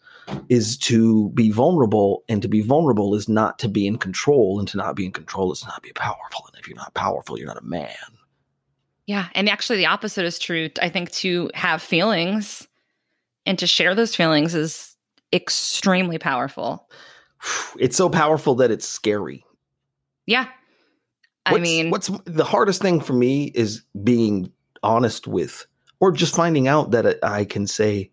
is 0.49 0.77
to 0.77 1.29
be 1.29 1.51
vulnerable, 1.51 2.23
and 2.27 2.41
to 2.41 2.47
be 2.47 2.61
vulnerable 2.61 3.15
is 3.15 3.29
not 3.29 3.59
to 3.59 3.69
be 3.69 3.87
in 3.87 3.97
control, 3.97 4.59
and 4.59 4.67
to 4.69 4.77
not 4.77 4.95
be 4.95 5.05
in 5.05 5.11
control 5.11 5.51
is 5.51 5.61
to 5.61 5.67
not 5.67 5.81
be 5.83 5.93
powerful. 5.93 6.45
And 6.47 6.59
if 6.59 6.67
you're 6.67 6.75
not 6.75 6.93
powerful, 6.95 7.37
you're 7.37 7.47
not 7.47 7.61
a 7.61 7.65
man. 7.65 7.95
Yeah. 9.09 9.27
And 9.33 9.49
actually, 9.49 9.77
the 9.77 9.87
opposite 9.87 10.23
is 10.23 10.37
true. 10.37 10.69
I 10.79 10.89
think 10.89 11.09
to 11.13 11.49
have 11.55 11.81
feelings 11.81 12.67
and 13.43 13.57
to 13.57 13.65
share 13.65 13.95
those 13.95 14.15
feelings 14.15 14.53
is 14.53 14.95
extremely 15.33 16.19
powerful. 16.19 16.87
It's 17.79 17.97
so 17.97 18.07
powerful 18.07 18.53
that 18.55 18.69
it's 18.69 18.87
scary. 18.87 19.43
Yeah. 20.27 20.45
I 21.47 21.53
What's- 21.53 21.63
mean, 21.63 21.89
what's 21.89 22.11
the 22.25 22.43
hardest 22.43 22.83
thing 22.83 23.01
for 23.01 23.13
me 23.13 23.45
is 23.55 23.81
being 24.03 24.51
honest 24.83 25.25
with, 25.25 25.65
or 25.99 26.11
just 26.11 26.35
finding 26.35 26.67
out 26.67 26.91
that 26.91 27.17
I 27.23 27.45
can 27.45 27.65
say 27.65 28.11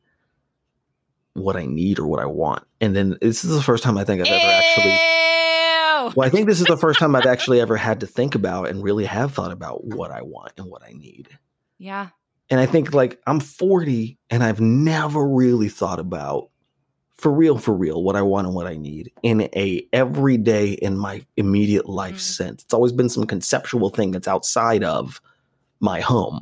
what 1.35 1.57
I 1.57 1.67
need 1.67 1.99
or 1.99 2.07
what 2.07 2.21
I 2.21 2.27
want. 2.27 2.65
And 2.81 2.97
then 2.97 3.19
this 3.21 3.45
is 3.45 3.55
the 3.55 3.63
first 3.63 3.85
time 3.85 3.99
I 3.99 4.05
think 4.05 4.23
I've 4.23 4.29
ever 4.33 4.47
actually. 4.47 4.93
Eh, 4.93 4.99
Well, 6.17 6.27
I 6.27 6.31
think 6.31 6.47
this 6.47 6.61
is 6.61 6.67
the 6.67 6.79
first 6.79 6.99
time 6.99 7.15
I've 7.15 7.27
actually 7.27 7.61
ever 7.61 7.77
had 7.77 8.01
to 8.01 8.07
think 8.07 8.35
about 8.35 8.69
and 8.69 8.83
really 8.83 9.05
have 9.05 9.35
thought 9.35 9.53
about 9.53 9.85
what 9.85 10.11
I 10.11 10.23
want 10.23 10.53
and 10.57 10.67
what 10.71 10.83
I 10.83 10.93
need. 10.93 11.29
Yeah. 11.79 12.09
And 12.49 12.59
I 12.59 12.65
think 12.65 12.95
like 12.95 13.21
I'm 13.27 13.39
40 13.39 14.19
and 14.31 14.43
I've 14.43 14.61
never 14.61 15.27
really 15.27 15.69
thought 15.69 15.99
about 15.99 16.49
for 17.17 17.31
real, 17.31 17.59
for 17.59 17.75
real, 17.75 18.03
what 18.03 18.17
I 18.17 18.23
want 18.23 18.47
and 18.47 18.55
what 18.55 18.67
I 18.67 18.77
need 18.77 19.11
in 19.23 19.43
a 19.55 19.87
everyday 19.93 20.73
in 20.73 20.97
my 20.97 21.25
immediate 21.37 21.89
life 21.89 22.17
Mm. 22.17 22.21
sense. 22.21 22.65
It's 22.65 22.75
always 22.75 22.93
been 22.93 23.09
some 23.09 23.25
conceptual 23.27 23.91
thing 23.91 24.11
that's 24.11 24.29
outside 24.29 24.85
of 24.85 25.21
my 25.81 26.01
home. 26.01 26.41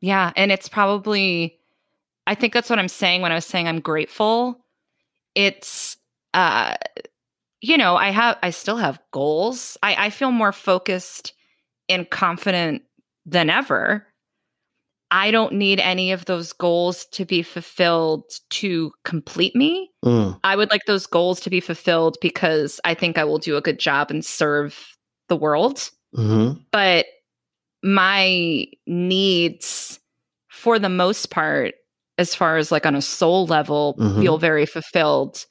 Yeah. 0.00 0.32
And 0.36 0.52
it's 0.52 0.68
probably, 0.68 1.58
I 2.26 2.34
think 2.34 2.52
that's 2.52 2.70
what 2.70 2.78
I'm 2.78 2.88
saying 2.88 3.22
when 3.22 3.32
I 3.32 3.36
was 3.36 3.46
saying 3.46 3.66
I'm 3.66 3.80
grateful. 3.80 4.64
It's, 5.34 5.96
uh, 6.34 6.76
you 7.60 7.76
know, 7.78 7.96
I 7.96 8.10
have, 8.10 8.38
I 8.42 8.50
still 8.50 8.76
have 8.76 9.00
goals. 9.12 9.76
I, 9.82 10.06
I 10.06 10.10
feel 10.10 10.30
more 10.30 10.52
focused 10.52 11.32
and 11.88 12.08
confident 12.08 12.82
than 13.24 13.50
ever. 13.50 14.06
I 15.10 15.30
don't 15.30 15.52
need 15.54 15.78
any 15.78 16.10
of 16.10 16.24
those 16.24 16.52
goals 16.52 17.06
to 17.12 17.24
be 17.24 17.42
fulfilled 17.42 18.24
to 18.50 18.92
complete 19.04 19.54
me. 19.54 19.90
Mm, 20.04 20.38
I 20.42 20.56
would 20.56 20.70
like 20.70 20.84
those 20.86 21.06
goals 21.06 21.40
to 21.40 21.50
be 21.50 21.60
fulfilled 21.60 22.16
because 22.20 22.80
I 22.84 22.94
think 22.94 23.16
I 23.16 23.24
will 23.24 23.38
do 23.38 23.56
a 23.56 23.60
good 23.60 23.78
job 23.78 24.10
and 24.10 24.24
serve 24.24 24.96
the 25.28 25.36
world. 25.36 25.90
mhm. 26.16 26.60
But 26.72 27.06
my 27.82 28.66
needs, 28.86 30.00
for 30.48 30.78
the 30.78 30.88
most 30.88 31.30
part, 31.30 31.74
as 32.18 32.34
far 32.34 32.56
as 32.56 32.72
like 32.72 32.86
on 32.86 32.94
a 32.94 33.02
soul 33.02 33.46
level, 33.46 33.94
Mhm. 33.98 34.20
feel 34.22 34.38
very 34.38 34.66
fulfilled 34.66 35.46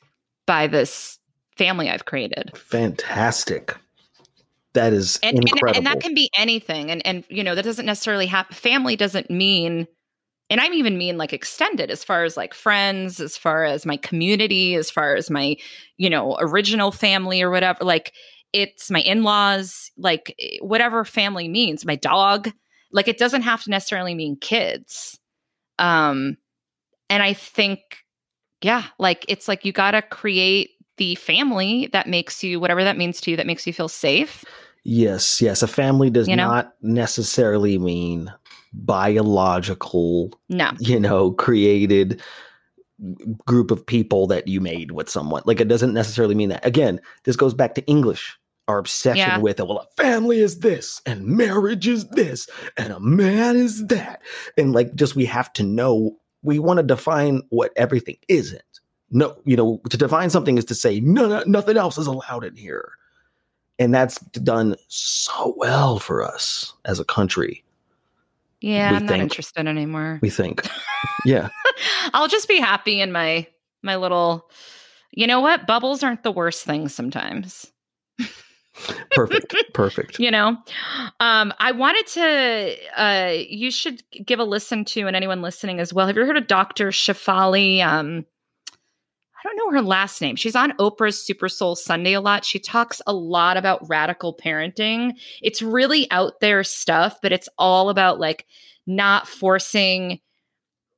by 0.48 0.68
this 0.68 1.15
family 1.58 1.90
I've 1.90 2.06
created. 2.06 2.52
Fantastic. 2.58 3.76
That 4.74 4.94
is 4.94 5.20
And, 5.24 5.38
and 5.38 5.50
incredible. 5.50 5.78
and 5.78 5.88
that 5.88 6.02
can 6.02 6.14
be 6.14 6.30
anything. 6.36 6.92
And 6.92 7.06
and 7.06 7.24
you 7.30 7.44
know, 7.44 7.56
that 7.56 7.64
doesn't 7.64 7.86
necessarily 7.86 8.28
have 8.28 8.48
family 8.48 8.96
doesn't 8.96 9.30
mean 9.30 9.88
and 10.50 10.62
I'm 10.62 10.74
even 10.74 10.98
mean 10.98 11.18
like 11.18 11.34
extended 11.34 11.90
as 11.90 12.04
far 12.04 12.24
as 12.24 12.38
like 12.38 12.54
friends, 12.54 13.20
as 13.20 13.36
far 13.36 13.64
as 13.64 13.86
my 13.86 13.98
community, 13.98 14.76
as 14.76 14.92
far 14.92 15.16
as 15.16 15.32
my, 15.32 15.56
you 15.98 16.10
know, 16.10 16.38
original 16.40 16.92
family 16.92 17.42
or 17.42 17.50
whatever. 17.50 17.84
Like 17.84 18.14
it's 18.54 18.92
my 18.92 19.00
in-laws, 19.02 19.92
like 19.98 20.36
eh, 20.40 20.58
whatever 20.62 21.04
family 21.04 21.48
means, 21.48 21.86
my 21.86 21.96
dog. 21.96 22.52
Like 22.92 23.08
it 23.08 23.18
doesn't 23.18 23.42
have 23.42 23.64
to 23.64 23.72
necessarily 23.72 24.14
mean 24.14 24.38
kids. 24.40 25.20
Um 25.80 26.38
and 27.10 27.24
I 27.24 27.34
think 27.34 27.80
yeah, 28.62 28.84
like 29.00 29.26
it's 29.28 29.48
like 29.48 29.66
you 29.66 29.72
got 29.72 29.92
to 29.92 30.02
create 30.02 30.72
the 30.98 31.16
family 31.16 31.88
that 31.94 32.08
makes 32.08 32.44
you 32.44 32.60
whatever 32.60 32.84
that 32.84 32.98
means 32.98 33.20
to 33.22 33.32
you 33.32 33.38
that 33.38 33.48
makes 33.48 33.66
you 33.68 33.74
feel 33.74 33.88
safe. 33.90 34.44
yes, 34.84 35.42
yes. 35.42 35.62
A 35.64 35.68
family 35.68 36.10
does 36.10 36.28
You 36.28 36.36
know? 36.36 36.48
not 36.48 36.74
necessarily 36.82 37.78
mean 37.78 38.32
biological, 38.74 40.32
No. 40.50 40.72
you 40.80 41.00
know, 41.00 41.32
created 41.32 42.22
group 43.46 43.72
of 43.72 43.86
people 43.86 44.28
that 44.28 44.48
you 44.48 44.62
made 44.62 44.92
with 44.92 45.10
someone. 45.10 45.42
Like 45.46 45.60
it 45.60 45.68
doesn't 45.68 45.94
necessarily 45.94 46.36
mean 46.36 46.50
that. 46.50 46.66
Again, 46.66 47.02
this 47.24 47.36
goes 47.36 47.54
back 47.54 47.76
to 47.76 47.86
English. 47.86 48.38
our 48.68 48.80
obsession 48.80 49.18
Yeah. 49.20 49.38
with 49.38 49.60
it. 49.60 49.68
Well, 49.68 49.78
a 49.88 50.02
family 50.02 50.40
is 50.40 50.62
this, 50.62 51.00
and 51.06 51.24
marriage 51.24 51.88
is 51.88 52.08
this, 52.10 52.48
and 52.78 52.92
a 52.92 53.00
man 53.00 53.58
is 53.58 53.86
that, 53.90 54.24
and 54.58 54.74
like 54.74 54.96
just 54.96 55.16
we 55.16 55.26
have 55.26 55.54
to 55.54 55.62
know. 55.64 56.18
We 56.42 56.58
want 56.58 56.78
to 56.78 56.84
define 56.84 57.44
what 57.50 57.72
everything 57.76 58.18
isn't. 58.28 58.64
No, 59.12 59.38
you 59.46 59.56
know, 59.56 59.80
to 59.90 59.98
define 59.98 60.30
something 60.30 60.58
is 60.58 60.66
to 60.66 60.76
say 60.76 61.00
no, 61.00 61.28
no 61.28 61.44
nothing 61.46 61.78
else 61.78 61.98
is 61.98 62.08
allowed 62.08 62.44
in 62.44 62.56
here, 62.56 62.92
and 63.78 63.94
that's 63.94 64.20
done 64.32 64.76
so 64.88 65.54
well 65.58 66.00
for 66.00 66.24
us 66.24 66.74
as 66.86 67.00
a 67.00 67.06
country. 67.06 67.64
Yeah, 68.62 68.92
We 68.92 68.98
I'm 68.98 69.06
not 69.06 69.20
interested 69.20 69.68
anymore. 69.68 70.20
We 70.22 70.30
think, 70.30 70.68
yeah, 71.24 71.50
I'll 72.14 72.28
just 72.28 72.48
be 72.48 72.60
happy 72.60 73.00
in 73.00 73.12
my 73.12 73.48
my 73.84 73.96
little. 73.96 74.50
You 75.12 75.28
know 75.28 75.40
what? 75.40 75.66
Bubbles 75.68 76.04
aren't 76.04 76.24
the 76.24 76.32
worst 76.32 76.66
thing 76.66 76.90
sometimes. 76.90 77.72
perfect, 79.12 79.56
perfect. 79.74 80.20
you 80.20 80.30
know 80.30 80.50
um 81.22 81.54
i 81.60 81.72
wanted 81.72 82.06
to 82.06 82.76
uh 82.98 83.32
you 83.48 83.72
should 83.72 84.04
give 84.26 84.38
a 84.38 84.44
listen 84.44 84.84
to 84.84 85.08
and 85.08 85.16
anyone 85.16 85.42
listening 85.42 85.80
as 85.80 85.94
well 85.94 86.06
have 86.08 86.18
you 86.18 86.26
heard 86.26 86.36
of 86.36 86.48
dr 86.48 86.86
Shefali 86.90 87.82
um 87.82 88.26
don't 89.46 89.56
know 89.58 89.72
her 89.72 89.82
last 89.82 90.20
name 90.22 90.36
she's 90.36 90.56
on 90.56 90.72
oprah's 90.74 91.22
super 91.22 91.48
soul 91.48 91.76
sunday 91.76 92.12
a 92.14 92.20
lot 92.22 92.44
she 92.44 92.60
talks 92.60 93.02
a 93.08 93.14
lot 93.14 93.56
about 93.56 93.88
radical 93.88 94.36
parenting 94.36 95.14
it's 95.42 95.62
really 95.62 96.10
out 96.12 96.34
there 96.42 96.64
stuff 96.64 97.18
but 97.22 97.32
it's 97.32 97.48
all 97.58 97.90
about 97.90 98.20
like 98.20 98.46
not 98.86 99.28
forcing 99.28 100.20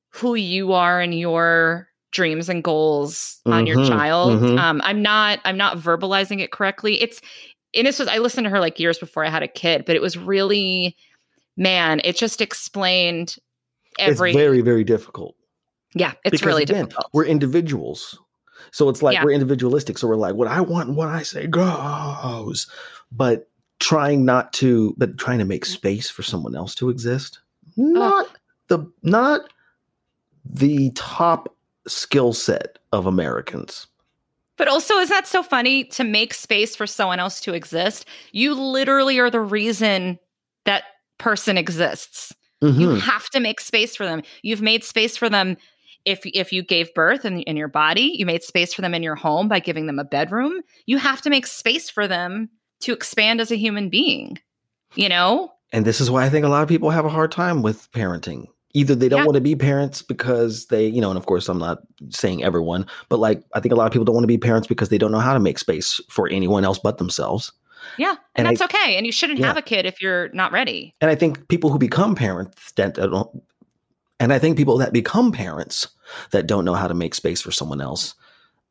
who 0.09 0.33
you 0.35 0.73
are 0.73 0.99
and 0.99 1.17
your 1.19 1.87
dreams 2.11 2.49
and 2.49 2.63
goals 2.63 3.39
on 3.45 3.67
your 3.67 3.77
Mhm, 3.77 3.87
child 3.87 4.41
mhm. 4.41 4.57
um 4.57 4.81
i'm 4.83 5.01
not 5.01 5.39
i'm 5.45 5.57
not 5.57 5.77
verbalizing 5.77 6.39
it 6.39 6.51
correctly 6.51 6.99
it's 7.01 7.21
and 7.75 7.85
this 7.85 7.99
was 7.99 8.07
I 8.07 8.17
listened 8.19 8.45
to 8.45 8.49
her 8.49 8.61
like 8.61 8.79
years 8.79 8.97
before 8.97 9.25
I 9.25 9.29
had 9.29 9.43
a 9.43 9.47
kid, 9.47 9.83
but 9.85 9.95
it 9.95 10.01
was 10.01 10.17
really, 10.17 10.95
man, 11.57 11.99
it 12.05 12.15
just 12.15 12.39
explained 12.41 13.35
every. 13.99 14.31
it's 14.31 14.37
very, 14.37 14.61
very 14.61 14.85
difficult. 14.85 15.35
yeah, 15.93 16.13
it's 16.23 16.31
because, 16.31 16.45
really 16.45 16.63
again, 16.63 16.85
difficult. 16.85 17.07
We're 17.13 17.25
individuals. 17.25 18.17
So 18.71 18.89
it's 18.89 19.01
like 19.01 19.15
Yeah. 19.15 19.23
we're 19.23 19.31
individualistic. 19.31 19.97
So 19.97 20.07
we're 20.07 20.15
like, 20.15 20.35
what 20.35 20.47
I 20.47 20.61
want 20.61 20.89
and 20.89 20.97
what 20.97 21.07
I 21.09 21.23
say 21.23 21.47
goes. 21.47 22.67
But 23.11 23.49
trying 23.79 24.25
not 24.25 24.53
to, 24.53 24.93
but 24.97 25.17
trying 25.17 25.39
to 25.39 25.45
make 25.45 25.65
space 25.65 26.09
for 26.09 26.23
someone 26.23 26.55
else 26.55 26.73
to 26.75 26.89
exist. 26.89 27.39
Not 27.75 28.27
the 28.67 28.91
not 29.03 29.41
the 30.45 30.91
top 30.95 31.55
skill 31.87 32.33
set 32.33 32.79
of 32.91 33.05
Americans. 33.05 33.87
But 34.57 34.67
also, 34.67 34.95
is 34.95 35.09
that 35.09 35.27
so 35.27 35.43
funny 35.43 35.83
to 35.85 36.03
make 36.03 36.33
space 36.33 36.75
for 36.75 36.87
someone 36.87 37.19
else 37.19 37.39
to 37.41 37.53
exist? 37.53 38.05
You 38.31 38.55
literally 38.55 39.19
are 39.19 39.29
the 39.29 39.39
reason 39.41 40.17
that 40.65 40.83
person 41.19 41.57
exists. 41.57 42.33
You 42.61 42.71
Mhm. 42.89 42.99
have 43.01 43.29
to 43.29 43.39
make 43.39 43.59
space 43.61 43.95
for 43.95 44.03
them. 44.07 44.23
You've 44.41 44.63
made 44.63 44.83
space 44.83 45.15
for 45.15 45.29
them 45.29 45.57
if 46.07 46.21
if 46.25 46.51
you 46.51 46.63
gave 46.63 46.93
birth 46.93 47.25
in, 47.25 47.41
in 47.41 47.57
your 47.57 47.67
body. 47.67 48.15
You 48.17 48.25
made 48.25 48.43
space 48.43 48.73
for 48.73 48.81
them 48.81 48.93
in 48.93 49.03
your 49.03 49.15
home 49.15 49.47
by 49.47 49.59
giving 49.59 49.85
them 49.87 49.99
a 49.99 50.03
bedroom. 50.03 50.61
You 50.85 50.97
have 50.97 51.21
to 51.21 51.29
make 51.29 51.45
space 51.45 51.89
for 51.89 52.07
them 52.07 52.49
to 52.81 52.93
expand 52.93 53.41
as 53.41 53.51
a 53.51 53.55
human 53.57 53.89
being. 53.89 54.39
You 54.95 55.09
know? 55.09 55.51
And 55.73 55.85
this 55.85 55.99
is 55.99 56.09
why 56.09 56.25
I 56.25 56.29
think 56.29 56.45
a 56.45 56.49
lot 56.49 56.63
of 56.63 56.69
people 56.69 56.89
have 56.91 57.05
a 57.05 57.09
hard 57.09 57.31
time 57.31 57.61
with 57.61 57.91
parenting. 57.91 58.45
Either 58.73 58.95
they 58.95 59.09
don't 59.09 59.19
Yeah. 59.21 59.25
want 59.25 59.35
to 59.35 59.41
be 59.41 59.55
parents 59.55 60.01
because 60.01 60.67
they, 60.67 60.87
you 60.87 61.01
know, 61.01 61.09
and 61.09 61.17
of 61.17 61.25
course 61.25 61.49
I'm 61.49 61.57
not 61.59 61.79
saying 62.09 62.43
everyone, 62.43 62.85
but 63.09 63.19
like 63.19 63.43
I 63.53 63.59
think 63.59 63.73
a 63.73 63.75
lot 63.75 63.85
of 63.87 63.91
people 63.91 64.05
don't 64.05 64.15
want 64.15 64.23
to 64.23 64.27
be 64.27 64.37
parents 64.37 64.67
because 64.67 64.89
they 64.89 64.97
don't 64.97 65.11
know 65.11 65.19
how 65.19 65.33
to 65.33 65.39
make 65.39 65.57
space 65.59 65.99
for 66.09 66.29
anyone 66.29 66.63
else 66.63 66.79
but 66.79 66.97
themselves. 66.99 67.51
Yeah, 67.97 68.11
and, 68.11 68.17
And 68.35 68.47
I- 68.47 68.51
that's 68.51 68.61
okay. 68.73 68.95
And 68.97 69.05
you 69.05 69.11
shouldn't 69.11 69.39
Yeah. 69.39 69.47
have 69.47 69.57
a 69.57 69.61
kid 69.61 69.85
if 69.85 70.01
you're 70.01 70.29
not 70.33 70.51
ready. 70.51 70.93
And 71.01 71.09
I 71.11 71.15
think 71.15 71.47
people 71.47 71.69
who 71.69 71.79
become 71.79 72.15
parents 72.15 72.71
that 72.73 72.97
uh, 72.99 73.07
don't, 73.07 73.29
and 74.19 74.33
I 74.33 74.39
think 74.39 74.57
people 74.57 74.77
that 74.79 74.93
become 74.93 75.31
parents 75.31 75.87
that 76.31 76.47
don't 76.47 76.65
know 76.65 76.73
how 76.73 76.87
to 76.87 76.93
make 76.93 77.13
space 77.15 77.41
for 77.41 77.51
someone 77.51 77.81
else 77.81 78.15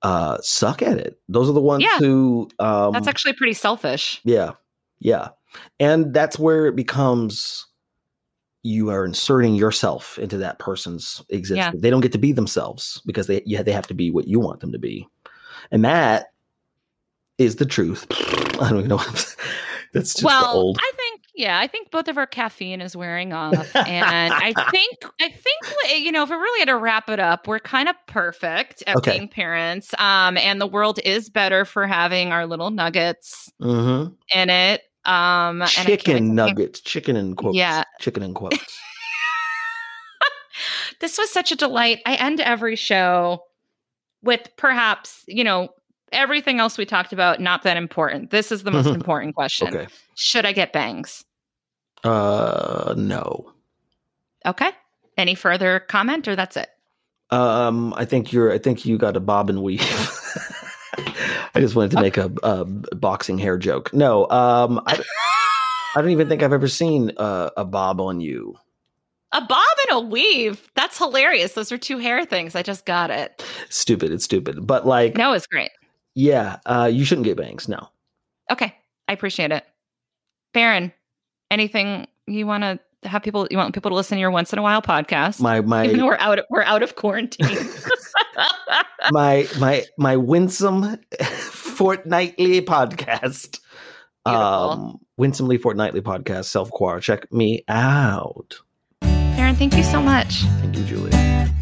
uh 0.03 0.37
suck 0.43 0.83
at 0.83 0.99
it. 0.99 1.19
Those 1.29 1.49
are 1.49 1.53
the 1.55 1.61
ones 1.61 1.83
Yeah. 1.83 1.99
who 1.99 2.49
um 2.59 2.93
That's 2.93 3.09
actually 3.09 3.33
pretty 3.35 3.55
selfish. 3.55 4.21
Yeah. 4.25 4.53
Yeah. 4.99 5.29
And 5.81 6.13
that's 6.13 6.39
where 6.39 6.67
it 6.67 6.77
becomes 6.77 7.67
you 8.63 8.91
are 8.91 9.05
inserting 9.05 9.55
yourself 9.55 10.19
into 10.19 10.39
that 10.39 10.59
person's 10.59 11.23
existence. 11.31 11.81
They 11.81 11.89
don't 11.91 12.01
get 12.01 12.13
to 12.13 12.19
be 12.19 12.33
themselves 12.33 13.01
because 13.07 13.27
they 13.27 13.43
yeah, 13.47 13.63
they 13.63 13.73
have 13.73 13.87
to 13.87 13.95
be 13.95 14.11
what 14.11 14.27
you 14.29 14.39
want 14.41 14.61
them 14.61 14.73
to 14.73 14.79
be. 14.79 15.09
And 15.71 15.85
that 15.85 16.27
is 17.39 17.57
the 17.57 17.67
truth. 17.67 18.07
I 18.61 18.69
don't 18.71 18.79
even 18.79 18.89
know. 18.89 18.97
what- 18.97 19.37
That's 19.95 20.13
just 20.15 20.21
the 20.21 20.27
well, 20.27 20.53
old. 20.57 20.79
I 20.81 20.93
think 20.97 21.06
yeah, 21.37 21.59
I 21.61 21.67
think 21.67 21.91
both 21.91 22.09
of 22.09 22.17
our 22.19 22.27
caffeine 22.27 22.81
is 22.81 22.97
wearing 22.97 23.33
off, 23.33 23.75
and 23.77 24.33
I 24.33 24.53
think 24.71 24.97
I 25.21 25.29
think 25.29 26.03
you 26.05 26.11
know 26.13 26.23
if 26.23 26.31
we 26.31 26.37
really 26.37 26.61
had 26.61 26.69
to 26.69 26.77
wrap 26.77 27.09
it 27.09 27.21
up, 27.21 27.47
we're 27.47 27.59
kind 27.61 27.89
of 27.89 27.95
perfect 28.09 28.83
at 28.87 28.97
Okay. 28.97 29.19
being 29.19 29.29
parents, 29.29 29.95
um, 29.99 30.37
and 30.39 30.61
the 30.61 30.67
world 30.67 30.99
is 31.05 31.29
better 31.31 31.65
for 31.65 31.87
having 31.87 32.33
our 32.33 32.47
little 32.47 32.71
nuggets 32.71 33.51
Mhm. 33.63 34.15
in 34.35 34.51
it. 34.51 34.83
Um, 35.05 35.63
and 35.63 35.63
I 35.63 35.67
can't 35.69 35.89
wait 35.89 36.01
Chicken 36.01 36.35
nuggets, 36.35 36.81
chicken 36.81 37.15
in 37.17 37.37
quotes. 37.37 37.57
Yeah. 37.57 37.85
Chicken 38.01 38.23
in 38.25 38.35
quotes. 38.35 38.59
This 41.01 41.19
was 41.19 41.31
such 41.31 41.53
a 41.53 41.57
delight. 41.57 42.01
I 42.07 42.15
end 42.15 42.41
every 42.41 42.77
show 42.77 43.43
with 44.23 44.49
perhaps 44.57 45.23
you 45.29 45.45
know 45.45 45.69
everything 46.13 46.59
else 46.59 46.79
we 46.79 46.87
talked 46.87 47.13
about 47.13 47.39
not 47.41 47.63
that 47.65 47.77
important. 47.77 48.31
This 48.31 48.51
is 48.51 48.63
the 48.63 48.71
most 48.71 48.87
important 48.87 49.35
question. 49.35 49.69
okay. 49.69 49.87
Should 50.15 50.47
I 50.47 50.53
get 50.53 50.73
bangs? 50.73 51.26
Uh 52.05 52.95
no. 52.97 53.53
Okay. 54.45 54.71
Any 55.17 55.35
further 55.35 55.81
comment 55.81 56.29
or 56.29 56.37
that's 56.37 56.57
it? 56.57 56.69
Um, 57.31 57.93
I 57.97 58.05
think 58.05 58.33
you're. 58.33 58.53
I 58.53 58.59
think 58.59 58.85
you 58.85 58.99
got 58.99 59.17
a 59.17 59.21
bob 59.21 59.51
and 59.51 59.63
weave. 59.63 59.81
I 61.55 61.61
just 61.61 61.75
wanted 61.75 61.93
to 61.93 62.01
make 62.01 62.17
a, 62.17 62.31
a 62.43 62.65
boxing 62.65 63.39
hair 63.39 63.59
joke. 63.59 63.93
No, 63.93 64.29
um, 64.31 64.81
I, 64.87 65.03
I 65.97 66.01
don't 66.03 66.11
even 66.11 66.29
think 66.29 66.43
I've 66.43 66.53
ever 66.53 66.69
seen 66.69 67.13
a, 67.17 67.51
a 67.57 67.65
bob 67.65 68.01
on 68.01 68.21
you. 68.21 68.55
A 69.33 69.41
bob 69.41 69.65
and 69.89 69.97
a 69.99 70.01
weave. 70.07 70.71
That's 70.75 70.99
hilarious. 70.99 71.55
Those 71.55 71.73
are 71.73 71.79
two 71.79 71.99
hair 71.99 72.25
things. 72.25 72.55
I 72.55 72.63
just 72.63 72.87
got 72.87 73.11
it. 73.11 73.45
Stupid. 73.71 74.13
It's 74.13 74.25
stupid. 74.25 74.65
But 74.67 74.87
like, 74.87 75.17
No, 75.17 75.33
it's 75.33 75.47
great. 75.47 75.71
yeah, 76.15 76.59
uh, 76.67 76.89
you 76.93 77.05
shouldn't 77.05 77.25
get 77.27 77.37
bangs. 77.37 77.69
No. 77.69 77.89
Okay. 78.53 78.75
I 79.09 79.13
appreciate 79.13 79.51
it. 79.51 79.65
Baron, 80.55 80.93
anything 81.51 82.07
you 82.27 82.47
want 82.47 82.63
to 82.63 82.79
have 83.09 83.23
people 83.23 83.47
you 83.51 83.57
want 83.57 83.75
people 83.75 83.91
to 83.91 83.95
listen 83.95 84.17
to 84.17 84.21
your 84.21 84.31
once 84.31 84.53
in 84.53 84.59
a 84.59 84.63
while 84.63 84.83
podcast? 84.83 85.41
My 85.41 85.61
my 85.61 85.85
Even 85.85 86.01
my 86.01 86.07
we're 86.07 86.19
out 86.19 86.39
of, 86.39 86.45
we're 86.51 86.63
out 86.63 86.83
of 86.83 86.97
quarantine. 86.97 87.47
my 89.11 89.49
my 89.59 89.85
my 89.99 90.17
winsome 90.17 90.99
fortnightly 91.23 92.63
podcast. 92.63 93.61
Beautiful. 94.25 94.71
Um, 94.71 94.99
winsomely 95.17 95.59
fortnightly 95.59 96.01
podcast. 96.01 96.47
Self 96.47 96.71
quar. 96.71 97.01
Check 97.01 97.33
me 97.33 97.65
out. 97.69 98.61
Baron, 99.01 99.55
thank 99.55 99.77
you 99.77 99.85
so 99.85 100.03
much. 100.03 100.41
Thank 100.61 100.77
you, 100.77 100.85
Giulia. 100.85 101.53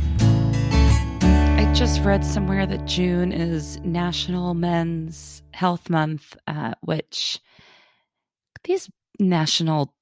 I 1.20 1.72
just 1.74 2.00
read 2.02 2.24
somewhere 2.24 2.66
that 2.66 2.86
June 2.86 3.32
is 3.32 3.80
National 3.80 4.54
Men's 4.54 5.42
Health 5.52 5.90
Month, 5.90 6.36
uh, 6.46 6.74
which 6.80 7.40
these 8.62 8.88
national 9.18 9.94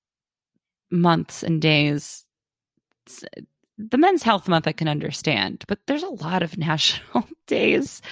months 0.90 1.42
and 1.42 1.60
days, 1.60 2.24
the 3.78 3.98
Men's 3.98 4.22
Health 4.22 4.48
Month 4.48 4.66
I 4.68 4.72
can 4.72 4.88
understand, 4.88 5.64
but 5.68 5.78
there's 5.86 6.02
a 6.02 6.08
lot 6.08 6.42
of 6.42 6.58
national 6.58 7.26
days 7.46 8.02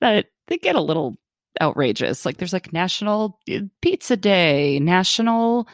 that 0.00 0.26
they 0.46 0.58
get 0.58 0.76
a 0.76 0.80
little 0.80 1.16
outrageous. 1.60 2.24
Like 2.24 2.36
there's 2.36 2.52
like 2.52 2.72
National 2.72 3.38
uh, 3.50 3.60
Pizza 3.82 4.16
Day, 4.16 4.78
National 4.78 5.68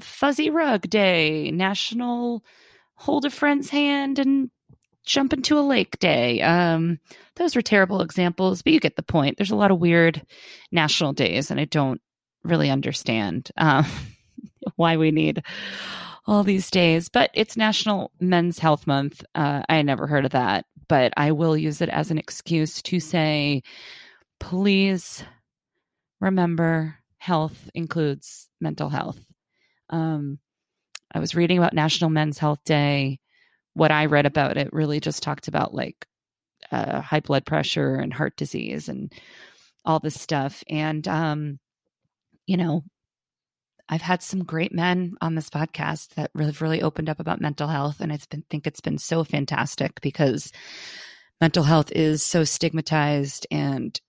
Fuzzy 0.00 0.50
Rug 0.50 0.88
Day, 0.88 1.50
National 1.50 2.44
Hold 2.94 3.24
a 3.24 3.30
Friend's 3.30 3.68
Hand 3.68 4.18
and 4.18 4.50
jump 5.04 5.32
into 5.32 5.58
a 5.58 5.60
lake 5.60 5.98
day. 5.98 6.40
Um, 6.40 7.00
those 7.36 7.56
were 7.56 7.62
terrible 7.62 8.00
examples, 8.00 8.62
but 8.62 8.72
you 8.72 8.80
get 8.80 8.96
the 8.96 9.02
point. 9.02 9.36
There's 9.36 9.50
a 9.50 9.56
lot 9.56 9.70
of 9.72 9.80
weird 9.80 10.24
national 10.70 11.12
days, 11.12 11.50
and 11.50 11.58
I 11.58 11.64
don't 11.64 12.00
really 12.44 12.70
understand 12.70 13.50
um, 13.56 13.86
why 14.76 14.96
we 14.96 15.10
need 15.10 15.42
all 16.26 16.44
these 16.44 16.70
days. 16.70 17.08
But 17.08 17.30
it's 17.34 17.56
National 17.56 18.12
Men's 18.20 18.58
Health 18.58 18.86
Month. 18.86 19.24
Uh, 19.34 19.62
I 19.68 19.82
never 19.82 20.06
heard 20.06 20.24
of 20.24 20.32
that, 20.32 20.66
but 20.88 21.12
I 21.16 21.32
will 21.32 21.56
use 21.56 21.80
it 21.80 21.88
as 21.88 22.10
an 22.10 22.18
excuse 22.18 22.82
to 22.82 23.00
say, 23.00 23.62
please 24.40 25.24
remember 26.20 26.96
health 27.18 27.70
includes 27.74 28.48
mental 28.60 28.88
health. 28.88 29.20
Um, 29.90 30.38
I 31.14 31.18
was 31.18 31.34
reading 31.34 31.58
about 31.58 31.74
National 31.74 32.10
Men's 32.10 32.38
Health 32.38 32.64
Day 32.64 33.20
what 33.74 33.90
I 33.90 34.06
read 34.06 34.26
about 34.26 34.56
it 34.56 34.72
really 34.72 35.00
just 35.00 35.22
talked 35.22 35.48
about 35.48 35.74
like 35.74 36.06
uh, 36.70 37.00
high 37.00 37.20
blood 37.20 37.44
pressure 37.44 37.96
and 37.96 38.12
heart 38.12 38.36
disease 38.36 38.88
and 38.88 39.12
all 39.84 39.98
this 39.98 40.20
stuff. 40.20 40.62
And, 40.68 41.06
um, 41.08 41.58
you 42.46 42.56
know, 42.56 42.82
I've 43.88 44.02
had 44.02 44.22
some 44.22 44.44
great 44.44 44.72
men 44.72 45.14
on 45.20 45.34
this 45.34 45.50
podcast 45.50 46.14
that 46.14 46.30
really, 46.34 46.54
really 46.60 46.82
opened 46.82 47.08
up 47.08 47.20
about 47.20 47.40
mental 47.40 47.68
health. 47.68 48.00
And 48.00 48.10
it's 48.10 48.26
been, 48.26 48.44
think 48.48 48.66
it's 48.66 48.80
been 48.80 48.98
so 48.98 49.24
fantastic 49.24 50.00
because 50.00 50.52
mental 51.40 51.62
health 51.62 51.92
is 51.92 52.22
so 52.22 52.44
stigmatized 52.44 53.46
and 53.50 54.00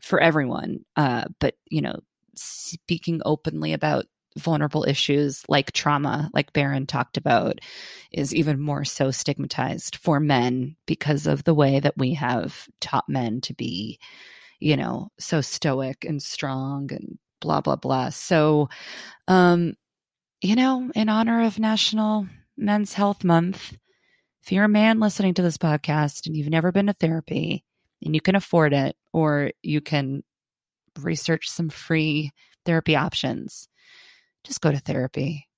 for 0.00 0.20
everyone. 0.20 0.84
Uh, 0.96 1.26
but, 1.38 1.54
you 1.70 1.82
know, 1.82 2.00
speaking 2.34 3.20
openly 3.24 3.72
about 3.72 4.06
vulnerable 4.36 4.84
issues 4.84 5.42
like 5.48 5.72
trauma, 5.72 6.30
like 6.32 6.52
Baron 6.52 6.86
talked 6.86 7.16
about, 7.16 7.60
is 8.12 8.34
even 8.34 8.60
more 8.60 8.84
so 8.84 9.10
stigmatized 9.10 9.96
for 9.96 10.20
men 10.20 10.76
because 10.86 11.26
of 11.26 11.44
the 11.44 11.54
way 11.54 11.80
that 11.80 11.96
we 11.96 12.14
have 12.14 12.66
taught 12.80 13.08
men 13.08 13.40
to 13.42 13.54
be, 13.54 13.98
you 14.60 14.76
know, 14.76 15.10
so 15.18 15.40
stoic 15.40 16.04
and 16.04 16.22
strong 16.22 16.92
and 16.92 17.18
blah, 17.40 17.60
blah, 17.60 17.76
blah. 17.76 18.10
So, 18.10 18.68
um, 19.26 19.74
you 20.40 20.56
know, 20.56 20.90
in 20.94 21.08
honor 21.08 21.44
of 21.44 21.58
National 21.58 22.26
Men's 22.56 22.92
Health 22.92 23.24
Month, 23.24 23.76
if 24.42 24.52
you're 24.52 24.64
a 24.64 24.68
man 24.68 25.00
listening 25.00 25.34
to 25.34 25.42
this 25.42 25.58
podcast 25.58 26.26
and 26.26 26.36
you've 26.36 26.48
never 26.48 26.72
been 26.72 26.86
to 26.86 26.92
therapy 26.92 27.64
and 28.02 28.14
you 28.14 28.20
can 28.20 28.36
afford 28.36 28.72
it, 28.72 28.96
or 29.12 29.50
you 29.62 29.80
can 29.80 30.22
research 31.00 31.48
some 31.48 31.68
free 31.68 32.30
therapy 32.64 32.96
options, 32.96 33.68
just 34.44 34.60
go 34.60 34.70
to 34.70 34.78
therapy. 34.78 35.48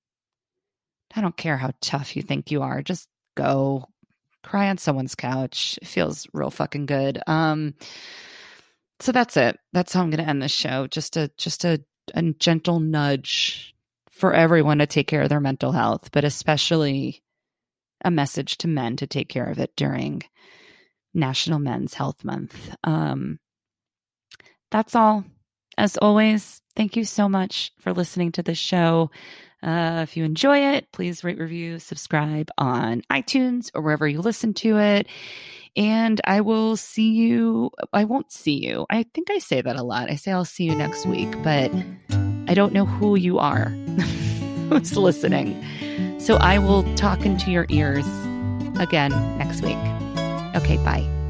I 1.15 1.21
don't 1.21 1.37
care 1.37 1.57
how 1.57 1.71
tough 1.81 2.15
you 2.15 2.21
think 2.21 2.51
you 2.51 2.61
are. 2.61 2.81
Just 2.81 3.07
go 3.35 3.85
cry 4.43 4.69
on 4.69 4.77
someone's 4.77 5.15
couch. 5.15 5.77
It 5.81 5.87
feels 5.87 6.27
real 6.33 6.49
fucking 6.49 6.85
good. 6.85 7.21
Um 7.27 7.75
so 9.01 9.11
that's 9.11 9.37
it. 9.37 9.57
That's 9.73 9.93
how 9.93 10.01
I'm 10.01 10.09
going 10.09 10.23
to 10.23 10.29
end 10.29 10.41
this 10.41 10.51
show. 10.51 10.87
Just 10.87 11.17
a 11.17 11.31
just 11.37 11.65
a, 11.65 11.81
a 12.13 12.21
gentle 12.33 12.79
nudge 12.79 13.75
for 14.09 14.33
everyone 14.33 14.79
to 14.79 14.85
take 14.85 15.07
care 15.07 15.23
of 15.23 15.29
their 15.29 15.39
mental 15.39 15.71
health, 15.71 16.09
but 16.11 16.23
especially 16.23 17.23
a 18.03 18.11
message 18.11 18.57
to 18.59 18.67
men 18.67 18.95
to 18.97 19.07
take 19.07 19.29
care 19.29 19.45
of 19.45 19.59
it 19.59 19.75
during 19.75 20.23
National 21.13 21.59
Men's 21.59 21.93
Health 21.93 22.23
Month. 22.23 22.75
Um 22.83 23.39
that's 24.69 24.95
all. 24.95 25.25
As 25.77 25.97
always, 25.97 26.61
thank 26.75 26.95
you 26.95 27.03
so 27.03 27.27
much 27.27 27.71
for 27.79 27.93
listening 27.93 28.31
to 28.33 28.43
the 28.43 28.55
show. 28.55 29.11
Uh, 29.63 29.99
if 30.03 30.17
you 30.17 30.23
enjoy 30.23 30.73
it, 30.75 30.91
please 30.91 31.23
rate, 31.23 31.37
review, 31.37 31.77
subscribe 31.77 32.49
on 32.57 33.03
iTunes 33.11 33.69
or 33.75 33.81
wherever 33.81 34.07
you 34.07 34.21
listen 34.21 34.53
to 34.55 34.77
it. 34.77 35.07
And 35.75 36.19
I 36.25 36.41
will 36.41 36.75
see 36.75 37.11
you. 37.11 37.71
I 37.93 38.03
won't 38.03 38.31
see 38.31 38.65
you. 38.65 38.85
I 38.89 39.05
think 39.13 39.31
I 39.31 39.39
say 39.39 39.61
that 39.61 39.75
a 39.77 39.83
lot. 39.83 40.09
I 40.09 40.15
say 40.15 40.31
I'll 40.31 40.45
see 40.45 40.65
you 40.65 40.75
next 40.75 41.05
week, 41.05 41.31
but 41.43 41.71
I 42.47 42.53
don't 42.53 42.73
know 42.73 42.85
who 42.85 43.15
you 43.15 43.39
are 43.39 43.65
who's 44.69 44.97
listening. 44.97 45.63
So 46.19 46.35
I 46.37 46.59
will 46.59 46.83
talk 46.95 47.25
into 47.25 47.51
your 47.51 47.65
ears 47.69 48.05
again 48.79 49.11
next 49.37 49.61
week. 49.61 49.77
Okay, 50.55 50.77
bye. 50.77 51.20